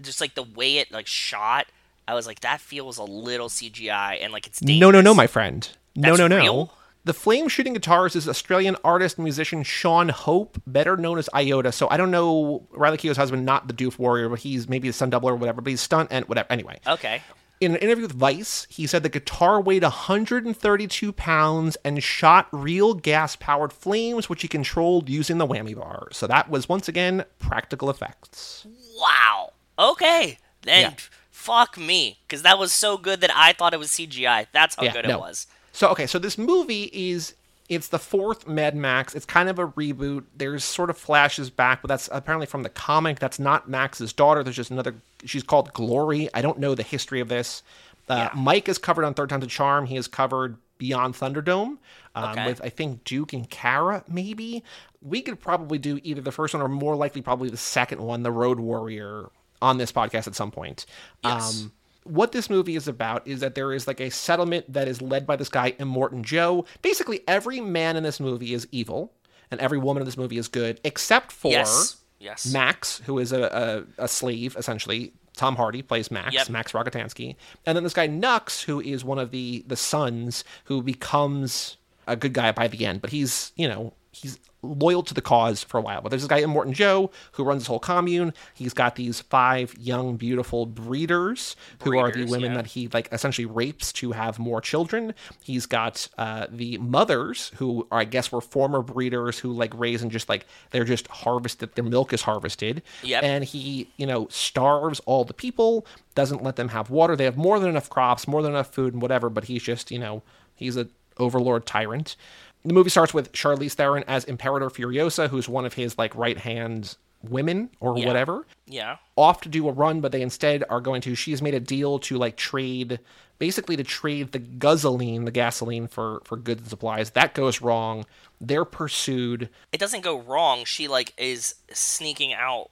just 0.00 0.20
like 0.20 0.34
the 0.34 0.42
way 0.42 0.78
it 0.78 0.92
like 0.92 1.06
shot. 1.06 1.66
I 2.08 2.14
was 2.14 2.26
like, 2.26 2.40
that 2.40 2.60
feels 2.60 2.98
a 2.98 3.02
little 3.02 3.48
CGI, 3.48 4.22
and 4.22 4.32
like 4.32 4.46
it's 4.46 4.60
dangerous. 4.60 4.80
No, 4.80 4.90
no, 4.92 5.00
no, 5.00 5.14
my 5.14 5.26
friend. 5.26 5.68
No, 5.96 6.10
That's 6.10 6.18
no, 6.20 6.28
no. 6.28 6.36
real? 6.38 6.72
The 7.06 7.14
flame 7.14 7.46
shooting 7.46 7.72
guitars 7.72 8.16
is 8.16 8.28
Australian 8.28 8.76
artist 8.82 9.16
and 9.16 9.22
musician 9.22 9.62
Sean 9.62 10.08
Hape, 10.08 10.58
better 10.66 10.96
known 10.96 11.18
as 11.18 11.28
Iota. 11.32 11.70
So 11.70 11.88
I 11.88 11.96
don't 11.96 12.10
know 12.10 12.66
Riley 12.72 12.98
Keough's 12.98 13.16
husband, 13.16 13.46
not 13.46 13.68
the 13.68 13.74
Doof 13.74 13.96
Warrior, 13.96 14.28
but 14.28 14.40
he's 14.40 14.68
maybe 14.68 14.88
the 14.88 14.92
stunt 14.92 15.12
double 15.12 15.28
or 15.28 15.36
whatever, 15.36 15.60
but 15.60 15.70
he's 15.70 15.80
stunt 15.80 16.08
and 16.10 16.24
whatever. 16.28 16.50
Anyway, 16.50 16.80
Okay. 16.84 17.22
in 17.60 17.70
an 17.70 17.76
interview 17.76 18.02
with 18.02 18.12
Vice, 18.12 18.66
he 18.68 18.88
said 18.88 19.04
the 19.04 19.08
guitar 19.08 19.60
weighed 19.60 19.84
132 19.84 21.12
pounds 21.12 21.76
and 21.84 22.02
shot 22.02 22.48
real 22.50 22.92
gas 22.94 23.36
powered 23.36 23.72
flames, 23.72 24.28
which 24.28 24.42
he 24.42 24.48
controlled 24.48 25.08
using 25.08 25.38
the 25.38 25.46
whammy 25.46 25.76
bar. 25.78 26.08
So 26.10 26.26
that 26.26 26.50
was 26.50 26.68
once 26.68 26.88
again 26.88 27.24
practical 27.38 27.88
effects. 27.88 28.66
Wow. 28.98 29.52
Okay. 29.78 30.38
Then 30.62 30.80
Yeah. 30.80 30.94
fuck 31.30 31.78
me, 31.78 32.18
because 32.26 32.42
that 32.42 32.58
was 32.58 32.72
so 32.72 32.98
good 32.98 33.20
that 33.20 33.30
I 33.32 33.52
thought 33.52 33.72
it 33.74 33.78
was 33.78 33.92
CGI. 33.92 34.48
That's 34.50 34.74
how 34.74 34.88
good 34.88 35.04
it 35.08 35.20
was. 35.20 35.46
So 35.76 35.90
okay, 35.90 36.06
so 36.06 36.18
this 36.18 36.38
movie 36.38 36.84
is 36.94 37.34
it's 37.68 37.88
the 37.88 37.98
fourth 37.98 38.48
Mad 38.48 38.74
Max. 38.74 39.14
It's 39.14 39.26
kind 39.26 39.50
of 39.50 39.58
a 39.58 39.68
reboot. 39.68 40.24
There's 40.34 40.64
sort 40.64 40.88
of 40.88 40.96
flashes 40.96 41.50
back, 41.50 41.82
but 41.82 41.88
that's 41.88 42.08
apparently 42.10 42.46
from 42.46 42.62
the 42.62 42.70
comic. 42.70 43.18
That's 43.18 43.38
not 43.38 43.68
Max's 43.68 44.14
daughter. 44.14 44.42
There's 44.42 44.56
just 44.56 44.70
another. 44.70 44.94
She's 45.26 45.42
called 45.42 45.74
Glory. 45.74 46.30
I 46.32 46.40
don't 46.40 46.58
know 46.58 46.74
the 46.74 46.82
history 46.82 47.20
of 47.20 47.28
this. 47.28 47.62
Uh, 48.08 48.30
Mike 48.34 48.70
is 48.70 48.78
covered 48.78 49.04
on 49.04 49.12
Third 49.12 49.28
Time's 49.28 49.44
a 49.44 49.48
Charm. 49.48 49.84
He 49.84 49.96
is 49.96 50.08
covered 50.08 50.56
Beyond 50.78 51.12
Thunderdome 51.12 51.76
um, 52.14 52.30
Okay. 52.30 52.46
with 52.46 52.62
I 52.64 52.70
think 52.70 53.04
Duke 53.04 53.34
and 53.34 53.50
Kara. 53.50 54.02
Maybe 54.08 54.64
we 55.02 55.20
could 55.20 55.38
probably 55.38 55.76
do 55.76 56.00
either 56.02 56.22
the 56.22 56.32
first 56.32 56.54
one 56.54 56.62
or 56.62 56.68
more 56.68 56.96
likely 56.96 57.20
probably 57.20 57.50
the 57.50 57.58
second 57.58 58.00
one, 58.00 58.22
the 58.22 58.32
Road 58.32 58.60
Warrior, 58.60 59.28
on 59.60 59.76
this 59.76 59.92
podcast 59.92 60.26
at 60.26 60.34
some 60.34 60.50
point. 60.50 60.86
Yes. 61.22 61.64
Um, 61.64 61.72
what 62.08 62.32
this 62.32 62.48
movie 62.50 62.76
is 62.76 62.88
about 62.88 63.26
is 63.26 63.40
that 63.40 63.54
there 63.54 63.72
is 63.72 63.86
like 63.86 64.00
a 64.00 64.10
settlement 64.10 64.72
that 64.72 64.88
is 64.88 65.00
led 65.02 65.26
by 65.26 65.36
this 65.36 65.48
guy 65.48 65.72
Immortan 65.72 66.22
Joe. 66.22 66.64
Basically, 66.82 67.20
every 67.28 67.60
man 67.60 67.96
in 67.96 68.02
this 68.02 68.20
movie 68.20 68.54
is 68.54 68.66
evil, 68.72 69.12
and 69.50 69.60
every 69.60 69.78
woman 69.78 70.02
in 70.02 70.06
this 70.06 70.16
movie 70.16 70.38
is 70.38 70.48
good, 70.48 70.80
except 70.84 71.32
for 71.32 71.50
Yes. 71.52 71.96
Yes. 72.18 72.50
Max, 72.52 73.02
who 73.04 73.18
is 73.18 73.30
a, 73.32 73.84
a, 73.98 74.04
a 74.04 74.08
slave 74.08 74.56
essentially. 74.56 75.12
Tom 75.36 75.54
Hardy 75.54 75.82
plays 75.82 76.10
Max, 76.10 76.32
Yep. 76.32 76.48
Max 76.48 76.72
Rockatansky, 76.72 77.36
and 77.66 77.76
then 77.76 77.84
this 77.84 77.92
guy 77.92 78.06
Nux, 78.06 78.62
who 78.64 78.80
is 78.80 79.04
one 79.04 79.18
of 79.18 79.32
the 79.32 79.62
the 79.66 79.76
sons, 79.76 80.44
who 80.64 80.82
becomes 80.82 81.76
a 82.06 82.16
good 82.16 82.32
guy 82.32 82.52
by 82.52 82.68
the 82.68 82.86
end, 82.86 83.02
but 83.02 83.10
he's 83.10 83.52
you 83.54 83.68
know 83.68 83.92
he's 84.16 84.38
loyal 84.62 85.02
to 85.02 85.14
the 85.14 85.20
cause 85.20 85.62
for 85.62 85.78
a 85.78 85.80
while. 85.80 86.00
But 86.00 86.08
there's 86.08 86.22
this 86.22 86.28
guy 86.28 86.44
Morton 86.46 86.72
Joe 86.72 87.10
who 87.32 87.44
runs 87.44 87.62
this 87.62 87.68
whole 87.68 87.78
commune. 87.78 88.32
He's 88.54 88.72
got 88.72 88.96
these 88.96 89.20
five 89.20 89.74
young, 89.78 90.16
beautiful 90.16 90.66
breeders, 90.66 91.56
who 91.82 91.98
are 91.98 92.10
the 92.10 92.24
women 92.24 92.52
yeah. 92.52 92.56
that 92.56 92.66
he 92.66 92.88
like 92.88 93.08
essentially 93.12 93.46
rapes 93.46 93.92
to 93.94 94.12
have 94.12 94.38
more 94.38 94.60
children. 94.60 95.14
He's 95.42 95.66
got 95.66 96.08
uh, 96.18 96.46
the 96.50 96.78
mothers 96.78 97.52
who 97.56 97.86
are, 97.90 98.00
I 98.00 98.04
guess, 98.04 98.32
were 98.32 98.40
former 98.40 98.82
breeders 98.82 99.38
who 99.38 99.52
like 99.52 99.78
raise 99.78 100.02
and 100.02 100.10
just 100.10 100.28
like 100.28 100.46
they're 100.70 100.84
just 100.84 101.06
harvested. 101.08 101.74
Their 101.74 101.84
milk 101.84 102.12
is 102.12 102.22
harvested. 102.22 102.82
Yep. 103.02 103.22
And 103.22 103.44
he, 103.44 103.88
you 103.96 104.06
know, 104.06 104.26
starves 104.30 105.00
all 105.00 105.24
the 105.24 105.34
people. 105.34 105.86
Doesn't 106.14 106.42
let 106.42 106.56
them 106.56 106.68
have 106.68 106.90
water. 106.90 107.14
They 107.14 107.24
have 107.24 107.36
more 107.36 107.60
than 107.60 107.68
enough 107.68 107.90
crops, 107.90 108.26
more 108.26 108.42
than 108.42 108.52
enough 108.52 108.72
food, 108.72 108.94
and 108.94 109.02
whatever. 109.02 109.28
But 109.28 109.44
he's 109.44 109.62
just, 109.62 109.90
you 109.90 109.98
know, 109.98 110.22
he's 110.54 110.76
a 110.76 110.88
overlord 111.18 111.66
tyrant. 111.66 112.16
The 112.64 112.72
movie 112.74 112.90
starts 112.90 113.14
with 113.14 113.32
Charlize 113.32 113.72
Theron 113.74 114.04
as 114.08 114.24
Imperator 114.24 114.68
Furiosa, 114.70 115.28
who's 115.28 115.48
one 115.48 115.64
of 115.64 115.74
his 115.74 115.96
like 115.98 116.14
right 116.14 116.38
hand 116.38 116.96
women 117.22 117.70
or 117.80 117.96
Yeah. 117.98 118.06
whatever 118.06 118.46
Yeah. 118.66 118.96
off 119.16 119.40
to 119.42 119.48
do 119.48 119.68
a 119.68 119.72
run, 119.72 120.00
but 120.00 120.12
they 120.12 120.22
instead 120.22 120.64
are 120.68 120.80
going 120.80 121.00
to. 121.02 121.14
She's 121.14 121.40
made 121.42 121.54
a 121.54 121.60
deal 121.60 121.98
to 122.00 122.18
like 122.18 122.36
trade, 122.36 123.00
basically 123.38 123.76
to 123.76 123.84
trade 123.84 124.32
the 124.32 124.38
gasoline, 124.38 125.24
the 125.24 125.30
gasoline 125.30 125.86
for 125.88 126.20
for 126.24 126.36
goods 126.36 126.60
and 126.62 126.70
supplies. 126.70 127.10
That 127.10 127.34
goes 127.34 127.60
wrong. 127.60 128.04
They're 128.40 128.64
pursued. 128.64 129.48
It 129.72 129.78
doesn't 129.78 130.02
go 130.02 130.18
wrong. 130.20 130.64
She 130.64 130.88
like 130.88 131.12
is 131.16 131.54
sneaking 131.72 132.32
out 132.34 132.70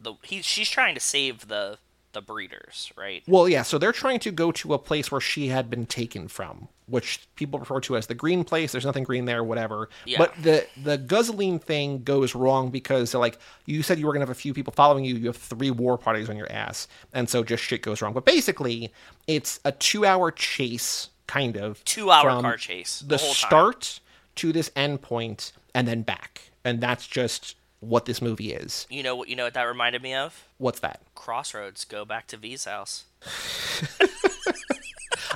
the 0.00 0.14
he 0.22 0.42
she's 0.42 0.68
trying 0.70 0.94
to 0.94 1.00
save 1.00 1.48
the 1.48 1.78
the 2.12 2.22
breeders, 2.22 2.92
right? 2.96 3.22
Well, 3.26 3.48
yeah. 3.48 3.62
So 3.62 3.78
they're 3.78 3.92
trying 3.92 4.20
to 4.20 4.30
go 4.30 4.52
to 4.52 4.74
a 4.74 4.78
place 4.78 5.10
where 5.10 5.20
she 5.20 5.48
had 5.48 5.70
been 5.70 5.86
taken 5.86 6.28
from, 6.28 6.68
which 6.86 7.26
people 7.36 7.58
refer 7.58 7.80
to 7.80 7.96
as 7.96 8.06
the 8.06 8.14
green 8.14 8.44
place. 8.44 8.72
There's 8.72 8.84
nothing 8.84 9.04
green 9.04 9.24
there, 9.24 9.42
whatever. 9.44 9.88
Yeah. 10.04 10.18
But 10.18 10.34
the 10.42 10.66
the 10.82 10.98
gasoline 10.98 11.58
thing 11.58 12.02
goes 12.02 12.34
wrong 12.34 12.70
because 12.70 13.12
they're 13.12 13.20
like, 13.20 13.38
you 13.66 13.82
said 13.82 13.98
you 13.98 14.06
were 14.06 14.12
gonna 14.12 14.22
have 14.22 14.30
a 14.30 14.34
few 14.34 14.54
people 14.54 14.72
following 14.72 15.04
you. 15.04 15.14
You 15.14 15.26
have 15.26 15.36
three 15.36 15.70
war 15.70 15.96
parties 15.98 16.28
on 16.28 16.36
your 16.36 16.50
ass, 16.52 16.88
and 17.12 17.28
so 17.28 17.42
just 17.42 17.62
shit 17.62 17.82
goes 17.82 18.02
wrong. 18.02 18.12
But 18.12 18.24
basically, 18.24 18.92
it's 19.26 19.60
a 19.64 19.72
two 19.72 20.04
hour 20.04 20.30
chase, 20.30 21.10
kind 21.26 21.56
of 21.56 21.84
Two 21.84 22.10
hour 22.10 22.40
car 22.42 22.56
chase. 22.56 23.00
the, 23.00 23.16
The, 23.16 23.18
start 23.18 24.00
to 24.36 24.52
this 24.52 24.70
end 24.76 25.02
point 25.02 25.52
and 25.74 25.88
then 25.88 26.02
back, 26.02 26.50
and 26.64 26.80
that's 26.80 27.06
just 27.06 27.56
what 27.82 28.06
this 28.06 28.22
movie 28.22 28.52
is. 28.52 28.86
You 28.90 29.02
know 29.02 29.16
what 29.16 29.28
you 29.28 29.36
know 29.36 29.44
what 29.44 29.54
that 29.54 29.64
reminded 29.64 30.02
me 30.02 30.14
of? 30.14 30.46
What's 30.58 30.80
that? 30.80 31.00
Crossroads. 31.14 31.84
Go 31.84 32.04
back 32.04 32.28
to 32.28 32.36
V's 32.36 32.64
house. 32.64 33.04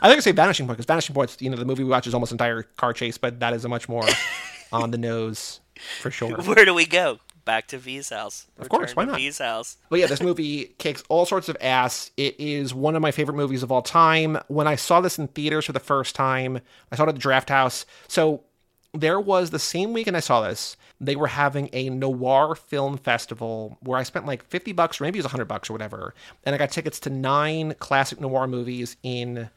I 0.03 0.09
think 0.09 0.19
I 0.19 0.21
say 0.21 0.33
Vanishing 0.33 0.67
Point 0.67 0.79
because 0.79 0.87
Vanishing 0.87 1.15
Point's 1.15 1.37
you 1.41 1.51
know 1.51 1.57
the 1.57 1.65
movie 1.65 1.83
we 1.83 1.91
watch 1.91 2.07
is 2.07 2.15
almost 2.15 2.33
entire 2.33 2.63
car 2.63 2.93
chase, 2.93 3.19
but 3.19 3.41
that 3.41 3.53
is 3.53 3.65
a 3.65 3.69
much 3.69 3.89
more 3.89 4.05
on 4.73 4.91
the 4.93 4.99
nose 4.99 5.61
for 6.01 6.11
sure. 6.11 6.37
Where 6.43 6.65
do 6.65 6.73
we 6.75 6.87
go? 6.87 7.19
Back 7.45 7.69
to 7.69 7.79
V's 7.79 8.11
house. 8.11 8.47
Of 8.59 8.69
course, 8.69 8.97
why 8.97 9.05
not? 9.05 9.17
V's 9.17 9.39
house. 9.39 9.77
But 9.89 10.01
yeah, 10.01 10.07
this 10.07 10.21
movie 10.21 10.75
kicks 10.79 11.05
all 11.09 11.27
sorts 11.27 11.49
of 11.49 11.57
ass. 11.61 12.11
It 12.17 12.35
is 12.41 12.75
one 12.75 12.97
of 12.97 13.03
my 13.03 13.13
favorite 13.13 13.37
movies 13.37 13.63
of 13.63 13.71
all 13.71 13.83
time. 13.83 14.39
When 14.49 14.67
I 14.67 14.75
saw 14.75 15.01
this 15.01 15.17
in 15.17 15.29
theaters 15.29 15.65
for 15.65 15.73
the 15.73 15.79
first 15.81 16.17
time, 16.17 16.61
I 16.91 16.97
saw 16.97 17.05
it 17.05 17.09
at 17.09 17.15
the 17.15 17.21
Draft 17.21 17.49
House. 17.49 17.87
So 18.09 18.43
there 18.93 19.21
was 19.21 19.51
the 19.51 19.59
same 19.59 19.93
weekend 19.93 20.17
I 20.17 20.21
saw 20.21 20.41
this, 20.41 20.77
they 21.01 21.17
were 21.17 21.27
having 21.27 21.69
a 21.73 21.91
noir 21.91 22.55
film 22.55 22.97
festival 22.97 23.77
where 23.81 23.99
I 23.99 24.03
spent 24.03 24.27
like 24.27 24.43
50 24.45 24.73
bucks 24.73 25.01
or 25.01 25.05
maybe 25.05 25.19
it 25.19 25.21
was 25.21 25.27
100 25.27 25.45
bucks 25.45 25.69
or 25.69 25.75
whatever. 25.75 26.15
And 26.45 26.55
I 26.55 26.59
got 26.59 26.71
tickets 26.71 26.99
to 27.01 27.11
nine 27.11 27.75
classic 27.79 28.21
noir 28.21 28.47
movies 28.47 28.97
in 29.03 29.51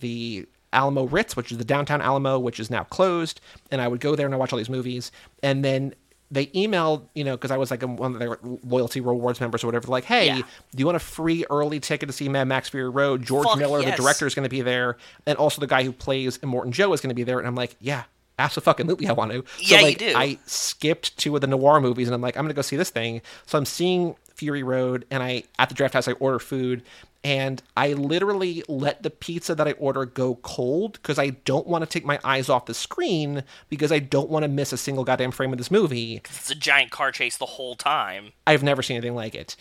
the 0.00 0.46
Alamo 0.72 1.04
Ritz, 1.04 1.36
which 1.36 1.52
is 1.52 1.58
the 1.58 1.64
downtown 1.64 2.00
Alamo, 2.00 2.38
which 2.38 2.58
is 2.60 2.70
now 2.70 2.84
closed. 2.84 3.40
And 3.70 3.80
I 3.80 3.88
would 3.88 4.00
go 4.00 4.16
there 4.16 4.26
and 4.26 4.34
I 4.34 4.38
watch 4.38 4.52
all 4.52 4.56
these 4.58 4.70
movies. 4.70 5.12
And 5.42 5.64
then 5.64 5.94
they 6.32 6.46
emailed, 6.46 7.08
you 7.14 7.24
know, 7.24 7.36
because 7.36 7.50
I 7.50 7.56
was 7.56 7.70
like 7.72 7.82
one 7.82 8.12
of 8.14 8.18
their 8.20 8.38
loyalty 8.42 9.00
rewards 9.00 9.40
members 9.40 9.64
or 9.64 9.66
whatever, 9.66 9.88
like, 9.88 10.04
hey, 10.04 10.26
Yeah. 10.28 10.36
do 10.36 10.44
you 10.76 10.86
want 10.86 10.94
a 10.96 11.00
free 11.00 11.44
early 11.50 11.80
ticket 11.80 12.08
to 12.08 12.12
see 12.12 12.28
Mad 12.28 12.44
Max 12.46 12.68
Fury 12.68 12.88
Road? 12.88 13.24
George 13.24 13.46
Fuck 13.48 13.58
Miller, 13.58 13.80
yes. 13.80 13.96
the 13.96 14.02
director, 14.02 14.26
is 14.28 14.34
going 14.34 14.44
to 14.44 14.48
be 14.50 14.60
there. 14.60 14.96
And 15.26 15.36
also 15.38 15.60
the 15.60 15.66
guy 15.66 15.82
who 15.82 15.92
plays 15.92 16.38
Immortan 16.38 16.70
Joe 16.70 16.92
is 16.92 17.00
going 17.00 17.10
to 17.10 17.14
be 17.16 17.24
there. 17.24 17.38
And 17.38 17.48
I'm 17.48 17.56
like, 17.56 17.74
yeah. 17.80 18.04
Absolutely, 18.40 19.08
I 19.08 19.12
want 19.12 19.32
to. 19.32 19.44
So, 19.62 19.76
Yeah, 19.76 19.80
you 19.86 19.94
do. 19.94 20.12
I 20.16 20.38
skipped 20.46 21.16
two 21.18 21.34
of 21.34 21.40
the 21.40 21.46
noir 21.46 21.80
movies, 21.80 22.08
and 22.08 22.14
I'm 22.14 22.20
like, 22.20 22.36
I'm 22.36 22.44
gonna 22.44 22.54
go 22.54 22.62
see 22.62 22.76
this 22.76 22.90
thing. 22.90 23.22
So 23.46 23.58
I'm 23.58 23.66
seeing 23.66 24.16
Fury 24.34 24.62
Road, 24.62 25.04
and 25.10 25.22
I 25.22 25.44
at 25.58 25.68
the 25.68 25.74
draft 25.74 25.94
house 25.94 26.08
I 26.08 26.12
order 26.12 26.38
food, 26.38 26.82
and 27.22 27.62
I 27.76 27.92
literally 27.92 28.62
let 28.68 29.02
the 29.02 29.10
pizza 29.10 29.54
that 29.54 29.68
I 29.68 29.72
order 29.72 30.06
go 30.06 30.36
cold 30.36 30.94
because 30.94 31.18
I 31.18 31.30
don't 31.30 31.66
want 31.66 31.82
to 31.82 31.90
take 31.90 32.04
my 32.04 32.18
eyes 32.24 32.48
off 32.48 32.66
the 32.66 32.74
screen 32.74 33.44
because 33.68 33.92
I 33.92 33.98
don't 33.98 34.30
want 34.30 34.44
to 34.44 34.48
miss 34.48 34.72
a 34.72 34.78
single 34.78 35.04
goddamn 35.04 35.30
frame 35.30 35.52
of 35.52 35.58
this 35.58 35.70
movie. 35.70 36.22
It's 36.24 36.50
a 36.50 36.54
giant 36.54 36.90
car 36.90 37.12
chase 37.12 37.36
the 37.36 37.46
whole 37.46 37.74
time. 37.74 38.32
I've 38.46 38.62
never 38.62 38.82
seen 38.82 38.96
anything 38.96 39.14
like 39.14 39.34
it. 39.34 39.54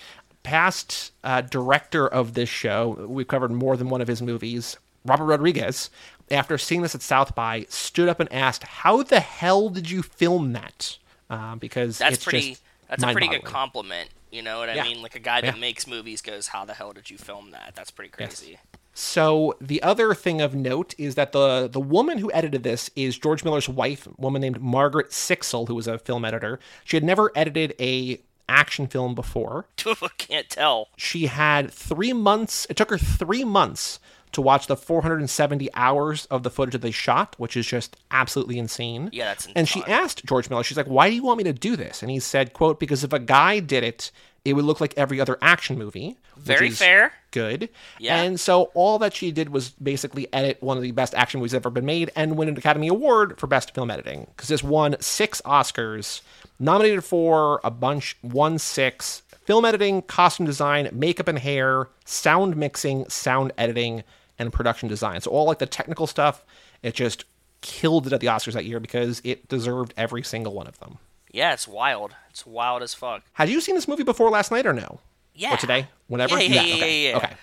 Past 0.43 1.11
uh, 1.23 1.41
director 1.41 2.07
of 2.07 2.33
this 2.33 2.47
show, 2.47 3.05
we've 3.09 3.27
covered 3.27 3.51
more 3.51 3.75
than 3.75 3.89
one 3.89 3.99
of 4.01 4.07
his 4.07 4.21
movies. 4.21 4.77
Robert 5.05 5.25
Rodriguez, 5.25 5.89
after 6.31 6.57
seeing 6.57 6.81
this 6.81 6.95
at 6.95 7.01
South 7.01 7.35
by, 7.35 7.65
stood 7.69 8.07
up 8.09 8.19
and 8.19 8.31
asked, 8.31 8.63
"How 8.63 9.03
the 9.03 9.19
hell 9.19 9.69
did 9.69 9.89
you 9.89 10.01
film 10.01 10.53
that?" 10.53 10.97
Uh, 11.29 11.55
because 11.55 11.97
That's 11.97 12.15
it's 12.15 12.23
pretty. 12.23 12.49
just 12.51 12.61
That's 12.89 13.03
a 13.03 13.11
pretty 13.11 13.27
good 13.27 13.43
compliment. 13.43 14.09
You 14.31 14.41
know 14.43 14.59
what 14.59 14.69
I 14.69 14.75
Yeah. 14.75 14.83
mean? 14.83 15.01
Like 15.01 15.15
a 15.15 15.19
guy 15.19 15.41
that 15.41 15.55
Yeah. 15.55 15.59
makes 15.59 15.87
movies 15.87 16.21
goes, 16.21 16.47
"How 16.47 16.65
the 16.65 16.73
hell 16.73 16.91
did 16.93 17.09
you 17.09 17.17
film 17.17 17.51
that?" 17.51 17.73
That's 17.75 17.91
pretty 17.91 18.09
crazy. 18.11 18.59
So 18.93 19.55
the 19.61 19.81
other 19.81 20.13
thing 20.13 20.41
of 20.41 20.53
note 20.53 20.93
is 20.97 21.15
that 21.15 21.31
the 21.31 21.67
the 21.71 21.79
woman 21.79 22.17
who 22.17 22.31
edited 22.33 22.63
this 22.63 22.89
is 22.95 23.17
George 23.17 23.43
Miller's 23.43 23.69
wife, 23.69 24.07
a 24.07 24.11
woman 24.17 24.41
named 24.41 24.61
Margaret 24.61 25.11
Sixel, 25.11 25.67
who 25.67 25.75
was 25.75 25.87
a 25.87 25.97
film 25.97 26.25
editor. 26.25 26.59
She 26.83 26.97
had 26.97 27.03
never 27.03 27.31
edited 27.35 27.75
a 27.79 28.19
action 28.47 28.87
film 28.87 29.13
before. 29.15 29.67
Can't 30.17 30.49
tell. 30.49 30.89
She 30.97 31.27
had 31.27 31.71
three 31.71 32.13
months. 32.13 32.65
It 32.69 32.75
took 32.77 32.89
her 32.89 32.97
three 32.97 33.43
months 33.43 33.99
to 34.31 34.41
watch 34.41 34.67
the 34.67 34.77
470 34.77 35.69
hours 35.73 36.25
of 36.27 36.43
the 36.43 36.49
footage 36.49 36.73
that 36.73 36.81
they 36.81 36.91
shot, 36.91 37.35
which 37.37 37.57
is 37.57 37.65
just 37.65 37.97
absolutely 38.11 38.59
insane. 38.59 39.09
Yeah, 39.11 39.25
that's 39.25 39.47
And 39.55 39.67
she 39.67 39.83
asked 39.85 40.25
George 40.25 40.49
Miller, 40.49 40.63
she's 40.63 40.77
like, 40.77 40.87
"Why 40.87 41.09
do 41.09 41.15
you 41.15 41.23
want 41.23 41.37
me 41.37 41.43
to 41.45 41.53
do 41.53 41.75
this?" 41.75 42.01
And 42.01 42.11
he 42.11 42.19
said, 42.19 42.53
"quote 42.53 42.79
Because 42.79 43.03
if 43.03 43.13
a 43.13 43.19
guy 43.19 43.59
did 43.59 43.83
it, 43.83 44.11
it 44.45 44.53
would 44.53 44.65
look 44.65 44.79
like 44.79 44.93
every 44.97 45.19
other 45.19 45.37
action 45.41 45.77
movie." 45.77 46.17
Very 46.37 46.69
fair. 46.69 47.13
Good. 47.31 47.69
Yeah. 47.99 48.21
And 48.21 48.39
so 48.39 48.71
all 48.73 48.99
that 48.99 49.13
she 49.13 49.31
did 49.31 49.49
was 49.49 49.69
basically 49.71 50.31
edit 50.33 50.61
one 50.61 50.77
of 50.77 50.83
the 50.83 50.91
best 50.91 51.13
action 51.13 51.39
movies 51.39 51.53
ever 51.53 51.69
been 51.69 51.85
made 51.85 52.11
and 52.15 52.37
win 52.37 52.49
an 52.49 52.57
Academy 52.57 52.87
Award 52.87 53.37
for 53.37 53.47
Best 53.47 53.75
Film 53.75 53.91
Editing 53.91 54.27
because 54.35 54.47
this 54.47 54.63
won 54.63 54.95
six 54.99 55.41
Oscars, 55.41 56.21
nominated 56.59 57.03
for 57.03 57.59
a 57.63 57.71
bunch, 57.71 58.17
won 58.23 58.57
six. 58.57 59.21
Film 59.43 59.65
editing, 59.65 60.03
costume 60.03 60.45
design, 60.45 60.87
makeup 60.91 61.27
and 61.27 61.39
hair, 61.39 61.87
sound 62.05 62.55
mixing, 62.55 63.09
sound 63.09 63.51
editing, 63.57 64.03
and 64.39 64.51
production 64.51 64.87
design. 64.87 65.21
So 65.21 65.29
all 65.31 65.45
like 65.45 65.59
the 65.59 65.65
technical 65.65 66.07
stuff, 66.07 66.43
it 66.81 66.95
just 66.95 67.25
killed 67.61 68.07
it 68.07 68.13
at 68.13 68.21
the 68.21 68.27
Oscars 68.27 68.53
that 68.53 68.65
year 68.65 68.79
because 68.79 69.21
it 69.23 69.47
deserved 69.49 69.93
every 69.97 70.23
single 70.23 70.53
one 70.53 70.65
of 70.65 70.79
them. 70.79 70.97
Yeah, 71.31 71.53
it's 71.53 71.67
wild. 71.67 72.15
It's 72.29 72.45
wild 72.45 72.81
as 72.81 72.93
fuck. 72.93 73.23
Had 73.33 73.49
you 73.49 73.61
seen 73.61 73.75
this 73.75 73.87
movie 73.87 74.03
before 74.03 74.29
last 74.29 74.51
night 74.51 74.65
or 74.65 74.73
no? 74.73 75.01
Yeah. 75.35 75.53
Or 75.53 75.57
today? 75.57 75.87
Whenever? 76.07 76.39
Yeah, 76.41 76.61
yeah, 76.61 76.61
yeah, 76.61 76.73
okay. 76.75 77.03
yeah, 77.03 77.09
yeah. 77.09 77.17
Okay. 77.17 77.33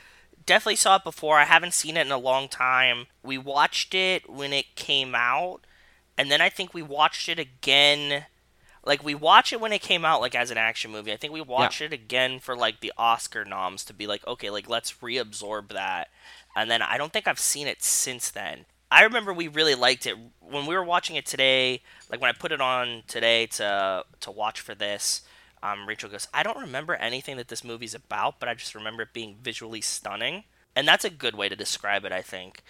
Definitely 0.44 0.76
saw 0.76 0.96
it 0.96 1.04
before. 1.04 1.38
I 1.38 1.44
haven't 1.44 1.74
seen 1.74 1.96
it 1.96 2.06
in 2.06 2.12
a 2.12 2.18
long 2.18 2.48
time. 2.48 3.06
We 3.22 3.38
watched 3.38 3.94
it 3.94 4.28
when 4.30 4.52
it 4.52 4.76
came 4.76 5.14
out, 5.14 5.60
and 6.16 6.30
then 6.30 6.40
I 6.40 6.48
think 6.48 6.72
we 6.72 6.82
watched 6.82 7.28
it 7.28 7.38
again. 7.38 8.26
Like 8.84 9.02
we 9.02 9.16
watched 9.16 9.52
it 9.52 9.60
when 9.60 9.72
it 9.72 9.82
came 9.82 10.04
out, 10.04 10.20
like 10.20 10.36
as 10.36 10.52
an 10.52 10.58
action 10.58 10.92
movie. 10.92 11.12
I 11.12 11.16
think 11.16 11.32
we 11.32 11.40
watched 11.40 11.80
it 11.80 11.92
again 11.92 12.38
for 12.38 12.56
like 12.56 12.80
the 12.80 12.92
Oscar 12.96 13.44
noms 13.44 13.84
to 13.86 13.92
be 13.92 14.06
like, 14.06 14.24
okay, 14.26 14.50
like 14.50 14.68
let's 14.68 14.92
reabsorb 14.92 15.72
that. 15.72 16.08
And 16.56 16.70
then 16.70 16.82
I 16.82 16.96
don't 16.96 17.12
think 17.12 17.28
I've 17.28 17.38
seen 17.38 17.68
it 17.68 17.84
since 17.84 18.30
then. 18.30 18.64
I 18.90 19.02
remember 19.02 19.32
we 19.32 19.46
really 19.46 19.74
liked 19.74 20.06
it 20.06 20.16
when 20.40 20.66
we 20.66 20.74
were 20.74 20.84
watching 20.84 21.16
it 21.16 21.26
today. 21.26 21.82
Like 22.10 22.20
when 22.20 22.30
I 22.30 22.32
put 22.32 22.50
it 22.50 22.60
on 22.60 23.02
today 23.06 23.46
to 23.46 24.04
to 24.20 24.30
watch 24.30 24.60
for 24.60 24.74
this. 24.74 25.22
Um, 25.62 25.86
Rachel 25.86 26.10
goes, 26.10 26.28
I 26.32 26.42
don't 26.42 26.58
remember 26.58 26.94
anything 26.94 27.36
that 27.38 27.48
this 27.48 27.64
movie's 27.64 27.94
about, 27.94 28.38
but 28.38 28.48
I 28.48 28.54
just 28.54 28.74
remember 28.74 29.02
it 29.02 29.12
being 29.12 29.36
visually 29.42 29.80
stunning. 29.80 30.44
And 30.76 30.86
that's 30.86 31.04
a 31.04 31.10
good 31.10 31.34
way 31.34 31.48
to 31.48 31.56
describe 31.56 32.04
it, 32.04 32.12
I 32.12 32.22
think. 32.22 32.62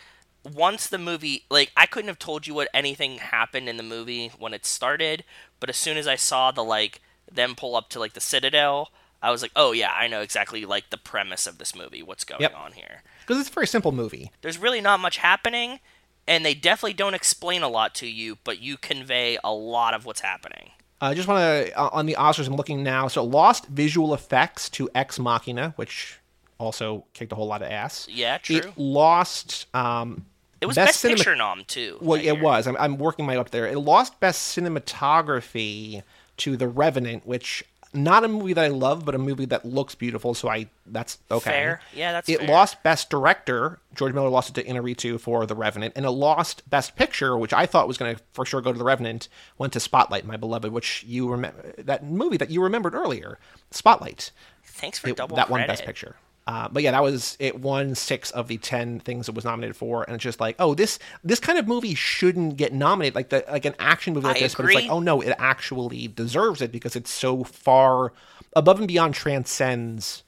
Once 0.44 0.86
the 0.86 0.96
movie, 0.98 1.44
like, 1.50 1.72
I 1.76 1.86
couldn't 1.86 2.08
have 2.08 2.20
told 2.20 2.46
you 2.46 2.54
what 2.54 2.68
anything 2.72 3.18
happened 3.18 3.68
in 3.68 3.76
the 3.76 3.82
movie 3.82 4.30
when 4.38 4.54
it 4.54 4.64
started, 4.64 5.24
but 5.58 5.68
as 5.68 5.76
soon 5.76 5.96
as 5.96 6.06
I 6.06 6.14
saw 6.14 6.52
the, 6.52 6.62
like, 6.62 7.02
them 7.30 7.56
pull 7.56 7.74
up 7.74 7.90
to, 7.90 7.98
like, 7.98 8.12
the 8.12 8.20
Citadel, 8.20 8.92
I 9.22 9.30
was 9.30 9.42
like, 9.42 9.52
oh, 9.56 9.72
yeah, 9.72 9.92
I 9.94 10.08
know 10.08 10.20
exactly, 10.20 10.64
like, 10.64 10.90
the 10.90 10.98
premise 10.98 11.46
of 11.46 11.58
this 11.58 11.74
movie, 11.74 12.02
what's 12.02 12.24
going 12.24 12.42
Yep. 12.42 12.54
on 12.56 12.72
here. 12.72 13.02
Because 13.20 13.40
it's 13.40 13.48
a 13.48 13.52
very 13.52 13.66
simple 13.66 13.90
movie. 13.92 14.30
There's 14.42 14.58
really 14.58 14.80
not 14.80 15.00
much 15.00 15.16
happening, 15.16 15.80
and 16.28 16.44
they 16.44 16.54
definitely 16.54 16.92
don't 16.94 17.14
explain 17.14 17.62
a 17.62 17.68
lot 17.68 17.94
to 17.96 18.06
you, 18.06 18.38
but 18.44 18.60
you 18.60 18.76
convey 18.76 19.38
a 19.42 19.52
lot 19.52 19.94
of 19.94 20.04
what's 20.04 20.20
happening. 20.20 20.70
I 21.00 21.14
just 21.14 21.28
want 21.28 21.40
to 21.40 21.78
uh, 21.78 21.90
on 21.92 22.06
the 22.06 22.14
Oscars. 22.18 22.46
I'm 22.46 22.56
looking 22.56 22.82
now. 22.82 23.06
So 23.08 23.22
lost 23.22 23.66
visual 23.66 24.14
effects 24.14 24.70
to 24.70 24.88
Ex 24.94 25.18
Machina, 25.18 25.74
which 25.76 26.18
also 26.58 27.04
kicked 27.12 27.32
a 27.32 27.34
whole 27.34 27.46
lot 27.46 27.60
of 27.62 27.70
ass. 27.70 28.06
Yeah, 28.10 28.38
true. 28.38 28.56
It 28.56 28.78
lost. 28.78 29.66
Um, 29.74 30.24
It 30.62 30.66
was 30.66 30.74
best, 30.76 31.00
cinema- 31.00 31.18
picture 31.18 31.36
nom 31.36 31.64
too. 31.66 31.98
Well, 32.00 32.18
it 32.18 32.40
was. 32.40 32.66
I'm, 32.66 32.76
I'm 32.78 32.96
working 32.96 33.26
my 33.26 33.34
way 33.34 33.38
up 33.38 33.50
there. 33.50 33.66
It 33.66 33.78
lost 33.78 34.18
best 34.20 34.56
cinematography 34.56 36.02
to 36.38 36.56
The 36.56 36.68
Revenant, 36.68 37.26
which 37.26 37.62
not 37.94 38.24
a 38.24 38.28
movie 38.28 38.52
that 38.52 38.64
I 38.64 38.68
love, 38.68 39.04
but 39.04 39.14
a 39.14 39.18
movie 39.18 39.46
that 39.46 39.64
looks 39.64 39.94
beautiful. 39.94 40.34
So 40.34 40.48
I 40.48 40.68
that's 40.86 41.18
okay. 41.30 41.50
Fair. 41.50 41.80
Yeah, 41.94 42.12
that's 42.12 42.28
it 42.28 42.40
fair. 42.40 42.48
lost 42.48 42.82
best 42.82 43.08
director. 43.10 43.78
George 43.94 44.12
Miller 44.12 44.28
lost 44.28 44.50
it 44.56 44.62
to 44.62 44.68
Inarritu 44.70 45.18
for 45.18 45.46
The 45.46 45.54
Revenant, 45.54 45.94
and 45.96 46.04
it 46.04 46.10
lost 46.10 46.68
best 46.68 46.96
picture, 46.96 47.36
which 47.38 47.52
I 47.52 47.66
thought 47.66 47.88
was 47.88 47.96
going 47.98 48.16
to 48.16 48.22
for 48.32 48.44
sure 48.44 48.60
go 48.60 48.72
to 48.72 48.78
The 48.78 48.84
Revenant. 48.84 49.28
Went 49.58 49.72
to 49.74 49.80
Spotlight, 49.80 50.24
my 50.26 50.36
beloved, 50.36 50.70
which 50.72 51.04
you 51.06 51.30
remember 51.30 51.74
that 51.78 52.04
movie 52.04 52.36
that 52.36 52.50
you 52.50 52.62
remembered 52.62 52.94
earlier, 52.94 53.38
Spotlight. 53.70 54.30
Thanks 54.64 54.98
for 54.98 55.08
It- 55.08 55.16
double 55.16 55.36
that 55.36 55.46
credit. 55.46 55.60
won 55.62 55.66
Best 55.68 55.84
Picture. 55.84 56.16
Uh, 56.46 56.68
but 56.70 56.82
yeah, 56.82 56.92
that 56.92 57.02
was 57.02 57.36
it. 57.40 57.60
Won 57.60 57.94
six 57.96 58.30
of 58.30 58.46
the 58.46 58.56
ten 58.58 59.00
things 59.00 59.28
it 59.28 59.34
was 59.34 59.44
nominated 59.44 59.74
for, 59.76 60.04
and 60.04 60.14
it's 60.14 60.22
just 60.22 60.38
like, 60.38 60.54
oh, 60.60 60.74
this 60.74 60.98
this 61.24 61.40
kind 61.40 61.58
of 61.58 61.66
movie 61.66 61.94
shouldn't 61.94 62.56
get 62.56 62.72
nominated. 62.72 63.16
Like 63.16 63.30
the 63.30 63.44
like 63.50 63.64
an 63.64 63.74
action 63.80 64.14
movie 64.14 64.28
like 64.28 64.36
I 64.36 64.40
this, 64.40 64.54
but 64.54 64.66
it's 64.66 64.74
like, 64.74 64.88
oh 64.88 65.00
no, 65.00 65.20
it 65.20 65.34
actually 65.38 66.06
deserves 66.06 66.62
it 66.62 66.70
because 66.70 66.94
it's 66.94 67.10
so 67.10 67.42
far 67.42 68.12
above 68.54 68.78
and 68.78 68.86
beyond 68.86 69.14
transcends 69.14 70.22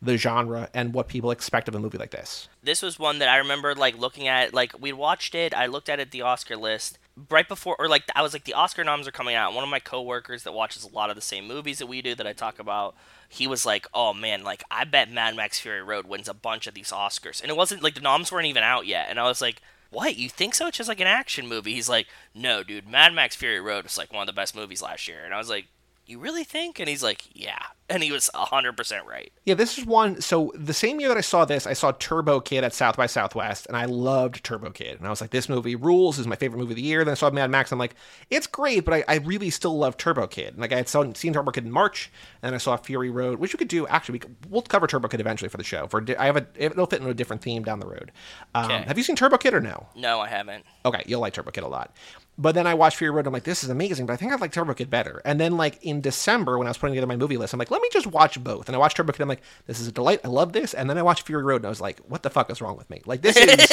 the 0.00 0.16
genre 0.16 0.68
and 0.74 0.92
what 0.92 1.08
people 1.08 1.30
expect 1.30 1.66
of 1.66 1.74
a 1.74 1.80
movie 1.80 1.98
like 1.98 2.10
this. 2.10 2.48
this 2.62 2.82
was 2.82 2.98
one 2.98 3.18
that 3.20 3.28
I 3.28 3.38
remember 3.38 3.74
like 3.74 3.98
looking 3.98 4.28
at 4.28 4.54
like 4.54 4.78
we 4.80 4.92
watched 4.92 5.34
it. 5.34 5.54
I 5.54 5.66
looked 5.66 5.88
at 5.88 5.98
it 5.98 6.10
the 6.10 6.22
Oscar 6.22 6.56
list 6.56 6.98
right 7.30 7.46
before 7.46 7.76
or 7.78 7.88
like 7.88 8.04
I 8.14 8.22
was 8.22 8.32
like 8.32 8.44
the 8.44 8.54
Oscar 8.54 8.82
noms 8.82 9.06
are 9.06 9.12
coming 9.12 9.34
out. 9.34 9.54
One 9.54 9.64
of 9.64 9.70
my 9.70 9.78
coworkers 9.78 10.42
that 10.42 10.52
watches 10.52 10.84
a 10.84 10.88
lot 10.88 11.10
of 11.10 11.16
the 11.16 11.22
same 11.22 11.46
movies 11.46 11.78
that 11.78 11.86
we 11.86 12.02
do 12.02 12.14
that 12.14 12.26
I 12.26 12.32
talk 12.32 12.58
about, 12.58 12.94
he 13.28 13.46
was 13.46 13.64
like, 13.64 13.86
"Oh 13.94 14.12
man, 14.12 14.42
like 14.42 14.64
I 14.70 14.84
bet 14.84 15.10
Mad 15.10 15.36
Max 15.36 15.58
Fury 15.60 15.82
Road 15.82 16.06
wins 16.06 16.28
a 16.28 16.34
bunch 16.34 16.66
of 16.66 16.74
these 16.74 16.90
Oscars." 16.90 17.40
And 17.40 17.50
it 17.50 17.56
wasn't 17.56 17.82
like 17.82 17.94
the 17.94 18.00
noms 18.00 18.32
weren't 18.32 18.46
even 18.46 18.62
out 18.62 18.86
yet. 18.86 19.06
And 19.10 19.20
I 19.20 19.24
was 19.24 19.40
like, 19.40 19.62
"What? 19.90 20.16
You 20.16 20.28
think 20.28 20.54
so? 20.54 20.66
It's 20.66 20.78
just 20.78 20.88
like 20.88 21.00
an 21.00 21.06
action 21.06 21.46
movie." 21.48 21.74
He's 21.74 21.88
like, 21.88 22.08
"No, 22.34 22.62
dude, 22.62 22.88
Mad 22.88 23.12
Max 23.14 23.36
Fury 23.36 23.60
Road 23.60 23.84
was 23.84 23.98
like 23.98 24.12
one 24.12 24.22
of 24.22 24.26
the 24.26 24.32
best 24.32 24.56
movies 24.56 24.82
last 24.82 25.06
year." 25.08 25.24
And 25.24 25.32
I 25.34 25.38
was 25.38 25.48
like, 25.50 25.66
"You 26.06 26.18
really 26.18 26.44
think?" 26.44 26.78
And 26.78 26.88
he's 26.88 27.02
like, 27.02 27.24
"Yeah." 27.32 27.58
And 27.86 28.02
he 28.02 28.10
was 28.10 28.30
100% 28.34 29.04
right. 29.04 29.30
Yeah, 29.44 29.52
this 29.52 29.76
is 29.76 29.84
one. 29.84 30.18
So 30.22 30.52
the 30.54 30.72
same 30.72 31.00
year 31.00 31.10
that 31.10 31.18
I 31.18 31.20
saw 31.20 31.44
this, 31.44 31.66
I 31.66 31.74
saw 31.74 31.92
Turbo 31.92 32.40
Kid 32.40 32.64
at 32.64 32.72
South 32.72 32.96
by 32.96 33.04
Southwest, 33.04 33.66
and 33.66 33.76
I 33.76 33.84
loved 33.84 34.42
Turbo 34.42 34.70
Kid. 34.70 34.96
And 34.96 35.06
I 35.06 35.10
was 35.10 35.20
like, 35.20 35.28
this 35.32 35.50
movie 35.50 35.76
rules. 35.76 36.16
This 36.16 36.22
is 36.22 36.26
my 36.26 36.34
favorite 36.36 36.60
movie 36.60 36.72
of 36.72 36.76
the 36.76 36.82
year. 36.82 37.04
Then 37.04 37.12
I 37.12 37.14
saw 37.14 37.28
Mad 37.30 37.50
Max. 37.50 37.72
I'm 37.72 37.78
like, 37.78 37.94
it's 38.30 38.46
great, 38.46 38.86
but 38.86 38.94
I, 38.94 39.04
I 39.06 39.16
really 39.16 39.50
still 39.50 39.76
love 39.76 39.98
Turbo 39.98 40.26
Kid. 40.26 40.54
And 40.54 40.60
like 40.60 40.72
I 40.72 40.76
had 40.76 40.88
seen 40.88 41.12
Turbo 41.34 41.50
Kid 41.50 41.64
in 41.66 41.70
March, 41.70 42.10
and 42.42 42.54
I 42.54 42.58
saw 42.58 42.74
Fury 42.78 43.10
Road, 43.10 43.38
which 43.38 43.52
we 43.52 43.58
could 43.58 43.68
do. 43.68 43.86
Actually, 43.88 44.14
we 44.14 44.18
could, 44.20 44.36
we'll 44.48 44.62
cover 44.62 44.86
Turbo 44.86 45.08
Kid 45.08 45.20
eventually 45.20 45.50
for 45.50 45.58
the 45.58 45.64
show. 45.64 45.86
For 45.86 46.02
I 46.18 46.24
have 46.24 46.38
a 46.38 46.46
it'll 46.56 46.86
fit 46.86 47.00
into 47.00 47.10
a 47.10 47.14
different 47.14 47.42
theme 47.42 47.64
down 47.64 47.80
the 47.80 47.86
road. 47.86 48.12
Um, 48.54 48.64
Okay. 48.64 48.84
Have 48.86 48.96
you 48.96 49.04
seen 49.04 49.14
Turbo 49.16 49.36
Kid 49.36 49.52
or 49.52 49.60
no? 49.60 49.88
No, 49.94 50.20
I 50.20 50.28
haven't. 50.28 50.64
okay, 50.86 51.02
you'll 51.04 51.20
like 51.20 51.34
Turbo 51.34 51.50
Kid 51.50 51.64
a 51.64 51.68
lot. 51.68 51.94
But 52.36 52.54
then 52.54 52.66
I 52.66 52.74
watched 52.74 52.96
Fury 52.96 53.12
Road. 53.12 53.26
I'm 53.26 53.32
like, 53.32 53.44
this 53.44 53.62
is 53.62 53.70
amazing, 53.70 54.06
but 54.06 54.12
I 54.12 54.16
think 54.16 54.32
I'd 54.32 54.40
like 54.40 54.52
Turbo 54.52 54.74
Kid 54.74 54.90
better. 54.90 55.22
And 55.24 55.38
then 55.38 55.56
like 55.56 55.78
in 55.82 56.00
December 56.00 56.58
when 56.58 56.66
I 56.66 56.70
was 56.70 56.78
putting 56.78 56.94
together 56.94 57.06
my 57.06 57.16
movie 57.16 57.36
list, 57.36 57.52
I'm 57.52 57.58
like, 57.58 57.70
let 57.70 57.80
me 57.80 57.88
just 57.92 58.08
watch 58.08 58.42
both. 58.42 58.68
And 58.68 58.74
I 58.74 58.78
watched 58.78 58.96
Turbo 58.96 59.12
Kid. 59.12 59.22
I'm 59.22 59.28
like, 59.28 59.42
this 59.66 59.78
is 59.78 59.86
a 59.86 59.92
delight. 59.92 60.20
I 60.24 60.28
love 60.28 60.52
this. 60.52 60.74
And 60.74 60.90
then 60.90 60.98
I 60.98 61.02
watched 61.02 61.26
Fury 61.26 61.44
Road, 61.44 61.56
and 61.56 61.66
I 61.66 61.68
was 61.68 61.80
like, 61.80 62.00
what 62.00 62.22
the 62.22 62.30
fuck 62.30 62.50
is 62.50 62.60
wrong 62.60 62.76
with 62.76 62.90
me? 62.90 63.02
Like 63.06 63.22
this 63.22 63.36
is 63.36 63.68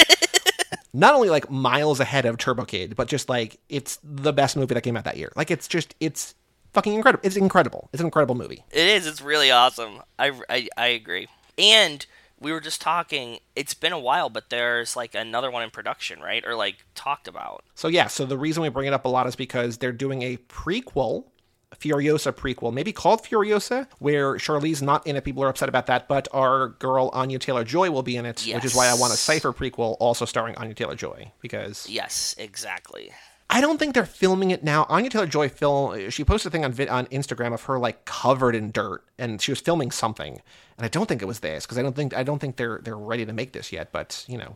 not 0.93 1.15
only 1.15 1.29
like 1.29 1.49
miles 1.49 1.99
ahead 1.99 2.25
of 2.25 2.37
Turbo 2.37 2.65
Kid, 2.65 2.95
but 2.95 3.07
just 3.07 3.29
like 3.29 3.59
it's 3.69 3.97
the 4.03 4.33
best 4.33 4.55
movie 4.55 4.73
that 4.75 4.81
came 4.81 4.95
out 4.95 5.05
that 5.05 5.17
year. 5.17 5.31
Like 5.35 5.49
it's 5.49 5.67
just 5.67 5.95
it's 5.99 6.35
fucking 6.73 6.93
incredible. 6.93 7.25
It's 7.25 7.35
incredible. 7.35 7.89
It's 7.93 8.01
an 8.01 8.07
incredible 8.07 8.35
movie. 8.35 8.63
It 8.71 8.87
is. 8.87 9.07
It's 9.07 9.21
really 9.21 9.51
awesome. 9.51 10.01
I, 10.19 10.31
I, 10.49 10.67
I 10.77 10.87
agree. 10.87 11.27
And 11.57 12.05
we 12.41 12.51
were 12.51 12.59
just 12.59 12.81
talking. 12.81 13.37
It's 13.55 13.73
been 13.73 13.93
a 13.93 13.99
while, 13.99 14.29
but 14.29 14.49
there's 14.49 14.95
like 14.95 15.15
another 15.15 15.49
one 15.49 15.63
in 15.63 15.69
production, 15.69 16.19
right? 16.19 16.43
Or 16.45 16.55
like 16.55 16.77
talked 16.95 17.27
about. 17.27 17.63
So 17.75 17.87
yeah, 17.87 18.07
so 18.07 18.25
the 18.25 18.37
reason 18.37 18.63
we 18.63 18.69
bring 18.69 18.87
it 18.87 18.93
up 18.93 19.05
a 19.05 19.09
lot 19.09 19.27
is 19.27 19.35
because 19.35 19.77
they're 19.77 19.91
doing 19.91 20.23
a 20.23 20.37
prequel, 20.37 21.25
a 21.71 21.75
Furiosa 21.75 22.33
prequel, 22.33 22.73
maybe 22.73 22.91
called 22.91 23.23
Furiosa, 23.23 23.87
where 23.99 24.33
Charlize 24.35 24.81
not 24.81 25.05
in 25.05 25.15
it. 25.15 25.23
People 25.23 25.43
are 25.43 25.49
upset 25.49 25.69
about 25.69 25.85
that, 25.85 26.07
but 26.07 26.27
our 26.33 26.69
girl 26.69 27.11
Anya 27.13 27.37
Taylor 27.37 27.63
Joy 27.63 27.91
will 27.91 28.03
be 28.03 28.17
in 28.17 28.25
it, 28.25 28.43
which 28.53 28.65
is 28.65 28.75
why 28.75 28.87
I 28.87 28.95
want 28.95 29.13
a 29.13 29.17
Cipher 29.17 29.53
prequel 29.53 29.95
also 29.99 30.25
starring 30.25 30.55
Anya 30.55 30.73
Taylor 30.73 30.95
Joy 30.95 31.31
because 31.41 31.87
Yes, 31.87 32.35
exactly. 32.39 33.11
I 33.53 33.59
don't 33.59 33.77
think 33.77 33.93
they're 33.93 34.05
filming 34.05 34.51
it 34.51 34.63
now. 34.63 34.85
Anya 34.87 35.09
Taylor 35.09 35.25
Joy 35.25 35.49
film. 35.49 36.09
She 36.09 36.23
posted 36.23 36.49
a 36.49 36.51
thing 36.51 36.63
on 36.63 36.71
on 36.89 37.05
Instagram 37.07 37.53
of 37.53 37.63
her 37.63 37.77
like 37.77 38.05
covered 38.05 38.55
in 38.55 38.71
dirt, 38.71 39.03
and 39.17 39.41
she 39.41 39.51
was 39.51 39.59
filming 39.59 39.91
something. 39.91 40.41
And 40.77 40.85
I 40.85 40.87
don't 40.87 41.07
think 41.07 41.21
it 41.21 41.25
was 41.25 41.41
this 41.41 41.65
because 41.65 41.77
I 41.77 41.81
don't 41.81 41.95
think 41.95 42.15
I 42.15 42.23
don't 42.23 42.39
think 42.39 42.55
they're 42.55 42.79
they're 42.81 42.97
ready 42.97 43.25
to 43.25 43.33
make 43.33 43.51
this 43.51 43.73
yet. 43.73 43.91
But 43.91 44.23
you 44.29 44.37
know, 44.37 44.55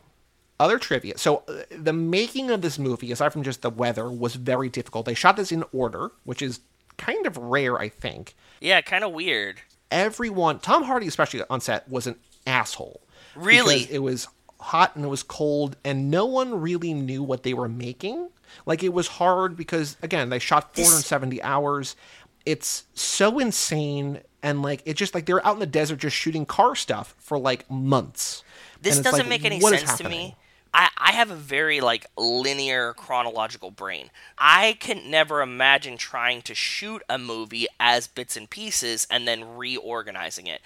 other 0.58 0.78
trivia. 0.78 1.18
So 1.18 1.42
uh, 1.46 1.62
the 1.70 1.92
making 1.92 2.50
of 2.50 2.62
this 2.62 2.78
movie, 2.78 3.12
aside 3.12 3.34
from 3.34 3.42
just 3.42 3.60
the 3.60 3.70
weather, 3.70 4.10
was 4.10 4.34
very 4.34 4.70
difficult. 4.70 5.04
They 5.04 5.14
shot 5.14 5.36
this 5.36 5.52
in 5.52 5.62
order, 5.72 6.10
which 6.24 6.40
is 6.40 6.60
kind 6.96 7.26
of 7.26 7.36
rare, 7.36 7.78
I 7.78 7.90
think. 7.90 8.34
Yeah, 8.60 8.80
kind 8.80 9.04
of 9.04 9.12
weird. 9.12 9.60
Everyone, 9.90 10.58
Tom 10.58 10.84
Hardy 10.84 11.06
especially 11.06 11.42
on 11.50 11.60
set, 11.60 11.88
was 11.88 12.06
an 12.06 12.16
asshole. 12.46 13.02
Really? 13.34 13.86
It 13.90 13.98
was 13.98 14.26
hot 14.58 14.96
and 14.96 15.04
it 15.04 15.08
was 15.08 15.22
cold, 15.22 15.76
and 15.84 16.10
no 16.10 16.24
one 16.24 16.60
really 16.60 16.94
knew 16.94 17.22
what 17.22 17.42
they 17.42 17.52
were 17.52 17.68
making. 17.68 18.30
Like 18.64 18.82
it 18.82 18.92
was 18.92 19.08
hard 19.08 19.56
because 19.56 19.96
again, 20.02 20.28
they 20.28 20.38
shot 20.38 20.74
470 20.74 21.42
hours. 21.42 21.96
It's 22.44 22.84
so 22.94 23.38
insane, 23.38 24.20
and 24.42 24.62
like 24.62 24.82
it's 24.84 24.98
just 24.98 25.14
like 25.14 25.26
they're 25.26 25.44
out 25.46 25.54
in 25.54 25.60
the 25.60 25.66
desert 25.66 25.98
just 25.98 26.16
shooting 26.16 26.46
car 26.46 26.74
stuff 26.74 27.14
for 27.18 27.38
like 27.38 27.68
months. 27.70 28.44
This 28.80 29.00
doesn't 29.00 29.28
like, 29.28 29.28
make 29.28 29.44
any 29.44 29.60
sense 29.60 29.98
to 29.98 30.08
me. 30.08 30.36
I, 30.76 30.90
I 30.98 31.12
have 31.12 31.30
a 31.30 31.36
very 31.36 31.80
like 31.80 32.06
linear 32.18 32.92
chronological 32.92 33.70
brain. 33.70 34.10
I 34.36 34.76
can 34.78 35.10
never 35.10 35.40
imagine 35.40 35.96
trying 35.96 36.42
to 36.42 36.54
shoot 36.54 37.02
a 37.08 37.16
movie 37.16 37.66
as 37.80 38.06
bits 38.06 38.36
and 38.36 38.48
pieces 38.48 39.06
and 39.10 39.26
then 39.26 39.56
reorganizing 39.56 40.46
it. 40.46 40.60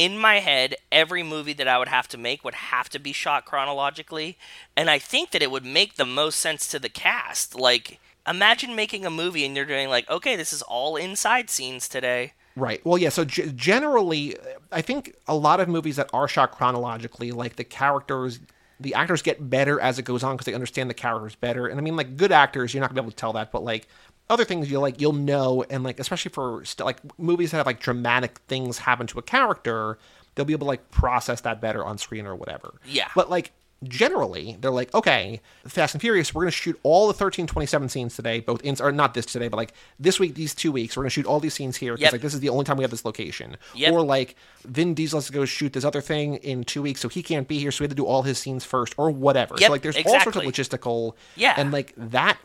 In 0.00 0.16
my 0.16 0.36
head, 0.36 0.76
every 0.90 1.22
movie 1.22 1.52
that 1.52 1.68
I 1.68 1.76
would 1.76 1.88
have 1.88 2.08
to 2.08 2.16
make 2.16 2.42
would 2.42 2.54
have 2.54 2.88
to 2.88 2.98
be 2.98 3.12
shot 3.12 3.44
chronologically, 3.44 4.38
and 4.74 4.88
I 4.88 4.98
think 4.98 5.30
that 5.32 5.42
it 5.42 5.50
would 5.50 5.62
make 5.62 5.96
the 5.96 6.06
most 6.06 6.38
sense 6.38 6.66
to 6.68 6.78
the 6.78 6.88
cast. 6.88 7.54
Like, 7.54 8.00
imagine 8.26 8.74
making 8.74 9.04
a 9.04 9.10
movie 9.10 9.44
and 9.44 9.54
you're 9.54 9.66
doing 9.66 9.90
like, 9.90 10.08
okay, 10.08 10.36
this 10.36 10.54
is 10.54 10.62
all 10.62 10.96
inside 10.96 11.50
scenes 11.50 11.86
today. 11.86 12.32
Right. 12.56 12.80
Well, 12.82 12.96
yeah. 12.96 13.10
So 13.10 13.26
g- 13.26 13.52
generally, 13.54 14.38
I 14.72 14.80
think 14.80 15.16
a 15.28 15.36
lot 15.36 15.60
of 15.60 15.68
movies 15.68 15.96
that 15.96 16.08
are 16.14 16.26
shot 16.26 16.52
chronologically, 16.52 17.30
like 17.30 17.56
the 17.56 17.64
characters, 17.64 18.40
the 18.80 18.94
actors 18.94 19.20
get 19.20 19.50
better 19.50 19.78
as 19.82 19.98
it 19.98 20.06
goes 20.06 20.22
on 20.22 20.34
because 20.34 20.46
they 20.46 20.54
understand 20.54 20.88
the 20.88 20.94
characters 20.94 21.34
better. 21.34 21.66
And 21.66 21.78
I 21.78 21.82
mean, 21.82 21.96
like 21.96 22.16
good 22.16 22.32
actors, 22.32 22.72
you're 22.72 22.80
not 22.80 22.88
gonna 22.88 23.02
be 23.02 23.04
able 23.04 23.10
to 23.10 23.16
tell 23.18 23.34
that, 23.34 23.52
but 23.52 23.64
like 23.64 23.86
other 24.30 24.44
things, 24.44 24.70
you'll 24.70 24.80
like 24.82 25.00
you'll 25.00 25.12
know, 25.12 25.64
and 25.68 25.82
like 25.84 26.00
especially 26.00 26.30
for 26.30 26.64
st- 26.64 26.86
like 26.86 26.98
movies 27.18 27.50
that 27.50 27.58
have 27.58 27.66
like 27.66 27.80
dramatic 27.80 28.38
things 28.48 28.78
happen 28.78 29.06
to 29.08 29.18
a 29.18 29.22
character, 29.22 29.98
they'll 30.34 30.44
be 30.46 30.52
able 30.54 30.66
to 30.66 30.68
like 30.70 30.90
process 30.90 31.40
that 31.42 31.60
better 31.60 31.84
on 31.84 31.98
screen 31.98 32.26
or 32.26 32.34
whatever. 32.36 32.74
Yeah. 32.86 33.08
But 33.14 33.28
like 33.30 33.52
generally 33.82 34.58
they're 34.60 34.70
like 34.70 34.92
okay 34.94 35.40
fast 35.66 35.94
and 35.94 36.02
furious 36.02 36.34
we're 36.34 36.42
going 36.42 36.50
to 36.50 36.54
shoot 36.54 36.78
all 36.82 37.04
the 37.06 37.12
1327 37.14 37.88
scenes 37.88 38.14
today 38.14 38.38
both 38.38 38.60
in 38.60 38.76
or 38.78 38.92
not 38.92 39.14
this 39.14 39.24
today 39.24 39.48
but 39.48 39.56
like 39.56 39.72
this 39.98 40.20
week 40.20 40.34
these 40.34 40.54
two 40.54 40.70
weeks 40.70 40.94
we're 40.98 41.02
going 41.02 41.08
to 41.08 41.14
shoot 41.14 41.24
all 41.24 41.40
these 41.40 41.54
scenes 41.54 41.78
here 41.78 41.94
because 41.94 42.02
Yep. 42.02 42.12
like 42.12 42.20
this 42.20 42.34
is 42.34 42.40
the 42.40 42.50
only 42.50 42.64
time 42.66 42.76
we 42.76 42.84
have 42.84 42.90
this 42.90 43.06
location 43.06 43.56
Yep. 43.74 43.92
or 43.94 44.02
like 44.02 44.36
vin 44.66 44.92
diesel 44.92 45.16
has 45.16 45.28
to 45.28 45.32
go 45.32 45.46
shoot 45.46 45.72
this 45.72 45.86
other 45.86 46.02
thing 46.02 46.34
in 46.36 46.62
two 46.64 46.82
weeks 46.82 47.00
so 47.00 47.08
he 47.08 47.22
can't 47.22 47.48
be 47.48 47.58
here 47.58 47.70
so 47.70 47.80
we 47.80 47.84
had 47.84 47.90
to 47.92 47.96
do 47.96 48.04
all 48.04 48.22
his 48.22 48.36
scenes 48.36 48.66
first 48.66 48.92
or 48.98 49.10
whatever 49.10 49.54
Yep, 49.58 49.66
so 49.68 49.72
like 49.72 49.80
there's 49.80 49.96
all 49.96 50.20
sorts 50.20 50.36
of 50.36 50.42
logistical 50.44 51.14
Yeah. 51.36 51.54
and 51.56 51.72
like 51.72 51.94
that 51.96 52.36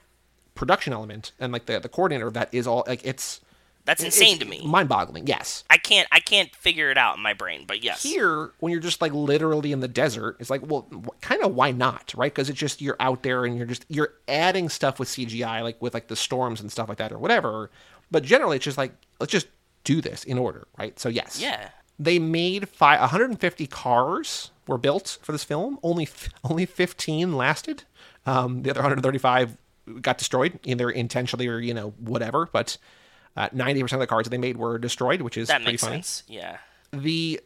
production 0.56 0.94
element 0.94 1.32
and 1.40 1.54
like 1.54 1.66
the, 1.68 1.80
the 1.80 1.90
coordinator 1.90 2.28
of 2.28 2.34
that 2.34 2.50
is 2.54 2.66
all 2.66 2.84
like 2.88 3.02
it's 3.06 3.42
That's 3.86 4.02
it's 4.02 4.16
insane 4.16 4.40
to 4.40 4.46
me. 4.46 4.66
mind-boggling 4.66 5.28
yes 5.28 5.64
I 5.70 5.78
can't 5.78 6.08
I 6.12 6.20
can't 6.22 6.56
figure 6.56 6.90
it 6.92 6.98
out 6.98 7.18
in 7.18 7.22
my 7.24 7.34
brain, 7.34 7.66
but 7.68 7.84
yes. 7.84 8.02
here 8.02 8.52
when 8.60 8.72
you're 8.72 8.82
just 8.82 9.02
like 9.02 9.12
literally 9.14 9.72
in 9.72 9.82
the 9.82 9.88
desert 9.88 10.38
it's 10.40 10.50
like 10.50 10.62
well 10.66 10.88
kind 11.22 11.44
of 11.44 11.54
why 11.54 11.72
not 11.72 12.14
right 12.16 12.34
because 12.34 12.50
it's 12.50 12.58
just 12.60 12.82
you're 12.82 12.96
out 13.00 13.22
there 13.22 13.46
and 13.46 13.58
you're 13.58 13.68
just 13.68 13.86
you're 13.90 14.14
adding 14.28 14.70
stuff 14.70 14.98
with 15.00 15.10
cgi 15.10 15.62
like 15.62 15.80
with 15.82 15.94
like 15.94 16.08
the 16.08 16.16
storms 16.16 16.62
and 16.62 16.72
stuff 16.72 16.88
like 16.90 16.98
that 16.98 17.12
or 17.12 17.18
whatever 17.20 17.70
but 18.12 18.24
generally 18.24 18.56
it's 18.56 18.66
just 18.66 18.78
like 18.78 18.94
let's 19.20 19.32
just 19.32 19.48
do 19.84 20.00
this 20.02 20.24
in 20.24 20.38
order 20.40 20.68
right 20.80 20.98
so 21.00 21.10
yes 21.10 21.40
Yeah. 21.40 21.70
they 22.00 22.18
made 22.18 22.68
fi 22.70 22.98
150 23.00 23.68
cars 23.68 24.52
were 24.68 24.78
built 24.80 25.18
for 25.22 25.32
this 25.32 25.44
film 25.44 25.78
only 25.84 26.08
only 26.44 26.66
15 26.66 27.34
lasted 27.36 27.84
um, 28.26 28.64
the 28.64 28.72
other 28.72 28.80
135 28.82 29.58
got 30.02 30.18
destroyed 30.18 30.60
either 30.64 30.90
intentionally 30.90 31.48
or 31.48 31.60
you 31.60 31.74
know 31.74 31.94
whatever 32.00 32.50
but 32.52 32.78
uh, 33.38 33.50
90% 33.50 33.92
of 33.94 34.00
the 34.00 34.08
cards 34.08 34.26
that 34.26 34.32
they 34.32 34.38
made 34.38 34.58
were 34.58 34.78
destroyed 34.78 35.22
which 35.22 35.38
is 35.38 35.48
That 35.50 35.58
pretty 35.58 35.74
makes 35.74 35.84
funny 35.84 35.96
sense. 35.98 36.24
Yeah. 36.28 36.58
the 36.92 37.40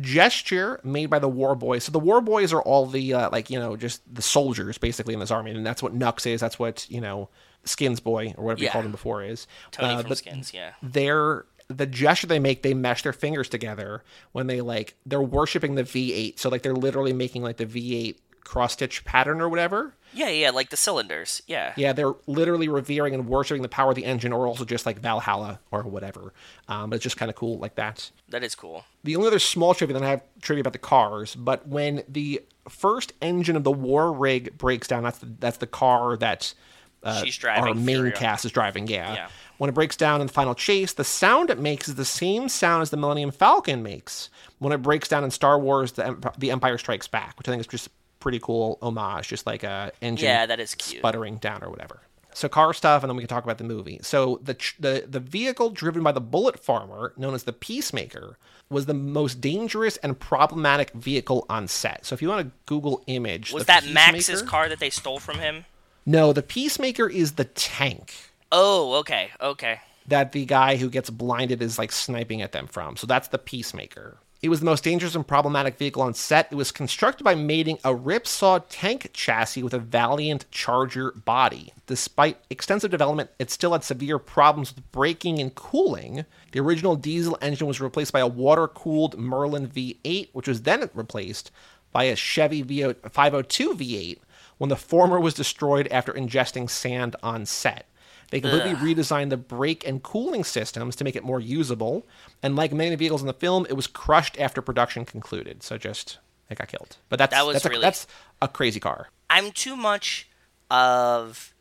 gesture 0.00 0.78
made 0.84 1.06
by 1.06 1.18
the 1.18 1.28
war 1.28 1.54
boys 1.54 1.84
so 1.84 1.90
the 1.92 1.98
war 1.98 2.20
boys 2.20 2.52
are 2.52 2.60
all 2.62 2.84
the 2.86 3.14
uh, 3.14 3.30
like 3.30 3.48
you 3.48 3.58
know 3.58 3.76
just 3.76 4.02
the 4.14 4.20
soldiers 4.22 4.76
basically 4.76 5.14
in 5.14 5.20
this 5.20 5.30
army 5.30 5.50
and 5.50 5.64
that's 5.64 5.82
what 5.82 5.94
nux 5.94 6.26
is 6.26 6.40
that's 6.40 6.58
what 6.58 6.86
you 6.90 7.00
know 7.00 7.28
skins 7.64 7.98
boy 7.98 8.34
or 8.36 8.44
whatever 8.44 8.62
you 8.62 8.68
called 8.68 8.84
him 8.84 8.90
before 8.92 9.22
is 9.22 9.46
Tony 9.70 9.94
Uh, 9.94 10.02
from 10.02 10.14
Skins, 10.14 10.52
yeah. 10.52 10.72
their 10.82 11.46
the 11.68 11.84
gesture 11.86 12.28
they 12.28 12.38
make, 12.38 12.62
they 12.62 12.74
mesh 12.74 13.02
their 13.02 13.12
fingers 13.12 13.48
together 13.48 14.04
when 14.30 14.46
they 14.46 14.60
like 14.60 14.94
they're 15.04 15.20
worshiping 15.20 15.74
the 15.74 15.82
V8. 15.82 16.38
So 16.38 16.48
like 16.48 16.62
they're 16.62 16.72
literally 16.76 17.12
making 17.12 17.42
like 17.42 17.56
the 17.56 17.66
V8 17.66 18.18
cross 18.46 18.72
stitch 18.72 19.04
pattern 19.04 19.40
or 19.40 19.48
whatever. 19.48 19.94
Yeah, 20.12 20.28
yeah, 20.28 20.50
like 20.50 20.70
the 20.70 20.76
cylinders. 20.76 21.42
Yeah. 21.46 21.74
Yeah, 21.76 21.92
they're 21.92 22.14
literally 22.26 22.68
revering 22.68 23.12
and 23.12 23.28
worshiping 23.28 23.62
the 23.62 23.68
power 23.68 23.90
of 23.90 23.96
the 23.96 24.04
engine, 24.04 24.32
or 24.32 24.46
also 24.46 24.64
just 24.64 24.86
like 24.86 24.98
Valhalla 24.98 25.60
or 25.70 25.82
whatever. 25.82 26.32
Um, 26.68 26.90
but 26.90 26.96
it's 26.96 27.02
just 27.02 27.16
kind 27.16 27.28
of 27.28 27.36
cool 27.36 27.58
like 27.58 27.74
that. 27.74 28.10
That 28.30 28.42
is 28.42 28.54
cool. 28.54 28.84
The 29.04 29.16
only 29.16 29.28
other 29.28 29.38
small 29.38 29.74
trivia, 29.74 29.94
then 29.94 30.04
I 30.04 30.10
have 30.10 30.22
trivia 30.40 30.62
about 30.62 30.72
the 30.72 30.78
cars, 30.78 31.34
but 31.34 31.68
when 31.68 32.02
the 32.08 32.42
first 32.68 33.12
engine 33.20 33.56
of 33.56 33.64
the 33.64 33.72
War 33.72 34.12
Rig 34.12 34.56
breaks 34.56 34.88
down, 34.88 35.02
that's 35.02 35.18
the, 35.18 35.26
that's 35.38 35.58
the 35.58 35.66
car 35.66 36.16
that 36.16 36.54
uh, 37.02 37.22
She's 37.22 37.36
driving 37.36 37.64
our 37.64 37.74
main 37.74 38.10
cast 38.12 38.44
is 38.44 38.52
driving. 38.52 38.88
Yeah. 38.88 39.14
Yeah. 39.14 39.28
When 39.58 39.70
it 39.70 39.74
breaks 39.74 39.96
down 39.96 40.20
in 40.20 40.26
the 40.26 40.32
final 40.32 40.54
chase, 40.54 40.92
the 40.92 41.04
sound 41.04 41.50
it 41.50 41.58
makes 41.58 41.88
is 41.88 41.94
the 41.94 42.04
same 42.04 42.48
sound 42.48 42.82
as 42.82 42.90
the 42.90 42.96
Millennium 42.96 43.30
Falcon 43.30 43.82
makes 43.82 44.28
when 44.58 44.72
it 44.72 44.78
breaks 44.78 45.08
down 45.08 45.24
in 45.24 45.30
Star 45.30 45.58
Wars: 45.58 45.92
the 45.92 46.50
Empire 46.50 46.78
Strikes 46.78 47.06
Back, 47.08 47.38
which 47.38 47.48
I 47.48 47.52
think 47.52 47.60
is 47.60 47.66
just 47.66 47.88
pretty 48.26 48.40
cool 48.40 48.76
homage, 48.82 49.28
just 49.28 49.46
like 49.46 49.62
a 49.62 49.92
engine 50.02 50.26
Yeah, 50.26 50.46
that 50.46 50.58
is 50.58 50.74
cute. 50.74 50.98
sputtering 51.00 51.36
down 51.36 51.62
or 51.62 51.70
whatever. 51.70 52.00
So 52.34 52.48
car 52.50 52.74
stuff, 52.74 53.02
and 53.02 53.08
then 53.08 53.16
we 53.16 53.22
can 53.22 53.28
talk 53.28 53.44
about 53.44 53.58
the 53.58 53.64
movie. 53.64 54.00
So 54.02 54.40
the 54.42 54.54
the 54.80 55.04
the 55.08 55.20
vehicle 55.20 55.70
driven 55.70 56.02
by 56.02 56.10
the 56.12 56.20
bullet 56.20 56.58
farmer, 56.58 57.12
known 57.16 57.34
as 57.34 57.44
the 57.44 57.52
Peacemaker, 57.52 58.36
was 58.68 58.86
the 58.86 58.94
most 58.94 59.40
dangerous 59.40 59.96
and 59.98 60.18
problematic 60.18 60.90
vehicle 60.90 61.46
on 61.48 61.68
set. 61.68 62.04
So 62.04 62.14
if 62.14 62.20
you 62.20 62.28
want 62.28 62.46
to 62.48 62.52
Google 62.66 63.02
image, 63.06 63.52
Was 63.52 63.66
that 63.66 63.86
Max's 63.86 64.42
car 64.42 64.68
that 64.68 64.80
they 64.80 64.90
stole 64.90 65.18
from 65.20 65.38
him? 65.38 65.64
No, 66.04 66.32
the 66.34 66.42
Peacemaker 66.42 67.08
is 67.08 67.32
the 67.32 67.44
tank 67.46 68.12
Oh, 68.52 68.94
okay, 68.96 69.30
okay. 69.40 69.80
that 70.08 70.32
the 70.32 70.44
guy 70.44 70.76
who 70.76 70.90
gets 70.90 71.08
blinded 71.10 71.62
is 71.62 71.78
like 71.78 71.90
sniping 71.92 72.42
at 72.42 72.52
them 72.52 72.66
from. 72.66 72.96
So 72.96 73.06
that's 73.06 73.28
the 73.28 73.38
Peacemaker. 73.38 74.18
It 74.42 74.50
was 74.50 74.60
the 74.60 74.66
most 74.66 74.84
dangerous 74.84 75.14
and 75.14 75.26
problematic 75.26 75.78
vehicle 75.78 76.02
on 76.02 76.12
set. 76.12 76.48
It 76.50 76.56
was 76.56 76.70
constructed 76.70 77.24
by 77.24 77.34
mating 77.34 77.78
a 77.82 77.94
ripsaw 77.94 78.64
tank 78.68 79.10
chassis 79.12 79.62
with 79.62 79.72
a 79.72 79.78
Valiant 79.78 80.50
Charger 80.50 81.12
body. 81.12 81.72
Despite 81.86 82.38
extensive 82.50 82.90
development, 82.90 83.30
it 83.38 83.50
still 83.50 83.72
had 83.72 83.82
severe 83.82 84.18
problems 84.18 84.74
with 84.74 84.90
braking 84.92 85.38
and 85.38 85.54
cooling. 85.54 86.26
The 86.52 86.60
original 86.60 86.96
diesel 86.96 87.38
engine 87.40 87.66
was 87.66 87.80
replaced 87.80 88.12
by 88.12 88.20
a 88.20 88.26
water 88.26 88.68
cooled 88.68 89.18
Merlin 89.18 89.68
V8, 89.68 90.28
which 90.32 90.48
was 90.48 90.62
then 90.62 90.90
replaced 90.92 91.50
by 91.90 92.04
a 92.04 92.14
Chevy 92.14 92.60
VO 92.60 92.94
502 93.10 93.74
V8 93.74 94.18
when 94.58 94.68
the 94.68 94.76
former 94.76 95.18
was 95.18 95.32
destroyed 95.32 95.88
after 95.88 96.12
ingesting 96.12 96.68
sand 96.68 97.16
on 97.22 97.46
set. 97.46 97.86
They 98.30 98.40
completely 98.40 98.74
redesigned 98.74 99.30
the 99.30 99.36
brake 99.36 99.86
and 99.86 100.02
cooling 100.02 100.44
systems 100.44 100.96
to 100.96 101.04
make 101.04 101.14
it 101.14 101.24
more 101.24 101.40
usable. 101.40 102.06
And 102.42 102.56
like 102.56 102.72
many 102.72 102.94
vehicles 102.96 103.20
in 103.20 103.26
the 103.26 103.32
film, 103.32 103.66
it 103.68 103.74
was 103.74 103.86
crushed 103.86 104.38
after 104.38 104.60
production 104.60 105.04
concluded. 105.04 105.62
So 105.62 105.78
just 105.78 106.18
it 106.50 106.58
got 106.58 106.68
killed. 106.68 106.96
But 107.08 107.18
that's 107.18 107.32
That 107.32 107.46
was 107.46 107.62
that's, 107.62 107.74
a, 107.76 107.78
that's 107.78 108.06
a 108.42 108.48
crazy 108.48 108.80
car. 108.80 109.08
I'm 109.30 109.52
too 109.52 109.76
much 109.76 110.28
of 110.70 111.54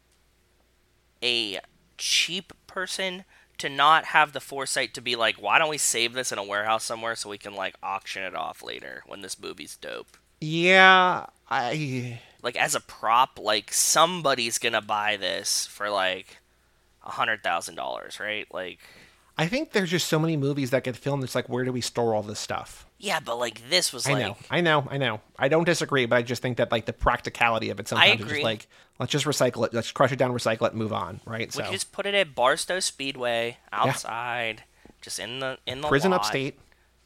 a 1.21 1.59
cheap 1.97 2.53
person 2.67 3.25
to 3.57 3.69
not 3.69 4.05
have 4.05 4.33
the 4.33 4.39
foresight 4.39 4.93
to 4.93 5.01
be 5.01 5.15
like, 5.15 5.41
why 5.41 5.57
don't 5.59 5.69
we 5.69 5.77
save 5.77 6.13
this 6.13 6.31
in 6.31 6.37
a 6.37 6.43
warehouse 6.43 6.83
somewhere 6.83 7.15
so 7.15 7.29
we 7.29 7.37
can 7.37 7.55
like 7.55 7.75
auction 7.81 8.23
it 8.23 8.35
off 8.35 8.61
later 8.61 9.03
when 9.07 9.21
this 9.21 9.39
movie's 9.39 9.77
dope. 9.77 10.17
Yeah, 10.41 11.27
I 11.49 12.19
Like 12.41 12.57
as 12.57 12.75
a 12.75 12.81
prop, 12.81 13.39
like 13.39 13.71
somebody's 13.71 14.57
gonna 14.57 14.81
buy 14.81 15.17
this 15.17 15.65
for 15.67 15.89
like 15.89 16.37
hundred 17.05 17.43
thousand 17.43 17.75
dollars, 17.75 18.19
right? 18.19 18.47
Like 18.53 18.79
I 19.37 19.47
think 19.47 19.71
there's 19.71 19.91
just 19.91 20.07
so 20.07 20.19
many 20.19 20.37
movies 20.37 20.71
that 20.71 20.83
get 20.83 20.95
filmed. 20.95 21.23
It's 21.23 21.35
like, 21.35 21.49
where 21.49 21.65
do 21.65 21.71
we 21.71 21.81
store 21.81 22.13
all 22.13 22.23
this 22.23 22.39
stuff? 22.39 22.85
yeah, 22.97 23.19
but 23.19 23.37
like 23.37 23.69
this 23.69 23.91
was 23.91 24.07
I 24.07 24.13
like 24.13 24.21
know, 24.25 24.37
I 24.49 24.61
know, 24.61 24.87
I 24.89 24.97
know. 24.97 25.21
I 25.37 25.47
don't 25.47 25.65
disagree, 25.65 26.05
but 26.05 26.15
I 26.15 26.21
just 26.21 26.41
think 26.41 26.57
that 26.57 26.71
like 26.71 26.85
the 26.85 26.93
practicality 26.93 27.69
of 27.69 27.79
it 27.79 27.87
sometimes 27.87 28.21
is 28.21 28.27
just 28.27 28.43
like, 28.43 28.67
let's 28.99 29.11
just 29.11 29.25
recycle 29.25 29.65
it, 29.65 29.73
let's 29.73 29.91
crush 29.91 30.11
it 30.11 30.15
down, 30.15 30.31
recycle 30.31 30.63
it, 30.63 30.71
and 30.71 30.79
move 30.79 30.93
on, 30.93 31.19
right? 31.25 31.53
we 31.55 31.63
so 31.63 31.71
just 31.71 31.91
put 31.91 32.05
it 32.05 32.15
at 32.15 32.33
Barstow 32.33 32.79
Speedway 32.79 33.57
outside, 33.71 34.63
just 35.01 35.19
in 35.19 35.39
the 35.39 35.57
in 35.65 35.81
the 35.81 35.87
prison 35.87 36.11
lot. 36.11 36.21
upstate. 36.21 36.57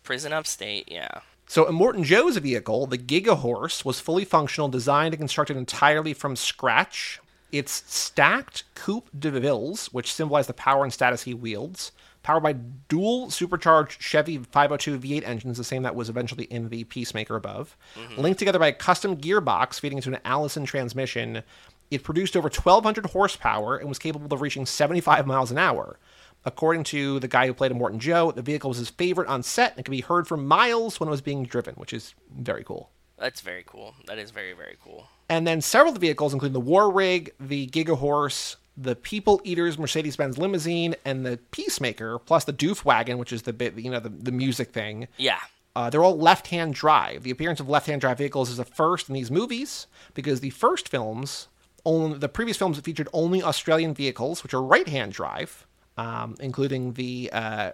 Prison 0.04 0.32
upstate, 0.32 0.90
yeah. 0.92 1.22
So 1.48 1.66
Immortan 1.66 2.04
Joe's 2.04 2.38
vehicle, 2.38 2.86
the 2.86 2.98
Giga 2.98 3.38
Horse, 3.38 3.84
was 3.84 4.00
fully 4.00 4.24
functional, 4.24 4.70
designed 4.70 5.16
and 5.16 5.20
constructed 5.20 5.58
entirely 5.58 6.14
from 6.14 6.36
scratch. 6.36 7.20
Its 7.52 7.84
stacked 7.88 8.64
coupe 8.76 9.10
de 9.18 9.32
villes, 9.32 9.88
which 9.88 10.14
symbolize 10.14 10.48
the 10.48 10.54
power 10.54 10.84
and 10.84 10.94
status 10.94 11.24
he 11.24 11.34
wields, 11.34 11.92
powered 12.22 12.44
by 12.44 12.54
dual 12.54 13.32
supercharged 13.32 14.02
Chevy 14.02 14.38
502 14.38 15.00
V8 15.00 15.28
engines, 15.28 15.58
the 15.58 15.64
same 15.64 15.84
that 15.84 15.96
was 15.96 16.10
eventually 16.10 16.46
in 16.46 16.70
the 16.70 16.84
Peacemaker 16.84 17.36
above, 17.36 17.76
mm-hmm. 17.96 18.22
linked 18.22 18.40
together 18.40 18.60
by 18.60 18.68
a 18.68 18.74
custom 18.74 19.18
gearbox 19.18 19.80
feeding 19.80 19.98
into 19.98 20.10
an 20.10 20.20
Allison 20.26 20.66
transmission. 20.66 21.44
It 21.90 22.04
produced 22.04 22.38
over 22.38 22.50
1,200 22.50 23.08
horsepower 23.08 23.78
and 23.78 23.90
was 23.90 23.98
capable 23.98 24.32
of 24.32 24.42
reaching 24.42 24.66
75 24.66 25.26
miles 25.26 25.50
an 25.50 25.58
hour. 25.58 25.98
According 26.46 26.84
to 26.86 27.20
the 27.20 27.28
guy 27.28 27.48
who 27.48 27.54
played 27.54 27.72
Immortan 27.72 27.98
Joe, 27.98 28.32
the 28.32 28.42
vehicle 28.42 28.70
was 28.70 28.78
his 28.78 28.90
favorite 28.90 29.28
on 29.28 29.44
set 29.44 29.76
and 29.76 29.84
could 29.84 29.92
be 29.92 30.02
heard 30.02 30.28
for 30.28 30.38
miles 30.38 31.00
when 31.00 31.10
it 31.10 31.12
was 31.12 31.22
being 31.22 31.44
driven, 31.44 31.76
which 31.76 31.94
is 31.94 32.14
very 32.32 32.64
cool. 32.64 32.92
That's 33.20 33.42
very 33.42 33.64
cool. 33.66 33.96
That 34.08 34.18
is 34.18 34.32
very 34.32 34.54
very 34.54 34.78
cool. 34.84 35.08
And 35.30 35.46
then 35.46 35.62
several 35.62 35.90
of 35.90 35.96
the 35.96 36.06
vehicles, 36.06 36.34
including 36.34 36.54
the 36.54 36.60
War 36.60 36.92
Rig, 36.92 37.34
the 37.40 37.68
Giga 37.68 37.98
Horse, 37.98 38.58
the 38.76 38.96
People 38.96 39.42
Eaters 39.44 39.78
Mercedes 39.78 40.16
Benz 40.16 40.38
limousine, 40.38 40.96
and 41.06 41.26
the 41.26 41.38
Peacemaker, 41.52 42.18
plus 42.18 42.46
the 42.46 42.54
Doof 42.54 42.84
Wagon, 42.86 43.18
which 43.18 43.32
is 43.32 43.44
the 43.44 43.54
bit, 43.54 43.78
you 43.78 43.92
know, 43.92 44.00
the, 44.00 44.10
the 44.10 44.32
music 44.32 44.72
thing. 44.72 45.08
Yeah. 45.18 45.40
Uh, 45.76 45.90
they're 45.90 46.04
all 46.04 46.18
left-hand 46.18 46.74
drive. 46.74 47.24
The 47.24 47.30
appearance 47.30 47.60
of 47.60 47.70
left-hand 47.70 48.02
drive 48.02 48.18
vehicles 48.18 48.50
is 48.50 48.58
a 48.58 48.66
first 48.66 49.08
in 49.08 49.14
these 49.14 49.30
movies 49.30 49.86
because 50.14 50.40
the 50.40 50.50
first 50.50 50.90
films, 50.90 51.48
only 51.86 52.18
the 52.18 52.30
previous 52.30 52.58
films 52.58 52.80
featured 52.80 53.08
only 53.14 53.44
Australian 53.44 53.94
vehicles, 53.94 54.42
which 54.42 54.54
are 54.54 54.64
right-hand 54.64 55.14
drive, 55.14 55.68
um, 55.98 56.36
including 56.40 56.94
the 56.94 57.30
uh, 57.32 57.72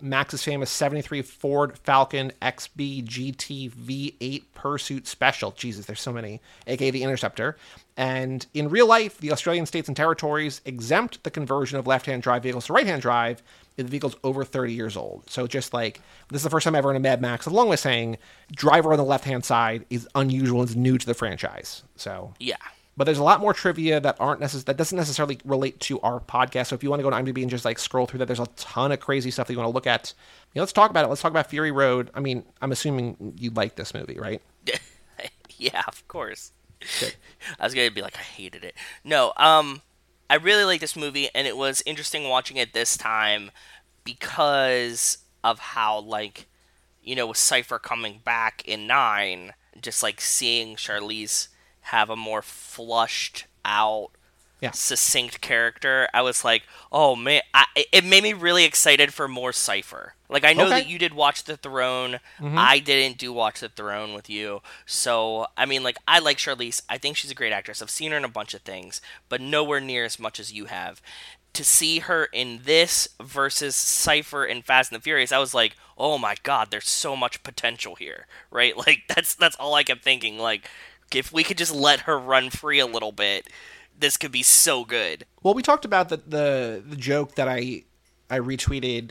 Max's 0.00 0.42
famous 0.42 0.70
'73 0.70 1.22
Ford 1.22 1.78
Falcon 1.78 2.32
XB 2.42 3.04
GT 3.04 3.70
V8 3.70 4.44
Pursuit 4.54 5.06
Special. 5.06 5.52
Jesus, 5.52 5.86
there's 5.86 6.00
so 6.00 6.12
many, 6.12 6.40
aka 6.66 6.90
the 6.90 7.02
Interceptor. 7.02 7.56
And 7.96 8.46
in 8.52 8.68
real 8.68 8.86
life, 8.86 9.18
the 9.18 9.32
Australian 9.32 9.64
states 9.64 9.88
and 9.88 9.96
territories 9.96 10.60
exempt 10.64 11.24
the 11.24 11.30
conversion 11.30 11.78
of 11.78 11.86
left-hand 11.86 12.22
drive 12.22 12.42
vehicles 12.42 12.66
to 12.66 12.74
right-hand 12.74 13.00
drive 13.00 13.42
if 13.78 13.86
the 13.86 13.90
vehicle's 13.90 14.16
over 14.22 14.44
30 14.44 14.74
years 14.74 14.96
old. 14.96 15.28
So 15.30 15.46
just 15.46 15.72
like 15.72 16.00
this 16.28 16.40
is 16.40 16.44
the 16.44 16.50
first 16.50 16.64
time 16.64 16.74
ever 16.74 16.90
in 16.90 16.96
a 16.96 17.00
Mad 17.00 17.22
Max, 17.22 17.46
along 17.46 17.68
with 17.68 17.80
saying 17.80 18.18
driver 18.52 18.92
on 18.92 18.98
the 18.98 19.04
left-hand 19.04 19.44
side 19.44 19.86
is 19.88 20.06
unusual 20.14 20.62
is 20.62 20.76
new 20.76 20.98
to 20.98 21.06
the 21.06 21.14
franchise. 21.14 21.84
So 21.96 22.34
Yeah. 22.38 22.56
But 22.96 23.04
there's 23.04 23.18
a 23.18 23.22
lot 23.22 23.40
more 23.40 23.52
trivia 23.52 24.00
that 24.00 24.16
aren't 24.18 24.40
necess- 24.40 24.64
that 24.64 24.76
doesn't 24.76 24.96
necessarily 24.96 25.38
relate 25.44 25.78
to 25.80 26.00
our 26.00 26.20
podcast. 26.20 26.68
So 26.68 26.74
if 26.74 26.82
you 26.82 26.90
want 26.90 27.00
to 27.00 27.02
go 27.04 27.10
to 27.10 27.16
IMDb 27.16 27.42
and 27.42 27.50
just 27.50 27.64
like 27.64 27.78
scroll 27.78 28.06
through 28.06 28.18
that, 28.20 28.26
there's 28.26 28.40
a 28.40 28.46
ton 28.56 28.92
of 28.92 29.00
crazy 29.00 29.30
stuff 29.30 29.46
that 29.46 29.52
you 29.52 29.58
want 29.58 29.68
to 29.68 29.74
look 29.74 29.86
at. 29.86 30.14
You 30.54 30.60
know, 30.60 30.62
let's 30.62 30.72
talk 30.72 30.90
about 30.90 31.04
it. 31.04 31.08
Let's 31.08 31.20
talk 31.20 31.30
about 31.30 31.50
Fury 31.50 31.70
Road. 31.70 32.10
I 32.14 32.20
mean, 32.20 32.44
I'm 32.62 32.72
assuming 32.72 33.34
you 33.38 33.50
like 33.50 33.76
this 33.76 33.92
movie, 33.92 34.18
right? 34.18 34.40
yeah, 35.58 35.82
of 35.86 36.06
course. 36.08 36.52
I 37.58 37.64
was 37.64 37.74
gonna 37.74 37.90
be 37.90 38.02
like, 38.02 38.16
I 38.16 38.22
hated 38.22 38.64
it. 38.64 38.74
No, 39.04 39.32
um, 39.36 39.82
I 40.28 40.36
really 40.36 40.64
like 40.64 40.80
this 40.80 40.96
movie, 40.96 41.28
and 41.34 41.46
it 41.46 41.56
was 41.56 41.82
interesting 41.86 42.28
watching 42.28 42.56
it 42.56 42.72
this 42.72 42.96
time 42.96 43.50
because 44.04 45.18
of 45.44 45.58
how, 45.58 46.00
like, 46.00 46.46
you 47.02 47.14
know, 47.14 47.26
with 47.26 47.36
Cipher 47.36 47.78
coming 47.78 48.20
back 48.24 48.62
in 48.66 48.86
nine, 48.86 49.52
just 49.80 50.02
like 50.02 50.20
seeing 50.20 50.76
Charlize 50.76 51.48
have 51.90 52.10
a 52.10 52.16
more 52.16 52.42
flushed 52.42 53.46
out, 53.64 54.10
Yeah. 54.60 54.70
succinct 54.72 55.40
character. 55.40 56.08
I 56.14 56.22
was 56.22 56.44
like, 56.44 56.62
oh 56.92 57.14
man, 57.16 57.42
I, 57.54 57.66
it 57.92 58.04
made 58.04 58.22
me 58.22 58.32
really 58.32 58.64
excited 58.64 59.12
for 59.14 59.28
more 59.28 59.52
Cipher. 59.52 60.14
Like 60.28 60.44
I 60.44 60.52
know 60.54 60.66
Okay. 60.66 60.80
that 60.80 60.88
you 60.88 60.98
did 60.98 61.14
watch 61.14 61.44
the 61.44 61.56
Throne. 61.56 62.20
Mm-hmm. 62.40 62.56
I 62.58 62.78
didn't 62.80 63.18
do 63.18 63.32
watch 63.32 63.60
the 63.60 63.68
Throne 63.68 64.14
with 64.14 64.28
you. 64.30 64.60
So 64.86 65.46
I 65.56 65.66
mean, 65.66 65.82
like 65.82 65.96
I 66.08 66.18
like 66.18 66.38
Charlize. 66.38 66.82
I 66.88 66.98
think 66.98 67.16
she's 67.16 67.30
a 67.30 67.34
great 67.34 67.52
actress. 67.52 67.80
I've 67.82 67.90
seen 67.90 68.10
her 68.12 68.16
in 68.16 68.24
a 68.24 68.28
bunch 68.28 68.54
of 68.54 68.62
things, 68.62 69.00
but 69.28 69.40
nowhere 69.40 69.80
near 69.80 70.04
as 70.04 70.18
much 70.18 70.40
as 70.40 70.52
you 70.52 70.64
have. 70.66 71.00
To 71.52 71.64
see 71.64 72.00
her 72.00 72.26
in 72.26 72.60
this 72.64 73.08
versus 73.22 73.74
Cipher 73.74 74.44
in 74.44 74.60
Fast 74.60 74.92
and 74.92 75.00
the 75.00 75.02
Furious, 75.02 75.32
I 75.32 75.38
was 75.38 75.54
like, 75.54 75.74
oh 75.96 76.18
my 76.18 76.34
god, 76.42 76.70
there's 76.70 76.88
so 76.88 77.16
much 77.16 77.42
potential 77.42 77.94
here, 77.94 78.26
right? 78.50 78.76
Like 78.86 79.04
that's 79.08 79.34
that's 79.34 79.56
all 79.56 79.74
I 79.74 79.82
kept 79.84 80.02
thinking. 80.04 80.38
Like 80.38 80.68
if 81.14 81.32
we 81.32 81.42
could 81.44 81.58
just 81.58 81.74
let 81.74 82.00
her 82.00 82.18
run 82.18 82.50
free 82.50 82.78
a 82.78 82.86
little 82.86 83.12
bit, 83.12 83.48
this 83.98 84.16
could 84.16 84.32
be 84.32 84.42
so 84.42 84.84
good. 84.84 85.24
Well, 85.42 85.54
we 85.54 85.62
talked 85.62 85.84
about 85.84 86.08
the 86.08 86.16
the, 86.18 86.82
the 86.86 86.96
joke 86.96 87.34
that 87.36 87.48
I 87.48 87.84
I 88.30 88.38
retweeted 88.40 89.10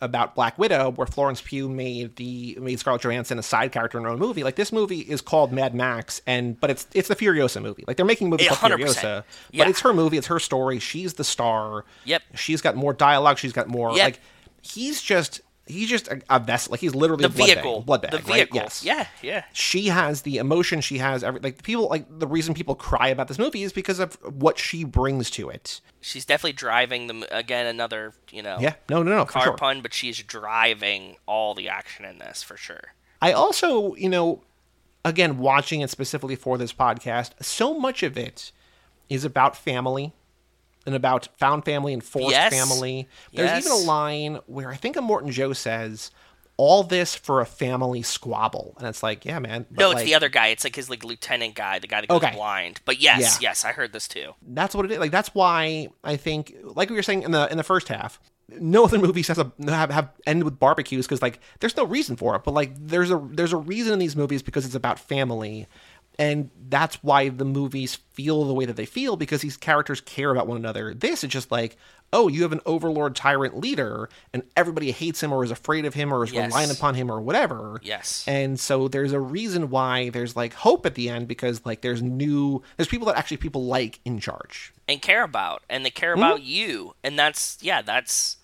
about 0.00 0.36
Black 0.36 0.56
Widow, 0.58 0.90
where 0.92 1.08
Florence 1.08 1.40
Pugh 1.40 1.68
made 1.68 2.14
the 2.16 2.56
made 2.60 2.78
Scarlett 2.78 3.02
Johansson 3.02 3.38
a 3.38 3.42
side 3.42 3.72
character 3.72 3.98
in 3.98 4.04
her 4.04 4.10
own 4.10 4.18
movie. 4.20 4.44
Like 4.44 4.54
this 4.56 4.70
movie 4.72 5.00
is 5.00 5.20
called 5.20 5.52
Mad 5.52 5.74
Max, 5.74 6.22
and 6.26 6.58
but 6.60 6.70
it's 6.70 6.86
it's 6.94 7.08
the 7.08 7.16
Furiosa 7.16 7.60
movie. 7.60 7.84
Like 7.86 7.96
they're 7.96 8.06
making 8.06 8.28
a 8.28 8.30
movie 8.30 8.46
called 8.46 8.72
100%. 8.72 8.78
Furiosa, 8.78 9.24
Yeah. 9.50 9.64
but 9.64 9.70
it's 9.70 9.80
her 9.80 9.92
movie. 9.92 10.16
It's 10.16 10.28
her 10.28 10.38
story. 10.38 10.78
She's 10.78 11.14
the 11.14 11.24
star. 11.24 11.84
Yep. 12.04 12.22
She's 12.34 12.60
got 12.60 12.76
more 12.76 12.92
dialogue. 12.92 13.38
She's 13.38 13.52
got 13.52 13.66
more 13.68 13.90
Yep. 13.92 14.04
like. 14.04 14.20
he's 14.62 15.02
just 15.02 15.40
he's 15.68 15.88
just 15.88 16.08
a, 16.08 16.20
a 16.30 16.40
vessel. 16.40 16.70
Like 16.72 16.80
he's 16.80 16.94
literally 16.94 17.22
The 17.22 17.28
a 17.28 17.30
blood 17.36 17.46
vehicle. 17.46 17.76
bag, 17.80 17.86
blood 17.86 18.02
bag, 18.02 18.10
the 18.12 18.18
right? 18.30 18.48
Yes. 18.52 18.84
Yeah, 18.84 19.06
yeah. 19.22 19.44
She 19.52 19.86
has 19.86 20.22
the 20.22 20.38
emotion. 20.38 20.80
She 20.80 20.98
has 20.98 21.22
every 21.22 21.40
like 21.40 21.62
people 21.62 21.88
like 21.88 22.06
the 22.18 22.26
reason 22.26 22.54
people 22.54 22.74
cry 22.74 23.08
about 23.08 23.28
this 23.28 23.38
movie 23.38 23.62
is 23.62 23.72
because 23.72 23.98
of 23.98 24.14
what 24.22 24.58
she 24.58 24.84
brings 24.84 25.30
to 25.32 25.48
it. 25.50 25.80
She's 26.00 26.24
definitely 26.24 26.52
driving 26.54 27.06
them 27.06 27.24
again. 27.30 27.66
Another, 27.66 28.14
you 28.30 28.42
know, 28.42 28.58
Yeah. 28.60 28.74
No. 28.88 29.02
No. 29.02 29.14
No. 29.16 29.24
Car 29.24 29.44
sure. 29.44 29.56
pun, 29.56 29.80
but 29.82 29.92
she's 29.94 30.22
driving 30.22 31.16
all 31.26 31.54
the 31.54 31.68
action 31.68 32.04
in 32.04 32.18
this 32.18 32.42
for 32.42 32.56
sure. 32.56 32.92
I 33.20 33.32
also, 33.32 33.94
you 33.96 34.08
know, 34.08 34.42
again, 35.04 35.38
watching 35.38 35.80
it 35.80 35.90
specifically 35.90 36.36
for 36.36 36.56
this 36.58 36.72
podcast, 36.72 37.32
so 37.42 37.78
much 37.78 38.02
of 38.02 38.16
it 38.16 38.52
is 39.08 39.24
about 39.24 39.56
family 39.56 40.12
and 40.88 40.96
about 40.96 41.28
found 41.36 41.64
family 41.64 41.92
and 41.92 42.02
forced 42.02 42.30
Yes. 42.30 42.52
family. 42.52 43.06
There's 43.32 43.50
Yes. 43.50 43.66
even 43.66 43.72
a 43.72 43.84
line 43.86 44.40
where 44.46 44.68
I 44.70 44.76
think 44.76 44.96
Immortan 44.96 45.30
Joe 45.30 45.52
says, 45.52 46.10
all 46.56 46.82
this 46.82 47.14
for 47.14 47.40
a 47.40 47.46
family 47.46 48.02
squabble. 48.02 48.74
And 48.78 48.88
it's 48.88 49.00
like, 49.00 49.24
yeah, 49.24 49.38
man. 49.38 49.64
but, 49.70 49.78
no, 49.80 49.90
it's 49.92 49.98
like, 49.98 50.06
the 50.06 50.14
other 50.16 50.28
guy. 50.28 50.48
It's 50.48 50.64
like 50.64 50.74
his 50.74 50.90
like 50.90 51.04
lieutenant 51.04 51.54
guy, 51.54 51.78
the 51.78 51.86
guy 51.86 52.00
that 52.00 52.08
goes 52.08 52.16
Okay. 52.20 52.34
blind. 52.34 52.80
But 52.84 53.00
yes, 53.00 53.20
Yeah. 53.20 53.50
yes, 53.50 53.64
I 53.64 53.70
heard 53.70 53.92
this 53.92 54.08
too. 54.08 54.32
That's 54.42 54.74
what 54.74 54.84
it 54.84 54.90
is. 54.90 54.98
Like 54.98 55.12
that's 55.12 55.32
why 55.36 55.88
I 56.02 56.16
think, 56.16 56.56
like 56.64 56.90
we 56.90 56.96
were 56.96 57.02
saying 57.04 57.22
in 57.22 57.30
the 57.30 57.48
in 57.48 57.58
the 57.58 57.62
first 57.62 57.86
half, 57.86 58.18
no 58.48 58.84
other 58.86 58.98
movies 58.98 59.28
has 59.28 59.38
a 59.38 59.52
have, 59.68 59.90
have 59.90 60.08
end 60.26 60.42
with 60.42 60.58
barbecues 60.58 61.06
because 61.06 61.22
like 61.22 61.38
there's 61.60 61.76
no 61.76 61.84
reason 61.84 62.16
for 62.16 62.34
it. 62.34 62.42
But 62.42 62.54
like 62.54 62.72
there's 62.76 63.12
a 63.12 63.22
there's 63.30 63.52
a 63.52 63.56
reason 63.58 63.92
in 63.92 64.00
these 64.00 64.16
movies 64.16 64.42
because 64.42 64.64
it's 64.66 64.74
about 64.74 64.98
family, 64.98 65.68
and 66.18 66.50
that's 66.68 66.96
why 67.02 67.28
the 67.28 67.44
movies 67.44 67.96
feel 68.12 68.44
the 68.44 68.52
way 68.54 68.64
that 68.64 68.76
they 68.76 68.86
feel 68.86 69.16
because 69.16 69.40
these 69.40 69.56
characters 69.56 70.00
care 70.00 70.30
about 70.30 70.46
one 70.46 70.56
another. 70.56 70.94
This 70.94 71.22
is 71.24 71.30
just 71.30 71.50
like. 71.50 71.76
Oh, 72.10 72.26
you 72.26 72.40
have 72.40 72.52
an 72.52 72.60
overlord 72.64 73.14
tyrant 73.14 73.58
leader, 73.60 74.08
and 74.32 74.42
everybody 74.56 74.92
hates 74.92 75.22
him 75.22 75.30
or 75.30 75.44
is 75.44 75.50
afraid 75.50 75.84
of 75.84 75.92
him 75.92 76.10
or 76.10 76.24
is 76.24 76.32
Yes. 76.32 76.46
relying 76.50 76.70
upon 76.70 76.94
him 76.94 77.12
or 77.12 77.20
whatever. 77.20 77.78
Yes. 77.82 78.24
And 78.26 78.58
so 78.58 78.88
there's 78.88 79.12
a 79.12 79.20
reason 79.20 79.68
why 79.68 80.08
there's 80.08 80.34
like 80.34 80.54
hope 80.54 80.86
at 80.86 80.94
the 80.94 81.10
end 81.10 81.28
because 81.28 81.66
like 81.66 81.82
there's 81.82 82.00
new 82.00 82.62
there's 82.78 82.88
people 82.88 83.06
that 83.08 83.18
actually 83.18 83.36
people 83.36 83.66
like 83.66 84.00
in 84.06 84.20
charge. 84.20 84.72
and 84.88 85.02
care 85.02 85.22
about 85.22 85.62
and 85.68 85.84
they 85.84 85.90
care 85.90 86.14
Hmm? 86.14 86.22
about 86.22 86.42
you 86.42 86.94
and 87.04 87.18
that's 87.18 87.58
yeah 87.60 87.82
that's 87.82 88.38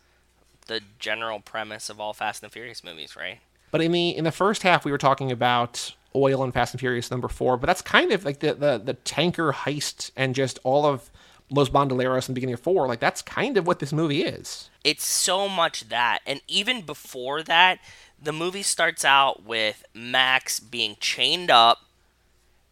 the 0.66 0.82
general 0.98 1.40
premise 1.40 1.88
of 1.88 1.98
all 1.98 2.12
fast 2.12 2.42
and 2.42 2.52
furious 2.52 2.84
movies 2.84 3.16
right 3.16 3.38
But 3.70 3.80
in 3.80 3.92
the 3.92 4.10
in 4.10 4.24
the 4.24 4.30
first 4.32 4.62
half 4.62 4.84
we 4.84 4.90
were 4.92 4.98
talking 4.98 5.32
about 5.32 5.94
oil 6.14 6.42
and 6.42 6.52
Fast 6.52 6.74
and 6.74 6.80
Furious 6.80 7.10
number 7.10 7.28
4, 7.28 7.56
but 7.56 7.66
that's 7.66 7.82
kind 7.82 8.12
of 8.12 8.24
like 8.24 8.40
the 8.40 8.54
the, 8.54 8.78
the 8.78 8.94
tanker 8.94 9.52
heist 9.52 10.10
and 10.16 10.34
just 10.34 10.58
all 10.64 10.86
of 10.86 11.10
Los 11.50 11.68
Bandoleros 11.68 12.28
in 12.28 12.34
the 12.34 12.34
beginning 12.34 12.54
of 12.54 12.60
4, 12.60 12.86
like 12.88 13.00
that's 13.00 13.22
kind 13.22 13.56
of 13.56 13.66
what 13.66 13.78
this 13.78 13.92
movie 13.92 14.22
is. 14.22 14.70
it's 14.82 15.04
so 15.04 15.48
much 15.48 15.88
that 15.88 16.20
and 16.26 16.40
even 16.46 16.82
before 16.82 17.42
that 17.42 17.78
the 18.22 18.32
movie 18.32 18.62
starts 18.62 19.04
out 19.04 19.44
with 19.44 19.84
max 19.92 20.60
being 20.60 20.96
chained 21.00 21.50
up 21.50 21.82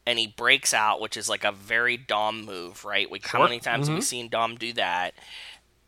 and 0.06 0.18
he 0.18 0.26
breaks 0.26 0.72
out 0.72 1.00
which 1.00 1.16
is 1.16 1.28
like 1.28 1.44
a 1.44 1.52
very 1.52 1.96
dom 1.96 2.44
move 2.44 2.84
right? 2.84 3.10
Like 3.10 3.26
how 3.26 3.42
many 3.42 3.58
times 3.60 3.88
have 3.88 3.94
we 3.94 4.00
mm-hmm. 4.00 4.04
seen 4.04 4.28
dom 4.28 4.56
do 4.56 4.72
that. 4.74 5.14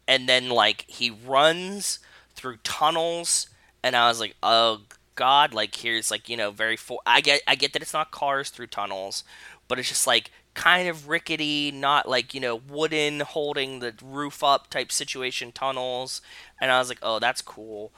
And 0.06 0.28
then 0.28 0.50
like 0.50 0.84
he 0.86 1.10
runs 1.10 1.98
through 2.34 2.56
tunnels 2.64 3.48
and 3.82 3.94
i 3.94 4.08
was 4.08 4.18
like 4.18 4.34
oh 4.42 4.80
god 5.16 5.54
like 5.54 5.74
here's 5.76 6.10
like 6.10 6.28
you 6.28 6.36
know 6.36 6.50
very 6.50 6.76
for 6.76 7.00
i 7.06 7.20
get 7.20 7.40
i 7.46 7.54
get 7.54 7.72
that 7.72 7.82
it's 7.82 7.92
not 7.92 8.10
cars 8.10 8.50
through 8.50 8.66
tunnels 8.66 9.22
but 9.68 9.78
it's 9.78 9.88
just 9.88 10.06
like 10.06 10.30
kind 10.54 10.88
of 10.88 11.08
rickety 11.08 11.70
not 11.72 12.08
like 12.08 12.32
you 12.34 12.40
know 12.40 12.56
wooden 12.68 13.20
holding 13.20 13.80
the 13.80 13.92
roof 14.02 14.42
up 14.44 14.68
type 14.70 14.90
situation 14.92 15.50
tunnels 15.52 16.20
and 16.60 16.70
i 16.70 16.78
was 16.78 16.88
like 16.88 16.98
oh 17.02 17.18
that's 17.18 17.42
cool 17.42 17.92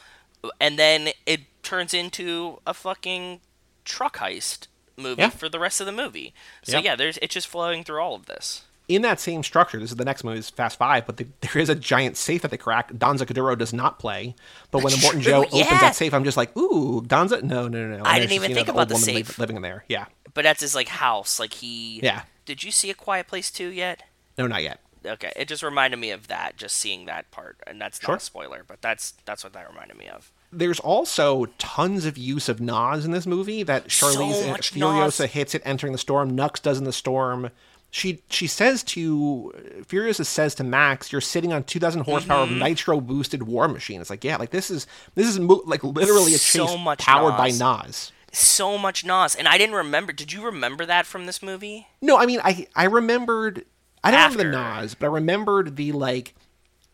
and 0.60 0.78
then 0.78 1.08
it 1.26 1.40
turns 1.62 1.92
into 1.92 2.58
a 2.66 2.72
fucking 2.74 3.40
truck 3.84 4.18
heist 4.18 4.68
movie 4.96 5.22
Yeah. 5.22 5.28
for 5.30 5.48
the 5.48 5.58
rest 5.58 5.80
of 5.80 5.86
the 5.86 5.92
movie 5.92 6.32
so 6.62 6.78
Yeah. 6.78 6.84
yeah 6.84 6.96
there's 6.96 7.18
it's 7.20 7.34
just 7.34 7.46
flowing 7.46 7.84
through 7.84 8.00
all 8.00 8.14
of 8.14 8.26
this 8.26 8.62
In 8.88 9.02
that 9.02 9.18
same 9.18 9.42
structure, 9.42 9.80
this 9.80 9.90
is 9.90 9.96
the 9.96 10.04
next 10.04 10.22
movie, 10.22 10.38
is 10.38 10.48
Fast 10.48 10.78
Five, 10.78 11.06
but 11.06 11.16
the, 11.16 11.26
there 11.40 11.60
is 11.60 11.68
a 11.68 11.74
giant 11.74 12.16
safe 12.16 12.42
that 12.42 12.52
they 12.52 12.56
crack. 12.56 12.96
Danza 12.96 13.26
Kuduro 13.26 13.58
does 13.58 13.72
not 13.72 13.98
play, 13.98 14.34
but 14.70 14.84
when 14.84 14.92
That's 14.92 15.04
Immortan 15.04 15.20
Joe 15.22 15.44
opens 15.44 15.68
that 15.80 15.96
safe, 15.96 16.14
I'm 16.14 16.22
just 16.24 16.36
like, 16.36 16.56
ooh, 16.56 17.02
Danza? 17.04 17.42
No, 17.42 17.66
no, 17.66 17.88
no, 17.88 17.96
no. 17.98 18.04
I 18.04 18.20
didn't 18.20 18.32
even 18.32 18.50
know, 18.50 18.54
think 18.54 18.66
the 18.66 18.72
about 18.72 18.88
the 18.88 18.94
woman 18.94 19.04
safe. 19.04 19.38
living 19.40 19.56
in 19.56 19.62
there. 19.62 19.84
Yeah, 19.88 20.06
but 20.34 20.42
that's 20.44 20.60
his 20.60 20.74
like 20.76 20.88
house 20.88 21.40
like 21.40 21.54
he 21.54 21.98
yeah. 22.02 22.22
did 22.44 22.62
you 22.62 22.70
see 22.70 22.90
a 22.90 22.94
quiet 22.94 23.26
place 23.26 23.50
2 23.50 23.68
yet 23.68 24.02
No, 24.38 24.46
not 24.46 24.62
yet. 24.62 24.80
Okay, 25.04 25.32
it 25.36 25.46
just 25.48 25.62
reminded 25.62 25.98
me 25.98 26.10
of 26.10 26.26
that, 26.28 26.56
just 26.56 26.76
seeing 26.76 27.06
that 27.06 27.30
part, 27.30 27.58
and 27.66 27.80
that's 27.80 28.00
Sure. 28.00 28.14
not 28.14 28.22
a 28.22 28.24
spoiler, 28.24 28.64
but 28.66 28.82
that's 28.82 29.12
that's 29.24 29.42
what 29.44 29.52
that 29.52 29.68
reminded 29.68 29.96
me 29.96 30.08
of. 30.08 30.30
There's 30.52 30.80
also 30.80 31.46
tons 31.58 32.06
of 32.06 32.16
use 32.16 32.48
of 32.48 32.60
NOS 32.60 33.04
in 33.04 33.10
this 33.10 33.26
movie 33.26 33.62
that 33.64 33.90
So 33.90 34.06
Charlize 34.06 34.48
much 34.48 34.72
Furiosa 34.72 35.26
hits 35.26 35.54
it 35.54 35.62
entering 35.64 35.92
the 35.92 35.98
storm. 35.98 36.34
Nux 36.36 36.52
does 36.62 36.78
in 36.78 36.84
the 36.84 36.92
storm. 36.92 37.50
She 37.90 38.22
she 38.28 38.46
says 38.46 38.82
to 38.84 39.52
Furiosa 39.86 40.26
says 40.26 40.54
to 40.56 40.64
Max, 40.64 41.10
"You're 41.12 41.20
sitting 41.20 41.52
on 41.52 41.64
2,000 41.64 42.02
horsepower 42.02 42.44
Mm-hmm. 42.46 42.54
of 42.56 42.60
nitro 42.68 43.00
boosted 43.00 43.44
war 43.44 43.68
machine." 43.68 44.00
It's 44.00 44.10
like, 44.10 44.24
yeah, 44.24 44.36
like 44.36 44.50
this 44.50 44.70
is 44.70 44.86
this 45.14 45.26
is 45.26 45.38
mo- 45.40 45.62
like 45.64 45.82
literally 45.82 46.34
a 46.34 46.38
So 46.38 46.76
much 46.76 46.98
powered 46.98 47.34
NOS. 47.34 47.58
by 47.58 47.64
NOS. 47.64 48.12
So 48.32 48.76
much 48.76 49.04
NOS, 49.04 49.34
and 49.34 49.48
I 49.48 49.56
didn't 49.56 49.76
remember. 49.76 50.12
Did 50.12 50.32
you 50.32 50.44
remember 50.44 50.84
that 50.84 51.06
from 51.06 51.24
this 51.26 51.42
movie? 51.42 51.86
No, 52.02 52.18
I 52.18 52.26
mean, 52.26 52.40
I 52.44 52.66
I 52.76 52.84
remembered. 52.84 53.64
I 54.04 54.10
don't 54.10 54.20
remember 54.32 54.42
the 54.56 54.80
NOS, 54.82 54.94
but 54.94 55.06
I 55.06 55.10
remembered 55.10 55.76
the 55.76 55.92
like 55.92 56.34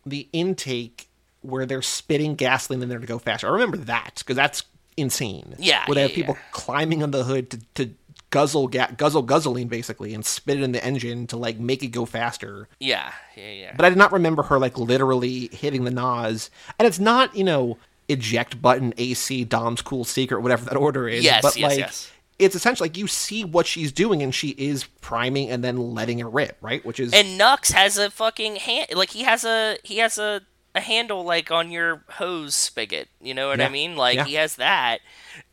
the 0.05 0.29
intake 0.31 1.09
where 1.41 1.65
they're 1.65 1.81
spitting 1.81 2.35
gasoline 2.35 2.81
in 2.81 2.87
there 2.87 2.99
to 2.99 3.05
go 3.07 3.19
faster. 3.19 3.47
I 3.47 3.51
remember 3.51 3.77
that 3.77 4.15
because 4.19 4.37
that's 4.37 4.63
insane. 4.95 5.55
Yeah, 5.57 5.83
where 5.85 5.95
they 5.95 6.01
have 6.03 6.11
people 6.11 6.35
yeah. 6.35 6.41
climbing 6.51 7.03
on 7.03 7.11
the 7.11 7.23
hood 7.25 7.49
to, 7.49 7.59
to 7.75 7.93
guzzle 8.33 8.67
ga- 8.67 8.91
guzzle 8.97 9.21
guzzling 9.21 9.67
basically 9.67 10.11
and 10.13 10.25
spit 10.25 10.57
it 10.57 10.63
in 10.63 10.71
the 10.71 10.83
engine 10.83 11.27
to 11.27 11.37
like 11.37 11.59
make 11.59 11.83
it 11.83 11.89
go 11.89 12.03
faster. 12.03 12.67
Yeah, 12.79 13.11
yeah, 13.37 13.51
yeah. 13.51 13.73
But 13.77 13.85
I 13.85 13.89
did 13.89 13.97
not 13.99 14.11
remember 14.11 14.41
her 14.43 14.57
like 14.57 14.77
literally 14.77 15.49
hitting 15.53 15.83
the 15.83 15.91
NOS, 15.91 16.49
and 16.79 16.87
it's 16.87 16.99
not 16.99 17.35
you 17.35 17.43
know 17.43 17.77
eject 18.09 18.59
button 18.59 18.93
AC 18.97 19.43
Dom's 19.45 19.83
cool 19.83 20.03
secret 20.03 20.41
whatever 20.41 20.65
that 20.65 20.75
order 20.75 21.07
is. 21.07 21.23
Yes, 21.23 21.43
but 21.43 21.55
yes, 21.55 21.69
like. 21.69 21.79
yes. 21.79 22.11
It's 22.39 22.55
essentially 22.55 22.89
like 22.89 22.97
you 22.97 23.05
see 23.05 23.45
what 23.45 23.67
she's 23.67 23.91
doing 23.91 24.23
and 24.23 24.33
she 24.33 24.49
is 24.49 24.85
priming 25.01 25.51
and 25.51 25.63
then 25.63 25.77
letting 25.93 26.17
it 26.17 26.25
rip, 26.25 26.57
right? 26.61 26.83
Which 26.83 26.99
is 26.99 27.13
and 27.13 27.37
Nux 27.37 27.71
has 27.71 27.99
a 27.99 28.09
fucking 28.09 28.55
hand, 28.55 28.87
like 28.95 29.11
he 29.11 29.21
has 29.21 29.45
a 29.45 29.77
he 29.83 29.99
has 29.99 30.17
a 30.17 30.41
a 30.75 30.81
handle 30.81 31.23
like 31.23 31.51
on 31.51 31.71
your 31.71 32.03
hose 32.09 32.55
spigot. 32.55 33.07
You 33.21 33.33
know 33.33 33.47
what 33.47 33.61
I 33.61 33.69
mean? 33.69 33.95
Like 33.95 34.15
yeah. 34.15 34.25
he 34.25 34.33
has 34.35 34.55
that 34.55 34.99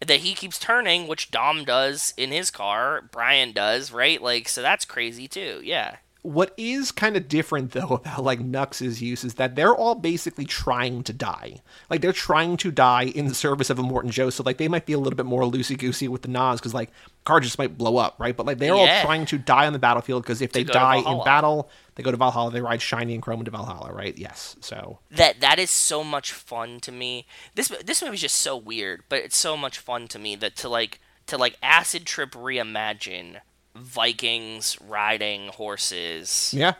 that 0.06 0.20
he 0.20 0.34
keeps 0.34 0.58
turning, 0.58 1.06
which 1.06 1.30
Dom 1.30 1.64
does 1.64 2.14
in 2.16 2.30
his 2.30 2.50
car. 2.50 3.02
Brian 3.12 3.52
does, 3.52 3.92
right? 3.92 4.20
Like 4.20 4.48
so 4.48 4.62
that's 4.62 4.84
crazy 4.84 5.28
too. 5.28 5.60
Yeah. 5.62 5.96
What 6.22 6.52
is 6.58 6.92
kind 6.92 7.16
of 7.16 7.28
different 7.28 7.72
though 7.72 7.94
about 8.04 8.24
like 8.24 8.40
Nux's 8.40 9.00
use 9.00 9.24
is 9.24 9.34
that 9.34 9.56
they're 9.56 9.74
all 9.74 9.94
basically 9.94 10.44
trying 10.44 11.02
to 11.04 11.12
die. 11.12 11.60
Like 11.88 12.00
they're 12.02 12.12
trying 12.12 12.56
to 12.58 12.70
die 12.70 13.04
in 13.04 13.26
the 13.26 13.34
service 13.34 13.70
of 13.70 13.78
Immortan 13.78 14.10
Joe. 14.10 14.30
So 14.30 14.42
like 14.42 14.58
they 14.58 14.68
might 14.68 14.86
be 14.86 14.92
a 14.92 14.98
little 14.98 15.16
bit 15.16 15.26
more 15.26 15.42
loosey 15.42 15.78
goosey 15.78 16.08
with 16.08 16.22
the 16.22 16.28
NOS 16.28 16.60
because 16.60 16.74
like 16.74 16.90
car 17.24 17.40
just 17.40 17.58
might 17.58 17.78
blow 17.78 17.96
up, 17.96 18.16
right? 18.18 18.36
But 18.36 18.46
like 18.46 18.58
they're 18.58 18.74
Yeah. 18.74 18.98
all 18.98 19.02
trying 19.04 19.26
to 19.26 19.38
die 19.38 19.66
on 19.66 19.72
the 19.72 19.78
battlefield 19.78 20.22
because 20.22 20.42
if 20.42 20.52
they 20.52 20.64
die 20.64 20.96
in 20.96 21.24
battle, 21.24 21.70
they 22.00 22.04
go 22.04 22.10
to 22.10 22.16
Valhalla. 22.16 22.50
They 22.50 22.62
ride 22.62 22.80
shiny 22.80 23.12
and 23.12 23.22
chrome 23.22 23.40
into 23.40 23.50
Valhalla, 23.50 23.92
right? 23.92 24.16
Yes. 24.16 24.56
So 24.60 25.00
that 25.10 25.40
that 25.40 25.58
is 25.58 25.70
so 25.70 26.02
much 26.02 26.32
fun 26.32 26.80
to 26.80 26.90
me. 26.90 27.26
This 27.54 27.68
this 27.84 28.02
movie's 28.02 28.22
just 28.22 28.36
so 28.36 28.56
weird, 28.56 29.02
but 29.10 29.18
it's 29.18 29.36
so 29.36 29.54
much 29.54 29.78
fun 29.78 30.08
to 30.08 30.18
me 30.18 30.34
that 30.36 30.56
to 30.56 30.68
like 30.70 30.98
to 31.26 31.36
like 31.36 31.58
acid 31.62 32.06
trip 32.06 32.32
reimagine 32.32 33.40
Vikings 33.76 34.78
riding 34.80 35.48
horses 35.48 36.54
yeah, 36.56 36.74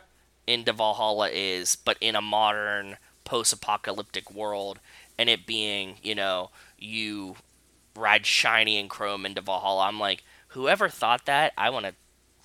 into 0.47 0.73
Valhalla 0.73 1.29
is, 1.31 1.75
but 1.75 1.97
in 2.01 2.15
a 2.15 2.21
modern 2.21 2.97
post-apocalyptic 3.23 4.33
world, 4.33 4.79
and 5.19 5.29
it 5.29 5.45
being 5.45 5.97
you 6.01 6.15
know 6.15 6.49
you 6.79 7.35
ride 7.95 8.25
shiny 8.25 8.79
and 8.79 8.89
chrome 8.89 9.27
into 9.27 9.41
Valhalla. 9.41 9.85
I'm 9.85 9.99
like, 9.99 10.23
whoever 10.47 10.89
thought 10.89 11.25
that, 11.27 11.53
I 11.55 11.69
want 11.69 11.85
to 11.85 11.93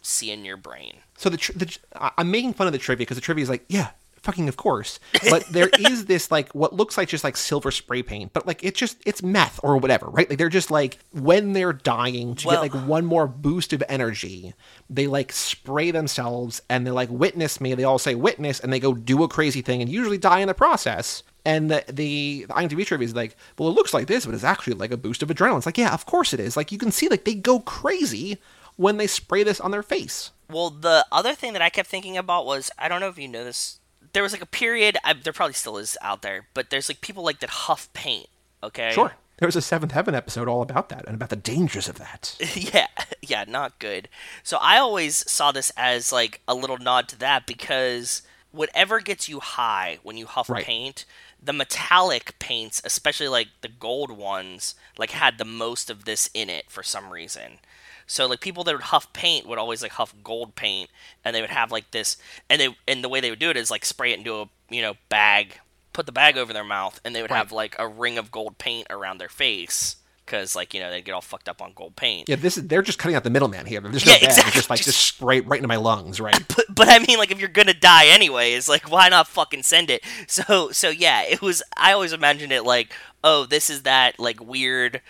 see 0.07 0.31
in 0.31 0.45
your 0.45 0.57
brain. 0.57 0.95
So 1.17 1.29
the, 1.31 1.37
tr- 1.37 1.53
the 1.53 1.67
tr- 1.67 1.79
I'm 2.17 2.31
making 2.31 2.55
fun 2.55 2.67
of 2.67 2.73
the 2.73 2.79
trivia 2.79 3.05
because 3.05 3.17
the 3.17 3.21
trivia 3.23 3.43
is 3.43 3.49
like, 3.51 3.65
yeah, 3.69 3.91
fucking 4.23 4.49
of 4.49 4.57
course. 4.57 4.99
But 5.31 5.47
there 5.49 5.69
is 5.79 6.07
this 6.07 6.31
like 6.31 6.53
what 6.55 6.73
looks 6.75 6.97
like 6.99 7.09
just 7.09 7.25
like 7.25 7.37
silver 7.37 7.71
spray 7.71 8.03
paint, 8.03 8.33
but 8.33 8.47
like 8.47 8.63
it's 8.65 8.79
just 8.79 8.99
it's 9.07 9.23
meth 9.23 9.61
or 9.63 9.77
whatever, 9.79 10.07
right? 10.09 10.29
Like 10.29 10.39
they're 10.39 10.49
just 10.49 10.71
like 10.71 10.99
when 11.13 11.53
they're 11.53 11.73
dying 11.73 12.35
to 12.37 12.47
Well- 12.49 12.63
get 12.63 12.73
like 12.75 12.87
one 12.89 13.05
more 13.07 13.27
boost 13.27 13.73
of 13.73 13.83
energy, 13.89 14.53
they 14.91 15.07
like 15.07 15.33
spray 15.33 15.91
themselves 15.91 16.61
and 16.69 16.87
they're 16.87 16.93
like 16.95 17.11
witness 17.11 17.61
me. 17.61 17.75
They 17.75 17.85
all 17.85 17.99
say 17.99 18.15
witness 18.15 18.61
and 18.61 18.73
they 18.73 18.81
go 18.81 18.95
do 18.95 19.23
a 19.23 19.29
crazy 19.29 19.63
thing 19.63 19.81
and 19.81 19.91
usually 19.91 20.19
die 20.19 20.41
in 20.41 20.49
the 20.49 20.55
process. 20.55 21.23
And 21.45 21.71
the, 21.71 21.85
the 21.87 22.45
the 22.49 22.55
IMDb 22.55 22.85
trivia 22.85 23.05
is 23.05 23.15
like, 23.15 23.37
well, 23.57 23.69
it 23.69 23.73
looks 23.77 23.95
like 23.95 24.09
this, 24.09 24.27
but 24.27 24.35
it's 24.35 24.43
actually 24.43 24.75
like 24.75 24.91
a 24.91 24.97
boost 24.97 25.23
of 25.23 25.29
adrenaline. 25.29 25.59
It's 25.59 25.67
like, 25.67 25.79
yeah, 25.79 25.95
of 25.95 26.05
course 26.05 26.35
it 26.35 26.41
is. 26.41 26.57
Like 26.57 26.73
you 26.73 26.79
can 26.79 26.91
see, 26.91 27.09
like 27.09 27.25
they 27.25 27.35
go 27.37 27.61
crazy 27.61 28.39
when 28.77 28.97
they 28.97 29.07
spray 29.07 29.43
this 29.43 29.61
on 29.61 29.71
their 29.71 29.83
face. 29.83 30.31
Well, 30.51 30.71
the 30.71 31.05
other 31.11 31.35
thing 31.35 31.53
that 31.55 31.63
I 31.63 31.71
kept 31.71 31.89
thinking 31.89 32.17
about 32.17 32.47
was 32.47 32.71
I 32.79 32.89
don't 32.89 33.01
know 33.01 33.09
if 33.09 33.19
you 33.19 33.29
know 33.29 33.45
this. 33.45 33.81
there 34.13 34.23
was 34.23 34.33
like 34.33 34.43
a 34.43 34.47
period. 34.47 34.97
I, 35.05 35.13
there 35.13 35.33
probably 35.33 35.55
still 35.55 35.77
is 35.79 35.97
out 36.01 36.23
there, 36.23 36.47
but 36.55 36.71
there's 36.71 36.89
like 36.89 37.01
people 37.01 37.25
like 37.25 37.41
that 37.41 37.51
huff 37.51 37.93
paint. 37.93 38.29
Okay. 38.63 38.91
Sure. 38.93 39.13
There 39.39 39.47
was 39.47 39.57
a 39.57 39.61
Seventh 39.61 39.93
Heaven 39.93 40.15
episode 40.15 40.49
all 40.49 40.63
about 40.63 40.89
that 40.89 41.05
and 41.05 41.15
about 41.15 41.29
the 41.29 41.37
dangers 41.37 41.89
of 41.89 41.99
that. 41.99 42.37
yeah, 42.55 42.87
yeah, 43.21 43.45
not 43.47 43.79
good. 43.79 44.09
So 44.43 44.57
I 44.63 44.79
always 44.79 45.31
saw 45.31 45.53
this 45.53 45.71
as 45.77 46.11
like 46.11 46.41
a 46.49 46.55
little 46.55 46.79
nod 46.79 47.07
to 47.11 47.19
that 47.19 47.47
because 47.47 48.23
whatever 48.51 48.99
gets 49.01 49.29
you 49.29 49.41
high 49.41 49.99
when 50.03 50.17
you 50.17 50.25
huff 50.25 50.49
Right. 50.49 50.65
paint, 50.65 51.05
the 51.43 51.53
metallic 51.53 52.39
paints, 52.39 52.81
especially 52.83 53.29
like 53.29 53.49
the 53.61 53.69
gold 53.69 54.11
ones, 54.11 54.75
like 54.97 55.11
had 55.11 55.37
the 55.37 55.45
most 55.45 55.91
of 55.91 56.07
this 56.07 56.31
in 56.33 56.49
it 56.49 56.71
for 56.71 56.83
some 56.83 57.11
reason. 57.11 57.59
So 58.07 58.27
like 58.27 58.41
people 58.41 58.65
that 58.65 58.75
would 58.75 58.83
huff 58.85 59.13
paint 59.13 59.47
would 59.47 59.59
always 59.59 59.83
like 59.83 59.93
huff 59.93 60.15
gold 60.23 60.55
paint, 60.55 60.91
and 61.25 61.35
they 61.35 61.41
would 61.41 61.51
have 61.51 61.73
like 61.73 61.91
this, 61.91 62.17
and 62.49 62.61
they 62.61 62.77
and 62.87 63.03
the 63.03 63.09
way 63.09 63.21
they 63.21 63.31
would 63.31 63.39
do 63.39 63.51
it 63.51 63.57
is 63.57 63.71
like 63.71 63.85
spray 63.85 64.13
it 64.13 64.19
into 64.19 64.35
a 64.41 64.49
you 64.71 64.83
know 64.83 64.95
bag, 65.09 65.59
put 65.93 66.07
the 66.07 66.13
bag 66.13 66.37
over 66.39 66.53
their 66.53 66.65
mouth, 66.65 67.01
and 67.05 67.15
they 67.15 67.23
would 67.23 67.31
Right. 67.31 67.39
have 67.39 67.53
like 67.53 67.75
a 67.79 67.89
ring 67.89 68.19
of 68.19 68.31
gold 68.31 68.59
paint 68.59 68.87
around 68.91 69.19
their 69.19 69.29
face 69.29 69.97
because 70.25 70.57
like 70.57 70.75
you 70.75 70.81
know 70.81 70.91
they'd 70.91 71.05
get 71.05 71.13
all 71.13 71.21
fucked 71.21 71.49
up 71.49 71.61
on 71.63 71.73
gold 71.75 71.95
paint. 71.97 72.29
Yeah, 72.29 72.37
this 72.37 72.57
is 72.57 72.67
they're 72.69 72.83
just 72.83 72.99
cutting 72.99 73.15
out 73.17 73.25
the 73.25 73.31
middleman 73.31 73.67
here. 73.67 73.81
There's 73.81 74.05
Yeah, 74.05 74.15
no 74.15 74.19
bag. 74.21 74.25
exactly. 74.25 74.49
It's 74.49 74.57
just 74.57 74.71
like 74.71 74.81
just 74.83 75.01
spray 75.07 75.41
right 75.41 75.59
into 75.59 75.69
my 75.69 75.77
lungs, 75.77 76.21
right? 76.21 76.41
but, 76.57 76.65
but 76.75 76.89
I 76.89 76.99
mean, 77.01 77.19
like, 77.19 77.31
if 77.33 77.39
you're 77.41 77.49
gonna 77.49 77.75
die 77.75 78.07
anyways, 78.07 78.69
like, 78.69 78.91
why 78.91 79.09
not 79.09 79.27
fucking 79.29 79.63
send 79.65 79.91
it? 79.91 80.03
So, 80.29 80.71
so 80.71 80.91
yeah, 80.91 81.23
it 81.23 81.43
was. 81.43 81.63
I 81.77 81.93
always 81.93 82.13
imagined 82.13 82.53
it 82.53 82.63
like, 82.63 82.93
oh, 83.25 83.47
this 83.47 83.69
is 83.71 83.83
that 83.83 84.19
like 84.21 84.41
weird 84.41 85.01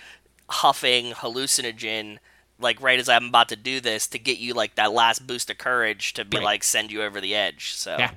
huffing 0.49 1.13
hallucinogen, 1.13 2.19
like 2.59 2.81
right 2.81 2.99
as 2.99 3.09
I'm 3.09 3.27
about 3.27 3.49
to 3.51 3.57
do 3.57 3.81
this 3.81 4.07
to 4.09 4.19
get 4.19 4.39
you 4.39 4.55
like 4.55 4.75
that 4.77 4.93
last 4.93 5.27
boost 5.27 5.51
of 5.51 5.59
courage 5.59 6.15
to 6.15 6.25
be 6.25 6.39
Right. 6.39 6.45
like 6.45 6.65
send 6.65 6.91
you 6.93 7.03
over 7.03 7.21
the 7.21 7.35
edge. 7.35 7.75
So 7.75 7.97
Yeah. 7.99 8.13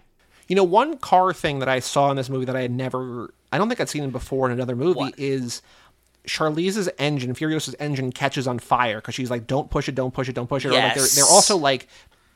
You 0.48 0.56
know, 0.56 0.64
one 0.64 0.98
car 0.98 1.32
thing 1.34 1.60
that 1.60 1.70
I 1.70 1.80
saw 1.80 2.10
in 2.10 2.18
this 2.18 2.30
movie 2.30 2.46
that 2.46 2.56
I 2.56 2.62
had 2.62 2.72
never, 2.72 3.34
I 3.52 3.58
don't 3.58 3.68
think 3.68 3.80
I'd 3.80 3.90
seen 3.90 4.04
it 4.04 4.12
before 4.12 4.48
in 4.48 4.52
another 4.52 4.76
movie 4.76 5.00
What? 5.00 5.20
is 5.20 5.62
Charlize's 6.28 6.90
engine, 6.98 7.34
Furiosa's 7.34 7.76
engine 7.80 8.12
catches 8.12 8.48
on 8.48 8.60
fire 8.60 8.98
because 8.98 9.16
she's 9.16 9.30
like, 9.30 9.48
don't 9.48 9.70
push 9.70 9.88
it, 9.88 9.96
don't 9.96 10.14
push 10.14 10.28
it, 10.30 10.34
don't 10.34 10.48
push 10.48 10.66
it. 10.66 10.70
Or 10.70 10.74
like 10.74 10.94
they're, 10.96 11.04
Yes. 11.04 11.16
they're 11.16 11.24
also 11.26 11.56
like, 11.58 11.88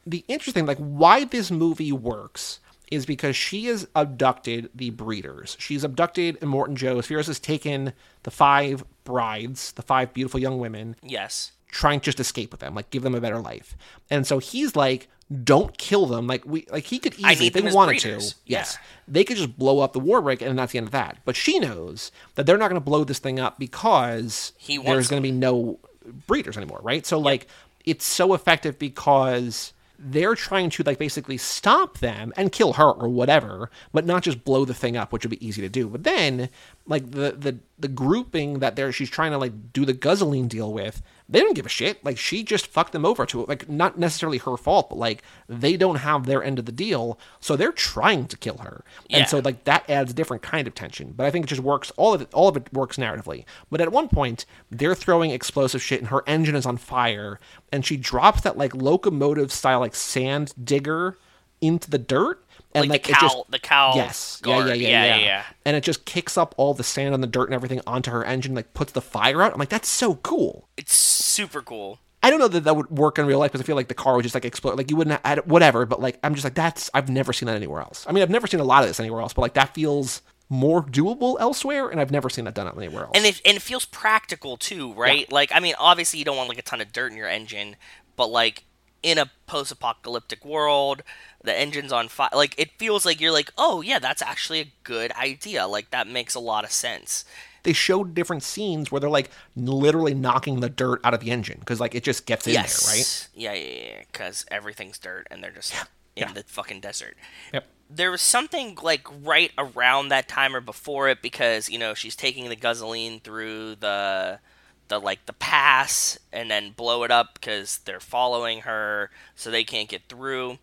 the 0.06 0.24
interesting, 0.28 0.66
like, 0.66 0.78
why 0.78 1.24
this 1.26 1.50
movie 1.52 1.92
works 1.92 2.60
is 2.92 3.06
because 3.06 3.36
she 3.36 3.66
has 3.66 3.88
abducted 3.96 4.70
the 4.76 4.90
breeders. 4.92 5.56
She's 5.60 5.84
abducted 5.84 6.40
Immortan 6.42 6.76
Joe. 6.76 7.02
Furious 7.02 7.28
has 7.28 7.40
taken 7.40 7.94
the 8.24 8.32
five 8.32 8.84
brides, 9.06 9.72
the 9.72 9.82
five 9.82 10.14
beautiful 10.14 10.40
young 10.40 10.60
women, 10.60 10.96
yes, 11.02 11.54
trying 11.74 12.00
to 12.00 12.06
just 12.06 12.20
escape 12.20 12.52
with 12.52 12.60
them, 12.62 12.76
like 12.76 12.90
give 12.92 13.02
them 13.04 13.16
a 13.16 13.20
better 13.22 13.40
life. 13.40 13.76
And 14.10 14.26
so 14.28 14.38
he's 14.40 14.76
like, 14.76 15.10
"Don't 15.44 15.78
kill 15.78 16.06
them." 16.06 16.28
Like 16.28 16.46
we, 16.46 16.66
like 16.72 16.86
he 16.86 17.00
could 17.00 17.14
easily, 17.16 17.48
if 17.48 17.54
they 17.54 17.62
wanted 17.76 18.02
breeders. 18.02 18.34
to, 18.34 18.38
Yeah. 18.46 18.60
yes, 18.60 18.78
they 19.08 19.24
could 19.24 19.38
just 19.38 19.58
blow 19.58 19.80
up 19.80 19.94
the 19.94 20.00
War 20.00 20.22
Rig, 20.22 20.42
and 20.42 20.58
that's 20.58 20.72
the 20.72 20.78
end 20.78 20.88
of 20.88 20.92
that. 20.92 21.18
But 21.26 21.36
she 21.36 21.60
knows 21.60 22.12
that 22.36 22.46
they're 22.46 22.58
not 22.58 22.70
going 22.70 22.80
to 22.82 22.86
blow 22.86 23.04
this 23.04 23.20
thing 23.20 23.40
up 23.40 23.58
because 23.60 24.54
there's 24.86 25.08
going 25.10 25.22
to 25.22 25.28
be 25.28 25.32
no 25.32 25.80
breeders 26.28 26.58
anymore, 26.58 26.80
right? 26.84 27.06
So 27.06 27.18
like, 27.20 27.48
it's 27.86 28.06
so 28.06 28.34
effective 28.34 28.78
because 28.78 29.74
they're 30.06 30.36
trying 30.36 30.70
to 30.70 30.84
like 30.84 30.98
basically 30.98 31.38
stop 31.38 32.00
them 32.00 32.34
and 32.36 32.52
kill 32.52 32.74
her 32.74 32.90
or 32.92 33.08
whatever, 33.08 33.70
but 33.94 34.06
not 34.06 34.22
just 34.22 34.44
blow 34.44 34.66
the 34.66 34.74
thing 34.74 34.98
up, 34.98 35.14
which 35.14 35.24
would 35.24 35.30
be 35.30 35.46
easy 35.48 35.62
to 35.62 35.70
do. 35.70 35.88
But 35.88 36.04
then, 36.04 36.50
like 36.86 37.12
the 37.12 37.32
the 37.32 37.60
the 37.80 37.88
grouping 37.88 38.60
that 38.60 38.76
they're 38.76 38.92
she's 38.92 39.10
trying 39.10 39.32
to 39.32 39.38
like 39.38 39.74
do 39.74 39.86
the 39.86 39.94
guzzling 39.94 40.48
deal 40.48 40.74
with, 40.74 41.02
they 41.30 41.40
don't 41.40 41.56
give 41.56 41.66
a 41.66 41.70
shit. 41.70 42.04
Like 42.04 42.18
she 42.18 42.44
just 42.44 42.68
fucked 42.68 42.92
them 42.92 43.06
over 43.06 43.26
to 43.26 43.42
it. 43.42 43.50
Like 43.50 43.70
not 43.70 43.98
necessarily 43.98 44.38
her 44.40 44.58
fault, 44.58 44.90
but 44.90 44.98
like 44.98 45.24
they 45.48 45.78
don't 45.78 45.98
have 45.98 46.26
their 46.26 46.44
end 46.44 46.60
of 46.60 46.66
the 46.66 46.72
deal, 46.72 47.18
so 47.40 47.56
they're 47.56 47.72
trying 47.72 48.28
to 48.28 48.38
kill 48.38 48.58
her. 48.58 48.84
Yeah. 49.08 49.20
And 49.20 49.28
so 49.30 49.40
like 49.40 49.64
that 49.64 49.90
adds 49.90 50.12
a 50.12 50.16
different 50.16 50.44
kind 50.44 50.68
of 50.68 50.76
tension. 50.76 51.14
But 51.16 51.26
I 51.26 51.32
think 51.32 51.46
it 51.46 51.50
just 51.50 51.62
works. 51.62 51.92
All 51.96 52.14
of 52.14 52.22
it, 52.22 52.34
all 52.34 52.50
of 52.50 52.58
it 52.58 52.72
works 52.74 52.98
narratively. 52.98 53.46
But 53.72 53.82
at 53.82 53.92
one 53.92 54.10
point, 54.10 54.46
they're 54.70 54.96
throwing 54.96 55.32
explosive 55.32 55.82
shit, 55.82 56.00
and 56.00 56.10
her 56.10 56.24
engine 56.28 56.56
is 56.56 56.66
on 56.66 56.78
fire, 56.78 57.40
and 57.72 57.86
she 57.86 57.96
drops 57.96 58.42
that 58.42 58.58
like 58.58 58.76
locomotive 58.76 59.52
style 59.54 59.80
like 59.80 59.96
sand 59.96 60.54
digger 60.62 61.18
into 61.64 61.90
the 61.90 61.98
dirt. 61.98 62.40
And 62.76 62.90
like, 62.90 62.90
like, 62.90 63.04
the 63.04 63.14
cow, 63.14 63.20
just 63.20 63.52
the 63.52 63.60
cow. 63.60 63.94
yes, 63.96 64.42
guard. 64.42 64.68
yeah, 64.68 64.74
yeah, 64.74 64.88
yeah, 64.88 65.06
yeah, 65.06 65.16
yeah, 65.16 65.26
yeah. 65.26 65.44
And 65.64 65.78
it 65.78 65.84
just 65.84 66.06
kicks 66.06 66.38
up 66.40 66.56
all 66.58 66.74
the 66.74 66.84
sand 66.84 67.14
on 67.14 67.22
the 67.22 67.28
dirt 67.28 67.46
and 67.46 67.54
everything 67.54 67.82
onto 67.86 68.10
her 68.10 68.26
engine, 68.26 68.56
like 68.56 68.74
puts 68.74 68.94
the 68.94 69.02
fire 69.02 69.44
out. 69.44 69.54
I'm 69.54 69.60
like, 69.60 69.70
that's 69.70 69.88
so 69.88 70.16
cool. 70.16 70.68
It's 70.76 70.94
super 70.94 71.62
cool. 71.62 72.00
I 72.24 72.30
don't 72.30 72.40
know 72.40 72.48
that 72.48 72.64
that 72.64 72.76
would 72.76 72.90
work 72.90 73.20
in 73.20 73.26
real 73.28 73.38
life 73.38 73.52
because 73.52 73.62
I 73.62 73.66
feel 73.66 73.76
like 73.76 73.90
the 73.90 73.94
car 73.94 74.16
would 74.16 74.24
just 74.24 74.34
like 74.34 74.46
explode. 74.46 74.78
Like 74.78 74.90
you 74.90 74.96
wouldn't 74.96 75.20
add 75.24 75.46
whatever, 75.46 75.86
but 75.86 76.00
like 76.02 76.18
I'm 76.24 76.34
just 76.34 76.46
like 76.46 76.56
that's 76.56 76.90
I've 76.94 77.10
never 77.10 77.34
seen 77.34 77.48
that 77.48 77.56
anywhere 77.56 77.82
else. 77.82 78.06
I 78.08 78.14
mean, 78.14 78.24
I've 78.24 78.30
never 78.30 78.48
seen 78.48 78.62
a 78.62 78.64
lot 78.64 78.82
of 78.82 78.90
this 78.90 79.00
anywhere 79.00 79.22
else, 79.22 79.34
but 79.34 79.42
like 79.42 79.54
that 79.54 79.76
feels 79.76 80.22
more 80.50 80.84
doable 80.84 81.36
elsewhere, 81.40 81.90
and 81.90 82.00
I've 82.00 82.12
never 82.12 82.30
seen 82.30 82.46
that 82.46 82.54
done 82.54 82.72
anywhere 82.78 83.04
else. 83.04 83.12
and 83.16 83.26
it 83.26 83.42
and 83.46 83.58
it 83.58 83.62
feels 83.62 83.86
practical 83.86 84.56
too, 84.56 84.94
right? 84.94 85.30
Like 85.32 85.52
I 85.54 85.60
mean, 85.60 85.76
obviously 85.78 86.20
you 86.20 86.26
don't 86.26 86.38
want 86.38 86.50
like 86.50 86.58
a 86.58 86.64
ton 86.64 86.80
of 86.80 86.94
dirt 86.94 87.12
in 87.12 87.18
your 87.18 87.28
engine, 87.28 87.76
but 88.16 88.28
like 88.28 88.64
in 89.04 89.18
a 89.18 89.30
post-apocalyptic 89.46 90.44
world, 90.44 91.04
the 91.44 91.54
engine's 91.58 91.92
on 91.92 92.08
fire. 92.08 92.30
Like 92.34 92.56
it 92.58 92.72
feels 92.80 93.06
like 93.06 93.22
you're 93.22 93.32
like, 93.32 93.52
oh 93.58 93.82
yeah, 93.82 94.00
that's 94.00 94.22
actually 94.22 94.62
a 94.62 94.72
good 94.84 95.12
idea. 95.12 95.68
Like 95.68 95.92
that 95.92 96.08
makes 96.08 96.34
a 96.34 96.40
lot 96.40 96.64
of 96.64 96.72
sense. 96.72 97.26
they 97.64 97.74
showed 97.74 98.14
different 98.14 98.44
scenes 98.44 98.92
where 98.92 99.00
they're 99.00 99.10
like 99.10 99.30
literally 99.56 100.14
knocking 100.14 100.60
the 100.60 100.70
dirt 100.70 101.00
out 101.04 101.14
of 101.14 101.20
the 101.20 101.32
engine 101.32 101.58
because 101.60 101.80
like 101.80 101.96
it 101.96 102.04
just 102.04 102.26
gets 102.26 102.48
in 102.48 102.54
yes, 102.54 102.86
there, 102.86 102.96
right? 102.96 103.30
Yeah, 103.36 103.54
yeah, 103.54 103.82
yeah. 103.86 104.04
Because 104.12 104.46
everything's 104.52 104.98
dirt, 104.98 105.28
and 105.32 105.44
they're 105.44 105.52
just 105.52 105.74
in 106.16 106.28
yeah. 106.28 106.34
the 106.34 106.44
fucking 106.44 106.80
desert. 106.80 107.16
Yep. 107.54 107.66
there 107.90 108.12
was 108.12 108.22
something 108.22 108.78
like 108.82 109.08
right 109.24 109.52
around 109.58 110.10
that 110.10 110.28
time 110.28 110.56
or 110.56 110.62
before 110.62 111.10
it 111.10 111.22
because 111.22 111.70
you 111.70 111.78
know 111.78 111.94
she's 111.94 112.16
taking 112.16 112.50
the 112.50 112.56
guzzling 112.56 113.20
through 113.20 113.76
the 113.76 114.40
the 114.88 115.00
like 115.00 115.26
the 115.26 115.34
pass 115.34 116.20
and 116.32 116.50
then 116.52 116.72
blow 116.72 117.04
it 117.04 117.12
up 117.12 117.36
because 117.36 117.80
they're 117.80 118.00
following 118.00 118.62
her 118.62 119.10
so 119.36 119.50
they 119.50 119.64
can't 119.64 119.90
get 119.90 120.08
through 120.08 120.58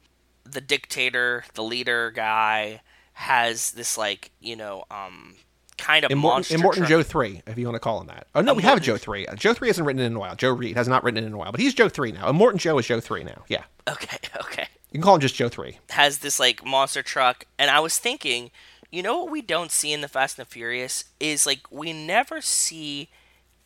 the 0.45 0.61
dictator 0.61 1.45
the 1.55 1.63
leader 1.63 2.11
guy 2.11 2.81
has 3.15 3.73
this 3.73 3.97
like 3.99 4.31
you 4.41 4.57
know 4.57 4.85
um 4.91 5.35
kind 5.77 6.05
of 6.05 6.11
Immortan, 6.11 6.23
monster 6.23 6.59
Immortan 6.59 6.87
Joe 6.87 7.03
three, 7.03 7.43
if 7.47 7.57
you 7.57 7.65
want 7.65 7.77
to 7.77 7.81
call 7.81 8.03
him 8.03 8.07
that. 8.09 8.27
Oh 8.35 8.43
no, 8.43 8.53
we 8.53 8.63
have 8.65 8.83
Joe 8.83 8.99
three. 8.99 9.27
Uh, 9.27 9.35
Joe 9.35 9.55
three 9.55 9.69
hasn't 9.69 9.87
written 9.87 10.03
in 10.03 10.15
a 10.15 10.19
while. 10.19 10.37
Joe 10.37 10.51
Reed 10.51 10.77
has 10.77 10.89
not 10.89 11.03
written 11.03 11.25
in 11.25 11.33
a 11.33 11.39
while, 11.39 11.53
but 11.53 11.61
he's 11.61 11.73
Joe 11.73 11.89
three 11.89 12.13
now. 12.13 12.31
Immortan 12.31 12.59
Joe 12.59 12.77
is 12.79 12.87
Joe 12.87 13.01
three 13.01 13.25
now. 13.25 13.45
Yeah, 13.49 13.65
okay 13.89 14.19
okay 14.41 14.69
you 14.91 14.99
can 14.99 15.03
call 15.03 15.15
him 15.15 15.21
just 15.21 15.35
Joe 15.35 15.49
three. 15.49 15.79
has 15.91 16.19
this 16.19 16.41
like 16.41 16.65
monster 16.65 17.03
truck 17.03 17.45
and 17.59 17.71
i 17.71 17.81
was 17.81 17.99
thinking 17.99 18.51
you 18.91 19.03
know 19.03 19.19
what 19.23 19.31
we 19.31 19.43
don't 19.43 19.71
see 19.71 19.93
in 19.93 20.01
the 20.01 20.09
fast 20.09 20.39
and 20.39 20.47
the 20.47 20.51
furious 20.51 21.05
is 21.19 21.47
like 21.47 21.61
we 21.71 21.93
never 21.93 22.41
see 22.41 23.09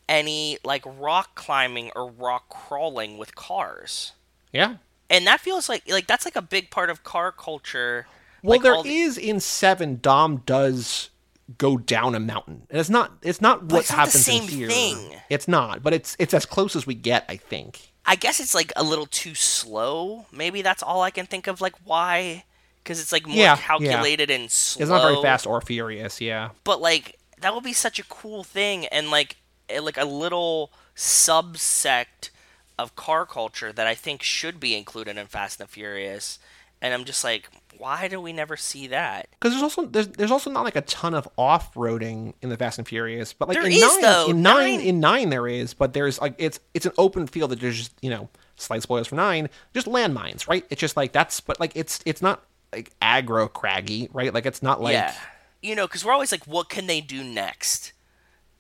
any 0.09 0.59
like 0.65 0.83
rock 0.87 1.35
climbing 1.35 1.91
or 1.97 2.11
rock 2.11 2.49
crawling 2.49 3.17
with 3.19 3.35
cars 3.35 4.13
Yeah. 4.53 4.77
and 5.09 5.27
that 5.27 5.41
feels 5.41 5.69
like 5.69 5.83
like 5.89 6.07
that's 6.07 6.25
like 6.25 6.37
a 6.37 6.43
big 6.43 6.71
part 6.71 6.91
of 6.91 7.03
car 7.05 7.33
culture 7.33 8.07
Well, 8.43 8.53
like, 8.59 8.63
there 8.63 8.75
all 8.75 8.85
is 8.87 9.17
in 9.17 9.41
seven. 9.41 9.99
Dom 10.03 10.43
does 10.45 11.11
go 11.59 11.77
down 11.79 12.15
a 12.15 12.21
mountain, 12.21 12.67
and 12.71 12.79
it's 12.81 12.89
not. 12.91 13.13
It's 13.23 13.41
not 13.41 13.65
what 13.65 13.81
it's 13.81 13.91
not 13.91 14.09
the 14.11 14.19
happens 14.19 14.29
in 14.29 14.43
here. 14.49 14.69
thing. 14.69 15.17
It's 15.31 15.47
not, 15.49 15.83
but 15.83 15.93
it's 15.95 16.17
it's 16.19 16.35
as 16.35 16.45
close 16.47 16.75
as 16.77 16.87
we 16.87 16.95
get. 16.95 17.25
I 17.29 17.37
think. 17.37 17.93
i 18.07 18.17
guess 18.17 18.41
it's 18.41 18.55
like 18.55 18.71
a 18.77 18.83
little 18.85 19.07
too 19.07 19.35
slow 19.35 20.27
maybe 20.31 20.61
that's 20.61 20.83
all 20.83 21.01
i 21.01 21.11
can 21.11 21.25
think 21.25 21.47
of 21.47 21.63
like 21.63 21.75
why 21.87 22.45
because 22.83 23.01
it's 23.01 23.13
like 23.13 23.27
more 23.27 23.35
Yeah, 23.37 23.55
yeah. 23.55 23.57
calculated 23.57 24.31
and 24.31 24.51
slow 24.51 24.83
It's 24.83 24.91
not 24.91 25.03
very 25.03 25.23
fast 25.23 25.47
or 25.47 25.61
furious. 25.63 26.21
Yeah. 26.21 26.51
but 26.65 26.83
like 26.83 27.19
that 27.41 27.55
would 27.55 27.65
be 27.65 27.73
such 27.73 27.99
a 27.99 28.05
cool 28.05 28.45
thing 28.45 28.85
and 28.89 29.11
like 29.11 29.37
like 29.81 29.97
a 29.97 30.05
little 30.05 30.71
subsect 30.97 32.31
of 32.79 32.97
car 32.97 33.25
culture 33.27 33.73
that 33.73 33.87
I 33.87 33.95
think 33.95 34.23
should 34.23 34.59
be 34.61 34.75
included 34.77 35.17
in 35.17 35.27
Fast 35.27 35.61
and 35.61 35.69
the 35.69 35.73
Furious. 35.73 36.39
And 36.83 36.93
I'm 36.93 37.05
just 37.05 37.25
like, 37.25 37.49
why 37.79 38.09
do 38.09 38.21
we 38.21 38.33
never 38.33 38.57
see 38.57 38.89
that? 38.89 39.29
Because 39.31 39.53
there's 39.53 39.63
also 39.63 39.87
there's, 39.87 40.09
there's 40.09 40.31
also 40.31 40.51
not 40.51 40.65
like 40.65 40.77
a 40.77 40.83
ton 40.83 41.15
of 41.15 41.27
off 41.39 41.73
roading 41.75 42.35
in 42.43 42.49
the 42.51 42.57
Fast 42.57 42.79
and 42.79 42.87
Furious, 42.87 43.33
but 43.33 43.49
like 43.49 43.57
There 43.57 43.67
in 43.67 43.73
is, 43.73 43.81
nine, 43.81 44.01
though. 44.03 44.27
in 44.29 44.43
nine, 44.43 44.77
Nine- 44.77 44.81
in 44.81 45.01
nine 45.01 45.31
there 45.31 45.47
is, 45.49 45.73
but 45.73 45.93
there's 45.95 46.21
like 46.21 46.35
it's 46.39 46.61
it's 46.75 46.85
an 46.85 46.93
open 46.99 47.27
field 47.27 47.51
that 47.53 47.61
there's 47.61 47.77
just 47.79 47.93
you 48.03 48.11
know 48.11 48.29
slight 48.57 48.83
spoilers 48.83 49.07
for 49.07 49.15
nine, 49.17 49.49
just 49.73 49.87
landmines, 49.87 50.47
right? 50.47 50.65
It's 50.69 50.81
just 50.81 50.97
like 50.97 51.13
that's 51.13 51.41
but 51.41 51.59
like 51.59 51.73
it's 51.75 52.01
it's 52.05 52.21
not 52.21 52.45
like 52.73 52.93
aggro 53.01 53.51
craggy, 53.51 54.09
right? 54.13 54.35
Like 54.35 54.45
it's 54.47 54.63
not 54.63 54.81
like 54.83 54.95
yeah. 54.95 55.15
You 55.63 55.75
know, 55.75 55.87
because 55.87 56.05
we're 56.05 56.13
always 56.13 56.31
like, 56.31 56.45
what 56.47 56.69
can 56.69 56.87
they 56.87 57.01
do 57.01 57.25
next? 57.25 57.94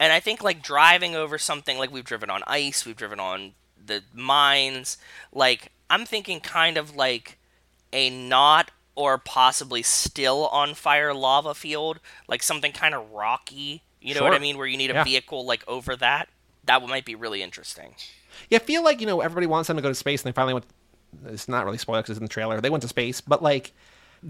And 0.00 0.12
I 0.12 0.20
think 0.20 0.42
like 0.42 0.62
driving 0.62 1.14
over 1.14 1.38
something 1.38 1.78
like 1.78 1.92
we've 1.92 2.04
driven 2.04 2.30
on 2.30 2.42
ice, 2.46 2.84
we've 2.84 2.96
driven 2.96 3.20
on 3.20 3.52
the 3.84 4.02
mines. 4.12 4.98
Like 5.32 5.70
I'm 5.88 6.04
thinking 6.04 6.40
kind 6.40 6.76
of 6.76 6.94
like 6.96 7.38
a 7.92 8.10
not 8.10 8.70
or 8.96 9.18
possibly 9.18 9.82
still 9.82 10.46
on 10.48 10.74
fire 10.74 11.12
lava 11.14 11.54
field, 11.54 12.00
like 12.28 12.42
something 12.42 12.72
kind 12.72 12.94
of 12.94 13.10
rocky. 13.12 13.82
You 14.00 14.14
know 14.14 14.22
what 14.22 14.34
I 14.34 14.38
mean? 14.38 14.58
Where 14.58 14.66
you 14.66 14.76
need 14.76 14.90
a 14.90 14.94
Yeah. 14.94 15.04
vehicle 15.04 15.46
like 15.46 15.64
over 15.68 15.96
that. 15.96 16.28
That 16.64 16.82
might 16.86 17.04
be 17.04 17.14
really 17.14 17.42
interesting. 17.42 17.94
Yeah, 18.50 18.56
I 18.56 18.60
feel 18.60 18.82
like 18.82 19.00
you 19.00 19.06
know 19.06 19.20
everybody 19.20 19.46
wants 19.46 19.68
them 19.68 19.76
to 19.76 19.82
go 19.82 19.88
to 19.88 19.94
space, 19.94 20.22
and 20.22 20.32
they 20.32 20.34
finally 20.34 20.54
went. 20.54 20.66
It's 21.26 21.48
not 21.48 21.64
really 21.64 21.78
spoiler 21.78 22.02
because 22.02 22.12
it's 22.16 22.18
in 22.18 22.24
the 22.24 22.28
trailer. 22.28 22.60
They 22.60 22.70
went 22.70 22.82
to 22.82 22.88
space, 22.88 23.20
but 23.20 23.42
like 23.42 23.72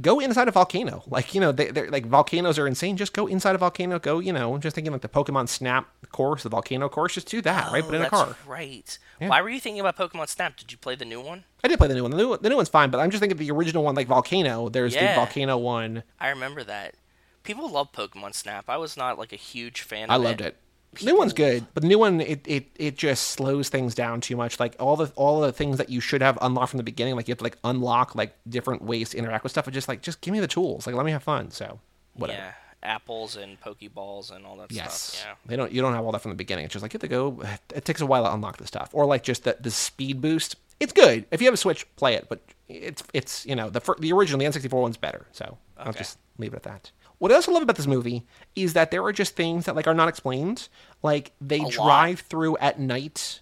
go 0.01 0.21
inside 0.21 0.49
a 0.49 0.51
volcano. 0.51 1.03
Like 1.07 1.35
you 1.35 1.41
know, 1.41 1.53
they, 1.53 1.71
they're 1.71 1.91
like 1.91 2.07
volcanoes 2.07 2.59
are 2.59 2.67
insane. 2.67 2.97
Just 2.97 3.13
go 3.13 3.27
inside 3.27 3.55
a 3.55 3.59
volcano. 3.59 3.99
Go, 3.99 4.19
you 4.19 4.33
know, 4.33 4.55
I'm 4.55 4.61
just 4.61 4.75
thinking 4.75 4.93
like 4.93 5.03
the 5.03 5.09
Pokemon 5.09 5.49
Snap 5.49 5.89
course, 6.11 6.43
the 6.43 6.49
volcano 6.49 6.89
course. 6.89 7.15
Just 7.15 7.29
do 7.29 7.41
that, 7.43 7.73
right? 7.73 7.83
Oh, 7.83 7.87
But 7.87 7.95
in 7.97 8.03
a 8.03 8.07
oh, 8.07 8.09
that's 8.11 8.23
car. 8.25 8.37
Right. 8.47 8.99
Why 9.19 9.41
were 9.43 9.49
you 9.49 9.61
thinking 9.61 9.81
about 9.81 9.97
Pokemon 9.97 10.29
Snap? 10.29 10.57
Did 10.57 10.71
you 10.73 10.79
play 10.79 10.95
the 10.95 11.05
new 11.05 11.21
one? 11.21 11.45
I 11.63 11.69
did 11.69 11.79
play 11.79 11.89
the 11.89 11.95
new 11.95 12.03
one. 12.03 12.11
The 12.11 12.17
new, 12.17 12.37
the 12.37 12.49
new 12.49 12.57
one's 12.57 12.69
fine, 12.69 12.91
but 12.91 12.99
I'm 12.99 13.11
just 13.11 13.21
thinking 13.21 13.37
of 13.37 13.39
the 13.39 13.51
original 13.51 13.83
one, 13.85 13.95
like 13.95 14.07
Volcano. 14.07 14.69
There's 14.69 14.95
Yeah. 14.95 15.11
the 15.11 15.15
Volcano 15.15 15.57
one. 15.57 16.03
I 16.21 16.29
remember 16.29 16.63
that. 16.65 16.95
People 17.43 17.71
love 17.71 17.93
Pokemon 17.93 18.35
Snap. 18.35 18.65
I 18.69 18.77
was 18.77 18.97
not 18.97 19.19
like 19.19 19.33
a 19.33 19.37
huge 19.37 19.83
fan. 19.83 20.05
Of 20.05 20.11
I 20.11 20.17
loved 20.17 20.41
it. 20.41 20.57
New 21.03 21.17
one's 21.17 21.33
good, 21.33 21.67
but 21.75 21.83
the 21.83 21.89
new 21.89 21.99
one 21.99 22.21
it, 22.21 22.47
it 22.47 22.67
it 22.77 22.97
just 22.97 23.29
slows 23.29 23.69
things 23.69 23.95
down 23.95 24.21
too 24.21 24.37
much. 24.37 24.61
Like 24.61 24.77
all 24.79 24.97
the 24.97 25.11
all 25.17 25.41
the 25.41 25.53
things 25.53 25.79
that 25.79 25.89
you 25.89 26.01
should 26.01 26.23
have 26.23 26.39
unlocked 26.43 26.71
from 26.71 26.79
the 26.79 26.85
beginning, 26.85 27.17
like 27.17 27.27
you 27.29 27.33
have 27.33 27.39
to 27.39 27.45
like 27.45 27.57
unlock 27.65 28.15
like 28.15 28.37
different 28.49 28.83
ways 28.83 29.11
to 29.11 29.19
interact 29.19 29.43
with 29.45 29.51
stuff. 29.53 29.67
It's 29.69 29.75
just 29.75 29.89
like 29.89 30.03
just 30.03 30.21
give 30.21 30.33
me 30.33 30.41
the 30.41 30.47
tools. 30.47 30.87
Like 30.87 30.95
let 30.97 31.05
me 31.07 31.13
have 31.13 31.23
fun. 31.23 31.51
So 31.51 31.81
whatever. 32.15 32.39
Yeah, 32.39 32.53
apples 32.83 33.37
and 33.37 33.61
Pokeballs 33.61 34.31
and 34.35 34.45
all 34.47 34.57
that 34.59 34.71
Yes. 34.71 34.95
stuff. 35.01 35.27
Yeah. 35.27 35.35
They 35.47 35.57
don't. 35.57 35.73
You 35.73 35.81
don't 35.83 35.95
have 35.95 36.05
all 36.05 36.13
that 36.13 36.21
from 36.23 36.31
the 36.31 36.37
beginning. 36.37 36.65
It's 36.67 36.73
just 36.73 36.83
like 36.83 36.93
you 36.93 36.99
have 36.99 37.03
to 37.03 37.09
go. 37.09 37.43
It 37.75 37.85
takes 37.85 38.01
a 38.01 38.07
while 38.07 38.25
to 38.25 38.33
unlock 38.33 38.59
the 38.59 38.67
stuff, 38.67 38.91
or 38.93 39.07
like 39.07 39.23
just 39.23 39.45
the 39.45 39.57
the 39.61 39.71
speed 39.71 40.21
boost. 40.21 40.57
It's 40.81 40.93
good 40.93 41.25
if 41.31 41.41
you 41.41 41.47
have 41.47 41.55
a 41.55 41.59
Switch, 41.59 41.87
play 41.97 42.15
it. 42.15 42.27
But 42.29 42.41
it's 42.69 43.03
it's 43.13 43.47
you 43.47 43.55
know 43.57 43.71
the 43.71 43.81
the 43.99 44.13
original 44.13 44.39
the 44.39 44.45
N64 44.47 44.73
one's 44.81 44.97
better. 44.97 45.27
So 45.33 45.57
I'll 45.79 45.93
just 45.93 46.19
leave 46.39 46.53
it 46.53 46.57
at 46.57 46.63
that. 46.65 46.91
What 47.25 47.33
I 47.33 47.37
also 47.37 47.53
love 47.53 47.63
about 47.63 47.77
this 47.77 47.87
movie 47.87 48.27
is 48.55 48.75
that 48.75 48.91
there 48.91 49.03
are 49.03 49.11
just 49.11 49.35
things 49.35 49.65
that 49.65 49.75
like 49.75 49.87
are 49.87 49.95
not 49.95 50.11
explained. 50.11 50.69
Like 51.03 51.33
they 51.41 51.61
lot. 51.61 51.73
drive 51.73 52.21
through 52.21 52.59
at 52.59 52.79
night 52.79 53.41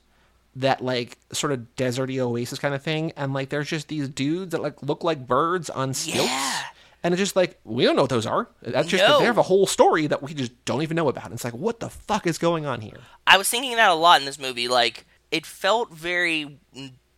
that 0.55 0.85
like 0.85 1.19
sort 1.33 1.53
of 1.53 1.67
deserty 1.75 2.21
oasis 2.21 2.61
kind 2.61 2.77
of 2.77 2.83
thing 2.85 3.11
and 3.17 3.35
like 3.35 3.49
there's 3.49 3.67
just 3.67 3.89
these 3.89 4.09
dudes 4.09 4.53
that 4.53 4.63
like 4.63 4.81
look 4.85 5.03
like 5.03 5.27
birds 5.27 5.69
on 5.69 5.95
stilts 5.95 6.31
Yeah. 6.31 6.61
and 7.03 7.13
it's 7.13 7.19
just 7.19 7.35
like 7.35 7.59
we 7.65 7.83
don't 7.83 7.97
know 7.97 8.03
what 8.03 8.11
those 8.11 8.25
are 8.25 8.47
that's 8.61 8.87
just 8.87 9.03
No. 9.03 9.19
they 9.19 9.25
have 9.25 9.39
a 9.39 9.43
whole 9.43 9.67
story 9.67 10.07
that 10.07 10.23
we 10.23 10.33
just 10.33 10.65
don't 10.65 10.83
even 10.83 10.95
know 10.95 11.09
about 11.09 11.25
and 11.25 11.35
it's 11.35 11.43
like 11.43 11.55
what 11.55 11.81
the 11.81 11.89
fuck 11.91 12.25
is 12.29 12.39
going 12.39 12.67
on 12.67 12.83
here 12.83 12.99
I 13.27 13.37
was 13.37 13.49
thinking 13.49 13.75
that 13.75 13.91
a 13.91 13.95
lot 13.95 14.21
in 14.21 14.27
this 14.27 14.39
movie. 14.39 14.69
Like, 14.69 15.07
it 15.33 15.45
felt 15.45 15.91
very 15.93 16.61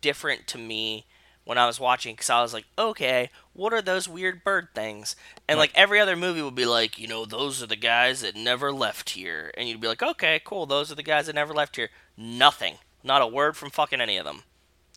different 0.01 0.47
to 0.47 0.57
me 0.57 1.05
when 1.45 1.57
I 1.57 1.67
was 1.67 1.79
watching 1.79 2.15
because 2.15 2.29
I 2.29 2.41
was 2.41 2.53
like, 2.53 2.65
okay, 2.77 3.29
what 3.53 3.73
are 3.73 3.81
those 3.81 4.09
weird 4.09 4.43
bird 4.43 4.69
things? 4.75 5.15
And 5.47 5.57
like 5.57 5.71
every 5.75 5.99
other 5.99 6.15
movie 6.15 6.41
would 6.41 6.55
be 6.55 6.65
like, 6.65 6.99
you 6.99 7.07
know, 7.07 7.25
those 7.25 7.63
are 7.63 7.67
the 7.67 7.75
guys 7.75 8.21
that 8.21 8.35
never 8.35 8.71
left 8.73 9.11
here, 9.11 9.51
and 9.55 9.69
you'd 9.69 9.79
be 9.79 9.87
like, 9.87 10.03
okay, 10.03 10.41
cool, 10.43 10.65
those 10.65 10.91
are 10.91 10.95
the 10.95 11.03
guys 11.03 11.27
that 11.27 11.35
never 11.35 11.53
left 11.53 11.75
here. 11.75 11.89
Nothing, 12.17 12.75
not 13.03 13.21
a 13.21 13.27
word 13.27 13.55
from 13.55 13.69
fucking 13.69 14.01
any 14.01 14.17
of 14.17 14.25
them. 14.25 14.43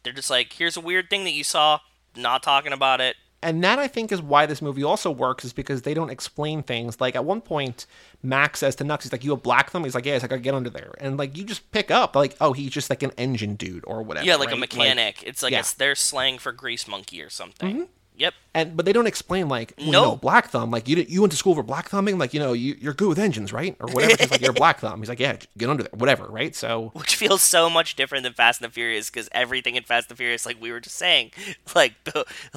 They're 0.02 0.12
just 0.12 0.30
like, 0.30 0.54
here's 0.54 0.76
a 0.76 0.80
weird 0.80 1.10
thing 1.10 1.24
that 1.24 1.32
you 1.32 1.44
saw, 1.44 1.80
not 2.16 2.42
talking 2.42 2.72
about 2.72 3.00
it. 3.00 3.16
And 3.42 3.62
that 3.64 3.78
I 3.78 3.86
think 3.88 4.10
is 4.12 4.20
why 4.20 4.46
this 4.46 4.60
movie 4.60 4.82
also 4.82 5.10
works 5.10 5.44
is 5.44 5.52
because 5.52 5.82
they 5.82 5.94
don't 5.94 6.10
explain 6.10 6.62
things. 6.62 7.00
Like 7.00 7.14
at 7.16 7.24
one 7.24 7.40
point, 7.40 7.86
Max 8.22 8.60
says 8.60 8.74
to 8.76 8.84
Nux, 8.84 8.98
he's 9.02 9.12
like, 9.12 9.22
"You 9.24 9.30
have 9.30 9.42
black 9.42 9.70
thumb." 9.70 9.84
He's 9.84 9.94
like, 9.94 10.06
"Yeah." 10.06 10.14
He's 10.14 10.22
like, 10.22 10.32
"I 10.32 10.38
get 10.38 10.54
under 10.54 10.70
there," 10.70 10.92
and 10.98 11.16
like 11.18 11.36
you 11.36 11.44
just 11.44 11.70
pick 11.70 11.90
up 11.90 12.16
like, 12.16 12.36
"Oh, 12.40 12.52
he's 12.52 12.70
just 12.70 12.90
like 12.90 13.02
an 13.02 13.12
engine 13.16 13.54
dude 13.54 13.84
or 13.86 14.02
whatever." 14.02 14.26
Yeah, 14.26 14.36
like 14.36 14.48
a 14.48 14.52
right? 14.52 14.60
mechanic. 14.60 15.22
it's 15.24 15.42
like 15.42 15.52
yeah. 15.52 15.60
it's 15.60 15.74
their 15.74 15.94
slang 15.94 16.38
for 16.38 16.52
grease 16.52 16.88
monkey 16.88 17.22
or 17.22 17.30
something. 17.30 17.74
Mm-hmm. 17.76 17.84
Yep. 18.16 18.34
and 18.52 18.76
but 18.76 18.84
they 18.84 18.92
don't 18.92 19.06
explain 19.06 19.48
like, 19.48 19.74
well, 19.78 19.86
you 19.86 19.92
No. 19.92 20.02
know, 20.02 20.16
black 20.16 20.48
thumb. 20.48 20.72
Like 20.72 20.88
you 20.88 20.96
did, 20.96 21.08
you 21.08 21.20
went 21.20 21.30
to 21.30 21.36
school 21.38 21.54
for 21.54 21.62
black 21.62 21.88
thumbing. 21.88 22.18
Like 22.18 22.34
you 22.34 22.40
know, 22.40 22.52
you 22.52 22.76
you're 22.80 22.92
good 22.92 23.06
with 23.08 23.18
engines, 23.20 23.52
right? 23.52 23.76
Or 23.78 23.86
whatever. 23.92 24.16
He's 24.18 24.28
like, 24.32 24.40
"You're 24.40 24.50
a 24.50 24.54
black 24.64 24.80
thumb." 24.80 24.98
He's 24.98 25.08
like, 25.08 25.20
"Yeah, 25.20 25.36
get 25.56 25.70
under 25.70 25.84
there, 25.84 25.92
whatever." 25.94 26.24
Right? 26.26 26.52
So 26.56 26.90
which 26.94 27.14
feels 27.14 27.42
so 27.42 27.70
much 27.70 27.94
different 27.94 28.24
than 28.24 28.32
Fast 28.32 28.60
and 28.60 28.68
the 28.68 28.74
Furious 28.74 29.08
because 29.08 29.28
everything 29.30 29.76
in 29.76 29.84
Fast 29.84 30.08
and 30.10 30.16
the 30.16 30.18
Furious, 30.18 30.44
like 30.46 30.60
we 30.60 30.72
were 30.72 30.80
just 30.80 30.96
saying, 30.96 31.30
like 31.76 31.94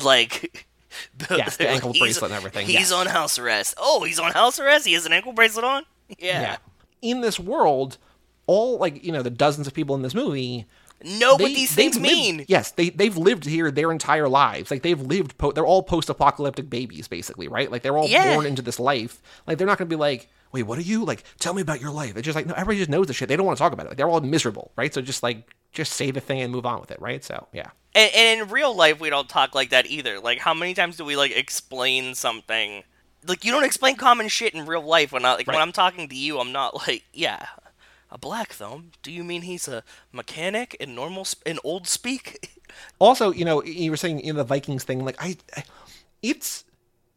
like. 0.04 0.66
The, 1.18 1.38
Yes, 1.38 1.58
the 1.58 1.68
ankle 1.70 1.94
bracelet 2.00 2.32
and 2.32 2.38
everything, 2.38 2.66
He's 2.68 2.76
yes. 2.76 2.92
on 2.92 3.08
house 3.08 3.40
arrest. 3.40 3.76
Oh, 3.78 4.04
he's 4.04 4.20
on 4.20 4.32
house 4.32 4.60
arrest. 4.60 4.86
He 4.86 4.94
has 4.94 5.06
an 5.06 5.14
ankle 5.14 5.34
bracelet 5.34 5.64
on. 5.66 5.84
Yeah. 6.20 6.42
yeah, 6.42 6.58
in 7.02 7.22
this 7.22 7.40
world, 7.40 7.98
all 8.48 8.78
like 8.78 9.04
you 9.04 9.12
know, 9.12 9.22
the 9.22 9.30
dozens 9.30 9.68
of 9.68 9.74
people 9.74 9.96
in 9.96 10.02
this 10.02 10.14
movie. 10.14 10.66
Know 11.04 11.32
what 11.34 11.46
these 11.46 11.74
things 11.74 11.96
lived- 11.96 12.04
mean. 12.04 12.46
yes, 12.48 12.72
they 12.72 12.90
they've 12.92 13.18
lived 13.18 13.46
here 13.46 13.72
their 13.72 13.92
entire 13.92 14.28
lives. 14.30 14.70
Like 14.70 14.84
they've 14.84 15.02
lived. 15.02 15.36
Po- 15.40 15.52
they're 15.52 15.66
all 15.66 15.82
post-apocalyptic 15.82 16.70
babies, 16.70 17.08
basically, 17.08 17.48
right? 17.48 17.72
Like 17.72 17.82
they're 17.82 17.98
all 17.98 18.08
Yeah. 18.08 18.36
born 18.36 18.46
into 18.46 18.62
this 18.62 18.80
life. 18.80 19.20
Like 19.48 19.58
they're 19.58 19.66
not 19.66 19.80
going 19.80 19.90
to 19.90 19.96
be 19.96 20.00
like, 20.00 20.28
wait, 20.52 20.62
what 20.64 20.78
are 20.78 20.84
you? 20.84 21.04
Like, 21.04 21.24
tell 21.40 21.56
me 21.56 21.62
about 21.64 21.82
your 21.82 21.90
life. 21.90 22.16
It's 22.18 22.26
just 22.26 22.36
like 22.36 22.46
no, 22.46 22.54
everybody 22.54 22.78
just 22.78 22.90
knows 22.92 23.08
the 23.08 23.14
shit. 23.14 23.30
They 23.30 23.36
don't 23.36 23.48
want 23.48 23.58
to 23.58 23.64
talk 23.64 23.74
about 23.74 23.88
it. 23.88 23.90
Like, 23.90 23.98
they're 23.98 24.08
all 24.10 24.22
miserable, 24.22 24.72
right? 24.76 24.94
So 24.94 25.02
just 25.02 25.24
like 25.24 25.50
just 25.72 25.94
say 25.94 26.12
the 26.12 26.20
thing 26.22 26.42
and 26.42 26.52
move 26.52 26.66
on 26.66 26.80
with 26.80 26.92
it, 26.92 27.02
right? 27.02 27.24
So 27.24 27.48
yeah. 27.54 27.70
And, 27.94 28.12
and 28.16 28.42
in 28.42 28.48
real 28.50 28.74
life, 28.76 29.00
we 29.00 29.10
don't 29.10 29.28
talk 29.30 29.54
like 29.54 29.70
that 29.72 29.86
either. 29.88 30.20
Like, 30.20 30.40
how 30.40 30.54
many 30.54 30.74
times 30.74 30.98
do 30.98 31.04
we 31.06 31.16
like 31.16 31.36
explain 31.36 32.16
something? 32.16 32.84
Like, 33.28 33.46
you 33.46 33.52
don't 33.52 33.66
explain 33.66 33.98
common 33.98 34.30
shit 34.30 34.54
in 34.54 34.66
real 34.66 34.82
life. 34.82 35.12
When 35.12 35.26
I 35.26 35.34
like 35.34 35.48
when 35.48 35.56
Right. 35.58 35.62
I'm 35.62 35.72
talking 35.74 36.08
to 36.10 36.16
you, 36.16 36.40
I'm 36.40 36.52
not 36.52 36.88
like, 36.88 37.04
yeah, 37.14 37.46
a 38.10 38.18
black 38.18 38.54
thumb. 38.54 38.92
Do 39.04 39.12
you 39.12 39.24
mean 39.24 39.42
he's 39.44 39.68
a 39.68 39.84
mechanic 40.12 40.76
in 40.80 40.96
normal 40.96 41.26
sp- 41.28 41.44
in 41.46 41.60
old 41.64 41.88
speak? 41.88 42.50
Also, 43.00 43.34
you 43.34 43.44
know, 43.44 43.62
you 43.66 43.92
were 43.92 43.98
saying 43.98 44.24
you 44.26 44.32
know 44.32 44.38
the 44.38 44.46
Vikings 44.46 44.86
thing. 44.86 45.04
Like 45.04 45.18
I, 45.20 45.36
I 45.58 45.66
it's 46.24 46.64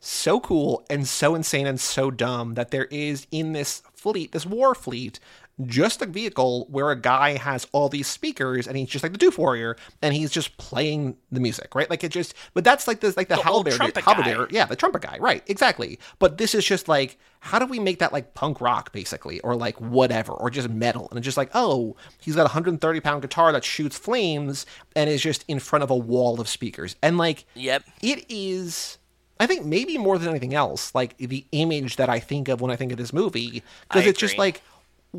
so 0.00 0.40
cool 0.40 0.84
and 0.90 1.06
so 1.06 1.36
insane 1.36 1.64
and 1.68 1.80
so 1.80 2.10
dumb 2.10 2.54
that 2.54 2.72
there 2.72 2.86
is 2.86 3.28
in 3.30 3.52
this 3.52 3.80
fleet, 3.94 4.32
this 4.32 4.44
war 4.44 4.74
fleet, 4.74 5.20
just 5.66 6.02
a 6.02 6.06
vehicle 6.06 6.66
where 6.68 6.90
a 6.90 7.00
guy 7.00 7.36
has 7.36 7.64
all 7.70 7.88
these 7.88 8.08
speakers 8.08 8.66
and 8.66 8.76
he's 8.76 8.88
just 8.88 9.04
like 9.04 9.12
the 9.12 9.18
Doof 9.18 9.38
Warrior 9.38 9.76
and 10.02 10.12
he's 10.12 10.30
just 10.32 10.56
playing 10.56 11.16
the 11.30 11.38
music, 11.38 11.76
right? 11.76 11.88
Like 11.88 12.02
it 12.02 12.08
just, 12.10 12.34
but 12.54 12.64
that's 12.64 12.88
like 12.88 12.98
this, 12.98 13.16
like 13.16 13.28
the, 13.28 13.36
The 13.36 13.42
halberd, 13.42 13.78
guy. 13.78 14.46
yeah, 14.50 14.64
the 14.66 14.74
trumpet 14.74 15.02
guy, 15.02 15.16
right? 15.20 15.44
Exactly. 15.46 16.00
But 16.18 16.38
this 16.38 16.56
is 16.56 16.64
just 16.64 16.88
like, 16.88 17.18
how 17.38 17.60
do 17.60 17.66
we 17.66 17.78
make 17.78 18.00
that 18.00 18.12
like 18.12 18.34
punk 18.34 18.60
rock, 18.60 18.90
basically, 18.92 19.38
or 19.42 19.54
like 19.54 19.80
whatever, 19.80 20.32
or 20.32 20.50
just 20.50 20.68
metal? 20.70 21.06
And 21.10 21.18
it's 21.18 21.24
just 21.24 21.36
like, 21.36 21.50
oh, 21.54 21.94
he's 22.20 22.34
got 22.34 22.40
a 22.42 22.50
130 22.54 23.00
pound 23.00 23.22
guitar 23.22 23.52
that 23.52 23.62
shoots 23.62 23.96
flames 23.96 24.66
and 24.96 25.08
is 25.08 25.22
just 25.22 25.44
in 25.46 25.60
front 25.60 25.84
of 25.84 25.90
a 25.90 25.96
wall 25.96 26.40
of 26.40 26.48
speakers, 26.48 26.96
and 27.00 27.16
like, 27.16 27.44
Yep. 27.54 27.84
it 28.02 28.24
is. 28.28 28.98
I 29.38 29.46
think 29.48 29.66
maybe 29.66 29.98
more 29.98 30.16
than 30.16 30.28
anything 30.30 30.54
else, 30.54 30.94
like 30.94 31.16
the 31.18 31.44
image 31.50 31.96
that 31.96 32.08
I 32.08 32.20
think 32.20 32.48
of 32.48 32.60
when 32.60 32.70
I 32.70 32.76
think 32.76 32.92
of 32.92 32.98
this 32.98 33.12
movie, 33.12 33.62
because 33.88 34.06
it's 34.06 34.18
just 34.18 34.38
like, 34.38 34.62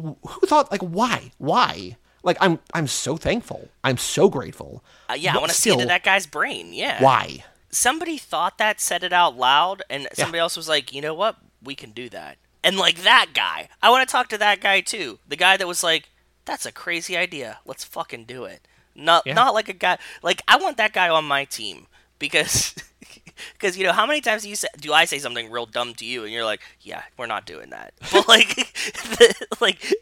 who 0.01 0.47
thought 0.47 0.71
like 0.71 0.81
why, 0.81 1.31
why? 1.37 1.97
Like 2.23 2.37
I'm, 2.41 2.59
I'm 2.73 2.87
so 2.87 3.17
thankful. 3.17 3.69
I'm 3.83 3.97
so 3.97 4.29
grateful. 4.29 4.83
Uh, 5.09 5.13
yeah, 5.13 5.35
I 5.35 5.37
want 5.37 5.49
to 5.51 5.55
see 5.57 5.71
into 5.71 5.85
that 5.85 6.03
guy's 6.03 6.25
brain. 6.25 6.73
Yeah. 6.73 7.01
Why? 7.01 7.43
Somebody 7.69 8.17
thought 8.17 8.57
that, 8.57 8.79
said 8.79 9.03
it 9.03 9.13
out 9.13 9.35
loud, 9.37 9.83
and 9.89 10.07
somebody 10.13 10.39
else 10.39 10.55
was 10.57 10.67
like, 10.69 10.93
you 10.93 11.01
know 11.01 11.13
what? 11.13 11.37
We 11.61 11.75
can 11.75 11.91
do 11.91 12.09
that. 12.09 12.37
And 12.63 12.77
like 12.77 13.03
that 13.03 13.27
guy, 13.33 13.69
I 13.81 13.89
want 13.91 14.07
to 14.07 14.11
talk 14.11 14.27
to 14.29 14.37
that 14.39 14.59
guy 14.61 14.81
too. 14.81 15.19
The 15.27 15.35
guy 15.35 15.55
that 15.57 15.67
was 15.67 15.83
like, 15.83 16.09
that's 16.45 16.65
a 16.65 16.71
crazy 16.71 17.15
idea. 17.15 17.59
Let's 17.65 17.83
fucking 17.83 18.25
do 18.25 18.45
it. 18.45 18.67
Not 18.95 19.23
Yeah. 19.25 19.33
not 19.33 19.53
like 19.53 19.67
a 19.69 19.73
guy 19.73 19.97
like 20.23 20.41
I 20.47 20.55
want 20.57 20.77
that 20.77 20.93
guy 20.93 21.09
on 21.09 21.25
my 21.25 21.43
team 21.45 21.87
because 22.17 22.73
because 23.53 23.77
you 23.77 23.83
know 23.85 23.91
how 23.93 24.05
many 24.05 24.21
times 24.21 24.43
do 24.43 24.49
you 24.49 24.55
say, 24.55 24.67
do 24.79 24.93
I 24.93 25.05
say 25.05 25.19
something 25.19 25.49
real 25.51 25.65
dumb 25.65 25.93
to 25.95 26.05
you 26.05 26.23
and 26.23 26.31
you're 26.31 26.45
like, 26.45 26.61
yeah, 26.81 27.03
we're 27.17 27.25
not 27.27 27.45
doing 27.45 27.69
that. 27.71 27.93
But 28.11 28.27
like 28.27 28.55
the, 28.55 29.47
like 29.61 29.93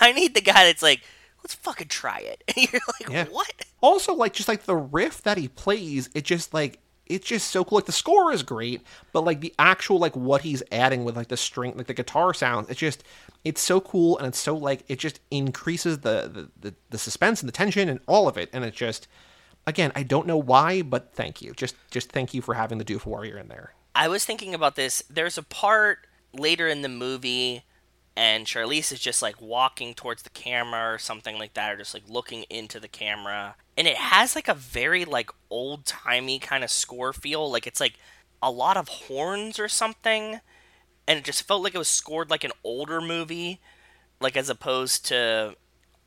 I 0.00 0.12
need 0.12 0.34
the 0.34 0.40
guy 0.40 0.64
that's 0.64 0.82
like, 0.82 1.02
let's 1.42 1.54
fucking 1.54 1.88
try 1.88 2.18
it. 2.18 2.42
And 2.48 2.72
you're 2.72 2.82
like, 3.00 3.10
Yeah. 3.10 3.24
what? 3.26 3.52
Also, 3.80 4.14
like 4.14 4.32
just 4.32 4.48
like 4.48 4.64
the 4.64 4.76
riff 4.76 5.22
that 5.22 5.38
he 5.38 5.48
plays, 5.48 6.10
it 6.14 6.24
just 6.24 6.52
like 6.52 6.80
it's 7.06 7.26
just 7.26 7.50
so 7.50 7.64
cool. 7.64 7.76
Like 7.78 7.86
the 7.86 7.92
score 7.92 8.32
is 8.32 8.42
great, 8.42 8.82
but 9.12 9.24
like 9.24 9.40
the 9.40 9.54
actual 9.58 9.98
like 9.98 10.14
what 10.14 10.42
he's 10.42 10.62
adding 10.70 11.04
with 11.04 11.16
like 11.16 11.28
the 11.28 11.36
string, 11.38 11.74
like 11.76 11.86
the 11.86 11.94
guitar 11.94 12.34
sounds, 12.34 12.68
it's 12.68 12.78
just 12.80 13.02
it's 13.44 13.62
so 13.62 13.80
cool 13.80 14.18
and 14.18 14.26
it's 14.26 14.38
so 14.38 14.54
like 14.56 14.84
it 14.88 14.98
just 14.98 15.20
increases 15.30 16.00
the 16.00 16.28
the 16.60 16.68
the, 16.68 16.74
the 16.90 16.98
suspense 16.98 17.40
and 17.40 17.48
the 17.48 17.52
tension 17.52 17.88
and 17.88 18.00
all 18.06 18.28
of 18.28 18.36
it, 18.36 18.50
and 18.52 18.64
it's 18.64 18.76
just 18.76 19.08
again 19.68 19.92
I 19.94 20.02
don't 20.02 20.26
know 20.26 20.38
why, 20.38 20.82
but 20.82 21.12
thank 21.12 21.42
you, 21.42 21.52
just 21.52 21.76
just 21.90 22.10
thank 22.10 22.34
you 22.34 22.42
for 22.42 22.54
having 22.54 22.78
the 22.78 22.84
Doof 22.84 23.06
Warrior 23.06 23.38
in 23.38 23.48
there. 23.48 23.74
I 23.94 24.08
was 24.08 24.24
thinking 24.24 24.54
about 24.54 24.76
this. 24.76 25.02
There's 25.10 25.38
a 25.38 25.42
part 25.42 26.06
later 26.32 26.68
in 26.68 26.82
the 26.82 26.88
movie, 26.88 27.64
and 28.16 28.46
Charlize 28.46 28.92
is 28.92 29.00
just 29.00 29.22
like 29.22 29.40
walking 29.40 29.94
towards 29.94 30.22
the 30.22 30.30
camera 30.30 30.92
or 30.92 30.98
something 30.98 31.38
like 31.38 31.54
that, 31.54 31.72
or 31.72 31.76
just 31.76 31.94
like 31.94 32.08
looking 32.08 32.44
into 32.50 32.80
the 32.80 32.88
camera. 32.88 33.56
And 33.76 33.86
it 33.86 33.96
has 33.96 34.34
like 34.34 34.48
a 34.48 34.54
very 34.54 35.04
like 35.04 35.30
old 35.50 35.84
timey 35.84 36.38
kind 36.38 36.64
of 36.64 36.70
score 36.70 37.12
feel. 37.12 37.50
Like 37.50 37.66
it's 37.66 37.80
like 37.80 37.94
a 38.42 38.50
lot 38.50 38.76
of 38.76 38.88
horns 38.88 39.58
or 39.58 39.68
something. 39.68 40.40
And 41.06 41.18
it 41.18 41.24
just 41.24 41.42
felt 41.42 41.62
like 41.62 41.74
it 41.74 41.78
was 41.78 41.88
scored 41.88 42.30
like 42.30 42.44
an 42.44 42.52
older 42.62 43.00
movie, 43.00 43.60
like 44.20 44.36
as 44.36 44.50
opposed 44.50 45.06
to 45.06 45.56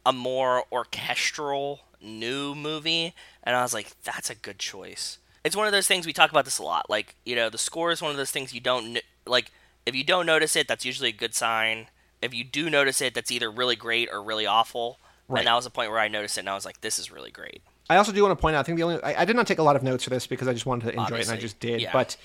a 0.05 0.13
more 0.13 0.63
orchestral 0.71 1.81
new 2.01 2.55
movie 2.55 3.13
and 3.43 3.55
i 3.55 3.61
was 3.61 3.73
like 3.73 3.91
that's 4.03 4.29
a 4.29 4.35
good 4.35 4.57
choice 4.59 5.17
it's 5.43 5.55
one 5.55 5.65
of 5.67 5.71
those 5.73 5.87
things 5.87 6.05
we 6.05 6.13
talk 6.13 6.31
about 6.31 6.45
this 6.45 6.57
a 6.59 6.63
lot 6.63 6.89
like 6.89 7.15
you 7.25 7.35
know 7.35 7.49
the 7.49 7.57
score 7.57 7.91
is 7.91 8.01
one 8.01 8.11
of 8.11 8.17
those 8.17 8.31
things 8.31 8.53
you 8.53 8.59
don't 8.59 8.99
like 9.25 9.51
if 9.85 9.95
you 9.95 10.03
don't 10.03 10.25
notice 10.25 10.55
it 10.55 10.67
that's 10.67 10.85
usually 10.85 11.09
a 11.09 11.13
good 11.13 11.33
sign 11.35 11.87
if 12.21 12.33
you 12.33 12.43
do 12.43 12.69
notice 12.69 13.01
it 13.01 13.13
that's 13.13 13.31
either 13.31 13.49
really 13.51 13.75
great 13.75 14.09
or 14.11 14.21
really 14.21 14.45
awful 14.45 14.97
Right. 15.27 15.39
and 15.39 15.47
that 15.47 15.53
was 15.55 15.63
the 15.63 15.69
point 15.71 15.89
where 15.91 15.99
i 15.99 16.07
noticed 16.07 16.37
it 16.37 16.41
and 16.41 16.49
i 16.49 16.55
was 16.55 16.65
like 16.65 16.81
this 16.81 16.97
is 16.99 17.11
really 17.11 17.31
great 17.31 17.61
I 17.89 17.97
also 17.97 18.13
do 18.13 18.23
want 18.23 18.37
to 18.37 18.41
point 18.41 18.55
out. 18.55 18.61
I 18.61 18.63
think 18.63 18.77
the 18.77 18.83
only 18.83 19.03
I, 19.03 19.23
I 19.23 19.25
did 19.25 19.35
not 19.35 19.45
take 19.45 19.59
a 19.59 19.63
lot 19.63 19.75
of 19.75 19.83
notes 19.83 20.05
for 20.05 20.11
this 20.11 20.25
because 20.25 20.47
I 20.47 20.53
just 20.53 20.65
wanted 20.65 20.93
to 20.93 20.97
enjoy 20.97 21.17
it 21.17 21.27
and 21.27 21.37
I 21.37 21.41
just 21.41 21.59
did. 21.59 21.81
yeah. 21.81 21.89
But 21.91 22.15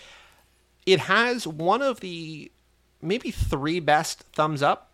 it 0.84 1.00
has 1.00 1.44
one 1.44 1.82
of 1.82 1.98
the 1.98 2.52
maybe 3.02 3.32
three 3.32 3.80
best 3.80 4.20
thumbs 4.32 4.62
up 4.62 4.92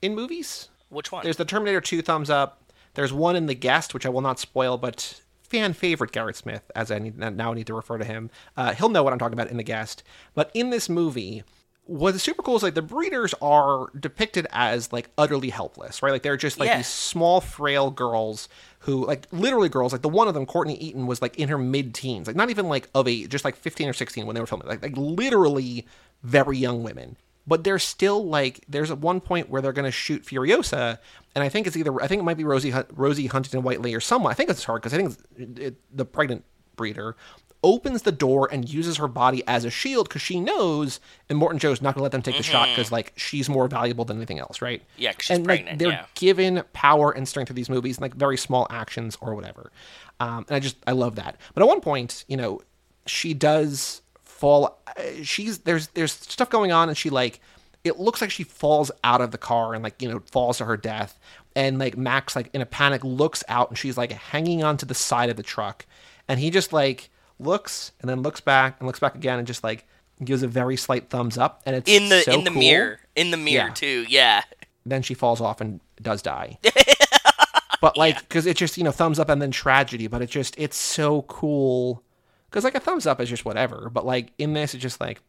in 0.00 0.14
movies. 0.14 0.68
Which 0.88 1.12
one? 1.12 1.22
There's 1.22 1.36
the 1.36 1.44
Terminator 1.44 1.82
2 1.82 2.00
thumbs 2.00 2.30
up. 2.30 2.62
There's 2.96 3.12
one 3.12 3.36
in 3.36 3.46
The 3.46 3.54
Guest, 3.54 3.94
which 3.94 4.04
I 4.04 4.08
will 4.08 4.20
not 4.20 4.38
spoil, 4.40 4.76
but 4.78 5.20
fan 5.42 5.72
favorite 5.74 6.12
Garrett 6.12 6.34
Smith, 6.36 6.70
as 6.74 6.90
I 6.90 6.98
need, 6.98 7.16
now 7.16 7.52
need 7.52 7.68
to 7.68 7.74
refer 7.74 7.98
to 7.98 8.04
him. 8.04 8.30
Uh, 8.56 8.74
he'll 8.74 8.88
know 8.88 9.02
what 9.04 9.12
I'm 9.12 9.18
talking 9.18 9.34
about 9.38 9.50
in 9.50 9.56
The 9.58 9.62
Guest. 9.62 10.02
But 10.34 10.50
in 10.54 10.70
this 10.70 10.88
movie, 10.88 11.44
what's 11.84 12.20
super 12.22 12.42
cool 12.42 12.56
is 12.56 12.62
like 12.64 12.74
the 12.74 12.82
breeders 12.82 13.32
are 13.40 13.86
depicted 13.98 14.46
as 14.50 14.92
like 14.92 15.08
utterly 15.16 15.50
helpless, 15.50 16.02
right? 16.02 16.10
Like 16.10 16.22
they're 16.22 16.36
just 16.36 16.58
like 16.58 16.66
Yeah. 16.68 16.78
these 16.78 16.88
small, 16.88 17.40
frail 17.40 17.90
girls 17.90 18.48
who, 18.80 19.06
like 19.06 19.26
literally 19.30 19.68
girls, 19.68 19.92
like 19.92 20.02
the 20.02 20.08
one 20.08 20.26
of 20.26 20.34
them, 20.34 20.46
Courtney 20.46 20.76
Eaton, 20.78 21.06
was 21.06 21.22
like 21.22 21.38
in 21.38 21.48
her 21.48 21.58
mid 21.58 21.94
teens, 21.94 22.26
like 22.26 22.34
not 22.36 22.50
even 22.50 22.68
like 22.68 22.88
of 22.94 23.06
age, 23.06 23.28
just 23.28 23.44
like 23.44 23.54
15 23.56 23.88
or 23.88 23.92
16 23.92 24.26
when 24.26 24.34
they 24.34 24.40
were 24.40 24.46
filming, 24.46 24.66
like, 24.68 24.82
like 24.82 24.96
literally 24.96 25.86
very 26.22 26.56
young 26.58 26.82
women. 26.82 27.16
But 27.46 27.64
they're 27.64 27.78
still 27.78 28.26
like, 28.26 28.64
there's 28.68 28.90
at 28.90 28.98
one 28.98 29.20
point 29.20 29.48
where 29.48 29.62
they're 29.62 29.72
going 29.72 29.84
to 29.84 29.90
shoot 29.92 30.24
Furiosa, 30.24 30.98
and 31.34 31.44
I 31.44 31.48
think 31.48 31.66
it's 31.66 31.76
either, 31.76 32.02
I 32.02 32.06
think 32.06 32.20
it 32.20 32.24
might 32.24 32.36
be 32.36 32.44
Rosie, 32.44 32.74
Rosie 32.92 33.26
Huntington 33.26 33.62
Whiteley 33.62 33.94
or 33.94 34.00
someone. 34.00 34.32
I 34.32 34.34
think 34.34 34.50
it's 34.50 34.64
her 34.64 34.74
because 34.74 34.92
I 34.92 34.96
think 34.96 35.16
it, 35.36 35.58
it, 35.58 35.96
the 35.96 36.04
pregnant 36.04 36.44
breeder 36.74 37.16
opens 37.62 38.02
the 38.02 38.12
door 38.12 38.48
and 38.52 38.68
uses 38.68 38.96
her 38.98 39.08
body 39.08 39.42
as 39.46 39.64
a 39.64 39.70
shield 39.70 40.08
because 40.08 40.22
she 40.22 40.38
knows, 40.38 41.00
and 41.28 41.40
Immortan 41.40 41.58
Joe's 41.58 41.82
not 41.82 41.94
going 41.94 42.00
to 42.00 42.02
let 42.04 42.12
them 42.12 42.22
take 42.22 42.36
the 42.36 42.42
shot 42.42 42.68
because 42.68 42.92
like 42.92 43.12
she's 43.16 43.48
more 43.48 43.66
valuable 43.66 44.04
than 44.04 44.18
anything 44.18 44.38
else, 44.38 44.62
right? 44.62 44.82
Mm-hmm. 44.82 45.02
Yeah, 45.02 45.12
and 45.30 45.46
like 45.46 45.58
pregnant, 45.58 45.78
they're 45.78 45.88
yeah. 45.88 46.06
given 46.14 46.62
power 46.72 47.10
and 47.10 47.26
strength 47.26 47.50
of 47.50 47.56
these 47.56 47.68
movies, 47.68 48.00
like 48.00 48.14
very 48.14 48.36
small 48.36 48.66
actions 48.70 49.18
or 49.20 49.34
whatever. 49.34 49.72
Um, 50.20 50.44
and 50.48 50.56
I 50.56 50.60
just 50.60 50.76
I 50.86 50.92
love 50.92 51.16
that. 51.16 51.38
But 51.54 51.62
at 51.62 51.66
one 51.66 51.80
point, 51.80 52.24
you 52.28 52.36
know, 52.36 52.60
she 53.06 53.34
does 53.34 54.02
fall. 54.36 54.78
uh, 54.86 54.92
She's 55.22 55.58
there's 55.58 55.88
there's 55.88 56.12
stuff 56.12 56.50
going 56.50 56.72
on, 56.72 56.88
and 56.88 56.96
she 56.96 57.10
like 57.10 57.40
it 57.84 57.98
looks 58.00 58.20
like 58.20 58.30
she 58.30 58.42
falls 58.42 58.90
out 59.04 59.20
of 59.20 59.30
the 59.30 59.38
car 59.38 59.74
and 59.74 59.82
like 59.82 60.00
you 60.02 60.08
know 60.08 60.20
falls 60.30 60.58
to 60.58 60.64
her 60.64 60.76
death. 60.76 61.18
And 61.54 61.78
like 61.78 61.96
Max 61.96 62.36
like 62.36 62.50
in 62.52 62.60
a 62.60 62.66
panic 62.66 63.02
looks 63.04 63.42
out, 63.48 63.68
and 63.70 63.78
she's 63.78 63.96
like 63.96 64.12
hanging 64.12 64.62
onto 64.62 64.84
the 64.86 64.94
side 64.94 65.30
of 65.30 65.36
the 65.36 65.42
truck, 65.42 65.86
and 66.28 66.38
he 66.38 66.50
just 66.50 66.72
like 66.72 67.08
looks 67.38 67.92
and 68.00 68.08
then 68.08 68.22
looks 68.22 68.40
back 68.40 68.76
and 68.78 68.86
looks 68.86 68.98
back 69.00 69.14
again 69.14 69.38
and 69.38 69.46
just 69.46 69.62
like 69.64 69.86
gives 70.24 70.42
a 70.42 70.48
very 70.48 70.76
slight 70.76 71.10
thumbs 71.10 71.36
up 71.36 71.60
and 71.66 71.76
it's 71.76 71.90
in 71.90 72.08
the 72.08 72.22
so 72.22 72.32
in 72.32 72.44
the 72.44 72.50
cool. 72.50 72.58
mirror. 72.60 73.00
In 73.14 73.30
the 73.30 73.36
mirror 73.36 73.68
Yeah. 73.68 73.74
too. 73.74 74.06
Yeah. 74.08 74.42
then 74.86 75.02
she 75.02 75.12
falls 75.14 75.40
off 75.42 75.60
and 75.60 75.80
does 76.00 76.22
die. 76.22 76.58
but 77.80 77.96
like, 77.96 78.18
because 78.20 78.46
it's 78.46 78.58
just 78.58 78.76
you 78.78 78.84
know 78.84 78.90
thumbs 78.92 79.18
up 79.18 79.28
and 79.28 79.40
then 79.40 79.50
tragedy, 79.50 80.06
but 80.06 80.22
it 80.22 80.30
just 80.30 80.54
it's 80.58 80.76
so 80.76 81.22
cool. 81.22 82.02
Because 82.50 82.64
like 82.64 82.74
a 82.74 82.80
thumbs 82.80 83.06
up 83.06 83.20
is 83.20 83.28
just 83.28 83.44
whatever, 83.44 83.90
but 83.92 84.06
like 84.06 84.32
in 84.38 84.52
this 84.52 84.74
it's 84.74 84.82
just 84.82 85.00
like 85.00 85.20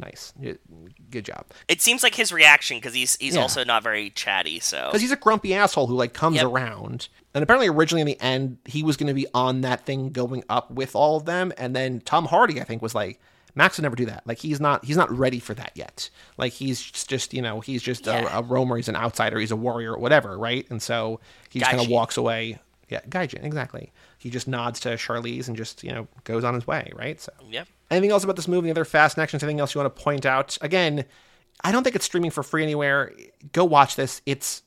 nice, 0.00 0.32
good 1.10 1.24
job. 1.24 1.44
It 1.66 1.80
seems 1.80 2.02
like 2.02 2.14
his 2.14 2.32
reaction 2.32 2.76
because 2.78 2.94
he's 2.94 3.16
he's 3.16 3.34
Yeah. 3.34 3.42
also 3.42 3.64
not 3.64 3.82
very 3.82 4.10
chatty. 4.10 4.60
So 4.60 4.86
Because 4.86 5.00
he's 5.02 5.12
a 5.12 5.16
grumpy 5.16 5.54
asshole 5.54 5.86
who 5.88 5.94
like 5.96 6.12
comes 6.12 6.36
Yep. 6.36 6.46
around, 6.46 7.08
and 7.34 7.42
apparently 7.42 7.68
originally 7.68 8.00
in 8.02 8.06
the 8.06 8.20
end 8.20 8.58
he 8.64 8.82
was 8.82 8.96
going 8.96 9.08
to 9.08 9.14
be 9.14 9.26
on 9.34 9.62
that 9.62 9.84
thing 9.84 10.10
going 10.10 10.44
up 10.48 10.70
with 10.70 10.94
all 10.94 11.16
of 11.16 11.24
them, 11.24 11.52
and 11.58 11.74
then 11.74 12.00
Tom 12.00 12.26
Hardy 12.26 12.60
I 12.60 12.64
think 12.64 12.82
was 12.82 12.94
like. 12.94 13.20
Max 13.54 13.76
would 13.76 13.82
never 13.82 13.96
do 13.96 14.04
that. 14.06 14.24
Like 14.24 14.38
he's 14.38 14.60
not 14.60 14.84
he's 14.84 14.96
not 14.96 15.10
ready 15.10 15.40
for 15.40 15.52
that 15.54 15.72
yet. 15.74 16.10
Like 16.36 16.52
he's 16.52 16.80
just 16.80 17.34
you 17.34 17.42
know 17.42 17.58
he's 17.58 17.82
just 17.82 18.06
Yeah. 18.06 18.36
a, 18.36 18.38
a 18.38 18.42
roamer. 18.42 18.76
He's 18.76 18.88
an 18.88 18.94
outsider. 18.94 19.36
He's 19.40 19.50
a 19.50 19.56
warrior, 19.56 19.98
whatever, 19.98 20.38
right? 20.38 20.64
And 20.70 20.80
so 20.80 21.18
he 21.50 21.58
just 21.58 21.68
kind 21.68 21.82
of 21.82 21.88
walks 21.88 22.16
away. 22.16 22.60
Yeah, 22.88 23.00
Gaijin, 23.08 23.42
exactly. 23.44 23.90
He 24.18 24.30
just 24.30 24.48
nods 24.48 24.80
to 24.80 24.90
Charlize 24.90 25.48
and 25.48 25.56
just 25.56 25.82
you 25.84 25.92
know 25.92 26.08
goes 26.24 26.44
on 26.44 26.54
his 26.54 26.66
way, 26.66 26.92
right? 26.94 27.20
So 27.20 27.32
Yep. 27.48 27.68
Anything 27.90 28.10
else 28.10 28.24
about 28.24 28.36
this 28.36 28.48
movie? 28.48 28.66
The 28.66 28.72
other 28.72 28.84
fast 28.84 29.18
actions? 29.18 29.42
Anything 29.42 29.60
else 29.60 29.74
you 29.74 29.80
want 29.80 29.94
to 29.94 30.02
point 30.02 30.26
out? 30.26 30.58
Again, 30.60 31.04
I 31.64 31.72
don't 31.72 31.84
think 31.84 31.96
it's 31.96 32.04
streaming 32.04 32.30
for 32.30 32.42
free 32.42 32.62
anywhere. 32.62 33.12
Go 33.52 33.64
watch 33.64 33.96
this. 33.96 34.20
It's 34.26 34.62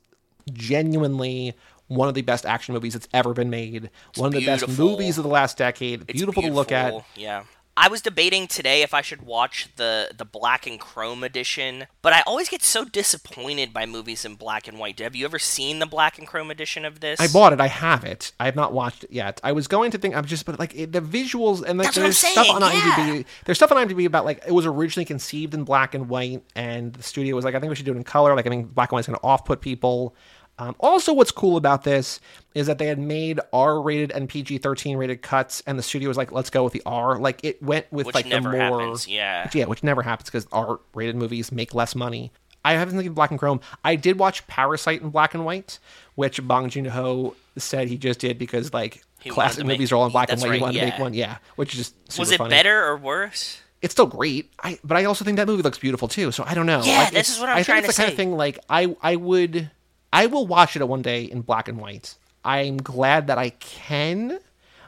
genuinely 0.51 1.55
one 1.87 2.07
of 2.07 2.13
the 2.15 2.21
best 2.21 2.45
action 2.45 2.73
movies 2.73 2.93
that's 2.93 3.07
ever 3.13 3.33
been 3.33 3.49
made. 3.49 3.89
one 4.15 4.27
of 4.27 4.33
the 4.33 4.45
best 4.45 4.67
movies 4.79 5.17
of 5.17 5.23
the 5.23 5.29
last 5.29 5.57
decade. 5.57 6.01
It's 6.07 6.13
Beautiful, 6.13 6.41
to 6.41 6.51
look 6.51 6.71
at. 6.71 6.93
Yeah. 7.15 7.43
I 7.77 7.87
was 7.87 8.01
debating 8.01 8.47
today 8.47 8.81
if 8.81 8.93
I 8.93 9.01
should 9.01 9.21
watch 9.21 9.69
the 9.77 10.11
the 10.15 10.25
black 10.25 10.67
and 10.67 10.79
chrome 10.79 11.23
edition, 11.23 11.87
but 12.01 12.11
I 12.11 12.21
always 12.27 12.49
get 12.49 12.61
so 12.63 12.83
disappointed 12.83 13.73
by 13.73 13.85
movies 13.85 14.25
in 14.25 14.35
black 14.35 14.67
and 14.67 14.77
white. 14.77 14.99
Have 14.99 15.15
you 15.15 15.23
ever 15.25 15.39
seen 15.39 15.79
the 15.79 15.85
black 15.85 16.17
and 16.17 16.27
chrome 16.27 16.51
edition 16.51 16.83
of 16.83 16.99
this? 16.99 17.19
I 17.19 17.27
bought 17.27 17.53
it. 17.53 17.61
I 17.61 17.67
have 17.67 18.03
it. 18.03 18.33
I 18.39 18.45
have 18.45 18.57
not 18.57 18.73
watched 18.73 19.05
it 19.05 19.11
yet. 19.11 19.39
I 19.43 19.53
was 19.53 19.67
going 19.67 19.91
to 19.91 19.97
think 19.97 20.15
I'm 20.15 20.25
just, 20.25 20.45
but 20.45 20.59
like 20.59 20.75
it, 20.75 20.91
the 20.91 20.99
visuals 21.01 21.63
and 21.63 21.77
like 21.79 21.87
That's 21.87 21.97
there's 21.97 22.17
stuff 22.17 22.45
saying, 22.45 22.55
on 22.55 22.61
IMDb. 22.61 23.17
yeah. 23.19 23.23
There's 23.45 23.57
stuff 23.57 23.71
on 23.71 23.77
IMDb 23.87 24.05
about 24.05 24.25
like 24.25 24.43
it 24.45 24.51
was 24.51 24.65
originally 24.65 25.05
conceived 25.05 25.53
in 25.53 25.63
black 25.63 25.95
and 25.95 26.09
white, 26.09 26.43
and 26.55 26.93
the 26.93 27.03
studio 27.03 27.35
was 27.35 27.45
like, 27.45 27.55
I 27.55 27.59
think 27.61 27.69
we 27.69 27.75
should 27.77 27.85
do 27.85 27.93
it 27.93 27.97
in 27.97 28.03
color. 28.03 28.35
Like 28.35 28.45
I 28.47 28.49
think 28.49 28.73
black 28.73 28.91
and 28.91 28.97
white's 28.97 29.07
going 29.07 29.17
to 29.17 29.25
off 29.25 29.45
put 29.45 29.61
people. 29.61 30.13
Um, 30.59 30.75
also, 30.79 31.13
what's 31.13 31.31
cool 31.31 31.57
about 31.57 31.83
this 31.83 32.19
is 32.53 32.67
that 32.67 32.77
they 32.77 32.85
had 32.85 32.99
made 32.99 33.39
R-rated 33.51 34.11
and 34.11 34.29
PG-13 34.29 34.95
rated 34.97 35.21
cuts, 35.23 35.63
and 35.65 35.79
the 35.79 35.83
studio 35.83 36.07
was 36.07 36.17
like, 36.17 36.31
"Let's 36.31 36.49
go 36.51 36.63
with 36.63 36.73
the 36.73 36.83
R." 36.85 37.17
Like 37.17 37.43
it 37.43 37.63
went 37.63 37.91
with 37.91 38.05
Which 38.05 38.13
like 38.15 38.29
the 38.29 38.39
more 38.41 38.53
happens, 38.55 39.07
yeah. 39.07 39.49
yeah, 39.53 39.65
which 39.65 39.81
never 39.83 40.03
happens 40.03 40.29
because 40.29 40.47
R-rated 40.51 41.15
movies 41.15 41.51
make 41.51 41.73
less 41.73 41.95
money. 41.95 42.31
I 42.63 42.73
haven't 42.73 42.99
seen 42.99 43.11
Black 43.13 43.31
and 43.31 43.39
Chrome. 43.39 43.59
I 43.83 43.95
did 43.95 44.19
watch 44.19 44.45
Parasite 44.45 45.01
in 45.01 45.09
black 45.09 45.33
and 45.33 45.43
white, 45.45 45.79
which 46.13 46.45
Bong 46.45 46.69
Joon 46.69 46.85
Ho 46.85 47.35
said 47.57 47.87
he 47.87 47.97
just 47.97 48.19
did 48.19 48.37
because 48.37 48.71
like 48.71 49.01
He 49.19 49.31
classic 49.31 49.61
to 49.61 49.65
make- 49.65 49.79
movies 49.79 49.91
are 49.91 49.95
all 49.95 50.05
in 50.05 50.11
black 50.11 50.29
and 50.31 50.39
white. 50.39 50.45
he 50.47 50.51
right, 50.51 50.61
wanted 50.61 50.79
to 50.79 50.85
make 50.85 50.99
one, 50.99 51.15
yeah, 51.15 51.37
which 51.55 51.73
is 51.73 51.91
just 52.07 52.19
Was 52.19 52.29
it 52.31 52.37
funny. 52.37 52.51
better 52.51 52.85
or 52.85 52.97
worse? 52.97 53.59
It's 53.81 53.93
still 53.95 54.05
great. 54.05 54.51
I 54.61 54.77
but 54.83 54.95
I 54.95 55.05
also 55.05 55.25
think 55.25 55.37
that 55.37 55.47
movie 55.47 55.63
looks 55.63 55.79
beautiful 55.79 56.07
too. 56.07 56.31
So 56.31 56.43
I 56.45 56.53
don't 56.53 56.67
know. 56.67 56.83
Yeah, 56.83 56.99
Like, 56.99 57.13
this 57.13 57.29
is 57.33 57.39
what 57.39 57.49
I'm 57.49 57.57
I 57.57 57.63
trying 57.63 57.81
think 57.81 57.89
it's 57.89 57.95
to 57.95 58.01
the 58.01 58.05
kind 58.05 58.11
of 58.13 58.17
thing 58.17 58.37
like 58.37 58.59
I 58.69 58.95
I 59.01 59.15
would 59.15 59.71
I 60.13 60.25
will 60.25 60.47
watch 60.47 60.75
it 60.75 60.87
one 60.87 61.01
day 61.01 61.23
in 61.23 61.41
black 61.41 61.67
and 61.67 61.77
white. 61.77 62.15
I'm 62.43 62.77
glad 62.77 63.27
that 63.27 63.37
I 63.37 63.49
can, 63.49 64.39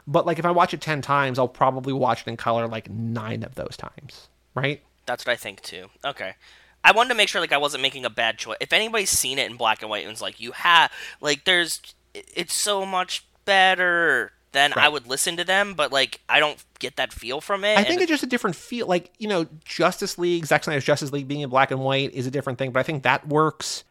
but 0.06 0.26
like 0.26 0.38
if 0.38 0.44
I 0.44 0.50
watch 0.50 0.74
it 0.74 0.80
ten 0.80 1.02
times, 1.02 1.38
I'll 1.38 1.48
probably 1.48 1.92
watch 1.92 2.22
it 2.22 2.28
in 2.28 2.36
color 2.36 2.66
like 2.66 2.90
nine 2.90 3.42
of 3.42 3.54
those 3.54 3.76
times. 3.76 4.28
Right? 4.54 4.82
That's 5.06 5.26
what 5.26 5.32
I 5.32 5.36
think 5.36 5.62
too. 5.62 5.86
Okay. 6.04 6.34
I 6.82 6.92
wanted 6.92 7.10
to 7.10 7.14
make 7.14 7.28
sure 7.28 7.40
like 7.40 7.52
I 7.52 7.58
wasn't 7.58 7.82
making 7.82 8.04
a 8.04 8.10
bad 8.10 8.38
choice. 8.38 8.58
If 8.60 8.72
anybody's 8.72 9.10
seen 9.10 9.38
it 9.38 9.50
in 9.50 9.56
black 9.56 9.80
and 9.80 9.90
white 9.90 10.04
and 10.04 10.10
was 10.10 10.20
like, 10.20 10.40
you 10.40 10.52
have 10.52 10.92
like 11.20 11.44
there's 11.44 11.80
it's 12.12 12.54
so 12.54 12.84
much 12.84 13.24
better, 13.44 14.32
then 14.52 14.72
I 14.76 14.88
would 14.88 15.06
listen 15.06 15.36
to 15.38 15.44
them, 15.44 15.74
but 15.74 15.92
like 15.92 16.20
I 16.28 16.40
don't 16.40 16.62
get 16.78 16.96
that 16.96 17.12
feel 17.12 17.40
from 17.40 17.64
it. 17.64 17.78
I 17.78 17.84
think 17.84 18.02
it's 18.02 18.10
just 18.10 18.22
a 18.22 18.26
different 18.26 18.56
feel. 18.56 18.86
Like 18.86 19.10
you 19.18 19.28
know, 19.28 19.46
Justice 19.64 20.18
League, 20.18 20.44
Zack 20.44 20.64
Snyder's 20.64 20.84
Justice 20.84 21.10
League 21.12 21.26
being 21.26 21.40
in 21.40 21.48
black 21.50 21.70
and 21.70 21.80
white 21.80 22.12
is 22.12 22.26
a 22.26 22.30
different 22.30 22.58
thing, 22.58 22.70
but 22.70 22.80
I 22.80 22.82
think 22.82 23.02
that 23.04 23.26
works. 23.26 23.84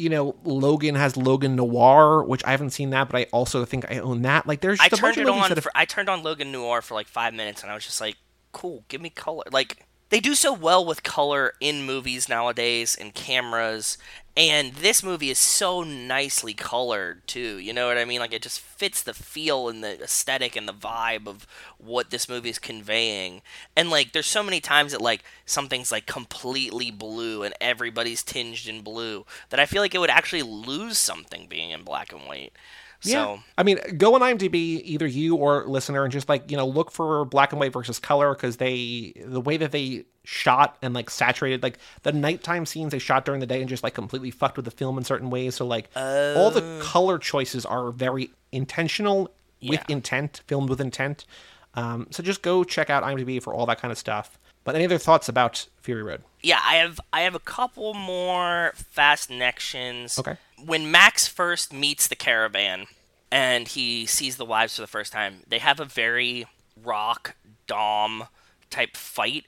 You 0.00 0.08
know, 0.08 0.36
Logan 0.44 0.94
has 0.94 1.16
Logan 1.16 1.56
Noir, 1.56 2.24
which 2.24 2.42
I 2.44 2.52
haven't 2.52 2.70
seen 2.70 2.90
that, 2.90 3.10
but 3.10 3.18
I 3.20 3.26
also 3.32 3.64
think 3.66 3.90
I 3.90 3.98
own 3.98 4.22
that. 4.22 4.46
Like, 4.46 4.60
there's 4.62 4.80
I 4.80 4.88
just 4.88 5.00
a 5.00 5.02
bunch 5.02 5.16
turned 5.16 5.28
of 5.28 5.34
it 5.34 5.36
movies 5.36 5.50
on. 5.50 5.56
have 5.56 5.64
For, 5.64 5.72
I 5.74 5.84
turned 5.84 6.08
on 6.08 6.22
Logan 6.22 6.50
Noir 6.50 6.80
for 6.80 6.94
like 6.94 7.06
five 7.06 7.34
minutes, 7.34 7.62
and 7.62 7.70
I 7.70 7.74
was 7.74 7.84
just 7.84 8.00
like, 8.00 8.16
"Cool, 8.52 8.84
give 8.88 9.00
me 9.00 9.10
color." 9.10 9.44
Like 9.52 9.86
they 10.10 10.20
do 10.20 10.34
so 10.34 10.52
well 10.52 10.84
with 10.84 11.02
color 11.02 11.54
in 11.60 11.84
movies 11.84 12.28
nowadays 12.28 12.96
and 12.98 13.14
cameras, 13.14 13.96
and 14.36 14.74
this 14.74 15.02
movie 15.02 15.30
is 15.30 15.38
so 15.38 15.82
nicely 15.82 16.54
colored 16.54 17.26
too. 17.26 17.58
You 17.58 17.72
know 17.72 17.88
what 17.88 17.98
I 17.98 18.04
mean? 18.04 18.20
Like 18.20 18.32
it 18.32 18.42
just 18.42 18.60
fits 18.60 19.02
the 19.02 19.14
feel 19.14 19.68
and 19.68 19.82
the 19.82 20.00
aesthetic 20.02 20.56
and 20.56 20.68
the 20.68 20.72
vibe 20.72 21.26
of 21.26 21.46
what 21.78 22.10
this 22.10 22.28
movie 22.28 22.50
is 22.50 22.58
conveying. 22.58 23.42
And 23.76 23.90
like, 23.90 24.12
there's 24.12 24.26
so 24.26 24.42
many 24.42 24.60
times 24.60 24.92
that 24.92 25.00
like 25.00 25.24
something's 25.46 25.90
like 25.92 26.06
completely 26.06 26.90
blue 26.90 27.42
and 27.42 27.54
everybody's 27.60 28.22
tinged 28.22 28.68
in 28.68 28.82
blue 28.82 29.26
that 29.50 29.60
I 29.60 29.66
feel 29.66 29.82
like 29.82 29.94
it 29.94 30.00
would 30.00 30.10
actually 30.10 30.42
lose 30.42 30.96
something 30.98 31.46
being 31.48 31.70
in 31.70 31.82
black 31.82 32.12
and 32.12 32.22
white. 32.22 32.52
So 33.00 33.40
I 33.56 33.62
mean, 33.62 33.78
go 33.96 34.14
on 34.14 34.20
IMDb, 34.20 34.80
either 34.84 35.06
you 35.06 35.36
or 35.36 35.66
listener, 35.66 36.04
and 36.04 36.12
just 36.12 36.28
like 36.28 36.50
you 36.50 36.56
know, 36.56 36.66
look 36.66 36.90
for 36.90 37.24
black 37.24 37.52
and 37.52 37.60
white 37.60 37.72
versus 37.72 37.98
color 37.98 38.34
because 38.34 38.58
they 38.58 39.14
the 39.24 39.40
way 39.40 39.56
that 39.56 39.72
they 39.72 40.04
shot 40.24 40.76
and 40.82 40.94
like 40.94 41.08
saturated 41.08 41.62
like 41.62 41.78
the 42.02 42.12
nighttime 42.12 42.66
scenes 42.66 42.92
they 42.92 42.98
shot 42.98 43.24
during 43.24 43.40
the 43.40 43.46
day 43.46 43.60
and 43.60 43.68
just 43.68 43.82
like 43.82 43.94
completely 43.94 44.30
fucked 44.30 44.56
with 44.56 44.66
the 44.66 44.70
film 44.70 44.98
in 44.98 45.04
certain 45.04 45.30
ways. 45.30 45.54
So 45.54 45.66
like 45.66 45.88
all 45.96 46.50
the 46.50 46.80
color 46.82 47.18
choices 47.18 47.64
are 47.64 47.90
very 47.90 48.30
intentional 48.52 49.30
with 49.62 49.80
intent, 49.88 50.42
filmed 50.46 50.68
with 50.68 50.80
intent. 50.80 51.24
Um, 51.74 52.06
so 52.10 52.22
just 52.22 52.42
go 52.42 52.64
check 52.64 52.90
out 52.90 53.02
IMDb 53.02 53.42
for 53.42 53.54
all 53.54 53.66
that 53.66 53.80
kind 53.80 53.92
of 53.92 53.98
stuff. 53.98 54.38
But 54.64 54.74
any 54.74 54.84
other 54.84 54.98
thoughts 54.98 55.28
about 55.28 55.66
Fury 55.80 56.02
Road? 56.02 56.22
yeah, 56.42 56.60
I 56.64 56.76
have 56.76 57.00
I 57.12 57.22
have 57.22 57.34
a 57.34 57.40
couple 57.40 57.94
more 57.94 58.72
fast 58.74 59.28
connections. 59.28 60.18
Okay. 60.18 60.36
When 60.64 60.90
Max 60.90 61.26
first 61.26 61.72
meets 61.72 62.08
the 62.08 62.16
caravan 62.16 62.86
and 63.30 63.68
he 63.68 64.06
sees 64.06 64.36
the 64.36 64.44
wives 64.44 64.76
for 64.76 64.82
the 64.82 64.86
first 64.86 65.12
time, 65.12 65.40
they 65.46 65.58
have 65.58 65.80
a 65.80 65.84
very 65.84 66.46
Rock 66.82 67.36
Dom 67.66 68.24
type 68.70 68.96
fight 68.96 69.46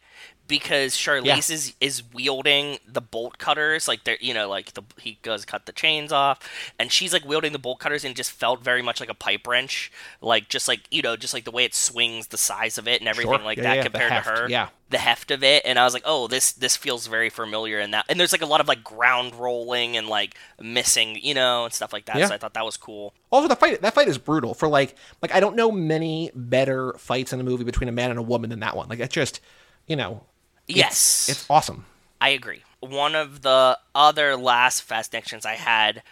because 0.52 0.94
Charlize 0.94 1.24
Yeah. 1.24 1.36
is 1.38 1.74
is 1.80 2.02
wielding 2.12 2.78
the 2.86 3.00
bolt 3.00 3.38
cutters 3.38 3.88
like 3.88 4.04
they're 4.04 4.18
you 4.20 4.34
know 4.34 4.50
like 4.50 4.74
the 4.74 4.82
he 5.00 5.18
goes 5.22 5.46
cut 5.46 5.64
the 5.64 5.72
chains 5.72 6.12
off 6.12 6.38
and 6.78 6.92
she's 6.92 7.10
like 7.14 7.24
wielding 7.24 7.52
the 7.52 7.58
bolt 7.58 7.78
cutters 7.78 8.04
and 8.04 8.14
just 8.14 8.30
felt 8.30 8.62
very 8.62 8.82
much 8.82 9.00
like 9.00 9.08
a 9.08 9.14
pipe 9.14 9.46
wrench 9.46 9.90
like 10.20 10.50
just 10.50 10.68
like 10.68 10.80
you 10.90 11.00
know 11.00 11.16
just 11.16 11.32
like 11.32 11.44
the 11.44 11.50
way 11.50 11.64
it 11.64 11.74
swings 11.74 12.26
the 12.26 12.36
size 12.36 12.76
of 12.76 12.86
it 12.86 13.00
and 13.00 13.08
everything 13.08 13.32
Sure. 13.38 13.42
like 13.44 13.56
Yeah, 13.56 13.64
that 13.64 13.76
yeah, 13.76 13.82
compared 13.82 14.10
to 14.12 14.20
her 14.30 14.48
yeah. 14.50 14.68
the 14.90 14.98
heft 14.98 15.30
of 15.30 15.42
it 15.42 15.62
and 15.64 15.78
I 15.78 15.84
was 15.84 15.94
like 15.94 16.02
oh 16.04 16.26
this 16.28 16.52
this 16.52 16.76
feels 16.76 17.06
very 17.06 17.30
familiar 17.30 17.80
in 17.80 17.92
that 17.92 18.04
and 18.10 18.20
there's 18.20 18.32
like 18.32 18.42
a 18.42 18.46
lot 18.46 18.60
of 18.60 18.68
like 18.68 18.84
ground 18.84 19.34
rolling 19.34 19.96
and 19.96 20.06
like 20.06 20.34
missing 20.60 21.18
you 21.22 21.32
know 21.32 21.64
and 21.64 21.72
stuff 21.72 21.94
like 21.94 22.04
that 22.04 22.28
so 22.28 22.34
I 22.34 22.36
thought 22.36 22.52
that 22.54 22.64
was 22.66 22.76
cool 22.76 23.14
Also, 23.30 23.48
the 23.48 23.56
fight 23.56 23.80
that 23.80 23.94
fight 23.94 24.08
is 24.08 24.18
brutal. 24.18 24.52
For 24.52 24.68
like, 24.68 24.94
like 25.22 25.34
I 25.34 25.40
don't 25.40 25.56
know 25.56 25.72
many 25.72 26.30
better 26.34 26.92
fights 26.98 27.32
in 27.32 27.40
a 27.40 27.42
movie 27.42 27.64
between 27.64 27.88
a 27.88 27.92
man 27.92 28.10
and 28.10 28.18
a 28.18 28.22
woman 28.22 28.50
than 28.50 28.60
that 28.60 28.76
one. 28.76 28.88
Like 28.90 28.98
it's 29.00 29.14
just, 29.14 29.40
you 29.86 29.96
know, 29.96 30.24
yes 30.68 31.28
it's 31.28 31.46
awesome. 31.50 31.84
I 32.20 32.28
agree. 32.30 32.62
One 32.80 33.14
of 33.16 33.42
the 33.42 33.78
other 33.94 34.36
last 34.36 34.82
Fast 34.82 35.14
Actions 35.14 35.44
I 35.44 35.54
had, 35.54 36.02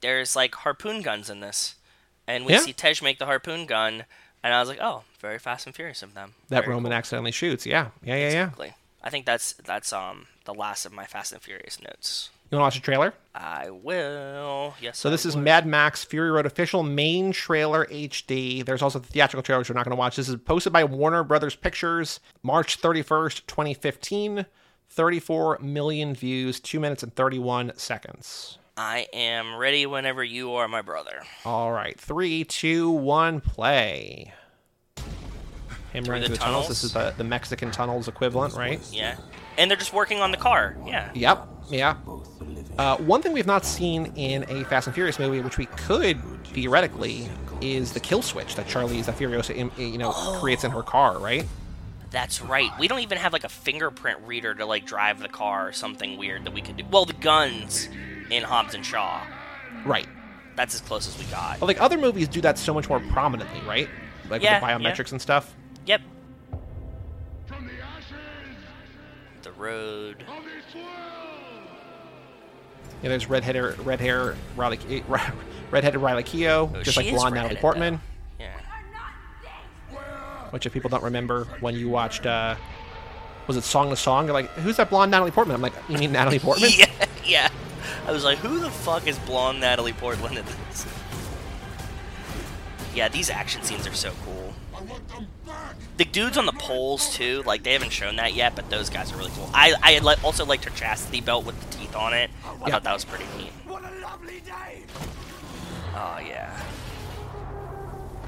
there's 0.00 0.36
like 0.36 0.54
harpoon 0.54 1.02
guns 1.02 1.28
in 1.30 1.40
this, 1.40 1.74
and 2.26 2.44
we 2.44 2.52
Yeah. 2.52 2.60
see 2.60 2.72
Tej 2.72 2.94
make 3.02 3.18
the 3.18 3.26
harpoon 3.26 3.66
gun, 3.66 4.04
and 4.42 4.54
I 4.54 4.60
was 4.60 4.68
like, 4.68 4.78
oh, 4.80 5.02
very 5.20 5.38
Fast 5.38 5.66
and 5.66 5.74
Furious 5.74 6.02
of 6.02 6.14
them. 6.14 6.34
That 6.48 6.60
Very 6.64 6.74
Roman 6.74 6.90
cool. 6.90 6.96
accidentally 6.98 7.32
shoots. 7.32 7.66
Yeah, 7.66 7.88
yeah, 8.04 8.16
yeah, 8.16 8.50
yeah. 8.58 8.70
I 9.02 9.10
think 9.10 9.26
that's 9.26 9.52
that's 9.54 9.92
um 9.92 10.26
the 10.44 10.54
last 10.54 10.86
of 10.86 10.92
my 10.92 11.06
Fast 11.06 11.32
and 11.32 11.42
Furious 11.42 11.80
notes. 11.82 12.30
You 12.50 12.56
want 12.56 12.72
to 12.72 12.76
watch 12.76 12.78
a 12.78 12.82
trailer? 12.82 13.14
I 13.34 13.70
will. 13.70 14.74
Yes. 14.80 14.98
So 14.98 15.10
this 15.10 15.26
is. 15.26 15.36
Mad 15.36 15.66
Max 15.66 16.02
Fury 16.04 16.30
Road 16.30 16.46
official 16.46 16.82
main 16.82 17.30
trailer 17.30 17.84
HD. 17.86 18.64
There's 18.64 18.82
also 18.82 18.98
the 18.98 19.06
theatrical 19.06 19.42
trailer, 19.42 19.60
which 19.60 19.68
we're 19.68 19.74
not 19.74 19.84
going 19.84 19.96
to 19.96 19.98
watch. 19.98 20.16
This 20.16 20.28
is 20.28 20.36
posted 20.36 20.72
by 20.72 20.84
Warner 20.84 21.22
Brothers 21.24 21.54
Pictures, 21.54 22.20
March 22.42 22.80
31st, 22.80 23.46
2015. 23.46 24.46
34 24.90 25.58
million 25.60 26.14
views, 26.14 26.60
2 26.60 26.80
minutes 26.80 27.02
and 27.02 27.14
31 27.14 27.72
seconds. 27.76 28.58
I 28.76 29.06
am 29.12 29.56
ready 29.56 29.86
whenever 29.86 30.22
you 30.22 30.54
are, 30.54 30.68
my 30.68 30.82
brother. 30.82 31.22
All 31.44 31.72
right, 31.72 31.98
three, 31.98 32.44
two, 32.44 32.90
one, 32.90 33.40
play. 33.40 34.32
Him 35.92 36.04
running 36.04 36.22
the 36.22 36.26
through 36.28 36.36
the 36.36 36.42
tunnels. 36.42 36.68
This 36.68 36.84
is 36.84 36.92
the, 36.92 37.12
the 37.16 37.24
Mexican 37.24 37.70
tunnels 37.70 38.08
equivalent, 38.08 38.54
right? 38.54 38.80
Yeah. 38.92 39.16
And 39.58 39.70
they're 39.70 39.76
just 39.76 39.92
working 39.92 40.20
on 40.20 40.30
the 40.30 40.36
car. 40.36 40.76
Yeah. 40.86 41.10
Yep. 41.14 41.48
Yeah. 41.68 41.96
Uh, 42.78 42.96
one 42.98 43.20
thing 43.20 43.32
we've 43.32 43.46
not 43.46 43.64
seen 43.64 44.12
in 44.14 44.44
a 44.48 44.64
Fast 44.64 44.86
and 44.86 44.94
Furious 44.94 45.18
movie, 45.18 45.40
which 45.40 45.58
we 45.58 45.66
could 45.66 46.18
theoretically, 46.46 47.28
is 47.60 47.92
the 47.92 48.00
kill 48.00 48.22
switch 48.22 48.54
that 48.54 48.66
Charlize 48.66 49.06
the 49.06 49.12
Furiosa, 49.12 49.56
you 49.76 49.98
know, 49.98 50.12
creates 50.12 50.62
in 50.64 50.70
her 50.70 50.82
car, 50.82 51.18
right? 51.18 51.44
That's 52.10 52.40
right. 52.40 52.70
We 52.78 52.88
don't 52.88 53.00
even 53.00 53.18
have 53.18 53.32
like 53.32 53.44
a 53.44 53.48
fingerprint 53.48 54.20
reader 54.24 54.54
to 54.54 54.64
like 54.64 54.86
drive 54.86 55.18
the 55.18 55.28
car 55.28 55.68
or 55.68 55.72
something 55.72 56.16
weird 56.16 56.44
that 56.44 56.54
we 56.54 56.62
could 56.62 56.76
do. 56.76 56.84
Well, 56.90 57.04
the 57.04 57.12
guns 57.12 57.88
in 58.30 58.44
Hobbs 58.44 58.74
and 58.74 58.86
Shaw. 58.86 59.26
Right. 59.84 60.08
That's 60.56 60.74
as 60.74 60.80
close 60.80 61.06
as 61.06 61.18
we 61.18 61.24
got. 61.30 61.60
But 61.60 61.66
like 61.66 61.80
other 61.80 61.98
movies 61.98 62.28
do 62.28 62.40
that 62.42 62.58
so 62.58 62.72
much 62.72 62.88
more 62.88 63.00
prominently, 63.00 63.60
right? 63.62 63.88
Like 64.30 64.42
Yeah, 64.42 64.54
with 64.54 64.78
the 64.78 64.84
biometrics 64.84 65.08
yeah. 65.08 65.14
and 65.14 65.22
stuff. 65.22 65.54
Yep. 65.86 66.00
Road. 69.58 70.24
Yeah, 73.02 73.10
there's 73.10 73.28
red 73.28 73.44
hair, 73.44 73.74
red 73.84 74.00
hair, 74.00 74.36
Riley, 74.56 74.78
redheaded 75.70 76.00
Riley 76.00 76.24
Keough, 76.24 76.74
Oh, 76.74 76.82
just 76.82 76.96
like 76.96 77.08
blonde 77.10 77.34
Natalie 77.34 77.56
Portman. 77.56 78.00
though. 78.38 78.44
Yeah. 78.44 79.98
Which, 80.50 80.66
if 80.66 80.72
people 80.72 80.90
don't 80.90 81.04
remember, 81.04 81.44
when 81.60 81.74
you 81.74 81.88
watched, 81.88 82.26
uh, 82.26 82.56
was 83.46 83.56
it 83.56 83.62
Song 83.64 83.90
to 83.90 83.96
Song? 83.96 84.24
You're 84.26 84.34
like, 84.34 84.50
who's 84.50 84.76
that 84.78 84.90
blonde 84.90 85.10
Natalie 85.10 85.30
Portman? 85.30 85.54
I'm 85.54 85.62
like, 85.62 85.74
you 85.88 85.98
mean 85.98 86.12
Natalie 86.12 86.38
Portman? 86.38 86.70
Yeah, 86.76 86.86
yeah. 87.24 87.48
I 88.06 88.12
was 88.12 88.24
like, 88.24 88.38
who 88.38 88.58
the 88.58 88.70
fuck 88.70 89.06
is 89.06 89.18
blonde 89.20 89.60
Natalie 89.60 89.92
Portman 89.92 90.36
in 90.38 90.44
this? 90.44 90.86
Yeah, 92.94 93.08
these 93.08 93.28
action 93.30 93.62
scenes 93.62 93.86
are 93.86 93.92
so 93.94 94.12
cool. 94.24 94.47
The 95.96 96.04
dudes 96.04 96.38
on 96.38 96.46
the 96.46 96.52
poles 96.52 97.12
too, 97.14 97.42
like 97.46 97.62
they 97.64 97.72
haven't 97.72 97.90
shown 97.92 98.16
that 98.16 98.34
yet, 98.34 98.54
but 98.54 98.70
those 98.70 98.88
guys 98.90 99.12
are 99.12 99.16
really 99.16 99.32
cool. 99.34 99.50
I 99.52 99.74
I 99.82 99.98
li- 99.98 100.14
also 100.22 100.44
liked 100.44 100.64
her 100.64 100.70
chastity 100.70 101.20
belt 101.20 101.44
with 101.44 101.58
the 101.60 101.76
teeth 101.78 101.96
on 101.96 102.12
it. 102.12 102.30
I 102.44 102.52
Yeah. 102.66 102.72
thought 102.74 102.84
that 102.84 102.92
was 102.94 103.04
pretty 103.04 103.24
neat. 103.36 103.50
What 103.66 103.82
a 103.82 103.90
lovely 104.00 104.40
day! 104.40 104.82
Oh 105.94 106.18
yeah. 106.24 106.56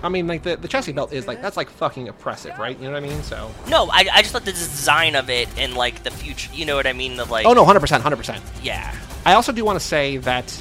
I 0.02 0.08
mean, 0.08 0.26
like 0.26 0.42
the 0.42 0.56
the 0.56 0.66
chassis 0.66 0.92
belt 0.92 1.12
is 1.12 1.26
like 1.28 1.42
that's 1.42 1.56
like 1.56 1.70
fucking 1.70 2.08
oppressive, 2.08 2.58
right? 2.58 2.76
You 2.78 2.86
know 2.86 2.92
what 2.94 3.04
I 3.04 3.06
mean? 3.06 3.22
So. 3.22 3.50
No, 3.68 3.88
I, 3.92 4.08
I 4.12 4.22
just 4.22 4.32
thought 4.32 4.44
the 4.46 4.52
design 4.52 5.14
of 5.14 5.28
it 5.30 5.48
and 5.58 5.74
like 5.74 6.02
the 6.02 6.10
future. 6.10 6.50
You 6.54 6.64
know 6.64 6.74
what 6.74 6.86
I 6.86 6.92
mean? 6.94 7.16
The 7.16 7.26
like. 7.26 7.46
Oh 7.46 7.52
no, 7.52 7.64
hundred 7.64 7.80
percent, 7.80 8.02
hundred 8.02 8.16
percent. 8.16 8.42
Yeah. 8.62 8.94
I 9.26 9.34
also 9.34 9.52
do 9.52 9.64
want 9.64 9.78
to 9.78 9.84
say 9.84 10.16
that 10.18 10.58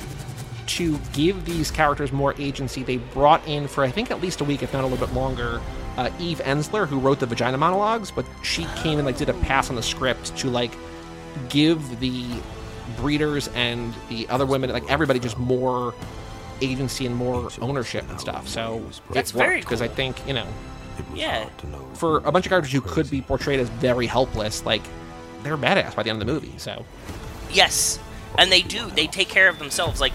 to 0.68 1.00
give 1.14 1.46
these 1.46 1.72
characters 1.72 2.12
more 2.12 2.36
agency, 2.38 2.84
they 2.84 2.98
brought 2.98 3.48
in 3.48 3.68
for 3.68 3.84
I 3.84 3.90
think 3.90 4.12
at 4.12 4.22
least 4.22 4.42
a 4.42 4.44
week, 4.44 4.62
if 4.62 4.74
not 4.74 4.84
a 4.84 4.88
little 4.88 5.04
bit 5.08 5.16
longer, 5.16 5.62
uh, 5.98 6.10
Eve 6.20 6.40
Ensler, 6.46 6.88
who 6.88 7.00
wrote 7.00 7.20
the 7.20 7.26
Vagina 7.26 7.58
monologues, 7.58 8.12
but 8.12 8.26
she 8.44 8.66
came 8.78 8.98
and 9.00 9.06
like 9.06 9.18
did 9.18 9.30
a 9.30 9.34
pass 9.34 9.70
on 9.70 9.76
the 9.76 9.84
script 9.84 10.36
to 10.38 10.50
like 10.50 10.72
give 11.50 12.00
the 12.00 12.26
breeders 12.98 13.48
and 13.50 13.94
the 14.10 14.28
other 14.30 14.46
women, 14.46 14.70
like 14.72 14.90
everybody, 14.90 15.20
just 15.20 15.38
more 15.38 15.94
agency 16.62 17.06
and 17.06 17.16
more 17.16 17.50
ownership 17.62 18.10
and 18.10 18.20
stuff. 18.20 18.48
So 18.48 18.82
That's 19.12 19.32
it 19.32 19.36
worked 19.36 19.48
very 19.48 19.60
because 19.62 19.82
I 19.82 19.88
think 19.88 20.26
you 20.28 20.34
know 20.34 20.48
Yeah. 21.14 21.48
for 21.94 22.18
a 22.18 22.32
bunch 22.32 22.46
of 22.46 22.50
characters 22.50 22.74
who 22.74 22.82
could 22.82 23.10
be 23.10 23.22
portrayed 23.22 23.60
as 23.60 23.70
very 23.70 24.08
helpless, 24.08 24.66
like 24.66 24.82
they're 25.44 25.58
badass 25.58 25.96
by 25.96 26.04
the 26.04 26.10
end 26.10 26.22
of 26.22 26.28
the 26.28 26.34
movie. 26.34 26.54
So 26.58 26.86
Yes, 27.52 27.98
and 28.38 28.52
they 28.52 28.62
do. 28.62 28.90
They 28.92 29.08
take 29.08 29.28
care 29.30 29.48
of 29.50 29.58
themselves. 29.60 30.00
Like 30.02 30.14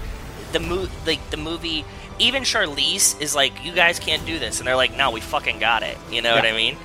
the 0.53 0.61
mo- 0.61 0.89
like 1.07 1.31
the 1.31 1.37
movie. 1.37 1.85
Even 2.19 2.43
Charlize 2.45 3.21
is 3.21 3.35
like, 3.35 3.53
"You 3.65 3.73
guys 3.73 3.99
can't 3.99 4.25
do 4.25 4.39
this," 4.39 4.59
and 4.61 4.67
they're 4.69 4.77
like, 4.77 4.97
"No, 4.97 5.11
we 5.11 5.21
fucking 5.21 5.59
got 5.59 5.83
it." 5.83 5.99
You 6.11 6.23
know 6.23 6.35
what 6.35 6.45
I 6.45 6.53
mean? 6.53 6.77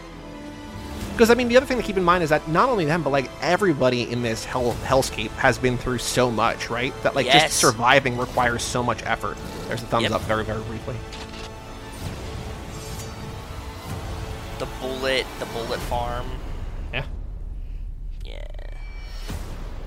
Because 1.14 1.30
I 1.30 1.34
mean, 1.36 1.50
the 1.50 1.58
other 1.58 1.66
thing 1.66 1.78
to 1.78 1.84
keep 1.84 1.98
in 1.98 2.04
mind 2.04 2.24
is 2.24 2.30
that 2.30 2.48
not 2.48 2.70
only 2.70 2.86
them, 2.86 3.04
but 3.04 3.10
like 3.12 3.30
everybody 3.42 4.10
in 4.10 4.22
this 4.22 4.46
hell 4.46 4.74
hellscape 4.86 5.30
has 5.32 5.58
been 5.58 5.78
through 5.78 5.98
so 5.98 6.32
much, 6.32 6.70
right? 6.70 6.94
That 7.04 7.14
like 7.14 7.26
Yes. 7.26 7.44
just 7.44 7.58
surviving 7.60 8.18
requires 8.18 8.64
so 8.64 8.82
much 8.82 9.04
effort. 9.04 9.38
There's 9.68 9.84
a 9.84 9.86
thumbs 9.86 10.04
Yep. 10.04 10.12
up, 10.14 10.22
very 10.22 10.46
very 10.46 10.62
briefly. 10.64 10.96
The 14.60 14.66
bullet, 14.82 15.26
the 15.40 15.46
bullet 15.48 15.80
farm. 15.82 16.26
Yeah, 16.94 17.06
Yeah. 18.26 18.44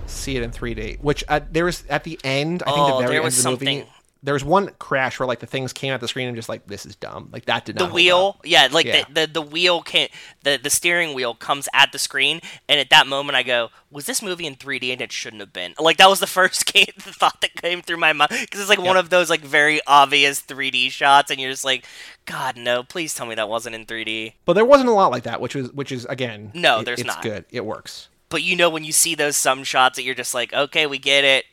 see 0.07 0.37
it 0.37 0.43
in 0.43 0.51
3D. 0.51 0.99
Which 1.01 1.25
uh, 1.29 1.41
there 1.51 1.65
was 1.67 1.85
at 1.91 2.05
the 2.05 2.19
end. 2.25 2.63
I 2.63 2.73
think 2.73 2.79
Oh, 2.79 2.87
the 2.87 2.93
very 2.99 3.09
there 3.09 3.17
end 3.17 3.25
was 3.25 3.45
of 3.45 3.59
the 3.59 3.65
movie. 3.67 3.87
There 4.25 4.35
was 4.35 4.45
one 4.45 4.71
crash 4.79 5.19
where 5.19 5.27
like 5.27 5.41
the 5.41 5.47
things 5.47 5.73
came 5.73 5.93
at 5.93 6.01
the 6.01 6.07
screen 6.07 6.29
and 6.29 6.37
just 6.37 6.49
like 6.49 6.67
this 6.69 6.87
is 6.87 6.95
dumb. 6.95 7.29
Like 7.33 7.47
that 7.47 7.65
did 7.65 7.77
not 7.77 7.89
The 7.89 7.93
wheel, 7.95 8.37
up. 8.39 8.47
yeah, 8.47 8.69
like 8.71 8.87
Yeah. 8.87 9.05
The, 9.13 9.27
the 9.27 9.33
the 9.33 9.43
wheel 9.43 9.83
can 9.83 10.09
the 10.45 10.61
the 10.63 10.71
steering 10.71 11.13
wheel 11.15 11.35
comes 11.35 11.69
at 11.75 11.91
the 11.91 11.99
screen, 11.99 12.41
and 12.69 12.79
at 12.79 12.91
that 12.91 13.09
moment 13.09 13.35
I 13.35 13.43
go, 13.43 13.71
"Was 13.91 14.07
this 14.07 14.23
movie 14.23 14.47
in 14.47 14.55
3D?" 14.55 14.93
And 14.93 15.01
it 15.01 15.11
shouldn't 15.11 15.41
have 15.41 15.53
been. 15.53 15.75
Like 15.79 15.97
that 15.97 16.09
was 16.09 16.21
the 16.21 16.27
first 16.39 16.73
game, 16.73 16.87
the 16.97 17.13
thought 17.13 17.41
that 17.41 17.55
came 17.57 17.83
through 17.83 17.97
my 17.97 18.13
mind 18.13 18.31
because 18.31 18.61
it's 18.61 18.71
like 18.71 18.81
one 18.81 18.97
of 18.97 19.11
those 19.11 19.29
like 19.29 19.41
very 19.41 19.81
obvious 19.89 20.41
3D 20.41 20.91
shots, 20.93 21.33
and 21.33 21.41
you're 21.41 21.51
just 21.51 21.65
like, 21.65 21.85
"God 22.25 22.57
no, 22.57 22.85
please 22.85 23.15
tell 23.15 23.27
me 23.27 23.35
that 23.35 23.49
wasn't 23.49 23.75
in 23.75 23.87
3D." 23.87 24.35
But 24.45 24.53
there 24.53 24.65
wasn't 24.65 24.89
a 24.91 24.93
lot 24.93 25.11
like 25.11 25.25
that, 25.25 25.41
which 25.41 25.57
was 25.57 25.73
which 25.73 25.91
is 25.91 26.05
again. 26.05 26.53
No, 26.55 26.79
it- 26.79 26.85
there's 26.85 27.01
it's 27.01 27.09
not. 27.09 27.23
good. 27.23 27.45
It 27.51 27.65
works. 27.65 28.09
But 28.29 28.43
you 28.45 28.55
know 28.57 28.71
when 28.71 28.85
you 28.85 28.93
see 28.93 29.15
those 29.15 29.37
some 29.37 29.63
shots 29.65 29.97
that 29.97 30.05
you're 30.05 30.15
just 30.15 30.33
like, 30.33 30.55
okay, 30.55 30.87
we 30.87 30.99
get 30.99 31.25
it. 31.25 31.45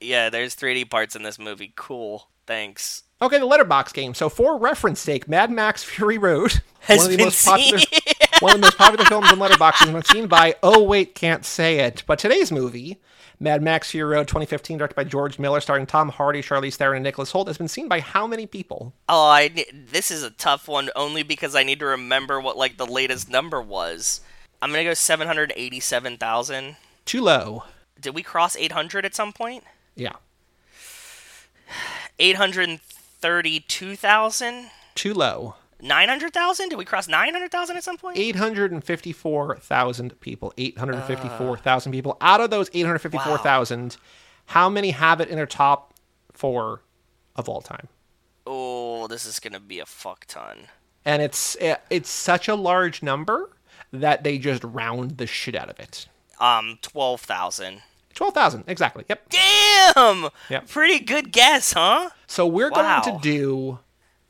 Yeah, 0.00 0.30
there's 0.30 0.54
3D 0.54 0.88
parts 0.90 1.16
in 1.16 1.22
this 1.22 1.38
movie. 1.38 1.72
Cool. 1.76 2.28
Thanks. 2.46 3.02
Okay, 3.20 3.38
the 3.38 3.46
letterbox 3.46 3.92
game. 3.92 4.14
So, 4.14 4.28
for 4.28 4.56
reference 4.56 5.00
sake, 5.00 5.28
Mad 5.28 5.50
Max 5.50 5.82
Fury 5.82 6.18
Road, 6.18 6.62
Has 6.80 6.98
one 6.98 7.06
of 7.06 7.10
the 7.10 7.16
been 7.18 7.26
most 7.26 7.44
popular, 7.44 7.78
one 8.40 8.54
of 8.54 8.60
the 8.60 8.66
most 8.66 8.78
popular 8.78 9.04
films 9.04 9.32
in 9.32 9.38
letterboxes, 9.38 9.86
has 9.86 9.90
been 9.90 10.02
seen 10.04 10.26
by 10.28 10.54
Oh 10.62 10.82
wait, 10.82 11.14
can't 11.14 11.44
say 11.44 11.80
it. 11.80 12.04
But 12.06 12.18
today's 12.18 12.52
movie, 12.52 12.98
Mad 13.40 13.60
Max 13.60 13.90
Fury 13.90 14.14
Road, 14.14 14.28
2015, 14.28 14.78
directed 14.78 14.94
by 14.94 15.04
George 15.04 15.38
Miller, 15.38 15.60
starring 15.60 15.84
Tom 15.84 16.08
Hardy, 16.08 16.40
Charlize 16.40 16.76
Theron, 16.76 16.96
and 16.96 17.04
Nicholas 17.04 17.32
Hoult, 17.32 17.48
has 17.48 17.58
been 17.58 17.68
seen 17.68 17.88
by 17.88 18.00
how 18.00 18.26
many 18.26 18.46
people? 18.46 18.94
Oh, 19.08 19.26
I 19.26 19.66
this 19.72 20.10
is 20.10 20.22
a 20.22 20.30
tough 20.30 20.68
one 20.68 20.90
only 20.96 21.22
because 21.24 21.54
I 21.54 21.64
need 21.64 21.80
to 21.80 21.86
remember 21.86 22.40
what 22.40 22.56
like 22.56 22.76
the 22.76 22.86
latest 22.86 23.28
number 23.28 23.60
was. 23.60 24.20
I'm 24.62 24.70
gonna 24.70 24.84
go 24.84 24.94
787,000. 24.94 26.76
Too 27.04 27.20
low. 27.20 27.64
Did 28.00 28.14
we 28.14 28.22
cross 28.22 28.56
800 28.56 29.04
at 29.04 29.14
some 29.14 29.32
point? 29.32 29.64
Yeah, 29.98 30.14
832,000. 32.18 34.70
too 34.94 35.14
low. 35.14 35.54
900,000? 35.80 36.70
Did 36.70 36.76
we 36.76 36.84
cross 36.84 37.06
900,000 37.06 37.76
at 37.76 37.84
some 37.84 37.96
point? 37.98 38.18
854,000 38.18 40.20
people. 40.20 40.52
854,000 40.56 41.92
people. 41.92 42.16
Out 42.20 42.40
of 42.40 42.50
those 42.50 42.68
854,000, 42.72 43.96
how 44.46 44.68
many 44.68 44.90
have 44.90 45.20
it 45.20 45.28
in 45.28 45.36
their 45.36 45.46
top 45.46 45.94
four 46.32 46.82
of 47.36 47.48
all 47.48 47.60
time? 47.60 47.86
Oh, 48.44 49.06
this 49.06 49.24
is 49.24 49.38
gonna 49.38 49.60
be 49.60 49.78
a 49.78 49.86
fuck 49.86 50.24
ton. 50.26 50.66
and 51.04 51.22
it's 51.22 51.56
it's 51.90 52.10
such 52.10 52.48
a 52.48 52.56
large 52.56 53.00
number 53.02 53.50
that 53.92 54.24
they 54.24 54.36
just 54.38 54.64
round 54.64 55.18
the 55.18 55.26
shit 55.28 55.54
out 55.54 55.70
of 55.70 55.78
it. 55.78 56.08
Um, 56.40 56.78
twelve 56.82 57.20
thousand. 57.20 57.82
Twelve 58.18 58.34
thousand 58.34 58.64
exactly. 58.66 59.04
Yep. 59.08 59.28
Damn. 59.28 60.28
Yep. 60.50 60.66
Pretty 60.66 60.98
good 60.98 61.30
guess, 61.30 61.72
huh? 61.74 62.10
So 62.26 62.48
we're 62.48 62.68
Wow. 62.68 63.00
going 63.00 63.14
to 63.16 63.22
do 63.22 63.78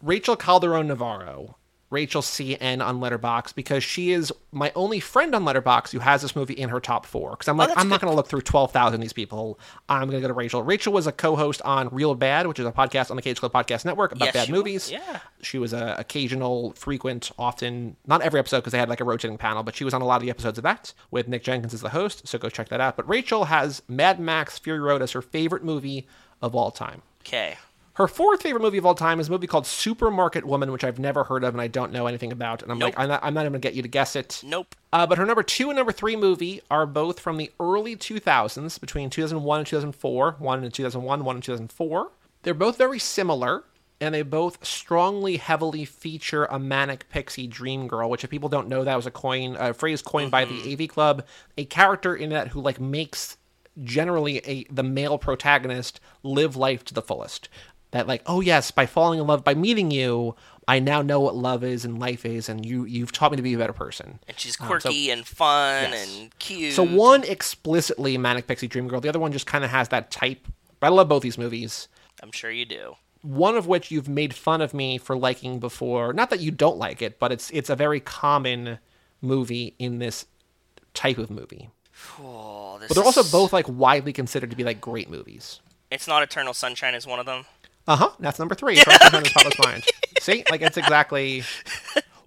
Rachel 0.03 0.37
Calderon 0.37 0.89
Navarro, 0.89 1.57
Rachel 1.91 2.21
CN 2.21 2.85
on 2.85 3.01
Letterboxd 3.01 3.55
because 3.55 3.83
she 3.83 4.13
is 4.13 4.31
my 4.53 4.71
only 4.75 5.01
friend 5.01 5.35
on 5.35 5.45
Letterboxd 5.45 5.93
who 5.93 6.01
has 6.01 6.21
this 6.21 6.37
movie 6.37 6.53
in 6.55 6.69
her 6.69 6.81
top 6.81 7.07
four. 7.07 7.31
Because 7.31 7.49
I'm 7.49 7.57
oh, 7.59 7.65
like, 7.65 7.71
Oh, 7.71 7.75
I'm 7.77 7.89
not 7.89 8.01
going 8.01 8.11
to 8.11 8.17
look 8.17 8.29
through 8.29 8.43
twelve 8.43 8.73
thousand 8.73 8.97
of 8.97 9.01
these 9.01 9.13
people. 9.15 9.59
I'm 9.89 10.09
going 10.11 10.21
to 10.21 10.21
go 10.21 10.29
to 10.29 10.35
Rachel. 10.35 10.63
Rachel 10.63 10.93
was 10.93 11.07
a 11.07 11.13
co-host 11.13 11.63
on 11.63 11.89
Real 11.89 12.15
Bad, 12.15 12.47
which 12.47 12.59
is 12.59 12.67
a 12.67 12.73
podcast 12.73 13.11
on 13.11 13.17
the 13.17 13.23
Cage 13.23 13.41
Club 13.41 13.53
Podcast 13.53 13.85
Network 13.85 14.13
about 14.13 14.27
Yes, 14.27 14.35
bad 14.35 14.47
she 14.47 14.53
was. 14.53 14.59
movies. 14.59 14.91
Yeah. 14.91 15.21
She 15.43 15.59
was 15.59 15.73
a 15.73 15.97
occasional, 15.99 16.73
frequent, 16.73 17.31
often 17.39 17.97
not 18.07 18.21
every 18.23 18.39
episode 18.39 18.59
because 18.59 18.73
they 18.73 18.79
had 18.79 18.89
like 18.89 19.01
a 19.01 19.05
rotating 19.05 19.39
panel, 19.39 19.63
but 19.63 19.75
she 19.75 19.85
was 19.85 19.95
on 19.95 20.03
a 20.03 20.07
lot 20.07 20.17
of 20.17 20.23
the 20.23 20.31
episodes 20.31 20.59
of 20.59 20.65
that 20.65 20.93
with 21.11 21.27
Nick 21.29 21.43
Jenkins 21.43 21.73
as 21.73 21.81
the 21.81 21.89
host. 21.91 22.29
So 22.29 22.39
go 22.39 22.49
check 22.51 22.69
that 22.69 22.81
out. 22.81 22.97
But 22.97 23.09
Rachel 23.09 23.45
has 23.45 23.83
Mad 23.89 24.21
Max 24.21 24.59
Fury 24.59 24.81
Road 24.81 25.01
as 25.01 25.13
her 25.13 25.23
favorite 25.23 25.65
movie 25.65 26.07
of 26.43 26.55
all 26.55 26.71
time. 26.71 27.03
Okay. 27.23 27.57
Her 27.99 28.07
fourth 28.07 28.43
favorite 28.45 28.63
movie 28.63 28.79
of 28.79 28.87
all 28.87 28.95
time 28.95 29.19
is 29.19 29.27
a 29.27 29.33
movie 29.33 29.49
called 29.49 29.67
Supermarket 29.67 30.45
Woman, 30.45 30.71
which 30.71 30.85
I've 30.85 31.01
never 31.01 31.25
heard 31.25 31.43
of 31.43 31.53
and 31.53 31.61
I 31.61 31.67
don't 31.67 31.91
know 31.91 32.07
anything 32.07 32.31
about. 32.31 32.63
And 32.63 32.71
I'm 32.71 32.79
Nope. 32.79 32.87
like, 32.87 32.99
I'm 33.01 33.09
not, 33.09 33.25
I'm 33.25 33.35
not 33.35 33.41
even 33.41 33.55
gonna 33.55 33.59
get 33.59 33.75
you 33.75 33.83
to 33.83 33.89
guess 33.89 34.15
it. 34.15 34.41
Nope. 34.45 34.77
Uh, 34.93 35.05
but 35.05 35.19
her 35.19 35.27
number 35.27 35.43
two 35.43 35.69
and 35.69 35.77
number 35.77 35.91
three 35.91 36.15
movie 36.15 36.61
are 36.71 36.87
both 36.87 37.19
from 37.19 37.39
the 37.39 37.51
early 37.59 37.97
2000s, 37.97 38.79
between 38.79 39.11
2001 39.11 39.59
and 39.59 39.67
2004. 39.67 40.37
One 40.39 40.63
in 40.63 40.71
2001, 40.71 41.25
one 41.25 41.37
in 41.37 41.43
2004. 41.43 42.13
They're 42.45 42.55
both 42.55 42.79
very 42.79 43.01
similar, 43.01 43.65
and 44.01 44.15
they 44.15 44.23
both 44.23 44.65
strongly, 44.65 45.37
heavily 45.37 45.85
feature 45.85 46.45
a 46.45 46.61
manic 46.61 47.09
pixie 47.09 47.49
dream 47.49 47.89
girl. 47.89 48.09
Which, 48.09 48.23
if 48.23 48.31
people 48.31 48.49
don't 48.49 48.69
know, 48.69 48.85
that 48.85 48.95
was 48.95 49.07
a 49.07 49.11
coin, 49.11 49.57
a 49.59 49.75
phrase 49.75 50.03
coined 50.03 50.31
by 50.31 50.45
the 50.45 50.73
AV 50.73 50.89
Club. 50.89 51.27
A 51.57 51.65
character 51.65 52.15
in 52.15 52.31
that 52.31 52.47
who 52.47 52.61
like 52.61 52.81
makes 52.81 53.39
generally 53.83 54.39
a 54.39 54.65
the 54.71 54.83
male 54.85 55.19
protagonist 55.19 56.01
live 56.23 56.55
life 56.55 56.85
to 56.85 56.95
the 56.95 57.03
fullest. 57.03 57.49
That 57.93 58.07
like, 58.07 58.23
oh 58.27 58.41
yes, 58.41 58.71
by 58.71 58.85
falling 58.87 59.19
in 59.19 59.27
love, 59.27 59.43
by 59.45 59.55
meeting 59.55 59.91
you, 59.91 60.35
I 60.67 60.79
now 60.79 61.01
know 61.01 61.21
what 61.21 61.35
love 61.35 61.65
is 61.65 61.85
and 61.87 61.99
life 61.99 62.27
is, 62.27 62.49
and 62.51 62.65
you 62.67 62.85
you've 62.85 63.13
taught 63.13 63.31
me 63.33 63.37
to 63.37 63.43
be 63.43 63.55
a 63.55 63.59
better 63.59 63.73
person. 63.73 64.19
And 64.29 64.39
she's 64.39 64.61
Um, 64.61 64.67
so- 64.67 64.69
quirky 64.69 65.11
and 65.11 65.27
fun 65.27 65.91
Yes. 65.93 66.17
and 66.19 66.39
cute. 66.39 66.75
So 66.75 66.83
one 66.83 67.25
explicitly 67.25 68.19
manic 68.19 68.47
pixie 68.47 68.69
dream 68.69 68.89
girl, 68.89 69.01
the 69.01 69.09
other 69.09 69.19
one 69.19 69.33
just 69.33 69.47
kind 69.47 69.65
of 69.65 69.71
has 69.71 69.89
that 69.89 70.11
type. 70.11 70.47
But 70.81 70.89
I 70.89 70.91
love 70.91 71.09
both 71.09 71.23
these 71.23 71.39
movies. 71.39 71.89
I'm 72.23 72.31
sure 72.33 72.51
you 72.51 72.67
do. 72.67 72.97
One 73.23 73.57
of 73.57 73.67
which 73.67 73.91
you've 73.91 74.09
made 74.09 74.35
fun 74.35 74.61
of 74.61 74.75
me 74.75 74.99
for 74.99 75.17
liking 75.17 75.59
before. 75.59 76.13
Not 76.13 76.29
that 76.31 76.41
you 76.41 76.51
don't 76.51 76.77
like 76.79 77.01
it, 77.03 77.19
but 77.19 77.33
it's 77.33 77.51
it's 77.51 77.71
a 77.71 77.75
very 77.77 78.01
common 78.01 78.79
movie 79.23 79.75
in 79.79 79.99
this 79.99 80.27
type 80.95 81.17
of 81.19 81.31
movie. 81.31 81.71
Oh, 82.21 82.77
this 82.79 82.89
But 82.89 82.95
they're 82.97 83.05
also 83.05 83.25
both 83.25 83.53
like 83.53 83.67
widely 83.69 84.13
considered 84.13 84.51
to 84.51 84.57
be 84.57 84.63
like 84.65 84.81
great 84.81 85.11
movies. 85.11 85.61
It's 85.91 86.07
not 86.07 86.23
Eternal 86.23 86.53
Sunshine 86.55 86.95
is 86.95 87.07
one 87.07 87.19
of 87.19 87.27
them. 87.27 87.47
Uh 87.89 87.97
huh. 87.97 88.11
That's 88.21 88.39
number 88.39 88.55
three. 88.55 88.77
Eternal 88.79 88.99
Sunshine 89.11 89.47
of 89.47 89.53
the 89.57 89.63
Mind. 89.65 89.85
See, 90.21 90.45
like 90.51 90.61
it's 90.61 90.77
exactly. 90.77 91.43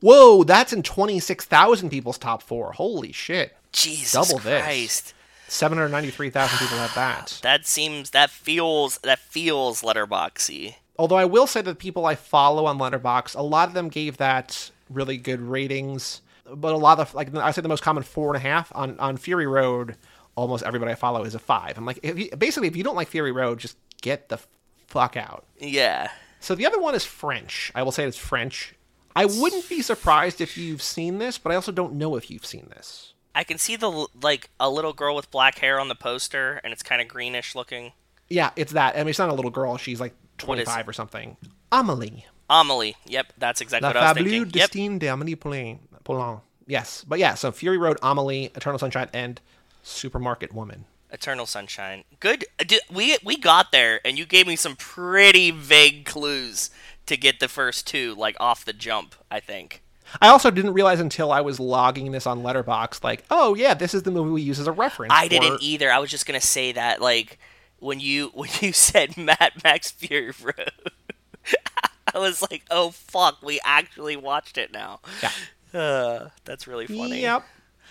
Whoa, 0.01 0.43
that's 0.43 0.73
in 0.73 0.81
twenty 0.81 1.19
six 1.19 1.45
thousand 1.45 1.91
people's 1.91 2.17
top 2.17 2.41
four. 2.41 2.73
Holy 2.73 3.11
shit! 3.11 3.55
Jesus 3.71 4.11
Double 4.11 4.39
this. 4.39 4.63
Christ. 4.63 5.13
Seven 5.47 5.77
hundred 5.77 5.89
ninety 5.89 6.09
three 6.09 6.31
thousand 6.31 6.57
people 6.57 6.77
have 6.79 6.95
that. 6.95 7.39
That 7.43 7.67
seems 7.67 8.09
that 8.09 8.31
feels 8.31 8.97
that 8.99 9.19
feels 9.19 9.83
letterboxy. 9.83 10.75
Although 10.97 11.17
I 11.17 11.25
will 11.25 11.45
say 11.45 11.61
that 11.61 11.69
the 11.69 11.75
people 11.75 12.05
I 12.07 12.15
follow 12.15 12.65
on 12.65 12.77
Letterboxd, 12.77 13.35
a 13.35 13.41
lot 13.41 13.67
of 13.67 13.73
them 13.73 13.89
gave 13.89 14.17
that 14.17 14.71
really 14.89 15.17
good 15.17 15.41
ratings. 15.41 16.21
But 16.51 16.73
a 16.73 16.77
lot 16.77 16.99
of 16.99 17.13
like 17.13 17.35
I 17.35 17.51
say 17.51 17.61
the 17.61 17.69
most 17.69 17.83
common 17.83 18.01
four 18.01 18.29
and 18.29 18.37
a 18.37 18.47
half 18.47 18.71
on 18.73 18.99
on 18.99 19.17
Fury 19.17 19.47
Road. 19.47 19.95
Almost 20.35 20.63
everybody 20.63 20.91
I 20.91 20.95
follow 20.95 21.23
is 21.23 21.35
a 21.35 21.39
five. 21.39 21.77
I'm 21.77 21.85
like, 21.85 21.99
if 22.01 22.17
you, 22.17 22.29
basically, 22.37 22.67
if 22.67 22.75
you 22.75 22.83
don't 22.83 22.95
like 22.95 23.09
Fury 23.09 23.31
Road, 23.33 23.59
just 23.59 23.77
get 24.01 24.29
the 24.29 24.39
fuck 24.91 25.15
out. 25.15 25.45
Yeah. 25.59 26.09
So 26.39 26.53
the 26.53 26.65
other 26.65 26.79
one 26.79 26.95
is 26.95 27.05
French. 27.05 27.71
I 27.73 27.83
will 27.83 27.91
say 27.91 28.03
it's 28.03 28.17
French. 28.17 28.75
I 29.15 29.25
wouldn't 29.25 29.67
be 29.69 29.81
surprised 29.81 30.41
if 30.41 30.57
you've 30.57 30.81
seen 30.81 31.17
this, 31.17 31.37
but 31.37 31.51
I 31.51 31.55
also 31.55 31.71
don't 31.71 31.93
know 31.93 32.15
if 32.15 32.29
you've 32.29 32.45
seen 32.45 32.67
this. 32.69 33.13
I 33.33 33.43
can 33.43 33.57
see 33.57 33.75
the 33.75 34.07
like 34.21 34.49
a 34.59 34.69
little 34.69 34.93
girl 34.93 35.15
with 35.15 35.31
black 35.31 35.59
hair 35.59 35.79
on 35.79 35.87
the 35.87 35.95
poster, 35.95 36.59
and 36.63 36.73
it's 36.73 36.83
kind 36.83 37.01
of 37.01 37.07
greenish 37.07 37.55
looking. 37.55 37.93
Yeah, 38.29 38.51
it's 38.55 38.73
that. 38.73 38.95
I 38.95 38.99
mean, 38.99 39.09
it's 39.09 39.19
not 39.19 39.29
a 39.29 39.33
little 39.33 39.51
girl. 39.51 39.77
She's 39.77 39.99
like 39.99 40.13
25 40.37 40.87
or 40.87 40.93
something. 40.93 41.37
Amelie. 41.71 42.25
Amelie. 42.49 42.95
Yep, 43.05 43.33
that's 43.37 43.61
exactly 43.61 43.87
La 43.87 43.89
what 43.89 43.97
I 43.97 44.11
was 44.11 44.17
thinking. 44.17 44.43
Yep. 44.43 44.51
Destin 44.51 44.99
d'Amélie 44.99 45.39
Poulain. 45.39 45.79
Poulain. 46.03 46.41
Yes, 46.67 47.05
but 47.07 47.19
yeah, 47.19 47.33
so 47.35 47.51
Fury 47.51 47.77
Road, 47.77 47.97
Amelie, 48.01 48.45
Eternal 48.55 48.79
Sunshine, 48.79 49.09
and 49.13 49.39
Supermarket 49.83 50.53
Woman. 50.53 50.85
Eternal 51.11 51.45
Sunshine. 51.45 52.03
Good. 52.19 52.45
We 52.91 53.17
we 53.23 53.37
got 53.37 53.71
there, 53.71 53.99
and 54.05 54.17
you 54.17 54.25
gave 54.25 54.47
me 54.47 54.55
some 54.55 54.75
pretty 54.75 55.51
vague 55.51 56.05
clues 56.05 56.69
to 57.05 57.17
get 57.17 57.39
the 57.39 57.47
first 57.47 57.85
two, 57.87 58.15
like 58.15 58.35
off 58.39 58.65
the 58.65 58.73
jump. 58.73 59.15
I 59.29 59.39
think. 59.39 59.81
I 60.21 60.27
also 60.27 60.51
didn't 60.51 60.73
realize 60.73 60.99
until 60.99 61.31
I 61.31 61.41
was 61.41 61.59
logging 61.59 62.11
this 62.11 62.27
on 62.27 62.41
Letterboxd, 62.41 63.03
like, 63.03 63.23
oh 63.31 63.55
yeah, 63.55 63.73
this 63.73 63.93
is 63.93 64.03
the 64.03 64.11
movie 64.11 64.31
we 64.31 64.41
use 64.41 64.59
as 64.59 64.67
a 64.67 64.71
reference. 64.71 65.13
I 65.13 65.25
for- 65.25 65.29
didn't 65.29 65.61
either. 65.61 65.91
I 65.91 65.99
was 65.99 66.09
just 66.09 66.25
gonna 66.25 66.41
say 66.41 66.71
that, 66.73 67.01
like 67.01 67.39
when 67.79 67.99
you 67.99 68.27
when 68.33 68.49
you 68.61 68.73
said 68.73 69.17
Mad 69.17 69.53
Max 69.63 69.91
Fury 69.91 70.33
Road, 70.41 70.71
I 72.13 72.19
was 72.19 72.41
like, 72.41 72.63
oh 72.71 72.91
fuck, 72.91 73.41
we 73.43 73.59
actually 73.63 74.15
watched 74.15 74.57
it 74.57 74.71
now. 74.71 74.99
Yeah. 75.21 75.79
Uh, 75.79 76.29
that's 76.45 76.67
really 76.67 76.87
funny. 76.87 77.21
Yep. 77.21 77.43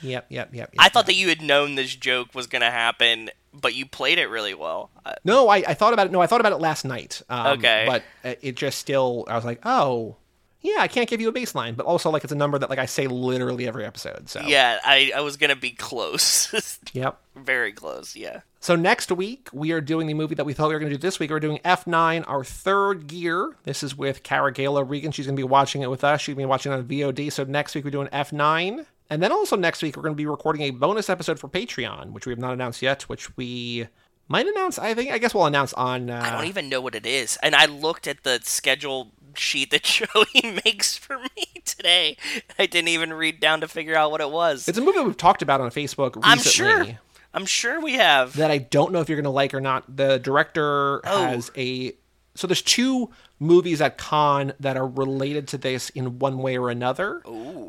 Yep. 0.02 0.26
Yep. 0.28 0.54
Yep. 0.54 0.54
yep 0.54 0.70
I 0.78 0.88
thought 0.88 1.06
that 1.06 1.14
you 1.14 1.28
had 1.28 1.42
known 1.42 1.74
this 1.74 1.94
joke 1.94 2.34
was 2.34 2.46
gonna 2.46 2.70
happen, 2.70 3.30
but 3.52 3.74
you 3.74 3.86
played 3.86 4.18
it 4.18 4.26
really 4.28 4.54
well. 4.54 4.90
Uh, 5.04 5.14
No, 5.24 5.48
I, 5.48 5.56
I 5.58 5.74
thought 5.74 5.92
about 5.92 6.06
it. 6.06 6.12
No, 6.12 6.20
I 6.20 6.26
thought 6.26 6.40
about 6.40 6.52
it 6.52 6.60
last 6.60 6.84
night. 6.84 7.22
Um, 7.28 7.58
Okay. 7.58 7.84
But 7.86 8.02
it 8.42 8.54
just 8.56 8.78
still, 8.78 9.24
I 9.28 9.34
was 9.36 9.44
like, 9.44 9.60
oh, 9.64 10.16
yeah, 10.62 10.76
I 10.80 10.88
can't 10.88 11.08
give 11.08 11.20
you 11.22 11.28
a 11.28 11.32
baseline, 11.32 11.74
but 11.74 11.86
also 11.86 12.10
like 12.10 12.22
it's 12.22 12.32
a 12.32 12.36
number 12.36 12.58
that 12.58 12.68
like 12.68 12.78
I 12.78 12.84
say 12.86 13.06
literally 13.06 13.66
every 13.66 13.84
episode. 13.86 14.28
So 14.28 14.40
yeah, 14.42 14.78
I, 14.84 15.10
I 15.16 15.20
was 15.22 15.36
gonna 15.38 15.56
be 15.56 15.70
close, 15.70 16.78
Yep. 16.92 17.18
very 17.36 17.72
close. 17.72 18.14
Yeah. 18.14 18.40
So 18.62 18.76
next 18.76 19.10
week 19.10 19.48
we 19.54 19.72
are 19.72 19.80
doing 19.80 20.06
the 20.06 20.12
movie 20.12 20.34
that 20.34 20.44
we 20.44 20.52
thought 20.52 20.68
we 20.68 20.74
were 20.74 20.80
going 20.80 20.92
to 20.92 20.98
do 20.98 21.00
this 21.00 21.18
week. 21.18 21.30
We're 21.30 21.40
doing 21.40 21.60
F9, 21.64 22.24
our 22.28 22.44
third 22.44 23.06
gear. 23.06 23.56
This 23.64 23.82
is 23.82 23.96
with 23.96 24.22
Cara 24.22 24.52
Gala 24.52 24.84
Regan. 24.84 25.12
She's 25.12 25.24
going 25.24 25.34
to 25.34 25.40
be 25.40 25.48
watching 25.48 25.80
it 25.80 25.88
with 25.88 26.04
us. 26.04 26.20
She's 26.20 26.34
going 26.34 26.42
to 26.42 26.46
be 26.46 26.50
watching 26.50 26.72
it 26.72 26.74
on 26.74 26.84
VOD. 26.84 27.32
So 27.32 27.44
next 27.44 27.74
week 27.74 27.84
we're 27.86 27.90
doing 27.90 28.08
F9. 28.08 28.84
And 29.10 29.22
then 29.22 29.32
also 29.32 29.56
next 29.56 29.82
week 29.82 29.96
we're 29.96 30.02
going 30.02 30.14
to 30.14 30.16
be 30.16 30.26
recording 30.26 30.62
a 30.62 30.70
bonus 30.70 31.10
episode 31.10 31.38
for 31.38 31.48
Patreon, 31.48 32.12
which 32.12 32.26
we 32.26 32.32
have 32.32 32.38
not 32.38 32.52
announced 32.52 32.80
yet, 32.80 33.02
which 33.02 33.36
we 33.36 33.88
might 34.28 34.46
announce. 34.46 34.78
I 34.78 34.94
think, 34.94 35.10
I 35.10 35.18
guess 35.18 35.34
we'll 35.34 35.46
announce 35.46 35.72
on. 35.74 36.08
Uh, 36.10 36.22
I 36.24 36.30
don't 36.30 36.46
even 36.46 36.68
know 36.68 36.80
what 36.80 36.94
it 36.94 37.04
is. 37.04 37.36
And 37.42 37.54
I 37.56 37.66
looked 37.66 38.06
at 38.06 38.22
the 38.22 38.40
schedule 38.44 39.10
sheet 39.34 39.70
that 39.72 39.82
Joey 39.84 40.60
makes 40.64 40.96
for 40.96 41.18
me 41.18 41.46
today. 41.64 42.16
I 42.58 42.66
didn't 42.66 42.88
even 42.88 43.12
read 43.12 43.40
down 43.40 43.60
to 43.62 43.68
figure 43.68 43.96
out 43.96 44.12
what 44.12 44.20
it 44.20 44.30
was. 44.30 44.68
It's 44.68 44.78
a 44.78 44.80
movie 44.80 45.00
we've 45.00 45.16
talked 45.16 45.42
about 45.42 45.60
on 45.60 45.70
Facebook 45.70 46.14
recently. 46.14 46.30
I'm 46.30 46.38
sure. 46.38 46.86
I'm 47.34 47.46
sure 47.46 47.80
we 47.80 47.94
have. 47.94 48.36
that 48.36 48.50
I 48.50 48.58
don't 48.58 48.92
know 48.92 49.00
if 49.00 49.08
you're 49.08 49.16
going 49.16 49.24
to 49.24 49.30
like 49.30 49.54
or 49.54 49.60
not. 49.60 49.96
The 49.96 50.18
director 50.18 51.00
Oh. 51.04 51.24
has 51.24 51.50
a 51.56 51.94
so 52.36 52.46
there's 52.46 52.62
two 52.62 53.10
movies 53.40 53.80
at 53.80 53.98
Cannes 53.98 54.52
that 54.60 54.76
are 54.76 54.86
related 54.86 55.48
to 55.48 55.58
this 55.58 55.90
in 55.90 56.18
one 56.20 56.38
way 56.38 56.56
or 56.56 56.70
another. 56.70 57.22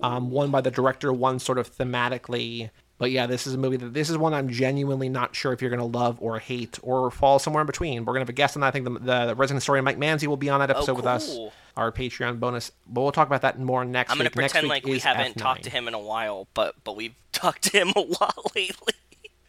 Um, 0.03 0.29
one 0.29 0.51
by 0.51 0.61
the 0.61 0.69
director, 0.71 1.11
one 1.11 1.39
sort 1.39 1.57
of 1.57 1.75
thematically. 1.75 2.69
But 2.97 3.09
yeah, 3.09 3.25
this 3.25 3.47
is 3.47 3.55
a 3.55 3.57
movie 3.57 3.77
that 3.77 3.95
this 3.95 4.11
is 4.11 4.17
one 4.17 4.33
I'm 4.35 4.49
genuinely 4.49 5.09
not 5.09 5.35
sure 5.35 5.53
if 5.53 5.61
you're 5.61 5.71
going 5.71 5.79
to 5.79 5.97
love 5.97 6.17
or 6.21 6.37
hate 6.37 6.77
or 6.83 7.09
fall 7.09 7.39
somewhere 7.39 7.61
in 7.61 7.65
between. 7.65 8.01
We're 8.01 8.13
going 8.13 8.19
to 8.19 8.25
have 8.25 8.29
a 8.29 8.33
guest 8.33 8.55
on 8.55 8.61
that. 8.61 8.67
I 8.67 8.71
think 8.71 8.85
the, 8.85 8.91
the 8.99 9.35
resident 9.35 9.57
historian 9.57 9.83
Mike 9.85 9.97
Manzi 9.97 10.27
will 10.27 10.37
be 10.37 10.49
on 10.49 10.59
that 10.59 10.69
episode 10.69 10.97
with 10.97 11.07
us. 11.07 11.35
Oh. 11.35 11.51
Our 11.77 11.91
Patreon 11.91 12.39
bonus, 12.39 12.71
but 12.85 13.01
we'll 13.01 13.13
talk 13.13 13.27
about 13.27 13.43
that 13.43 13.57
more 13.57 13.85
next 13.85 14.11
I'm 14.11 14.17
gonna 14.17 14.27
week. 14.27 14.33
Pretend 14.33 14.67
like 14.67 14.85
we 14.85 14.99
haven't 14.99 15.35
F9. 15.35 15.41
talked 15.41 15.63
to 15.63 15.69
him 15.69 15.87
in 15.87 15.93
a 15.93 15.99
while, 15.99 16.47
but 16.53 16.75
but 16.83 16.97
we've 16.97 17.15
talked 17.31 17.63
to 17.63 17.79
him 17.79 17.93
a 17.95 18.01
lot 18.01 18.35
lately. 18.55 18.93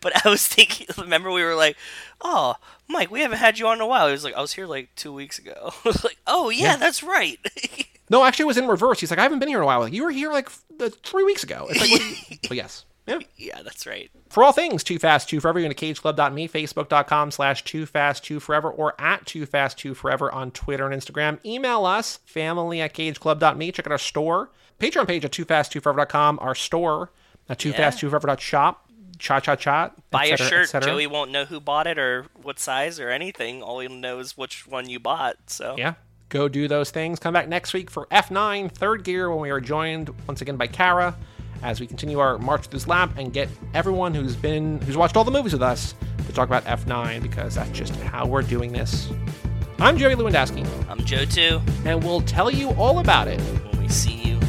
But 0.02 0.26
I 0.26 0.28
was 0.28 0.46
thinking, 0.54 0.86
remember 0.98 1.30
we 1.32 1.42
were 1.42 1.54
like, 1.54 1.76
"Oh, 2.20 2.56
Mike, 2.88 3.10
we 3.10 3.20
haven't 3.22 3.38
had 3.38 3.58
you 3.58 3.66
on 3.68 3.78
in 3.78 3.80
a 3.80 3.86
while." 3.86 4.06
He 4.08 4.12
was 4.12 4.24
like, 4.24 4.34
"I 4.34 4.40
was 4.42 4.52
here 4.52 4.66
like 4.66 4.94
two 4.96 5.12
weeks 5.14 5.38
ago." 5.38 5.54
I 5.84 5.88
was 5.88 6.04
like, 6.04 6.18
"Oh 6.26 6.50
yeah, 6.50 6.72
Yeah. 6.72 6.76
that's 6.76 7.02
right." 7.02 7.38
No, 8.10 8.24
actually, 8.26 8.42
it 8.42 8.46
was 8.48 8.58
in 8.58 8.66
reverse. 8.68 9.00
He's 9.00 9.10
like, 9.10 9.18
I 9.18 9.22
haven't 9.22 9.38
been 9.38 9.48
here 9.48 9.56
in 9.56 9.62
a 9.62 9.66
while. 9.66 9.80
Like, 9.80 9.94
you 9.94 10.04
were 10.04 10.10
here 10.10 10.30
like 10.30 10.50
three 11.02 11.24
weeks 11.24 11.44
ago. 11.44 11.66
It's 11.70 11.80
like, 11.80 11.90
what 11.90 12.00
do 12.00 12.06
you- 12.34 12.38
but 12.46 12.56
yes. 12.58 12.84
Yeah. 13.06 13.20
yeah, 13.38 13.62
that's 13.62 13.86
right. 13.86 14.10
For 14.28 14.44
all 14.44 14.52
things 14.52 14.84
Too 14.84 14.98
Fast, 14.98 15.30
Too 15.30 15.40
Forever, 15.40 15.60
you 15.60 15.66
go 15.68 15.72
to 15.72 15.94
cageclub.me, 15.94 16.46
facebook.com 16.46 17.30
slash 17.30 17.64
Too 17.64 17.86
Fast, 17.86 18.22
Too 18.22 18.38
Forever, 18.38 18.70
or 18.70 18.94
at 19.00 19.24
Too 19.24 19.46
Fast, 19.46 19.78
Too 19.78 19.94
Forever 19.94 20.30
on 20.30 20.50
Twitter 20.50 20.86
and 20.86 21.00
Instagram. 21.00 21.42
Email 21.46 21.86
us, 21.86 22.18
family 22.26 22.82
at 22.82 22.92
cageclub.me. 22.92 23.72
Check 23.72 23.86
out 23.86 23.92
our 23.92 23.98
store. 23.98 24.50
Patreon 24.78 25.08
page 25.08 25.24
at 25.24 25.32
Too 25.32 25.46
Fast, 25.46 25.72
Too 25.72 25.80
Forever.com, 25.80 26.38
Our 26.42 26.54
store 26.54 27.10
at 27.48 27.58
toofast2forever.shop. 27.60 28.88
Cha 29.22 29.38
cha 29.38 29.54
cha. 29.54 29.92
Buy 30.10 30.24
a 30.26 30.36
cetera, 30.36 30.62
et 30.62 30.66
shirt. 30.68 30.82
Joey 30.82 31.06
won't 31.06 31.30
know 31.30 31.44
who 31.44 31.60
bought 31.60 31.86
it 31.86 31.96
or 31.96 32.26
what 32.42 32.58
size 32.58 32.98
or 32.98 33.08
anything. 33.08 33.62
All 33.62 33.78
he'll 33.78 33.90
know 33.92 34.18
is 34.18 34.36
which 34.36 34.66
one 34.66 34.88
you 34.88 34.98
bought. 34.98 35.36
So 35.46 35.76
Yeah. 35.78 35.94
Go 36.28 36.48
do 36.48 36.66
those 36.66 36.90
things. 36.90 37.18
Come 37.20 37.32
back 37.34 37.46
next 37.46 37.72
week 37.74 37.90
for 37.90 38.06
F9, 38.10 38.72
third 38.72 39.04
gear, 39.04 39.30
when 39.30 39.38
we 39.40 39.50
are 39.50 39.60
joined 39.60 40.10
once 40.26 40.40
again 40.40 40.56
by 40.56 40.66
Kara. 40.66 41.14
as 41.62 41.78
we 41.78 41.86
continue 41.86 42.18
our 42.18 42.38
march 42.38 42.62
through 42.62 42.72
this 42.80 42.88
lap 42.88 43.12
and 43.16 43.32
get 43.32 43.48
everyone 43.74 44.12
who's 44.12 44.34
been 44.34 44.80
who's 44.80 44.96
watched 44.96 45.16
all 45.16 45.22
the 45.22 45.30
movies 45.30 45.52
with 45.52 45.62
us 45.62 45.94
to 46.26 46.32
talk 46.32 46.48
about 46.48 46.64
F9 46.64 47.22
because 47.22 47.54
that's 47.54 47.70
just 47.70 47.94
how 48.00 48.26
we're 48.26 48.42
doing 48.42 48.72
this. 48.72 49.08
I'm 49.78 49.96
Jerry 49.96 50.16
Lewandowski, 50.16 50.66
I'm 50.90 50.98
Joe 51.04 51.24
too. 51.24 51.60
and 51.84 52.02
we'll 52.02 52.22
tell 52.22 52.50
you 52.50 52.70
all 52.70 52.98
about 52.98 53.28
it 53.28 53.40
When 53.40 53.82
we 53.82 53.88
see 53.88 54.14
you 54.14 54.40